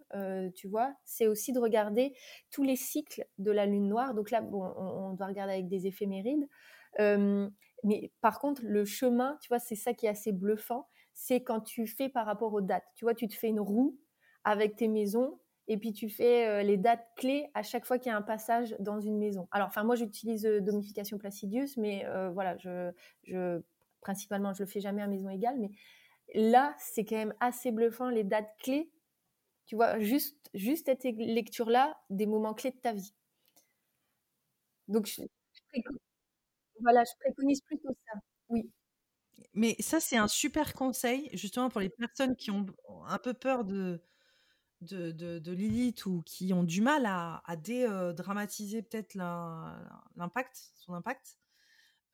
tu 0.55 0.67
vois, 0.67 0.93
c'est 1.05 1.27
aussi 1.27 1.51
de 1.53 1.59
regarder 1.59 2.13
tous 2.51 2.63
les 2.63 2.75
cycles 2.75 3.25
de 3.37 3.51
la 3.51 3.65
lune 3.65 3.87
noire. 3.87 4.13
Donc 4.13 4.31
là, 4.31 4.41
bon, 4.41 4.63
on, 4.63 5.13
doit 5.13 5.27
regarder 5.27 5.53
avec 5.53 5.67
des 5.67 5.87
éphémérides. 5.87 6.47
Mais 7.85 8.11
par 8.21 8.39
contre, 8.39 8.63
le 8.65 8.83
chemin, 8.83 9.37
tu 9.41 9.47
vois, 9.49 9.59
c'est 9.59 9.75
ça 9.75 9.93
qui 9.93 10.07
est 10.07 10.09
assez 10.09 10.31
bluffant. 10.31 10.87
C'est 11.13 11.43
quand 11.43 11.61
tu 11.61 11.85
fais 11.85 12.09
par 12.09 12.25
rapport 12.25 12.53
aux 12.53 12.61
dates. 12.61 12.85
Tu 12.95 13.05
vois, 13.05 13.13
tu 13.13 13.27
te 13.27 13.35
fais 13.35 13.49
une 13.49 13.59
roue 13.59 13.97
avec 14.43 14.75
tes 14.75 14.87
maisons 14.87 15.39
et 15.67 15.77
puis 15.77 15.93
tu 15.93 16.09
fais 16.09 16.47
euh, 16.47 16.63
les 16.63 16.77
dates 16.77 17.07
clés 17.15 17.47
à 17.53 17.63
chaque 17.63 17.85
fois 17.85 17.97
qu'il 17.97 18.11
y 18.11 18.13
a 18.13 18.17
un 18.17 18.21
passage 18.23 18.75
dans 18.79 18.99
une 18.99 19.17
maison. 19.17 19.47
Alors, 19.51 19.67
enfin, 19.67 19.83
moi, 19.83 19.95
j'utilise 19.95 20.45
euh, 20.45 20.61
Domification 20.61 21.17
Placidius, 21.17 21.77
mais 21.77 22.05
euh, 22.05 22.29
voilà, 22.29 22.57
je, 22.57 22.91
je, 23.23 23.61
principalement, 24.01 24.53
je 24.53 24.63
le 24.63 24.67
fais 24.67 24.79
jamais 24.79 25.01
à 25.01 25.07
maison 25.07 25.29
égale. 25.29 25.57
Mais 25.59 25.69
là, 26.33 26.75
c'est 26.79 27.05
quand 27.05 27.15
même 27.15 27.33
assez 27.39 27.71
bluffant 27.71 28.09
les 28.09 28.23
dates 28.23 28.55
clés. 28.59 28.91
Tu 29.65 29.75
vois, 29.75 29.99
juste, 29.99 30.49
juste 30.53 30.85
cette 30.85 31.03
lecture-là, 31.03 31.97
des 32.09 32.25
moments 32.25 32.53
clés 32.53 32.71
de 32.71 32.77
ta 32.77 32.93
vie. 32.93 33.13
Donc, 34.87 35.07
je, 35.07 35.21
voilà, 36.81 37.03
je 37.03 37.11
préconise 37.19 37.61
plutôt 37.61 37.89
ça. 38.05 38.19
Oui. 38.49 38.69
Mais 39.53 39.75
ça, 39.79 39.99
c'est 39.99 40.17
un 40.17 40.27
super 40.27 40.73
conseil, 40.73 41.29
justement 41.33 41.69
pour 41.69 41.81
les 41.81 41.89
personnes 41.89 42.35
qui 42.35 42.51
ont 42.51 42.65
un 43.07 43.17
peu 43.17 43.33
peur 43.33 43.65
de, 43.65 44.01
de, 44.81 45.51
Lilith 45.51 46.05
ou 46.05 46.21
qui 46.23 46.53
ont 46.53 46.63
du 46.63 46.81
mal 46.81 47.05
à, 47.05 47.41
à 47.45 47.55
dédramatiser 47.55 48.81
peut-être 48.81 49.15
l'impact, 49.15 50.71
son 50.75 50.93
impact, 50.93 51.37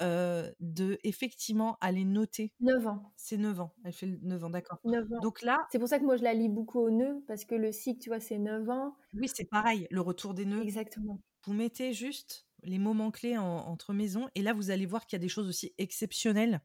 euh, 0.01 0.51
de 0.59 0.97
effectivement 1.03 1.77
aller 1.81 2.05
noter. 2.05 2.53
9 2.59 2.87
ans. 2.87 3.13
C'est 3.15 3.37
9 3.37 3.61
ans. 3.61 3.73
Elle 3.83 3.93
fait 3.93 4.07
9 4.07 4.43
ans, 4.43 4.49
d'accord. 4.49 4.79
9 4.83 5.03
ans. 5.13 5.19
Donc 5.21 5.41
là. 5.41 5.65
C'est 5.71 5.79
pour 5.79 5.87
ça 5.87 5.99
que 5.99 6.05
moi 6.05 6.17
je 6.17 6.23
la 6.23 6.33
lis 6.33 6.49
beaucoup 6.49 6.79
au 6.79 6.89
nœud, 6.89 7.23
parce 7.27 7.45
que 7.45 7.55
le 7.55 7.71
cycle, 7.71 8.01
tu 8.01 8.09
vois, 8.09 8.19
c'est 8.19 8.39
9 8.39 8.69
ans. 8.69 8.95
Oui, 9.13 9.27
c'est 9.33 9.45
pareil, 9.45 9.87
le 9.91 10.01
retour 10.01 10.33
des 10.33 10.45
nœuds. 10.45 10.61
Exactement. 10.61 11.21
Vous 11.45 11.53
mettez 11.53 11.93
juste 11.93 12.47
les 12.63 12.79
moments 12.79 13.11
clés 13.11 13.37
entre 13.37 13.93
maisons. 13.93 14.29
Et 14.35 14.41
là, 14.41 14.53
vous 14.53 14.69
allez 14.69 14.85
voir 14.85 15.05
qu'il 15.05 15.17
y 15.17 15.21
a 15.21 15.23
des 15.23 15.29
choses 15.29 15.47
aussi 15.47 15.73
exceptionnelles 15.77 16.61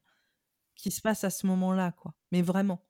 qui 0.75 0.91
se 0.91 1.01
passent 1.01 1.23
à 1.23 1.29
ce 1.29 1.47
moment-là, 1.47 1.91
quoi. 1.91 2.13
Mais 2.31 2.41
vraiment. 2.41 2.83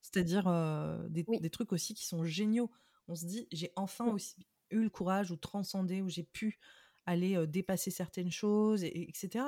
C'est-à-dire 0.00 0.46
euh, 0.46 1.08
des, 1.08 1.50
trucs 1.50 1.72
aussi 1.72 1.94
qui 1.94 2.06
sont 2.06 2.24
géniaux. 2.24 2.70
On 3.08 3.16
se 3.16 3.26
dit, 3.26 3.48
j'ai 3.50 3.72
enfin 3.76 4.06
aussi 4.06 4.46
eu 4.70 4.82
le 4.82 4.90
courage 4.90 5.30
ou 5.30 5.36
transcendé, 5.36 6.00
où 6.00 6.08
j'ai 6.08 6.22
pu 6.22 6.58
aller 7.06 7.46
dépasser 7.46 7.90
certaines 7.90 8.30
choses, 8.30 8.84
et, 8.84 9.08
etc. 9.08 9.44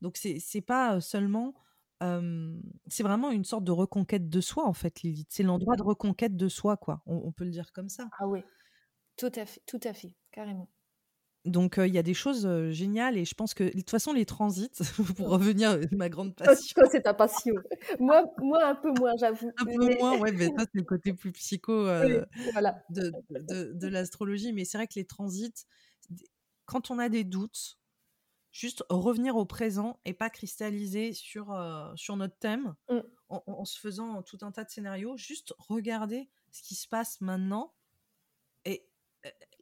Donc, 0.00 0.16
c'est 0.16 0.60
pas 0.60 1.00
seulement. 1.00 1.54
c'est 2.00 3.02
vraiment 3.02 3.30
une 3.30 3.44
sorte 3.44 3.64
de 3.64 3.72
reconquête 3.72 4.28
de 4.28 4.40
soi, 4.40 4.66
en 4.66 4.72
fait, 4.72 5.02
Lilith. 5.02 5.28
C'est 5.30 5.42
l'endroit 5.44 5.76
de 5.76 5.82
reconquête 5.82 6.36
de 6.36 6.48
soi, 6.48 6.76
quoi. 6.76 7.02
On, 7.06 7.16
on, 7.16 7.32
peut 7.32 7.44
le 7.44 7.50
dire 7.50 7.72
comme 7.72 7.88
ça. 7.88 8.08
Ah 8.18 8.26
oui, 8.26 8.40
tout 9.16 9.32
à 9.34 9.46
fait, 9.46 9.62
tout 9.66 9.80
à 9.84 9.92
fait, 9.92 10.14
carrément. 10.30 10.68
Donc 11.44 11.74
il 11.78 11.92
y 11.92 11.98
a 11.98 12.04
des 12.04 12.14
choses 12.14 12.48
géniales 12.70 13.18
et 13.18 13.24
je 13.24 13.34
pense 13.34 13.52
que 13.52 13.64
de 13.64 13.70
toute 13.70 13.90
façon 13.90 14.12
les 14.12 14.24
transits, 14.24 14.70
pour 15.16 15.28
revenir 15.28 15.70
à 15.70 15.76
ma 15.90 16.08
grande 16.08 16.36
passion. 16.36 16.74
Toi, 16.76 16.88
c'est 16.90 17.02
ta 17.02 17.14
passion. 17.14 17.54
moi, 17.98 18.24
moi 18.38 18.64
un 18.64 18.74
peu 18.76 18.92
moins, 18.96 19.14
j'avoue. 19.18 19.50
Un 19.58 19.64
peu 19.64 19.98
moins, 19.98 20.18
ouais, 20.18 20.30
mais 20.30 20.46
ça 20.46 20.60
c'est 20.60 20.74
le 20.74 20.84
côté 20.84 21.12
plus 21.12 21.32
psycho 21.32 21.72
voilà. 22.52 22.82
de, 22.90 23.12
de, 23.30 23.72
de 23.72 23.88
l'astrologie. 23.88 24.52
Mais 24.52 24.64
c'est 24.64 24.78
vrai 24.78 24.86
que 24.86 24.94
les 24.94 25.04
transits, 25.04 25.66
quand 26.72 26.90
on 26.90 26.98
a 26.98 27.08
des 27.08 27.24
doutes, 27.24 27.78
juste 28.50 28.84
revenir 28.88 29.36
au 29.36 29.44
présent 29.44 30.00
et 30.04 30.12
pas 30.12 30.30
cristalliser 30.30 31.12
sur, 31.12 31.56
sur 31.96 32.16
notre 32.16 32.36
thème 32.38 32.74
mmh. 32.90 32.98
en, 33.28 33.42
en, 33.46 33.64
se 33.64 33.78
faisant 33.78 34.22
tout 34.22 34.38
un 34.42 34.52
tas 34.52 34.64
de 34.64 34.70
scénarios, 34.70 35.16
juste 35.16 35.54
regarder 35.58 36.28
ce 36.50 36.62
qui 36.62 36.74
se 36.74 36.88
passe 36.88 37.20
maintenant 37.20 37.74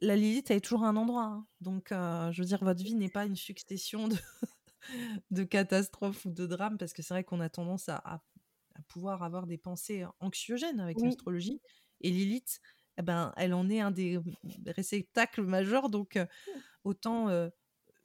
la 0.01 0.15
Lilith, 0.15 0.49
elle 0.49 0.57
est 0.57 0.61
toujours 0.61 0.83
un 0.83 0.95
endroit. 0.95 1.25
Hein. 1.25 1.47
Donc, 1.61 1.91
euh, 1.91 2.31
je 2.31 2.41
veux 2.41 2.47
dire, 2.47 2.63
votre 2.63 2.83
vie 2.83 2.95
n'est 2.95 3.09
pas 3.09 3.25
une 3.25 3.35
succession 3.35 4.07
de, 4.07 4.15
de 5.31 5.43
catastrophes 5.43 6.25
ou 6.25 6.31
de 6.31 6.45
drames, 6.45 6.77
parce 6.77 6.93
que 6.93 7.01
c'est 7.01 7.13
vrai 7.13 7.23
qu'on 7.23 7.39
a 7.39 7.49
tendance 7.49 7.89
à, 7.89 8.21
pouvoir 8.87 9.21
avoir 9.21 9.45
des 9.45 9.57
pensées 9.57 10.05
anxiogènes 10.19 10.79
avec 10.79 10.99
l'astrologie. 10.99 11.61
Et 12.01 12.09
Lilith, 12.09 12.59
eh 12.97 13.03
ben, 13.03 13.31
elle 13.37 13.53
en 13.53 13.69
est 13.69 13.79
un 13.79 13.91
des 13.91 14.19
réceptacles 14.65 15.43
majeurs. 15.43 15.89
Donc, 15.89 16.15
euh, 16.15 16.25
autant 16.83 17.27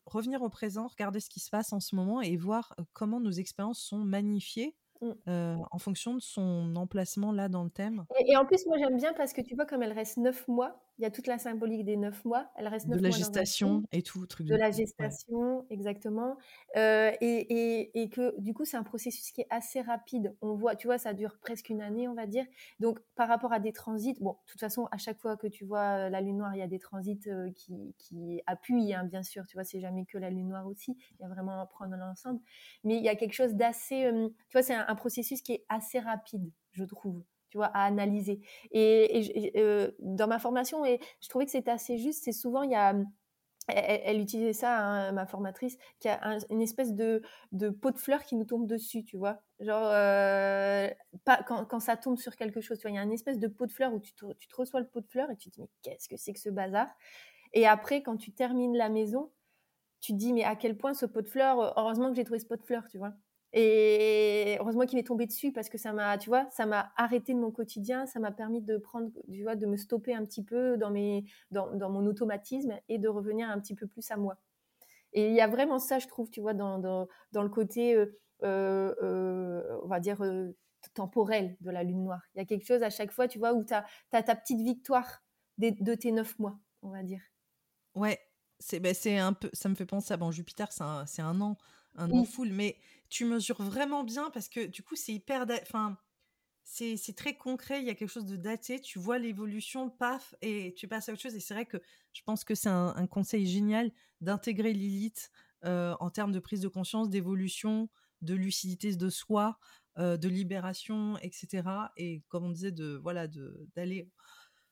revenir 0.07 0.43
au 0.43 0.49
présent, 0.49 0.87
regarder 0.87 1.21
ce 1.21 1.29
qui 1.29 1.41
se 1.41 1.51
passe 1.51 1.73
en 1.73 1.81
ce 1.81 1.95
moment 1.97 2.21
et 2.21 2.37
voir 2.37 2.75
comment 2.93 3.21
nos 3.21 3.33
expériences 3.33 3.81
sont 3.81 3.99
magnifiées 3.99 4.77
Mmh. 5.03 5.63
en 5.71 5.79
fonction 5.79 6.15
de 6.15 6.21
son 6.21 6.75
emplacement 6.77 7.33
là 7.33 7.49
dans 7.49 7.65
le 7.65 7.71
thème. 7.71 8.07
Et, 8.27 8.37
en 8.37 8.47
plus, 8.47 8.67
moi 8.67 8.79
j'aime 8.79 8.97
bien 8.97 9.13
parce 9.13 9.33
que 9.33 9.43
tu 9.43 9.55
vois, 9.55 9.67
comme 9.67 9.83
elle 9.83 9.93
reste 9.93 10.17
neuf 10.17 10.49
mois, 10.49 10.86
il 10.99 11.03
y 11.03 11.05
a 11.05 11.11
toute 11.11 11.27
la 11.27 11.39
symbolique 11.39 11.85
des 11.85 11.97
neuf 11.97 12.25
mois. 12.25 12.51
Elle 12.57 12.69
reste 12.69 12.87
neuf 12.87 12.99
de 12.99 13.03
la 13.03 13.11
gestation 13.11 13.83
et 13.93 14.03
tout, 14.03 14.27
truc 14.27 14.47
de, 14.47 14.55
la 14.55 14.71
gestation, 14.71 15.67
exactement. 15.71 16.37
Euh, 16.77 17.13
et, 17.21 18.01
et, 18.01 18.09
que 18.09 18.39
du 18.41 18.55
coup, 18.55 18.65
c'est 18.65 18.77
un 18.77 18.83
processus 18.83 19.31
qui 19.31 19.43
est 19.43 19.47
assez 19.51 19.81
rapide. 19.81 20.35
On 20.41 20.55
voit, 20.55 20.77
tu 20.77 20.87
vois, 20.87 20.99
ça 20.99 21.13
dure 21.13 21.39
presque 21.39 21.69
une 21.69 21.83
année, 21.83 22.09
on 22.09 22.15
va 22.15 22.27
dire. 22.27 22.47
Donc, 22.81 22.99
par 23.15 23.29
rapport 23.29 23.53
à 23.53 23.61
des 23.61 23.73
transits, 23.73 24.17
bon, 24.21 24.33
de 24.33 24.51
toute 24.51 24.61
façon, 24.61 24.89
à 24.91 24.97
chaque 24.97 25.19
fois 25.19 25.37
que 25.37 25.47
tu 25.47 25.65
vois 25.65 26.09
la 26.09 26.21
lune 26.21 26.39
noire, 26.39 26.55
il 26.55 26.59
y 26.59 26.63
a 26.63 26.69
des 26.69 26.79
transits 26.79 27.29
qui, 27.55 27.95
qui 27.99 28.43
appuient, 28.47 28.95
hein, 28.95 29.05
bien 29.05 29.23
sûr. 29.23 29.47
Tu 29.47 29.57
vois, 29.57 29.65
c'est 29.65 29.81
jamais 29.81 30.07
que 30.07 30.19
la 30.19 30.31
lune 30.31 30.49
noire 30.49 30.67
aussi. 30.67 30.97
Il 31.19 31.23
y 31.23 31.25
a 31.25 31.29
vraiment 31.29 31.61
à 31.61 31.67
prendre 31.67 31.95
l'ensemble. 31.97 32.41
Mais 32.85 32.97
il 32.97 33.03
y 33.03 33.09
a 33.09 33.17
quelque 33.17 33.35
chose 33.35 33.55
d'assez, 33.55 34.11
tu 34.49 34.53
vois, 34.53 34.63
c'est 34.63 34.75
un, 34.75 34.87
un 34.89 34.95
processus 34.95 35.43
qui 35.43 35.53
est 35.53 35.65
assez 35.69 35.99
rapide, 35.99 36.51
je 36.73 36.85
trouve 36.85 37.23
à 37.63 37.85
analyser. 37.85 38.41
Et, 38.71 39.53
euh, 39.57 39.91
dans 39.99 40.29
ma 40.29 40.39
formation, 40.39 40.85
et 40.85 41.01
je 41.21 41.29
trouvais 41.29 41.45
que 41.47 41.51
c'était 41.51 41.71
assez 41.71 41.99
juste, 41.99 42.25
c'est 42.25 42.33
souvent, 42.33 42.63
il 42.63 42.71
y 42.71 42.75
a, 42.75 42.95
elle, 43.69 44.21
utilisait 44.21 44.53
ça, 44.53 44.79
hein, 44.79 45.13
ma 45.13 45.27
formatrice, 45.27 45.77
qui 45.99 46.09
a 46.09 46.39
une 46.51 46.63
espèce 46.63 46.95
de, 46.95 47.23
pot 47.81 47.91
de 47.91 47.99
fleurs 47.99 48.25
qui 48.25 48.37
nous 48.37 48.45
tombe 48.45 48.67
dessus, 48.67 49.05
tu 49.05 49.17
vois. 49.17 49.43
Genre, 49.61 49.89
euh, 49.93 50.89
pas, 51.25 51.43
quand, 51.43 51.65
quand, 51.65 51.81
ça 51.81 51.97
tombe 51.97 52.19
sur 52.19 52.37
quelque 52.37 52.61
chose, 52.61 52.79
tu 52.79 52.83
vois, 52.83 52.93
il 52.93 52.97
y 52.97 52.99
a 52.99 53.03
une 53.03 53.13
espèce 53.13 53.39
de 53.39 53.49
pot 53.49 53.67
de 53.67 53.73
fleurs 53.73 53.93
où 53.93 54.01
tu 54.01 54.13
tu 54.15 54.49
te 54.49 54.57
reçois 54.57 54.81
le 54.81 54.87
pot 54.87 55.01
de 55.01 55.09
fleurs 55.09 55.31
et 55.31 55.37
tu 55.37 55.51
te 55.51 55.57
dis, 55.57 55.63
mais 55.63 55.71
qu'est-ce 55.83 56.09
que 56.09 56.17
c'est 56.17 56.33
que 56.33 56.41
ce 56.41 56.51
bazar? 56.51 56.89
Et 57.53 57.67
après, 57.67 58.03
quand 58.03 58.17
tu 58.17 58.33
termines 58.33 58.77
la 58.77 58.89
maison, 58.89 59.33
tu 60.01 60.13
te 60.13 60.19
dis, 60.19 60.33
mais 60.33 60.45
à 60.45 60.57
quel 60.57 60.77
point 60.77 60.95
ce 60.95 61.07
pot 61.07 61.23
de 61.23 61.29
fleurs, 61.29 61.75
heureusement 61.79 62.11
que 62.11 62.17
j'ai 62.17 62.25
trouvé 62.25 62.39
ce 62.39 62.47
pot 62.47 62.57
de 62.57 62.65
fleurs, 62.65 62.87
tu 62.89 62.99
vois. 62.99 63.15
Et 63.53 64.57
heureusement 64.61 64.85
qu'il 64.85 64.99
est 64.99 65.07
tombé 65.07 65.27
dessus 65.27 65.53
parce 65.53 65.69
que 65.69 65.79
ça 65.79 65.93
m'a, 65.93 66.19
tu 66.19 66.29
vois, 66.29 66.47
ça 66.51 66.67
m'a 66.67 66.93
arrêté 66.97 67.33
de 67.33 67.39
mon 67.39 67.51
quotidien, 67.51 68.07
ça 68.07 68.19
m'a 68.19 68.33
permis 68.33 68.61
de 68.61 68.77
prendre, 68.77 69.11
tu 69.31 69.43
vois, 69.43 69.57
de 69.57 69.67
me 69.67 69.77
stopper 69.77 70.15
un 70.15 70.25
petit 70.25 70.43
peu 70.43 70.77
dans 70.77 70.91
mes, 70.91 71.25
dans, 71.51 71.91
mon 71.91 72.07
automatisme 72.07 72.79
et 72.89 72.99
de 72.99 73.09
revenir 73.09 73.49
un 73.49 73.59
petit 73.61 73.75
peu 73.75 73.87
plus 73.87 74.11
à 74.11 74.17
moi. 74.17 74.37
Et 75.13 75.29
il 75.29 75.35
y 75.35 75.41
a 75.41 75.47
vraiment 75.47 75.79
ça, 75.79 75.99
je 75.99 76.07
trouve, 76.07 76.29
tu 76.29 76.41
vois, 76.41 76.55
dans, 76.55 76.79
dans, 76.79 77.43
le 77.43 77.49
côté, 77.49 77.95
euh, 77.95 78.19
euh, 78.43 78.95
euh 79.03 79.79
on 79.83 79.87
va 79.87 80.01
dire, 80.01 80.23
temporel 80.95 81.57
de 81.61 81.71
la 81.71 81.83
lune 81.83 82.05
noire. 82.05 82.23
Il 82.35 82.39
y 82.39 82.41
a 82.43 82.45
quelque 82.45 82.67
chose 82.67 82.83
à 82.83 82.91
chaque 82.91 83.13
fois, 83.13 83.29
tu 83.29 83.39
vois, 83.39 83.53
où 83.55 83.65
tu 83.65 83.73
as, 83.73 83.87
as, 84.13 84.23
ta 84.23 84.35
petite 84.35 84.61
victoire 84.61 85.23
de, 85.59 85.73
de 85.81 85.95
tes 85.95 86.13
neuf 86.13 86.39
mois, 86.39 86.59
on 86.83 86.91
va 86.91 87.03
dire. 87.03 87.23
Ouais, 87.95 88.19
c'est 88.59 88.81
ben, 88.81 88.95
un 89.19 89.33
peu, 89.33 89.49
ça 89.53 89.69
me 89.69 89.75
fait 89.75 89.87
penser 89.87 90.13
à 90.13 90.17
bon, 90.17 90.31
Jupiter, 90.31 90.71
c'est 90.73 90.83
un, 90.83 91.07
un 91.19 91.41
an 91.41 91.57
un 91.97 92.11
an 92.11 92.25
full, 92.25 92.53
mais 92.53 92.79
tu 93.09 93.25
mesures 93.25 93.63
vraiment 93.63 94.05
bien 94.05 94.31
parce 94.31 94.49
que 94.49 94.67
du 94.67 94.83
coup, 94.83 94.97
c'est 94.97 95.13
hyper. 95.13 95.47
Enfin, 95.63 95.97
c'est 96.67 97.17
très 97.17 97.37
concret, 97.37 97.81
il 97.81 97.87
y 97.87 97.91
a 97.91 97.95
quelque 97.95 98.11
chose 98.11 98.27
de 98.27 98.37
daté, 98.37 98.81
tu 98.81 98.99
vois 98.99 99.19
l'évolution, 99.19 99.89
paf, 99.89 100.35
et 100.43 100.75
tu 100.77 100.89
passes 100.89 101.09
à 101.09 101.13
autre 101.13 101.23
chose. 101.23 101.37
Et 101.37 101.41
c'est 101.41 101.55
vrai 101.55 101.65
que 101.65 101.79
je 102.13 102.23
pense 102.23 102.45
que 102.45 102.55
c'est 102.55 102.69
un, 102.69 103.07
conseil 103.07 103.47
génial 103.47 103.93
d'intégrer 104.21 104.73
Lilith 104.73 105.31
euh, 105.65 105.95
en 106.01 106.11
termes 106.11 106.33
de 106.33 106.41
prise 106.41 106.61
de 106.61 106.69
conscience, 106.69 107.09
d'évolution, 107.09 107.89
de 108.21 108.35
lucidité 108.35 108.95
de 108.95 109.09
soi, 109.11 109.59
euh, 109.99 110.17
de 110.17 110.29
libération, 110.29 111.17
etc. 111.19 111.69
Et 111.97 112.23
comme 112.29 112.45
on 112.45 112.51
disait, 112.51 112.73
de 112.73 112.99
voilà, 113.03 113.29
d'aller 113.77 114.11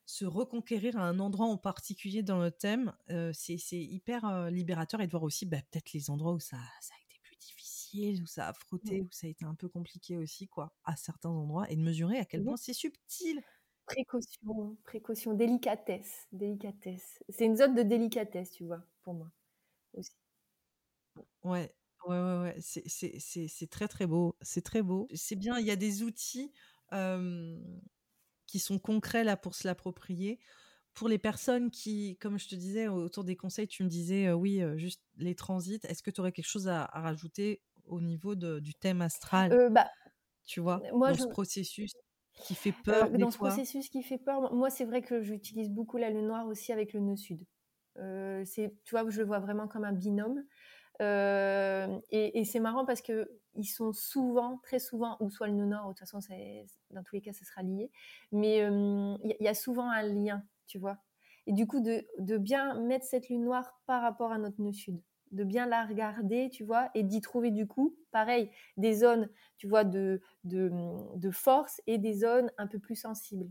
se 0.04 0.24
reconquérir 0.24 0.98
à 0.98 1.02
un 1.02 1.18
endroit 1.20 1.46
en 1.46 1.56
particulier 1.56 2.22
dans 2.22 2.40
le 2.40 2.50
thème, 2.50 2.92
euh, 3.10 3.30
c'est 3.32 3.56
hyper 3.70 4.50
libérateur 4.50 5.00
et 5.00 5.06
de 5.06 5.12
voir 5.12 5.22
aussi 5.22 5.46
bah, 5.46 5.58
peut-être 5.70 5.92
les 5.92 6.10
endroits 6.10 6.32
où 6.32 6.40
ça, 6.40 6.58
ça 6.80 6.94
où 8.22 8.26
ça 8.26 8.48
a 8.48 8.52
frotté, 8.52 9.00
où 9.02 9.08
ça 9.10 9.26
a 9.26 9.30
été 9.30 9.44
un 9.44 9.54
peu 9.54 9.68
compliqué 9.68 10.16
aussi, 10.16 10.48
quoi, 10.48 10.74
à 10.84 10.96
certains 10.96 11.30
endroits, 11.30 11.70
et 11.70 11.76
de 11.76 11.82
mesurer 11.82 12.18
à 12.18 12.24
quel 12.24 12.42
point 12.42 12.56
c'est 12.56 12.72
subtil. 12.72 13.42
Précaution, 13.86 14.76
précaution, 14.84 15.34
délicatesse, 15.34 16.26
délicatesse. 16.32 17.22
C'est 17.28 17.44
une 17.44 17.56
zone 17.56 17.74
de 17.74 17.82
délicatesse, 17.82 18.50
tu 18.52 18.64
vois, 18.64 18.82
pour 19.02 19.14
moi 19.14 19.30
aussi. 19.92 20.16
Ouais, 21.42 21.74
ouais, 22.06 22.20
ouais, 22.20 22.40
ouais. 22.40 22.56
C'est 22.60 23.70
très, 23.70 23.88
très 23.88 24.06
beau. 24.06 24.36
C'est 24.40 24.64
très 24.64 24.82
beau. 24.82 25.06
C'est 25.14 25.36
bien, 25.36 25.58
il 25.58 25.66
y 25.66 25.70
a 25.70 25.76
des 25.76 26.02
outils 26.02 26.52
qui 28.46 28.58
sont 28.58 28.78
concrets 28.78 29.24
là 29.24 29.36
pour 29.36 29.54
se 29.54 29.66
l'approprier 29.66 30.40
pour 30.94 31.08
les 31.08 31.18
personnes 31.18 31.70
qui, 31.70 32.16
comme 32.18 32.38
je 32.38 32.48
te 32.48 32.54
disais, 32.54 32.86
autour 32.86 33.24
des 33.24 33.36
conseils, 33.36 33.66
tu 33.66 33.82
me 33.82 33.88
disais, 33.88 34.32
oui, 34.32 34.62
juste 34.76 35.02
les 35.16 35.34
transits, 35.34 35.80
est-ce 35.82 36.02
que 36.02 36.10
tu 36.10 36.20
aurais 36.20 36.32
quelque 36.32 36.46
chose 36.46 36.68
à, 36.68 36.84
rajouter 36.86 37.62
au 37.86 38.00
niveau 38.00 38.34
de, 38.34 38.60
du 38.60 38.74
thème 38.74 39.02
astral 39.02 39.52
euh, 39.52 39.68
bah, 39.70 39.88
Tu 40.44 40.60
vois, 40.60 40.82
moi, 40.92 41.12
dans 41.12 41.18
ce 41.18 41.28
processus 41.28 41.92
qui 42.42 42.54
fait 42.54 42.72
peur. 42.84 43.10
dans 43.10 43.30
ce 43.30 43.38
processus 43.38 43.88
qui 43.88 44.02
fait 44.02 44.18
peur, 44.18 44.52
moi, 44.52 44.70
c'est 44.70 44.84
vrai 44.84 45.02
que 45.02 45.22
j'utilise 45.22 45.70
beaucoup 45.70 45.96
la 45.96 46.10
lune 46.10 46.26
noire 46.26 46.46
aussi 46.46 46.72
avec 46.72 46.92
le 46.92 47.00
nœud 47.00 47.16
sud. 47.16 47.44
Euh, 47.98 48.42
c'est, 48.44 48.74
tu 48.84 48.94
vois, 48.94 49.08
je 49.08 49.18
le 49.18 49.26
vois 49.26 49.38
vraiment 49.38 49.68
comme 49.68 49.84
un 49.84 49.92
binôme. 49.92 50.44
Euh, 51.02 51.98
et, 52.10 52.44
c'est 52.44 52.60
marrant 52.60 52.84
parce 52.84 53.02
que 53.02 53.28
ils 53.56 53.64
sont 53.64 53.92
souvent, 53.92 54.58
très 54.58 54.78
souvent, 54.78 55.16
ou 55.20 55.30
soit 55.30 55.46
le 55.46 55.54
nœud 55.54 55.66
nord, 55.66 55.88
de 55.88 55.88
toute 55.90 56.00
façon, 56.00 56.18
dans 56.90 57.02
tous 57.02 57.14
les 57.14 57.20
cas, 57.20 57.32
ça 57.32 57.44
sera 57.44 57.62
lié. 57.62 57.90
Mais 58.32 58.58
il 58.58 59.36
y, 59.40 59.48
a 59.48 59.54
souvent 59.54 59.90
un 59.90 60.02
lien, 60.02 60.42
tu 60.66 60.78
vois. 60.78 60.98
Et 61.46 61.52
du 61.52 61.66
coup, 61.66 61.80
de, 61.80 62.06
de, 62.18 62.38
bien 62.38 62.80
mettre 62.80 63.04
cette 63.04 63.28
lune 63.28 63.44
noire 63.44 63.78
par 63.86 64.02
rapport 64.02 64.32
à 64.32 64.38
notre 64.38 64.60
nœud 64.60 64.72
sud 64.72 65.00
de 65.34 65.44
bien 65.44 65.66
la 65.66 65.84
regarder, 65.84 66.48
tu 66.50 66.64
vois, 66.64 66.90
et 66.94 67.02
d'y 67.02 67.20
trouver 67.20 67.50
du 67.50 67.66
coup, 67.66 67.96
pareil, 68.12 68.50
des 68.76 68.94
zones, 68.94 69.28
tu 69.58 69.66
vois, 69.66 69.84
de, 69.84 70.22
de, 70.44 71.30
force 71.30 71.82
et 71.86 71.98
des 71.98 72.14
zones 72.14 72.50
un 72.56 72.66
peu 72.66 72.78
plus 72.78 72.96
sensibles. 72.96 73.50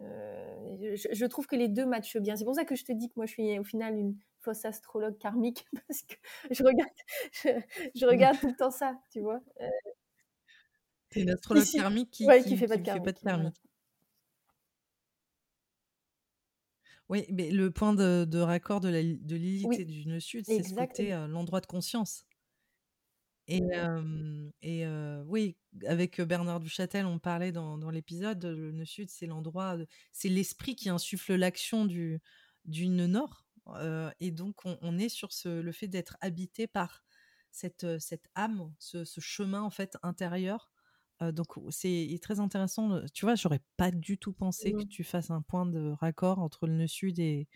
Euh, 0.00 0.96
je, 0.96 1.26
trouve 1.26 1.46
que 1.46 1.56
les 1.56 1.68
deux 1.68 1.86
matchent 1.86 2.18
bien. 2.18 2.36
C'est 2.36 2.44
pour 2.44 2.54
ça 2.54 2.64
que 2.64 2.74
je 2.74 2.84
te 2.84 2.92
dis 2.92 3.08
que 3.08 3.14
moi, 3.16 3.26
je 3.26 3.32
suis 3.32 3.58
au 3.58 3.64
final 3.64 3.96
une 3.96 4.18
fausse 4.40 4.64
astrologue 4.64 5.16
karmique, 5.16 5.64
parce 5.88 6.02
que 6.02 6.14
je 6.50 6.62
regarde, 6.62 6.90
je, 7.94 8.06
regarde 8.06 8.38
tout 8.38 8.48
le 8.48 8.56
temps 8.56 8.70
ça, 8.70 8.98
tu 9.10 9.20
vois. 9.20 9.40
Euh, 9.60 9.68
C'est 11.10 11.22
une 11.22 11.30
astrologue 11.30 11.64
karmique 11.72 12.10
qui, 12.10 12.26
qui, 12.44 12.56
fait 12.56 12.66
pas 12.66 12.76
de 12.76 12.82
karmique. 13.20 13.62
Oui, 17.08 17.24
mais 17.30 17.50
le 17.50 17.70
point 17.70 17.94
de, 17.94 18.38
raccord 18.38 18.80
de, 18.80 18.88
la, 18.88 19.02
de 19.02 19.36
Lilith 19.36 19.78
et 19.78 19.84
du 19.84 20.06
nœud 20.06 20.20
sud, 20.20 20.44
c'est 20.46 20.62
ce 20.62 20.74
côté 20.74 21.10
l'endroit 21.28 21.60
de 21.60 21.66
conscience. 21.66 22.24
Et, 23.48 23.62
et 24.62 24.86
oui, 25.26 25.56
avec 25.86 26.20
Bernard 26.20 26.60
Duchâtel, 26.60 27.06
on 27.06 27.18
parlait 27.18 27.52
dans, 27.52 27.78
dans 27.78 27.90
l'épisode, 27.90 28.44
le 28.44 28.72
nœud 28.72 28.84
sud, 28.84 29.08
c'est 29.08 29.26
l'endroit, 29.26 29.76
c'est 30.12 30.28
l'esprit 30.28 30.74
qui 30.74 30.88
insuffle 30.88 31.34
l'action 31.34 31.84
du, 31.84 32.20
du 32.64 32.88
nœud 32.88 33.06
nord. 33.06 33.46
et 34.18 34.32
donc, 34.32 34.56
on, 34.64 34.98
est 34.98 35.08
sur 35.08 35.32
ce, 35.32 35.60
le 35.60 35.72
fait 35.72 35.88
d'être 35.88 36.16
habité 36.20 36.66
par 36.66 37.04
cette, 37.52 38.00
cette 38.00 38.28
âme, 38.34 38.74
ce, 38.78 39.04
ce, 39.04 39.20
chemin 39.20 39.62
en 39.62 39.70
fait 39.70 39.96
intérieur 40.02 40.70
donc 41.20 41.46
c'est 41.70 42.18
très 42.22 42.40
intéressant. 42.40 43.00
Tu 43.12 43.24
vois, 43.24 43.34
j'aurais 43.34 43.62
pas 43.76 43.90
du 43.90 44.18
tout 44.18 44.32
pensé 44.32 44.72
que 44.72 44.84
mmh. 44.84 44.88
tu 44.88 45.04
fasses 45.04 45.30
un 45.30 45.42
point 45.42 45.66
de 45.66 45.90
raccord 46.00 46.38
entre 46.38 46.66
le 46.66 46.74
nœud 46.74 46.86
sud 46.86 47.18
et 47.18 47.48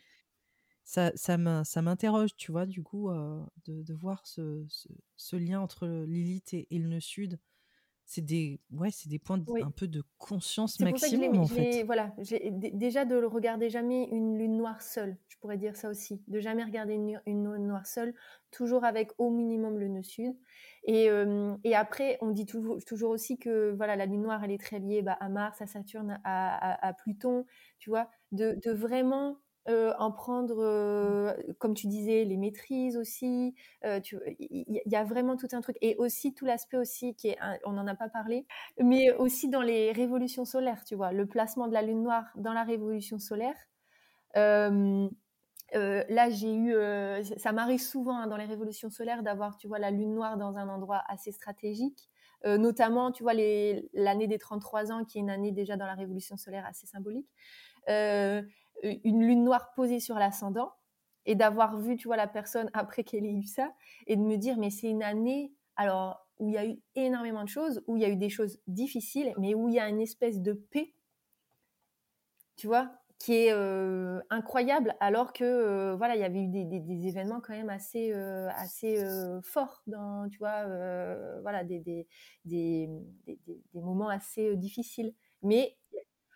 ça, 0.84 1.12
ça 1.14 1.36
m'interroge, 1.82 2.34
tu 2.36 2.50
vois, 2.50 2.66
du 2.66 2.82
coup, 2.82 3.10
de, 3.66 3.94
voir 3.94 4.26
ce, 4.26 4.66
ce, 5.16 5.36
lien 5.36 5.60
entre 5.60 5.86
Lilith 6.08 6.52
et, 6.54 6.66
et 6.70 6.78
le 6.78 6.88
nœud 6.88 7.00
sud 7.00 7.38
c'est 8.10 8.22
des 8.22 8.58
ouais 8.72 8.90
c'est 8.90 9.08
des 9.08 9.20
points 9.20 9.40
un 9.62 9.70
peu 9.70 9.86
de 9.86 10.02
conscience 10.18 10.80
maximum 10.80 11.38
en 11.38 11.46
fait. 11.46 11.84
voilà 11.84 12.12
déjà 12.72 13.04
de 13.04 13.14
le 13.14 13.28
regarder 13.28 13.70
jamais 13.70 14.08
une 14.10 14.36
lune 14.36 14.56
noire 14.56 14.82
seule 14.82 15.16
je 15.28 15.36
pourrais 15.38 15.58
dire 15.58 15.76
ça 15.76 15.88
aussi 15.88 16.20
de 16.26 16.40
jamais 16.40 16.64
regarder 16.64 16.94
une, 16.94 17.20
lune 17.24 17.68
noire 17.68 17.86
seule 17.86 18.12
toujours 18.50 18.84
avec 18.84 19.12
au 19.18 19.30
minimum 19.30 19.78
le 19.78 19.86
nœud 19.86 20.02
sud. 20.02 20.34
Et, 20.82 21.08
et 21.62 21.74
après 21.76 22.18
on 22.20 22.30
dit 22.30 22.46
toujours, 22.46 22.82
toujours 22.84 23.12
aussi 23.12 23.38
que 23.38 23.70
voilà 23.76 23.94
la 23.94 24.06
lune 24.06 24.22
noire 24.22 24.42
elle 24.42 24.50
est 24.50 24.60
très 24.60 24.80
liée 24.80 25.02
bah, 25.02 25.16
à 25.20 25.28
Mars 25.28 25.62
à 25.62 25.68
Saturne 25.68 26.20
à, 26.24 26.88
à, 26.88 26.92
Pluton 26.94 27.46
tu 27.78 27.90
vois 27.90 28.10
de, 28.32 28.58
de 28.60 28.72
vraiment 28.72 29.38
euh, 29.68 29.92
en 29.98 30.10
prendre, 30.10 30.56
euh, 30.58 31.34
comme 31.58 31.74
tu 31.74 31.86
disais, 31.86 32.24
les 32.24 32.38
maîtrises 32.38 32.96
aussi. 32.96 33.54
Euh, 33.84 34.00
il 34.38 34.82
y, 34.86 34.96
a 34.96 35.04
vraiment 35.04 35.36
tout 35.36 35.48
un 35.52 35.60
truc. 35.60 35.76
Et 35.82 35.96
aussi 35.96 36.32
tout 36.32 36.46
l'aspect 36.46 36.78
aussi 36.78 37.14
qui 37.14 37.28
est, 37.28 37.38
on 37.64 37.72
n'en 37.72 37.86
a 37.86 37.94
pas 37.94 38.08
parlé, 38.08 38.46
mais 38.78 39.12
aussi 39.12 39.50
dans 39.50 39.60
les 39.60 39.92
révolutions 39.92 40.46
solaires, 40.46 40.82
tu 40.84 40.94
vois, 40.94 41.12
le 41.12 41.26
placement 41.26 41.68
de 41.68 41.74
la 41.74 41.82
lune 41.82 42.02
noire 42.02 42.24
dans 42.36 42.54
la 42.54 42.64
révolution 42.64 43.18
solaire. 43.18 43.54
là, 44.34 45.10
j'ai 46.30 46.54
eu, 46.54 46.74
ça 47.36 47.52
m'arrive 47.52 47.80
souvent 47.80 48.16
hein, 48.16 48.26
dans 48.28 48.38
les 48.38 48.46
révolutions 48.46 48.90
solaires 48.90 49.22
d'avoir, 49.22 49.58
tu 49.58 49.68
vois, 49.68 49.78
la 49.78 49.90
lune 49.90 50.14
noire 50.14 50.38
dans 50.38 50.56
un 50.56 50.70
endroit 50.70 51.02
assez 51.06 51.32
stratégique. 51.32 52.08
notamment, 52.46 53.12
tu 53.12 53.22
vois, 53.22 53.34
l'année 53.34 54.26
des 54.26 54.38
33 54.38 54.90
ans, 54.90 55.04
qui 55.04 55.18
est 55.18 55.20
une 55.20 55.30
année 55.30 55.52
déjà 55.52 55.76
dans 55.76 55.86
la 55.86 55.94
révolution 55.94 56.38
solaire 56.38 56.64
assez 56.64 56.86
symbolique 56.86 57.28
une 58.82 59.24
lune 59.24 59.44
noire 59.44 59.72
posée 59.74 60.00
sur 60.00 60.16
l'ascendant 60.16 60.72
et 61.26 61.34
d'avoir 61.34 61.78
vu, 61.78 61.96
tu 61.96 62.08
vois, 62.08 62.16
la 62.16 62.26
personne 62.26 62.70
après 62.74 63.04
qu'elle 63.04 63.24
ait 63.24 63.32
eu 63.32 63.44
ça 63.44 63.72
et 64.06 64.16
de 64.16 64.22
me 64.22 64.36
dire, 64.36 64.56
mais 64.58 64.70
c'est 64.70 64.88
une 64.88 65.02
année, 65.02 65.52
alors, 65.76 66.26
où 66.38 66.48
il 66.48 66.54
y 66.54 66.58
a 66.58 66.66
eu 66.66 66.80
énormément 66.94 67.44
de 67.44 67.48
choses, 67.48 67.82
où 67.86 67.96
il 67.96 68.02
y 68.02 68.06
a 68.06 68.08
eu 68.08 68.16
des 68.16 68.30
choses 68.30 68.58
difficiles, 68.66 69.34
mais 69.38 69.54
où 69.54 69.68
il 69.68 69.74
y 69.74 69.80
a 69.80 69.88
une 69.88 70.00
espèce 70.00 70.40
de 70.40 70.52
paix, 70.54 70.94
tu 72.56 72.66
vois, 72.66 72.90
qui 73.18 73.34
est 73.34 73.52
euh, 73.52 74.20
incroyable, 74.30 74.96
alors 74.98 75.34
que, 75.34 75.44
euh, 75.44 75.94
voilà, 75.96 76.16
il 76.16 76.20
y 76.20 76.24
avait 76.24 76.42
eu 76.42 76.48
des, 76.48 77.06
événements 77.06 77.40
quand 77.42 77.52
même 77.52 77.68
assez, 77.68 78.12
euh, 78.14 78.48
assez 78.56 79.04
forts, 79.42 79.82
dans, 79.86 80.26
tu 80.30 80.38
vois, 80.38 80.64
voilà, 81.42 81.62
des, 81.62 82.06
des, 82.46 82.88
moments 83.74 84.08
assez 84.08 84.56
difficiles. 84.56 85.14
Mais 85.42 85.76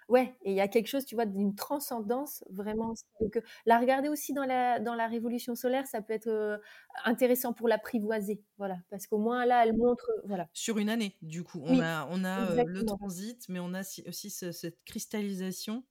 Ouais, 0.09 0.35
et 0.43 0.51
il 0.51 0.57
y 0.57 0.61
a 0.61 0.69
quelque 0.69 0.89
chose, 0.89 1.05
tu 1.05 1.15
vois, 1.15 1.27
d'une 1.27 1.55
transcendance 1.55 2.45
vraiment. 2.51 2.95
Donc, 3.21 3.41
la 3.67 3.79
regarder 3.79 4.09
aussi 4.09 4.33
dans 4.33 4.45
la, 4.45 4.79
dans 4.81 4.95
la 4.95 5.07
révolution 5.07 5.55
solaire, 5.55 5.87
ça 5.87 6.03
peut 6.03 6.13
être 6.13 6.61
intéressant 7.05 7.53
pour 7.53 7.69
l'apprivoiser. 7.69 8.43
Voilà, 8.59 8.79
parce 8.91 9.07
qu'au 9.07 9.19
moins 9.19 9.47
là, 9.47 9.65
elle 9.65 9.77
montre. 9.77 10.11
Voilà. 10.25 10.49
Sur 10.53 10.79
une 10.79 10.89
année, 10.89 11.17
du 11.23 11.43
coup. 11.43 11.63
On 11.65 11.81
a, 11.81 12.07
on 12.11 12.25
a 12.25 12.65
le 12.65 12.85
transit, 12.85 13.49
mais 13.49 13.59
on 13.59 13.75
a 13.75 13.83
aussi 14.07 14.31
cette 14.31 14.85
cristallisation 14.85 15.85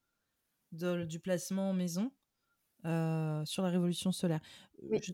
du 0.71 1.19
placement 1.19 1.69
en 1.69 1.73
maison. 1.73 2.11
sur 2.83 3.63
la 3.63 3.69
révolution 3.69 4.11
solaire. 4.11 4.41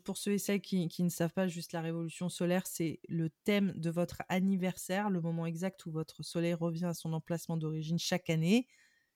pour 0.03 0.17
ceux 0.17 0.31
et 0.31 0.37
celles 0.37 0.61
qui, 0.61 0.87
qui, 0.87 1.03
ne 1.03 1.09
savent 1.09 1.33
pas, 1.33 1.47
juste 1.47 1.73
la 1.73 1.81
révolution 1.81 2.29
solaire, 2.29 2.65
c'est 2.65 2.99
le 3.07 3.29
thème 3.43 3.73
de 3.75 3.89
votre 3.89 4.21
anniversaire, 4.29 5.09
le 5.09 5.21
moment 5.21 5.45
exact 5.45 5.85
où 5.85 5.91
votre 5.91 6.23
soleil 6.23 6.53
revient 6.53 6.85
à 6.85 6.93
son 6.93 7.13
emplacement 7.13 7.57
d'origine 7.57 7.99
chaque 7.99 8.29
année 8.29 8.67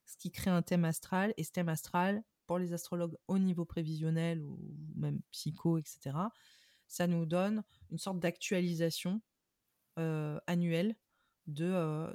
ce 0.06 0.18
qui 0.18 0.32
crée 0.32 0.52
un 0.52 0.62
thème 0.62 0.86
astral. 0.86 1.34
Et 1.38 1.44
ce 1.44 1.52
thème 1.52 1.70
astral, 1.70 2.24
pour 2.48 2.60
les 2.60 2.74
astrologues 2.74 3.16
au 3.28 3.40
niveau 3.40 3.66
prévisionnel 3.66 4.42
ou 4.44 4.60
même 4.96 5.22
psycho, 5.32 5.78
etc., 5.78 6.12
ça 6.88 7.08
nous 7.08 7.26
donne 7.26 7.64
une 7.92 7.98
sorte 7.98 8.20
d'actualisation 8.20 9.22
annuel 10.48 10.96
de 11.48 12.14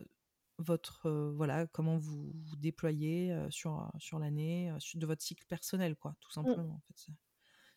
votre 0.59 1.11
voilà 1.37 1.67
comment 1.69 1.99
vous 1.99 2.33
vous 2.35 2.57
déployez 2.57 3.37
sur 3.51 3.91
sur 3.99 4.19
l'année 4.19 4.73
de 4.95 5.07
votre 5.07 5.23
cycle 5.23 5.45
personnel 5.47 5.95
quoi 5.97 6.17
tout 6.21 6.31
Mmh. 6.31 6.33
simplement 6.47 6.75
en 6.75 6.81
fait, 6.81 7.13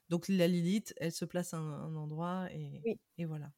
donc 0.10 0.28
la 0.28 0.48
Lilith 0.48 0.94
elle 0.98 1.12
se 1.12 1.26
place 1.26 1.54
à 1.54 1.58
un, 1.58 1.96
endroit 1.96 2.52
et, 2.52 2.82
Oui. 2.86 3.00
et 3.20 3.26
voilà 3.26 3.52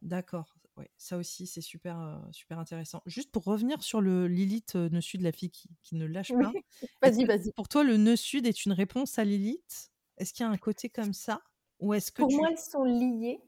d'accord 0.00 0.56
ouais 0.76 0.90
ça 0.96 1.18
aussi 1.18 1.46
c'est 1.46 1.60
super 1.60 2.20
super 2.32 2.58
intéressant 2.58 3.02
juste 3.06 3.30
pour 3.30 3.44
revenir 3.44 3.82
sur 3.82 4.00
le 4.00 4.26
Lilith 4.26 4.74
nœud 4.74 5.00
sud 5.00 5.20
la 5.20 5.32
fille 5.32 5.50
qui, 5.50 5.68
qui 5.82 5.94
ne 5.96 6.06
lâche 6.06 6.32
pas 6.32 6.52
Vas-y, 7.02 7.24
vas-y. 7.24 7.52
pour 7.52 7.68
toi 7.68 7.84
le 7.84 7.96
nœud 7.96 8.16
sud 8.16 8.46
est 8.46 8.64
une 8.64 8.72
réponse 8.72 9.18
à 9.18 9.24
Lilith? 9.24 9.90
Est-ce 10.18 10.32
qu'il 10.32 10.44
y 10.44 10.48
a 10.48 10.50
un 10.52 10.58
côté 10.58 10.88
comme 10.88 11.12
ça? 11.12 11.42
Ou 11.80 11.94
est-ce 11.94 12.10
que 12.12 12.22
Pour 12.22 12.28
tu... 12.28 12.36
moi 12.36 12.48
elles 12.50 12.58
sont 12.58 12.84
liées 12.84 13.40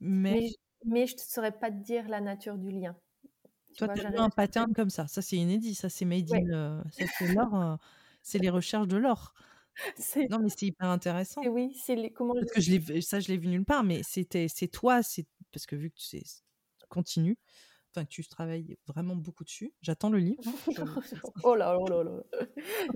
mais 0.00 0.32
mais 0.32 0.48
je, 0.48 0.54
mais 0.84 1.06
je 1.06 1.14
ne 1.14 1.20
saurais 1.20 1.52
pas 1.58 1.70
te 1.70 1.76
dire 1.82 2.08
la 2.08 2.20
nature 2.20 2.58
du 2.58 2.70
lien 2.70 2.96
toi, 3.76 3.88
tu 3.88 4.04
as 4.04 4.20
un 4.22 4.30
pattern 4.30 4.72
comme 4.74 4.90
ça. 4.90 5.06
Ça, 5.06 5.22
c'est 5.22 5.36
inédit. 5.36 5.74
Ça, 5.74 5.88
c'est 5.88 6.04
made 6.04 6.30
Ouais. 6.30 6.42
in. 6.52 6.82
ça, 6.90 7.04
c'est 7.18 7.32
l'or. 7.32 7.54
euh, 7.54 7.76
c'est 8.22 8.38
les 8.38 8.50
recherches 8.50 8.88
de 8.88 8.96
l'or. 8.96 9.34
Non, 10.30 10.40
mais 10.40 10.48
c'est 10.50 10.66
hyper 10.66 10.88
intéressant. 10.88 11.40
et 11.42 11.48
oui, 11.48 11.72
c'est 11.74 11.94
les 11.94 12.12
comment 12.12 12.34
Parce 12.34 12.50
que 12.50 12.60
je 12.60 13.00
ça, 13.00 13.20
je 13.20 13.28
l'ai 13.28 13.38
vu 13.38 13.46
nulle 13.48 13.64
part, 13.64 13.84
mais 13.84 14.02
c'était, 14.02 14.46
c'est 14.48 14.68
toi, 14.68 15.02
c'est 15.02 15.26
parce 15.52 15.64
que 15.64 15.76
vu 15.76 15.90
que 15.90 15.96
c'est 16.00 16.22
continu, 16.90 17.38
enfin, 17.90 18.04
que 18.04 18.10
tu 18.10 18.26
travailles 18.28 18.76
vraiment 18.86 19.16
beaucoup 19.16 19.44
dessus. 19.44 19.72
J'attends 19.80 20.10
le 20.10 20.18
livre. 20.18 20.42
oh 21.44 21.54
là 21.54 21.74
là 21.74 22.02
là 22.02 22.04
là. 22.04 22.46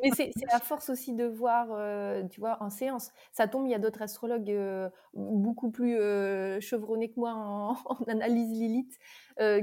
Mais 0.02 0.10
c'est 0.14 0.30
la 0.52 0.60
force 0.60 0.90
aussi 0.90 1.14
de 1.14 1.24
voir, 1.24 1.68
euh, 1.70 2.22
tu 2.28 2.40
vois, 2.40 2.62
en 2.62 2.70
séance. 2.70 3.10
Ça 3.32 3.48
tombe, 3.48 3.66
il 3.66 3.70
y 3.70 3.74
a 3.74 3.78
d'autres 3.78 4.02
astrologues 4.02 4.50
euh, 4.50 4.88
beaucoup 5.14 5.70
plus 5.70 5.96
euh, 5.98 6.60
chevronnés 6.60 7.10
que 7.10 7.18
moi 7.18 7.32
en, 7.34 7.76
en 7.86 8.04
analyse 8.06 8.50
Lilith 8.50 8.98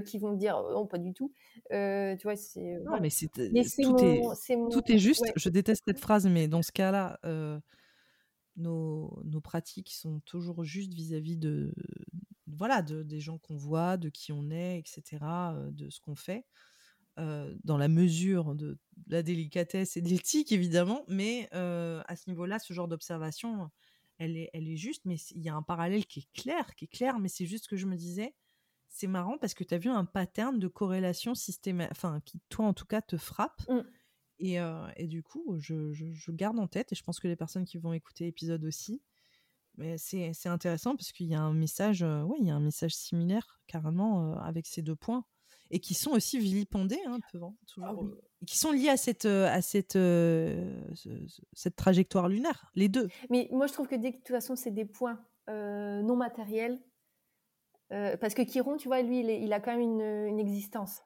qui 0.05 0.17
vont 0.17 0.33
dire 0.33 0.61
oh, 0.63 0.73
non, 0.73 0.87
pas 0.87 0.97
du 0.97 1.13
tout. 1.13 1.31
Tu 1.69 2.23
vois, 2.23 2.35
c'est. 2.35 2.77
Non, 2.85 2.99
mais 2.99 3.09
c'est, 3.09 3.27
tout, 3.27 3.41
mon- 3.91 4.31
est, 4.31 4.35
c'est 4.35 4.55
mon- 4.55 4.69
tout 4.69 4.91
est 4.91 4.97
juste. 4.97 5.21
ouais. 5.21 5.33
Je 5.35 5.49
déteste 5.49 5.83
cette 5.87 5.99
phrase, 5.99 6.27
mais 6.27 6.47
dans 6.47 6.61
ce 6.61 6.71
cas-là, 6.71 7.19
nos, 8.57 9.21
nos 9.23 9.41
pratiques 9.41 9.91
sont 9.91 10.19
toujours 10.25 10.63
justes 10.63 10.93
vis-à-vis 10.93 11.37
de, 11.37 11.73
voilà, 12.61 12.83
de, 12.83 13.01
des 13.01 13.19
gens 13.19 13.39
qu'on 13.39 13.55
voit, 13.55 13.97
de 13.97 14.09
qui 14.09 14.31
on 14.31 14.51
est, 14.51 14.77
etc., 14.77 15.17
euh, 15.23 15.71
de 15.71 15.89
ce 15.89 15.99
qu'on 15.99 16.15
fait, 16.15 16.45
euh, 17.17 17.57
dans 17.63 17.79
la 17.79 17.87
mesure 17.87 18.53
de 18.53 18.77
la 19.07 19.23
délicatesse 19.23 19.97
et 19.97 20.01
de 20.03 20.07
l'éthique, 20.07 20.51
évidemment, 20.51 21.03
mais 21.07 21.49
euh, 21.55 22.03
à 22.07 22.15
ce 22.15 22.29
niveau-là, 22.29 22.59
ce 22.59 22.71
genre 22.73 22.87
d'observation, 22.87 23.71
elle 24.19 24.37
est, 24.37 24.51
elle 24.53 24.67
est 24.69 24.77
juste, 24.77 25.01
mais 25.05 25.15
il 25.31 25.41
y 25.41 25.49
a 25.49 25.55
un 25.55 25.63
parallèle 25.63 26.05
qui 26.05 26.19
est 26.19 26.39
clair, 26.39 26.75
qui 26.75 26.85
est 26.85 26.87
clair, 26.87 27.17
mais 27.17 27.29
c'est 27.29 27.47
juste 27.47 27.67
que 27.67 27.77
je 27.77 27.87
me 27.87 27.95
disais, 27.95 28.35
c'est 28.89 29.07
marrant 29.07 29.39
parce 29.39 29.55
que 29.55 29.63
tu 29.63 29.73
as 29.73 29.79
vu 29.79 29.89
un 29.89 30.05
pattern 30.05 30.59
de 30.59 30.67
corrélation 30.67 31.33
systématique, 31.33 31.93
enfin, 31.93 32.21
qui, 32.25 32.39
toi, 32.49 32.67
en 32.67 32.75
tout 32.75 32.85
cas, 32.85 33.01
te 33.01 33.17
frappe. 33.17 33.67
Mm. 33.69 33.81
Et, 34.37 34.59
euh, 34.59 34.87
et, 34.97 35.07
du 35.07 35.23
coup, 35.23 35.57
je, 35.57 35.93
je, 35.93 36.13
je, 36.13 36.31
garde 36.31 36.59
en 36.59 36.67
tête, 36.67 36.91
et 36.91 36.95
je 36.95 37.01
pense 37.01 37.19
que 37.19 37.27
les 37.27 37.35
personnes 37.35 37.65
qui 37.65 37.79
vont 37.79 37.93
écouter 37.93 38.25
l'épisode 38.25 38.63
aussi, 38.65 39.01
mais 39.81 39.97
c'est 39.97 40.47
intéressant 40.49 40.95
parce 40.95 41.11
qu'il 41.11 41.27
y 41.27 41.35
a 41.35 41.41
un 41.41 41.53
message, 41.53 42.03
euh, 42.03 42.23
ouais, 42.23 42.37
il 42.39 42.47
y 42.47 42.51
a 42.51 42.55
un 42.55 42.59
message 42.61 42.93
similaire 42.95 43.59
carrément 43.67 44.31
euh, 44.31 44.35
avec 44.37 44.65
ces 44.67 44.81
deux 44.81 44.95
points 44.95 45.23
et 45.69 45.79
qui 45.79 45.93
sont 45.93 46.11
aussi 46.11 46.37
vilipendés 46.39 46.99
un 47.05 47.19
peu, 47.31 47.41
hein, 47.43 47.53
toujours, 47.67 47.87
Ah 47.89 47.93
oui. 47.95 48.07
euh, 48.11 48.21
et 48.41 48.45
qui 48.45 48.57
sont 48.57 48.71
liés 48.71 48.89
à 48.89 48.97
cette, 48.97 49.25
à 49.25 49.61
cette, 49.61 49.95
euh, 49.95 50.83
cette 51.53 51.75
trajectoire 51.75 52.27
lunaire, 52.27 52.69
les 52.75 52.89
deux. 52.89 53.07
Mais 53.29 53.47
moi, 53.51 53.67
je 53.67 53.73
trouve 53.73 53.87
que 53.87 53.95
dès 53.95 54.11
que 54.11 54.17
de 54.17 54.23
toute 54.23 54.35
façon, 54.35 54.55
c'est 54.55 54.71
des 54.71 54.85
points 54.85 55.19
non 55.47 56.15
matériels, 56.15 56.79
parce 57.89 58.33
que 58.33 58.43
Chiron, 58.43 58.77
tu 58.77 58.87
vois, 58.87 59.01
lui, 59.01 59.19
il, 59.19 59.29
est, 59.29 59.41
il 59.41 59.51
a 59.53 59.59
quand 59.59 59.71
même 59.71 59.81
une, 59.81 60.01
une 60.01 60.39
existence. 60.39 61.01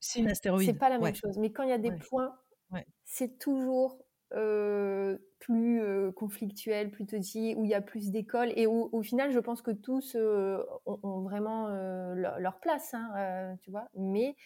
C'est 0.00 0.20
une 0.20 0.28
astéroïde. 0.30 0.66
C'est 0.70 0.78
pas 0.78 0.88
la 0.88 0.96
même 0.96 1.04
ouais. 1.04 1.14
chose. 1.14 1.36
Mais 1.38 1.52
quand 1.52 1.62
il 1.64 1.68
y 1.68 1.72
a 1.72 1.78
des 1.78 1.90
Ouais. 1.90 1.98
points, 2.08 2.34
Ouais. 2.70 2.86
c'est 3.04 3.38
toujours 3.38 4.03
euh, 4.34 5.16
plus 5.44 5.82
euh, 5.82 6.10
conflictuel, 6.12 6.90
plus 6.90 7.04
petit, 7.04 7.54
où 7.56 7.64
il 7.64 7.70
y 7.70 7.74
a 7.74 7.82
plus 7.82 8.10
d'écoles. 8.10 8.52
Et 8.56 8.66
où, 8.66 8.88
au 8.92 9.02
final, 9.02 9.30
je 9.30 9.38
pense 9.38 9.60
que 9.60 9.70
tous 9.70 10.16
euh, 10.16 10.58
ont, 10.86 10.98
ont, 11.02 11.22
vraiment 11.22 11.68
euh, 11.68 12.14
leur, 12.14 12.38
leur, 12.40 12.60
place, 12.60 12.94
hein, 12.94 13.56
tu 13.60 13.70
vois. 13.70 13.88
Mais 13.94 14.36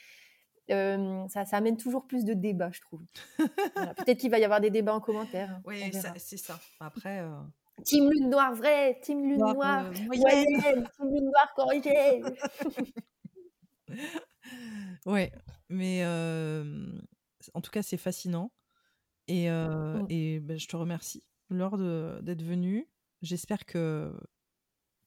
ça, 0.69 1.45
ça, 1.45 1.57
amène 1.57 1.77
toujours 1.77 2.07
plus 2.07 2.25
de 2.25 2.35
débats, 2.35 2.71
je 2.73 2.81
trouve. 2.81 3.03
voilà. 3.77 3.95
Peut-être 3.95 4.19
qu'il 4.19 4.31
va 4.31 4.39
y 4.39 4.45
avoir 4.45 4.61
des 4.61 4.71
débats 4.71 4.95
en 4.95 5.01
commentaire. 5.01 5.51
Hein, 5.51 5.63
oui, 5.65 5.83
c'est 6.17 6.37
ça. 6.37 6.59
Après. 6.81 7.25
Team 7.85 8.11
Lune 8.11 8.29
Noire 8.29 8.55
vrai, 8.55 8.99
Team 9.01 9.23
Lune 9.23 9.39
Noire, 9.39 9.55
Noire 9.55 9.85
moyenne, 10.07 10.51
moyenne. 10.51 10.89
Team 10.97 11.15
Lune 11.15 11.25
Noire 11.27 11.53
corrigée. 11.55 12.23
ouais, 15.07 15.31
mais 15.69 16.05
en 17.55 17.61
tout 17.61 17.71
cas, 17.71 17.83
c'est 17.83 17.97
fascinant. 17.97 18.51
Et, 19.29 19.51
euh, 19.51 20.03
Mm. 20.03 20.07
et 20.11 20.41
ben, 20.41 20.59
je 20.59 20.67
te 20.69 20.77
remercie, 20.77 21.23
Laure, 21.51 21.79
d'être 22.23 22.43
venue. 22.43 22.89
J'espère 23.23 23.65
que 23.67 24.13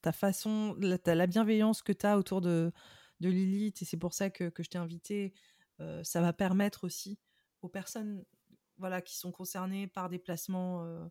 ta 0.01 0.11
façon, 0.11 0.75
la, 0.79 0.97
la 1.15 1.27
bienveillance 1.27 1.81
que 1.81 1.91
tu 1.93 2.05
as 2.05 2.17
autour 2.17 2.41
de, 2.41 2.71
de 3.19 3.29
Lilith, 3.29 3.81
et 3.81 3.85
c'est 3.85 3.97
pour 3.97 4.13
ça 4.13 4.29
que, 4.29 4.49
que 4.49 4.63
je 4.63 4.69
t'ai 4.69 4.77
invité, 4.77 5.33
euh, 5.79 6.03
ça 6.03 6.21
va 6.21 6.33
permettre 6.33 6.83
aussi 6.83 7.19
aux 7.61 7.69
personnes 7.69 8.23
voilà, 8.77 9.01
qui 9.01 9.15
sont 9.17 9.31
concernées 9.31 9.87
par 9.87 10.09
des 10.09 10.17
placements 10.19 10.83
euh, 10.85 11.05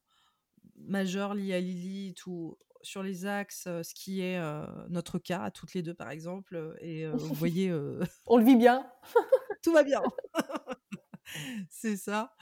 majeurs 0.77 1.35
liés 1.35 1.55
à 1.55 1.61
Lilith 1.61 2.27
ou 2.27 2.59
sur 2.83 3.03
les 3.03 3.27
axes, 3.27 3.65
ce 3.65 3.95
qui 3.95 4.23
est 4.23 4.39
euh, 4.39 4.67
notre 4.89 5.19
cas, 5.19 5.51
toutes 5.51 5.75
les 5.75 5.83
deux 5.83 5.95
par 5.95 6.11
exemple. 6.11 6.77
Et 6.81 7.05
euh, 7.07 7.13
vous 7.13 7.35
voyez. 7.35 7.73
On 8.27 8.37
le 8.39 8.45
vit 8.45 8.57
bien. 8.57 8.91
tout 9.63 9.73
va 9.73 9.83
bien. 9.85 10.03
c'est 11.71 11.97
ça. 11.97 12.35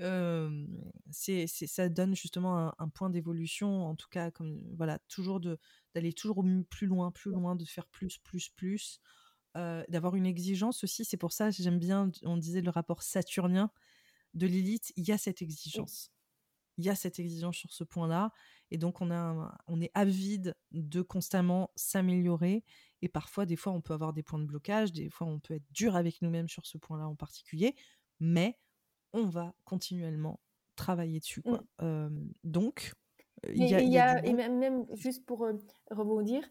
Euh, 0.00 0.66
c'est, 1.10 1.46
ça 1.46 1.88
donne 1.88 2.14
justement 2.14 2.58
un, 2.68 2.74
un 2.78 2.88
point 2.88 3.10
d'évolution, 3.10 3.86
en 3.86 3.94
tout 3.94 4.08
cas, 4.10 4.30
comme 4.30 4.62
voilà, 4.76 4.98
toujours 5.08 5.40
de 5.40 5.58
d'aller 5.94 6.12
toujours 6.12 6.44
plus 6.70 6.86
loin, 6.86 7.10
plus 7.12 7.30
loin, 7.30 7.54
de 7.54 7.64
faire 7.64 7.86
plus, 7.86 8.18
plus, 8.18 8.48
plus, 8.48 9.00
euh, 9.56 9.84
d'avoir 9.88 10.16
une 10.16 10.26
exigence 10.26 10.82
aussi. 10.82 11.04
C'est 11.04 11.16
pour 11.16 11.32
ça 11.32 11.50
que 11.50 11.62
j'aime 11.62 11.78
bien. 11.78 12.10
On 12.24 12.36
disait 12.36 12.60
le 12.62 12.70
rapport 12.70 13.02
saturnien 13.02 13.70
de 14.34 14.46
Lilith. 14.46 14.92
Il 14.96 15.06
y 15.06 15.12
a 15.12 15.18
cette 15.18 15.42
exigence. 15.42 16.10
Il 16.76 16.84
y 16.84 16.90
a 16.90 16.96
cette 16.96 17.20
exigence 17.20 17.56
sur 17.56 17.72
ce 17.72 17.84
point-là, 17.84 18.32
et 18.72 18.78
donc 18.78 19.00
on 19.00 19.12
a, 19.12 19.14
un, 19.14 19.56
on 19.68 19.80
est 19.80 19.92
avide 19.94 20.56
de 20.72 21.02
constamment 21.02 21.70
s'améliorer. 21.76 22.64
Et 23.00 23.08
parfois, 23.08 23.46
des 23.46 23.54
fois, 23.54 23.72
on 23.72 23.80
peut 23.80 23.94
avoir 23.94 24.12
des 24.12 24.24
points 24.24 24.40
de 24.40 24.44
blocage, 24.44 24.92
des 24.92 25.08
fois, 25.08 25.28
on 25.28 25.38
peut 25.38 25.54
être 25.54 25.70
dur 25.70 25.94
avec 25.94 26.20
nous-mêmes 26.20 26.48
sur 26.48 26.66
ce 26.66 26.76
point-là 26.76 27.06
en 27.06 27.14
particulier 27.14 27.76
mais 28.20 28.58
on 29.12 29.26
va 29.26 29.54
continuellement 29.64 30.40
travailler 30.76 31.20
dessus. 31.20 31.42
Quoi. 31.42 31.58
Mm. 31.58 31.66
Euh, 31.82 32.08
donc, 32.42 32.92
il 33.48 33.66
y 33.66 33.74
a, 33.74 33.80
y 33.80 33.88
y 33.88 33.98
a 33.98 34.24
et 34.24 34.32
même, 34.32 34.58
même, 34.58 34.86
juste 34.94 35.24
pour 35.24 35.44
euh, 35.44 35.54
rebondir, 35.90 36.42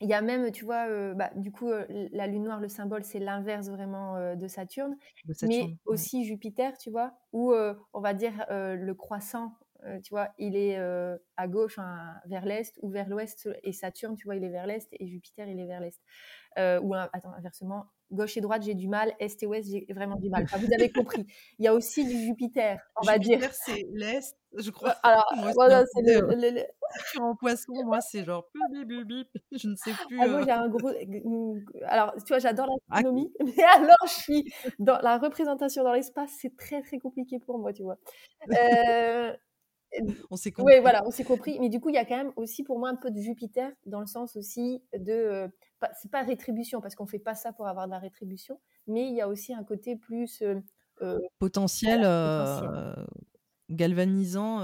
il 0.00 0.08
y 0.08 0.14
a 0.14 0.22
même, 0.22 0.50
tu 0.50 0.64
vois, 0.64 0.88
euh, 0.88 1.14
bah, 1.14 1.30
du 1.36 1.52
coup, 1.52 1.70
la 1.88 2.26
lune 2.26 2.44
noire, 2.44 2.60
le 2.60 2.68
symbole, 2.68 3.04
c'est 3.04 3.20
l'inverse 3.20 3.68
vraiment 3.68 4.34
de, 4.34 4.48
Saturne, 4.48 4.96
de, 5.26 5.32
Saturne, 5.32 5.68
mais 5.68 5.76
aussi. 5.84 6.24
Jupiter, 6.24 6.76
tu 6.76 6.90
vois, 6.90 7.14
où 7.32 7.54
on 7.54 8.00
va 8.00 8.12
dire 8.12 8.44
le 8.50 8.92
croissant, 8.94 9.52
tu 10.02 10.10
vois, 10.10 10.30
il 10.38 10.56
est 10.56 10.76
à 11.36 11.46
gauche, 11.46 11.78
hein, 11.78 12.16
vers 12.26 12.44
l'est 12.44 12.76
ou 12.82 12.90
vers 12.90 13.08
l'ouest, 13.08 13.48
et 13.62 13.72
Saturne, 13.72 14.16
tu 14.16 14.24
vois, 14.24 14.34
il 14.34 14.42
est 14.42 14.50
vers 14.50 14.66
l'est, 14.66 14.88
et 14.98 15.06
Jupiter, 15.06 15.48
il 15.48 15.60
est 15.60 15.66
vers 15.66 15.80
l'est. 15.80 16.00
Ou 16.82 16.94
attends, 16.94 17.32
inversement, 17.34 17.86
gauche 18.12 18.36
et 18.36 18.40
droite, 18.40 18.62
j'ai 18.62 18.74
du 18.74 18.88
mal, 18.88 19.14
est 19.18 19.42
et 19.42 19.46
ouest, 19.46 19.70
j'ai 19.70 19.86
vraiment 19.92 20.16
du 20.16 20.30
mal. 20.30 20.44
Enfin, 20.52 20.58
vous 20.58 20.72
avez 20.72 20.90
compris. 20.90 21.26
Il 21.58 21.64
y 21.64 21.68
a 21.68 21.74
aussi 21.74 22.04
du 22.04 22.16
Jupiter, 22.18 22.78
on 22.96 23.06
va 23.06 23.14
Jupiter, 23.14 23.38
dire. 23.38 23.50
c'est 23.52 23.86
l'est, 23.92 24.36
je 24.56 24.70
crois. 24.70 24.94
Alors, 25.02 25.26
moi, 25.36 25.52
voilà, 25.54 25.84
c'est 25.86 26.02
le, 26.02 26.20
le, 26.34 26.50
le... 26.50 26.62
En 27.20 27.34
poisson, 27.34 27.72
moi, 27.84 28.00
c'est 28.00 28.24
genre 28.24 28.46
bip, 28.54 28.88
bip, 28.88 29.06
bip, 29.06 29.28
je 29.52 29.68
ne 29.68 29.76
sais 29.76 29.92
plus. 30.06 30.18
Ah, 30.20 30.28
moi, 30.28 30.42
j'ai 30.44 30.50
un 30.50 30.68
gros. 30.68 30.90
Alors, 31.86 32.14
tu 32.16 32.28
vois, 32.28 32.38
j'adore 32.38 32.66
l'astronomie, 32.90 33.32
ah. 33.40 33.44
mais 33.56 33.62
alors, 33.62 33.96
je 34.04 34.12
suis 34.12 34.52
dans 34.78 34.98
la 34.98 35.18
représentation 35.18 35.84
dans 35.84 35.92
l'espace, 35.92 36.30
c'est 36.40 36.56
très, 36.56 36.82
très 36.82 36.98
compliqué 36.98 37.38
pour 37.38 37.58
moi, 37.58 37.72
tu 37.72 37.82
vois. 37.82 37.98
Euh... 38.50 39.32
on 40.30 40.36
s'est 40.36 40.52
compris. 40.52 40.74
Oui, 40.74 40.80
voilà, 40.80 41.06
on 41.06 41.10
s'est 41.10 41.24
compris. 41.24 41.58
Mais 41.60 41.68
du 41.68 41.80
coup, 41.80 41.88
il 41.88 41.94
y 41.94 41.98
a 41.98 42.04
quand 42.04 42.16
même 42.16 42.32
aussi 42.36 42.62
pour 42.62 42.78
moi 42.78 42.88
un 42.88 42.96
peu 42.96 43.10
de 43.10 43.20
Jupiter 43.20 43.70
dans 43.86 44.00
le 44.00 44.06
sens 44.06 44.36
aussi 44.36 44.82
de. 44.96 45.48
Euh, 45.82 45.86
c'est 46.00 46.10
pas 46.10 46.22
rétribution 46.22 46.80
parce 46.80 46.94
qu'on 46.94 47.06
fait 47.06 47.18
pas 47.18 47.34
ça 47.34 47.52
pour 47.52 47.66
avoir 47.66 47.86
de 47.86 47.92
la 47.92 47.98
rétribution, 47.98 48.60
mais 48.86 49.08
il 49.08 49.14
y 49.14 49.20
a 49.20 49.28
aussi 49.28 49.54
un 49.54 49.64
côté 49.64 49.96
plus. 49.96 50.42
Euh, 50.42 50.60
potentiel. 51.38 52.00
Voilà, 52.00 52.60
potentiel. 52.60 53.06
galvanisant 53.70 54.60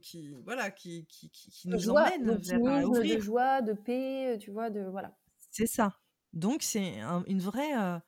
qui 0.00 0.34
voilà 0.44 0.70
qui, 0.70 1.06
qui, 1.06 1.30
qui, 1.30 1.50
qui 1.50 1.68
nous 1.68 1.78
joie, 1.78 2.06
emmène 2.06 2.36
vers 2.38 2.58
de 2.58 3.20
joie 3.20 3.60
de 3.60 3.74
paix 3.74 4.38
tu 4.40 4.50
vois 4.50 4.70
de 4.70 4.80
voilà 4.80 5.14
c'est 5.50 5.66
ça 5.66 5.92
donc 6.36 6.62
c'est 6.62 7.00
un, 7.00 7.24
une 7.26 7.40
vraie 7.40 7.76
euh, 7.76 7.98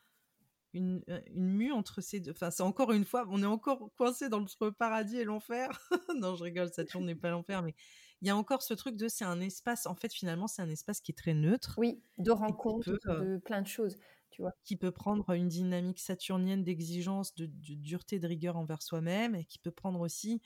une, 0.74 1.02
une 1.35 1.48
mue 1.48 1.72
entre 1.72 2.02
ces 2.02 2.20
deux. 2.20 2.32
Enfin, 2.32 2.51
c'est 2.51 2.62
encore 2.62 2.93
une 2.93 3.06
fois, 3.06 3.24
on 3.30 3.43
est 3.43 3.47
encore 3.47 3.90
coincé 3.97 4.28
dans 4.28 4.39
le 4.39 4.70
paradis 4.70 5.16
et 5.16 5.24
l'enfer. 5.24 5.70
non, 6.16 6.36
je 6.36 6.44
rigole, 6.44 6.68
Saturne 6.68 7.06
n'est 7.06 7.14
pas 7.14 7.30
l'enfer, 7.30 7.62
mais 7.62 7.74
il 8.20 8.28
y 8.28 8.31
a 8.31 8.36
encore 8.36 8.62
ce 8.62 8.74
truc 8.74 8.97
de 8.97 9.09
c'est 9.09 9.24
un 9.24 9.40
espace, 9.40 9.86
en 9.86 9.95
fait, 9.95 10.12
finalement, 10.12 10.47
c'est 10.47 10.62
un 10.62 10.69
espace 10.69 11.01
qui 11.01 11.12
est 11.12 11.15
très 11.15 11.35
neutre. 11.35 11.74
Oui, 11.78 12.03
de 12.19 12.31
rencontre, 12.31 12.90
de 12.90 13.39
plein 13.39 13.62
de 13.62 13.66
choses, 13.66 13.97
tu 14.31 14.43
vois. 14.43 14.53
Qui 14.65 14.77
peut 14.77 14.90
prendre 14.90 15.31
une 15.31 15.49
dynamique 15.49 16.01
saturnienne 16.01 16.65
d'exigence, 16.65 17.35
de, 17.35 17.47
dureté, 17.47 18.19
de 18.19 18.27
rigueur 18.27 18.57
envers 18.57 18.82
soi-même, 18.82 19.35
et 19.35 19.45
qui 19.45 19.59
peut 19.59 19.70
prendre 19.70 20.01
aussi 20.01 20.43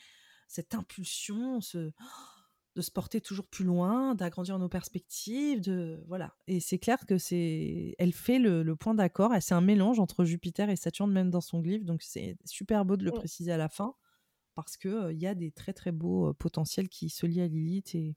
cette 0.49 0.75
impulsion, 0.75 1.61
ce 1.61 1.93
de 2.75 2.81
se 2.81 2.91
porter 2.91 3.21
toujours 3.21 3.47
plus 3.47 3.67
loin, 3.67 4.15
d'agrandir 4.15 4.59
nos 4.59 4.69
perspectives, 4.69 5.61
de 5.61 6.03
voilà. 6.09 6.35
Et 6.47 6.59
c'est 6.59 6.79
clair 6.79 7.05
que 7.07 7.19
c'est, 7.19 7.95
elle 7.99 8.15
fait 8.15 8.39
le, 8.39 8.65
point 8.77 8.95
d'accord. 8.95 9.33
C'est 9.41 9.53
un 9.53 9.61
mélange 9.61 10.01
entre 10.01 10.25
Jupiter 10.25 10.71
et 10.71 10.77
Saturne 10.77 11.13
même 11.13 11.29
dans 11.29 11.43
son 11.43 11.61
glyphe, 11.61 11.85
donc 11.85 12.01
c'est 12.03 12.39
super 12.47 12.87
beau 12.87 12.97
de 12.97 13.05
le 13.05 13.11
mmh. 13.11 13.15
préciser 13.15 13.53
à 13.53 13.59
la 13.59 13.69
fin 13.69 13.95
parce 14.55 14.77
que 14.77 15.13
il 15.13 15.19
y 15.19 15.27
a 15.27 15.35
des 15.35 15.51
très 15.51 15.73
très 15.73 15.93
beaux 15.93 16.33
potentiels 16.35 16.89
qui 16.89 17.09
se 17.11 17.27
lient 17.27 17.43
à 17.43 17.49
Lilith 17.49 17.95
et, 17.95 18.17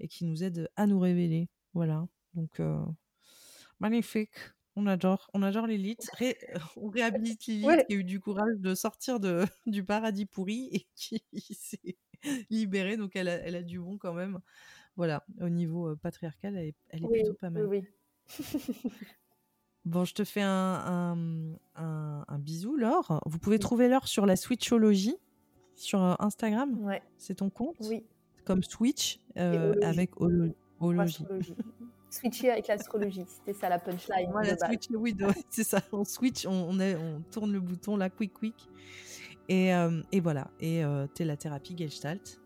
et 0.00 0.08
qui 0.08 0.24
nous 0.24 0.42
aident 0.42 0.68
à 0.76 0.86
nous 0.86 0.98
révéler. 0.98 1.48
Voilà. 1.74 2.06
Donc 2.34 2.60
magnifique. 3.80 4.34
On 4.76 4.86
adore, 4.86 5.30
on 5.34 5.42
adore 5.42 5.66
Lilith. 5.66 6.10
on 6.76 6.88
réhabilite 6.88 7.46
Lilith 7.46 7.86
qui 7.86 7.94
a 7.94 7.96
eu 7.96 8.04
du 8.04 8.18
courage 8.18 8.58
de 8.58 8.74
sortir 8.74 9.20
de, 9.20 9.44
du 9.66 9.84
paradis 9.84 10.26
pourri 10.26 10.68
et 10.72 10.86
qui 10.96 11.22
s'est 11.54 11.96
libérée. 12.50 12.96
Donc 12.96 13.14
elle 13.14 13.28
a, 13.28 13.34
elle 13.34 13.56
a, 13.56 13.62
du 13.62 13.78
bon 13.78 13.98
quand 13.98 14.14
même. 14.14 14.40
Voilà, 14.96 15.24
au 15.40 15.48
niveau 15.48 15.96
patriarcal, 15.96 16.56
elle 16.56 16.68
est, 16.68 16.76
elle 16.90 17.04
est 17.04 17.08
plutôt 17.08 17.34
pas 17.34 17.50
mal. 17.50 17.66
Oui, 17.66 17.84
Bon, 19.84 20.04
je 20.06 20.14
te 20.14 20.24
fais 20.24 20.40
un, 20.40 21.58
un, 21.74 22.24
un, 22.26 22.38
bisou, 22.38 22.76
Laure. 22.76 23.20
Vous 23.26 23.38
pouvez 23.38 23.58
trouver 23.58 23.88
Laure 23.88 24.08
sur 24.08 24.24
la 24.24 24.34
Switchologie 24.34 25.16
sur 25.76 26.00
Instagram. 26.20 26.78
Ouais. 26.84 27.02
C'est 27.18 27.36
ton 27.36 27.50
compte 27.50 27.76
Oui. 27.80 28.04
Comme 28.44 28.62
Switch 28.62 29.20
avec 29.36 30.10
Ologie. 30.80 31.26
Switcher 32.10 32.50
avec 32.50 32.68
l'astrologie, 32.68 33.24
c'était 33.26 33.58
ça 33.58 33.68
la 33.68 33.80
punchline. 33.80 34.30
Voilà, 34.30 34.56
switch, 34.56 34.86
oui, 34.90 35.16
c'est 35.50 35.64
ça. 35.64 35.80
On 35.90 36.04
switch, 36.04 36.46
on, 36.46 36.78
est, 36.78 36.94
on 36.94 37.22
tourne 37.32 37.52
le 37.52 37.58
bouton 37.58 37.96
là, 37.96 38.08
quick, 38.08 38.32
quick. 38.34 38.68
Et, 39.48 39.70
et 40.12 40.20
voilà. 40.20 40.48
Et 40.60 40.82
tu 41.14 41.22
es 41.22 41.26
la 41.26 41.36
thérapie 41.36 41.76
Gestalt 41.76 42.40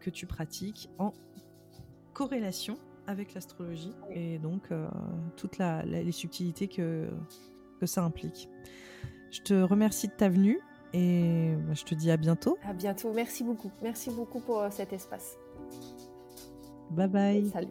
que 0.00 0.10
tu 0.10 0.26
pratiques 0.26 0.90
en 0.98 1.14
corrélation 2.12 2.76
avec 3.06 3.32
l'astrologie 3.32 3.94
et 4.10 4.38
donc 4.38 4.68
toutes 5.36 5.58
les 5.86 6.12
subtilités 6.12 6.68
que, 6.68 7.08
que 7.80 7.86
ça 7.86 8.02
implique. 8.02 8.50
Je 9.30 9.40
te 9.40 9.54
remercie 9.54 10.08
de 10.08 10.12
ta 10.12 10.28
venue 10.28 10.60
et 10.92 11.54
bah, 11.58 11.74
je 11.74 11.84
te 11.84 11.94
dis 11.94 12.10
à 12.10 12.16
bientôt. 12.16 12.58
À 12.64 12.72
bientôt. 12.72 13.12
Merci 13.12 13.44
beaucoup. 13.44 13.70
Merci 13.82 14.10
beaucoup 14.10 14.40
pour 14.40 14.60
euh, 14.60 14.68
cet 14.70 14.92
espace. 14.92 15.36
Bye 16.90 17.08
bye. 17.08 17.50
Salut. 17.50 17.68